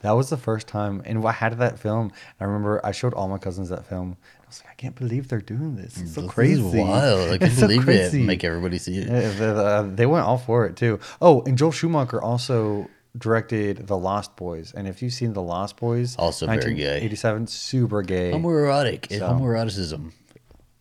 that 0.00 0.12
was 0.12 0.30
the 0.30 0.36
first 0.36 0.66
time. 0.66 1.02
And 1.04 1.26
I 1.26 1.32
had 1.32 1.58
that 1.58 1.78
film. 1.78 2.12
I 2.40 2.44
remember 2.44 2.80
I 2.84 2.92
showed 2.92 3.12
all 3.14 3.28
my 3.28 3.38
cousins 3.38 3.68
that 3.68 3.84
film. 3.86 4.16
I 4.42 4.46
was 4.46 4.60
like, 4.64 4.70
I 4.72 4.74
can't 4.76 4.94
believe 4.94 5.28
they're 5.28 5.40
doing 5.40 5.76
this. 5.76 6.00
It's 6.00 6.14
so 6.14 6.22
This 6.22 6.28
is 6.30 6.34
crazy. 6.34 6.78
wild. 6.80 7.30
I 7.30 7.34
It's 7.44 7.44
can't 7.44 7.52
so 7.58 7.68
it. 7.68 7.80
crazy. 7.82 8.22
Make 8.22 8.44
everybody 8.44 8.78
see 8.78 8.96
it. 8.98 9.08
Yeah, 9.08 9.28
the- 9.30 9.54
the- 9.54 9.92
they 9.94 10.06
went 10.06 10.24
all 10.26 10.38
for 10.38 10.64
it 10.66 10.76
too. 10.76 10.98
Oh, 11.20 11.42
and 11.42 11.58
Joel 11.58 11.72
Schumacher 11.72 12.20
also 12.22 12.88
directed 13.16 13.86
The 13.86 13.96
Lost 13.96 14.36
Boys. 14.36 14.72
And 14.76 14.88
if 14.88 15.02
you've 15.02 15.12
seen 15.12 15.32
The 15.32 15.42
Lost 15.42 15.76
Boys, 15.76 16.16
Also 16.18 16.46
very 16.46 16.74
gay. 16.74 17.00
1987, 17.00 17.46
super 17.46 18.02
gay. 18.02 18.32
Homoerotic. 18.32 19.08
So- 19.10 19.28
Homoeroticism 19.28 20.12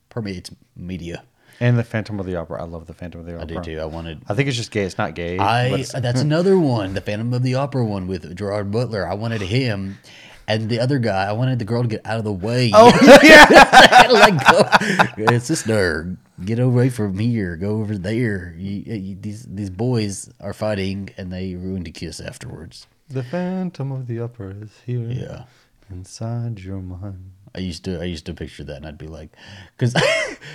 permeates 0.09 0.51
media. 0.75 1.23
And 1.59 1.77
The 1.77 1.83
Phantom 1.83 2.19
of 2.19 2.25
the 2.25 2.35
Opera. 2.35 2.61
I 2.61 2.65
love 2.65 2.87
The 2.87 2.93
Phantom 2.95 3.21
of 3.21 3.27
the 3.27 3.33
Opera. 3.39 3.59
I 3.59 3.61
do 3.63 3.75
too. 3.75 3.79
I 3.79 3.85
wanted. 3.85 4.21
I 4.27 4.33
think 4.33 4.47
it's 4.47 4.57
just 4.57 4.71
gay. 4.71 4.83
It's 4.83 4.97
not 4.97 5.13
gay. 5.15 5.37
I 5.37 5.67
it's- 5.67 5.91
that's 5.93 6.19
another 6.19 6.57
one, 6.57 6.93
the 6.95 7.01
Phantom 7.01 7.31
of 7.33 7.43
the 7.43 7.55
Opera 7.55 7.85
one 7.85 8.07
with 8.07 8.35
Gerard 8.35 8.71
Butler. 8.71 9.07
I 9.07 9.13
wanted 9.13 9.41
him, 9.41 9.99
and 10.47 10.69
the 10.69 10.79
other 10.79 10.99
guy. 10.99 11.25
I 11.25 11.31
wanted 11.33 11.59
the 11.59 11.65
girl 11.65 11.81
to 11.81 11.87
get 11.87 12.05
out 12.05 12.17
of 12.17 12.23
the 12.23 12.33
way. 12.33 12.71
Oh 12.73 12.91
yeah. 13.23 14.07
like 14.11 15.17
go, 15.17 15.37
sister, 15.39 16.17
get 16.43 16.59
away 16.59 16.89
from 16.89 17.17
here. 17.19 17.55
Go 17.55 17.81
over 17.81 17.97
there. 17.97 18.53
You, 18.57 18.95
you, 18.95 19.15
these 19.19 19.43
these 19.45 19.69
boys 19.69 20.29
are 20.39 20.53
fighting, 20.53 21.09
and 21.17 21.31
they 21.31 21.55
ruined 21.55 21.87
a 21.87 21.91
kiss 21.91 22.19
afterwards. 22.19 22.87
the 23.09 23.23
Phantom 23.23 23.91
of 23.91 24.07
the 24.07 24.19
Opera 24.19 24.55
is 24.61 24.71
here. 24.85 25.09
Yeah. 25.09 25.43
Inside 25.89 26.59
your 26.59 26.79
mind. 26.81 27.31
I 27.55 27.59
used 27.59 27.83
to 27.85 28.01
I 28.01 28.05
used 28.05 28.25
to 28.25 28.33
picture 28.33 28.63
that, 28.63 28.77
and 28.77 28.85
I'd 28.87 28.97
be 28.97 29.07
like, 29.07 29.29
because 29.77 29.93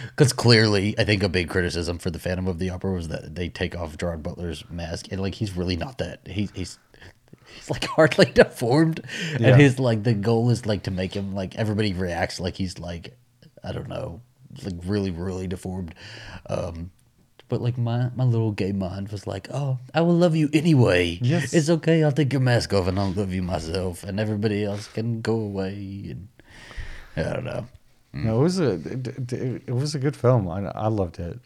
because 0.09 0.33
clearly, 0.45 0.99
I 0.99 1.05
think 1.05 1.23
a 1.23 1.29
big 1.29 1.49
criticism 1.49 1.99
for 1.99 2.11
the 2.11 2.19
Phantom 2.19 2.49
of 2.49 2.59
the 2.59 2.71
Opera 2.71 2.93
was 2.93 3.09
that 3.09 3.37
they 3.37 3.49
take 3.49 3.77
off 3.77 3.97
Gerard 3.97 4.23
Butler's 4.23 4.65
mask, 4.69 5.07
and 5.13 5.21
like 5.21 5.37
he's 5.37 5.57
really 5.57 5.77
not 5.77 5.99
that. 5.99 6.27
He, 6.27 6.49
he's 6.55 6.79
he's 7.55 7.71
like 7.75 7.85
hardly 7.85 8.27
deformed, 8.27 9.01
Yeah. 9.39 9.49
and 9.53 9.61
his 9.61 9.79
like 9.79 10.03
the 10.03 10.15
goal 10.15 10.51
is 10.51 10.67
like 10.67 10.85
to 10.85 10.91
make 10.91 11.15
him 11.15 11.35
like 11.35 11.57
everybody 11.57 11.93
reacts 11.93 12.41
like 12.41 12.57
he's 12.57 12.79
like 12.79 13.17
I 13.65 13.73
don't 13.73 13.89
know, 13.89 14.21
like 14.65 14.75
really 14.85 15.11
really 15.11 15.47
deformed. 15.47 15.95
Um, 16.49 16.91
but 17.49 17.61
like 17.63 17.79
my 17.79 18.11
my 18.15 18.25
little 18.25 18.53
gay 18.53 18.73
mind 18.73 19.09
was 19.09 19.27
like, 19.27 19.49
oh, 19.53 19.79
I 19.95 20.03
will 20.03 20.15
love 20.17 20.37
you 20.37 20.51
anyway. 20.53 21.19
Yes. 21.23 21.55
it's 21.55 21.71
okay. 21.71 22.05
I'll 22.05 22.13
take 22.13 22.33
your 22.33 22.43
mask 22.43 22.73
off, 22.75 22.87
and 22.87 22.99
I'll 22.99 23.13
love 23.13 23.33
you 23.33 23.43
myself, 23.43 24.05
and 24.05 24.21
everybody 24.21 24.65
else 24.65 24.87
can 24.89 25.21
go 25.23 25.35
away. 25.35 25.73
And 26.11 26.29
I 27.17 27.33
don't 27.33 27.45
know. 27.45 27.67
No, 28.13 28.41
it 28.41 28.43
was 28.43 28.59
a 28.61 28.71
it, 28.73 29.33
it, 29.33 29.63
it 29.67 29.75
was 29.75 29.95
a 29.95 29.99
good 29.99 30.17
film. 30.17 30.49
I, 30.49 30.67
I 30.71 30.89
loved 30.89 31.19
it, 31.21 31.39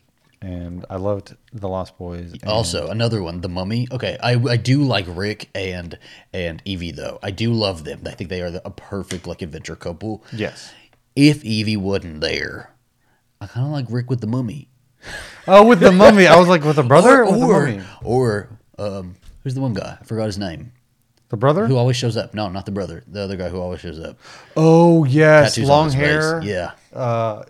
and 0.43 0.85
I 0.91 0.97
loved 0.97 1.35
The 1.53 1.69
Lost 1.69 1.97
Boys. 1.97 2.33
and- 2.33 2.45
Also, 2.45 2.89
another 2.89 3.23
one, 3.23 3.41
The 3.41 3.49
Mummy. 3.49 3.89
Okay, 3.91 4.19
I, 4.23 4.33
I 4.35 4.57
do 4.57 4.83
like 4.83 5.07
Rick 5.09 5.49
and 5.55 5.99
and 6.35 6.61
Evie 6.65 6.91
though. 6.93 7.19
I 7.23 7.31
do 7.31 7.53
love 7.53 7.85
them. 7.85 8.03
I 8.07 8.11
think 8.11 8.29
they 8.29 8.43
are 8.43 8.51
the, 8.51 8.67
a 8.67 8.71
perfect 8.71 9.27
like 9.27 9.41
adventure 9.41 9.77
couple. 9.77 10.23
yes. 10.33 10.73
If 11.17 11.45
Evie 11.45 11.77
wasn't 11.77 12.21
there, 12.23 12.75
I 13.41 13.47
kind 13.47 13.67
of 13.67 13.73
like 13.73 13.87
Rick 13.89 14.09
with 14.11 14.21
the 14.21 14.27
Mummy. 14.27 14.69
Oh, 15.49 15.67
with 15.67 15.81
the 15.81 15.91
mummy, 15.93 16.27
I 16.29 16.37
was 16.39 16.49
like, 16.49 16.63
with 16.65 16.77
the 16.77 16.83
brother 16.85 17.23
or, 17.25 17.31
with 17.33 17.41
the 17.41 17.47
or 17.47 17.67
mummy? 17.67 17.83
or 18.05 18.49
um, 18.79 19.17
who's 19.43 19.55
the 19.55 19.61
one 19.61 19.75
guy? 19.75 19.99
I 20.01 20.05
forgot 20.05 20.27
his 20.27 20.39
name. 20.39 20.73
The 21.29 21.37
brother? 21.37 21.67
Who 21.67 21.77
always 21.77 21.97
shows 21.97 22.17
up? 22.17 22.35
No, 22.35 22.49
not 22.49 22.67
the 22.67 22.73
brother. 22.73 23.03
The 23.09 23.21
other 23.23 23.37
guy 23.37 23.49
who 23.49 23.61
always 23.61 23.81
shows 23.81 23.99
up. 23.99 24.17
Oh 24.57 25.05
yes, 25.05 25.55
Tattoos 25.57 25.69
on 25.69 25.77
long 25.77 25.85
his 25.87 25.95
face. 25.95 26.03
hair. 26.03 26.41
Yeah. 26.45 26.73
Uh, 26.93 26.97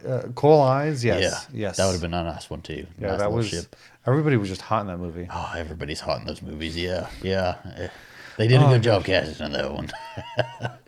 uh, 0.06 0.22
kohl 0.34 0.60
eyes. 0.62 1.04
Yes. 1.04 1.22
yeah. 1.52 1.60
Yes. 1.68 1.76
That 1.76 1.86
would 1.86 1.92
have 1.92 2.00
been 2.00 2.14
a 2.14 2.22
nice 2.24 2.48
one 2.48 2.62
too. 2.62 2.86
Yeah, 2.98 3.08
Nice 3.08 3.18
that 3.20 3.32
was. 3.32 3.48
ship. 3.48 3.74
Everybody 4.06 4.36
was 4.36 4.48
just 4.48 4.62
hot 4.62 4.80
in 4.82 4.86
that 4.88 4.98
movie. 4.98 5.28
Oh, 5.32 5.52
everybody's 5.56 6.00
hot 6.00 6.20
in 6.20 6.26
those 6.26 6.42
movies. 6.42 6.76
Yeah, 6.76 7.08
yeah. 7.22 7.56
Eh, 7.76 7.88
They 8.36 8.48
did 8.48 8.60
a 8.60 8.66
Oh, 8.66 8.68
good 8.70 8.82
job 8.82 9.04
casting 9.04 9.46
in 9.46 9.52
that 9.52 9.72
one. 9.72 9.90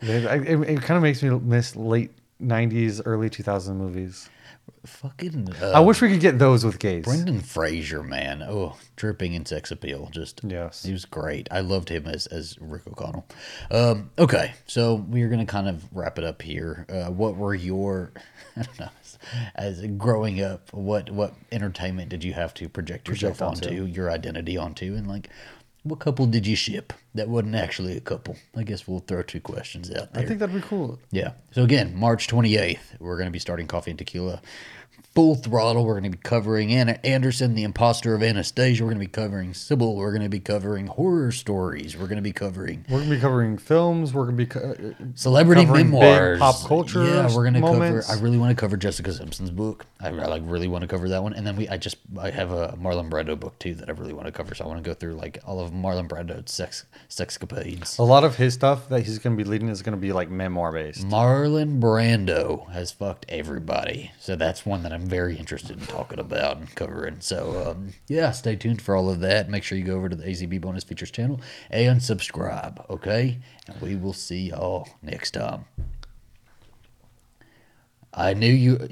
It, 0.01 0.47
it, 0.47 0.69
it 0.69 0.81
kind 0.81 0.97
of 0.97 1.01
makes 1.03 1.23
me 1.23 1.29
miss 1.29 1.75
late 1.75 2.11
'90s, 2.41 3.01
early 3.05 3.29
2000 3.29 3.77
movies. 3.77 4.29
Fucking. 4.85 5.49
I 5.61 5.73
Uh, 5.73 5.81
wish 5.83 6.01
we 6.01 6.09
could 6.09 6.19
get 6.19 6.39
those 6.39 6.63
with 6.65 6.79
gays. 6.79 7.03
Brendan 7.03 7.41
Fraser, 7.41 8.03
man. 8.03 8.41
Oh, 8.43 8.77
dripping 8.95 9.33
in 9.33 9.45
sex 9.45 9.71
appeal. 9.71 10.09
Just 10.11 10.41
Yes. 10.43 10.83
he 10.83 10.91
was 10.91 11.05
great. 11.05 11.47
I 11.51 11.59
loved 11.61 11.89
him 11.89 12.05
as 12.07 12.27
as 12.27 12.57
Rick 12.59 12.87
O'Connell. 12.87 13.25
Um, 13.71 14.11
okay, 14.17 14.53
so 14.67 14.95
we're 14.95 15.29
gonna 15.29 15.45
kind 15.45 15.67
of 15.67 15.83
wrap 15.95 16.17
it 16.17 16.23
up 16.23 16.41
here. 16.41 16.85
Uh, 16.89 17.11
what 17.11 17.35
were 17.35 17.53
your, 17.55 18.11
I 18.57 18.63
don't 18.63 18.79
know, 18.79 18.89
as, 19.55 19.79
as 19.81 19.87
growing 19.97 20.41
up, 20.41 20.71
what 20.73 21.09
what 21.11 21.33
entertainment 21.51 22.09
did 22.09 22.23
you 22.23 22.33
have 22.33 22.53
to 22.55 22.69
project 22.69 23.07
yourself 23.07 23.37
Project 23.39 23.65
onto. 23.67 23.81
onto, 23.81 23.91
your 23.91 24.09
identity 24.11 24.57
onto, 24.57 24.95
and 24.95 25.07
like, 25.07 25.29
what 25.85 25.99
couple 25.99 26.25
did 26.25 26.47
you 26.47 26.55
ship 26.55 26.93
that 27.13 27.29
wasn't 27.29 27.53
actually 27.53 27.95
a 27.95 28.01
couple? 28.01 28.35
I 28.57 28.63
guess 28.63 28.87
we'll 28.87 28.99
throw 28.99 29.21
two 29.21 29.39
questions 29.39 29.91
out 29.91 30.13
there. 30.13 30.23
I 30.23 30.25
think 30.25 30.39
that'd 30.39 30.53
be 30.53 30.61
cool. 30.61 30.99
Yeah. 31.11 31.33
So 31.51 31.63
again, 31.63 31.95
March 31.95 32.27
28th, 32.27 32.79
we're 32.99 33.17
going 33.17 33.27
to 33.27 33.31
be 33.31 33.39
starting 33.39 33.67
Coffee 33.67 33.91
and 33.91 33.97
Tequila 33.97 34.41
full 35.15 35.35
throttle. 35.35 35.85
We're 35.85 35.93
going 35.99 36.11
to 36.11 36.17
be 36.17 36.21
covering 36.21 36.73
Anna 36.73 36.99
Anderson, 37.03 37.55
the 37.55 37.63
imposter 37.63 38.13
of 38.13 38.21
Anastasia. 38.21 38.83
We're 38.83 38.89
going 38.89 38.99
to 38.99 39.05
be 39.07 39.11
covering 39.11 39.53
Sybil. 39.53 39.95
We're 39.95 40.11
going 40.11 40.23
to 40.23 40.29
be 40.29 40.41
covering 40.41 40.87
horror 40.87 41.31
stories. 41.31 41.95
We're 41.97 42.07
going 42.07 42.17
to 42.17 42.21
be 42.21 42.33
covering 42.33 42.85
We're 42.89 42.99
gonna 42.99 43.15
be 43.15 43.19
covering 43.21 43.57
films. 43.57 44.13
We're 44.13 44.25
gonna 44.25 44.37
be 44.37 44.45
co- 44.45 44.59
uh, 44.59 44.93
celebrity 45.15 45.65
Covering 45.65 45.91
memoirs, 45.91 46.39
pop 46.39 46.55
culture 46.67 47.05
Yeah, 47.05 47.33
we're 47.33 47.45
gonna 47.45 47.61
moments. 47.61 48.07
cover. 48.07 48.19
I 48.19 48.21
really 48.21 48.37
want 48.37 48.51
to 48.55 48.59
cover 48.59 48.75
Jessica 48.77 49.13
Simpson's 49.13 49.51
book. 49.51 49.85
I, 50.01 50.07
I 50.09 50.11
like 50.27 50.43
really 50.45 50.67
want 50.67 50.81
to 50.81 50.87
cover 50.87 51.07
that 51.09 51.23
one. 51.23 51.33
And 51.33 51.47
then 51.47 51.55
we, 51.55 51.69
I 51.69 51.77
just, 51.77 51.97
I 52.19 52.29
have 52.31 52.51
a 52.51 52.77
Marlon 52.81 53.09
Brando 53.09 53.39
book 53.39 53.57
too 53.59 53.73
that 53.75 53.87
I 53.89 53.93
really 53.93 54.13
want 54.13 54.25
to 54.25 54.31
cover. 54.33 54.53
So 54.53 54.65
I 54.65 54.67
want 54.67 54.83
to 54.83 54.87
go 54.87 54.93
through 54.93 55.13
like 55.15 55.39
all 55.45 55.59
of 55.61 55.71
Marlon 55.71 56.07
Brando's 56.09 56.51
sex, 56.51 56.85
sexcapades. 57.09 57.97
a 57.99 58.03
lot 58.03 58.23
of 58.23 58.35
his 58.35 58.53
stuff 58.53 58.89
that 58.89 59.01
he's 59.03 59.19
gonna 59.19 59.35
be 59.37 59.43
leading 59.45 59.69
is 59.69 59.81
gonna 59.81 59.97
be 59.97 60.11
like 60.11 60.29
memoir 60.29 60.71
based. 60.73 61.07
Marlon 61.07 61.79
Brando 61.79 62.69
has 62.71 62.91
fucked 62.91 63.25
everybody. 63.29 64.11
So 64.19 64.35
that's 64.35 64.65
one 64.65 64.83
that 64.83 64.91
I'm 64.91 65.04
very 65.05 65.37
interested 65.37 65.79
in 65.79 65.85
talking 65.85 66.19
about 66.19 66.57
and 66.57 66.73
covering. 66.75 67.21
So, 67.21 67.71
um, 67.71 67.93
yeah, 68.07 68.31
stay 68.31 68.55
tuned 68.55 68.81
for 68.81 68.95
all 68.95 69.09
of 69.09 69.19
that. 69.21 69.49
Make 69.49 69.63
sure 69.63 69.77
you 69.77 69.83
go 69.83 69.95
over 69.95 70.09
to 70.09 70.15
the 70.15 70.25
AZB 70.25 70.59
Bonus 70.61 70.83
Features 70.83 71.11
channel 71.11 71.39
and 71.69 72.01
subscribe, 72.01 72.83
okay? 72.89 73.39
And 73.67 73.81
we 73.81 73.95
will 73.95 74.13
see 74.13 74.49
y'all 74.49 74.87
next 75.01 75.31
time. 75.31 75.65
I 78.17 78.33
knew 78.33 78.51
you. 78.51 78.87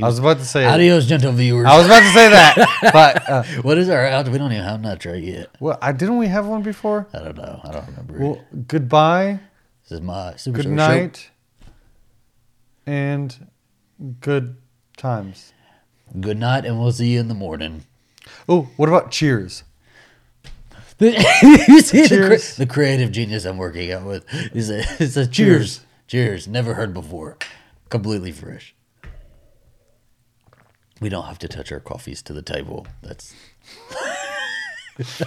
I 0.00 0.06
was 0.06 0.20
about 0.20 0.38
to 0.38 0.44
say. 0.44 0.64
Adios, 0.64 1.06
gentle 1.06 1.32
viewers. 1.32 1.66
I 1.66 1.76
was 1.76 1.86
about 1.86 2.00
to 2.00 2.12
say 2.12 2.28
that, 2.28 2.80
but 2.92 3.28
uh, 3.28 3.42
what 3.62 3.76
is 3.76 3.88
our 3.88 4.06
out? 4.06 4.28
We 4.28 4.38
don't 4.38 4.52
even 4.52 4.64
have 4.64 4.84
an 4.84 4.86
outro 4.86 5.20
yet. 5.20 5.48
well, 5.58 5.78
I 5.82 5.90
didn't 5.90 6.18
we 6.18 6.28
have 6.28 6.46
one 6.46 6.62
before? 6.62 7.08
I 7.12 7.18
don't 7.18 7.36
know. 7.36 7.60
I 7.64 7.72
don't 7.72 7.86
remember. 7.88 8.18
Well, 8.20 8.44
goodbye, 8.68 9.40
this 9.82 9.98
is 9.98 10.00
my 10.00 10.36
super 10.36 10.58
good 10.58 10.66
Show 10.66 10.70
night, 10.74 11.30
and 12.86 13.48
good 14.20 14.56
times. 14.96 15.52
Good 16.20 16.38
night, 16.38 16.64
and 16.64 16.80
we'll 16.80 16.92
see 16.92 17.08
you 17.14 17.20
in 17.20 17.28
the 17.28 17.34
morning. 17.34 17.84
Oh, 18.48 18.68
what 18.76 18.88
about 18.88 19.10
cheers? 19.10 19.64
you 21.00 21.80
see 21.80 22.06
the, 22.08 22.26
cre- 22.26 22.60
the 22.60 22.66
creative 22.66 23.12
genius 23.12 23.44
I'm 23.44 23.56
working 23.56 23.92
out 23.92 24.04
with 24.04 24.24
is 24.52 24.68
a, 24.68 24.82
it's 24.98 25.16
a 25.16 25.26
cheers. 25.28 25.80
cheers. 26.08 26.48
Never 26.48 26.74
heard 26.74 26.92
before. 26.92 27.36
Completely 27.88 28.32
fresh. 28.32 28.74
We 31.00 31.08
don't 31.08 31.26
have 31.26 31.38
to 31.40 31.48
touch 31.48 31.70
our 31.70 31.78
coffees 31.78 32.20
to 32.22 32.32
the 32.32 32.42
table. 32.42 32.86
That's 33.02 33.32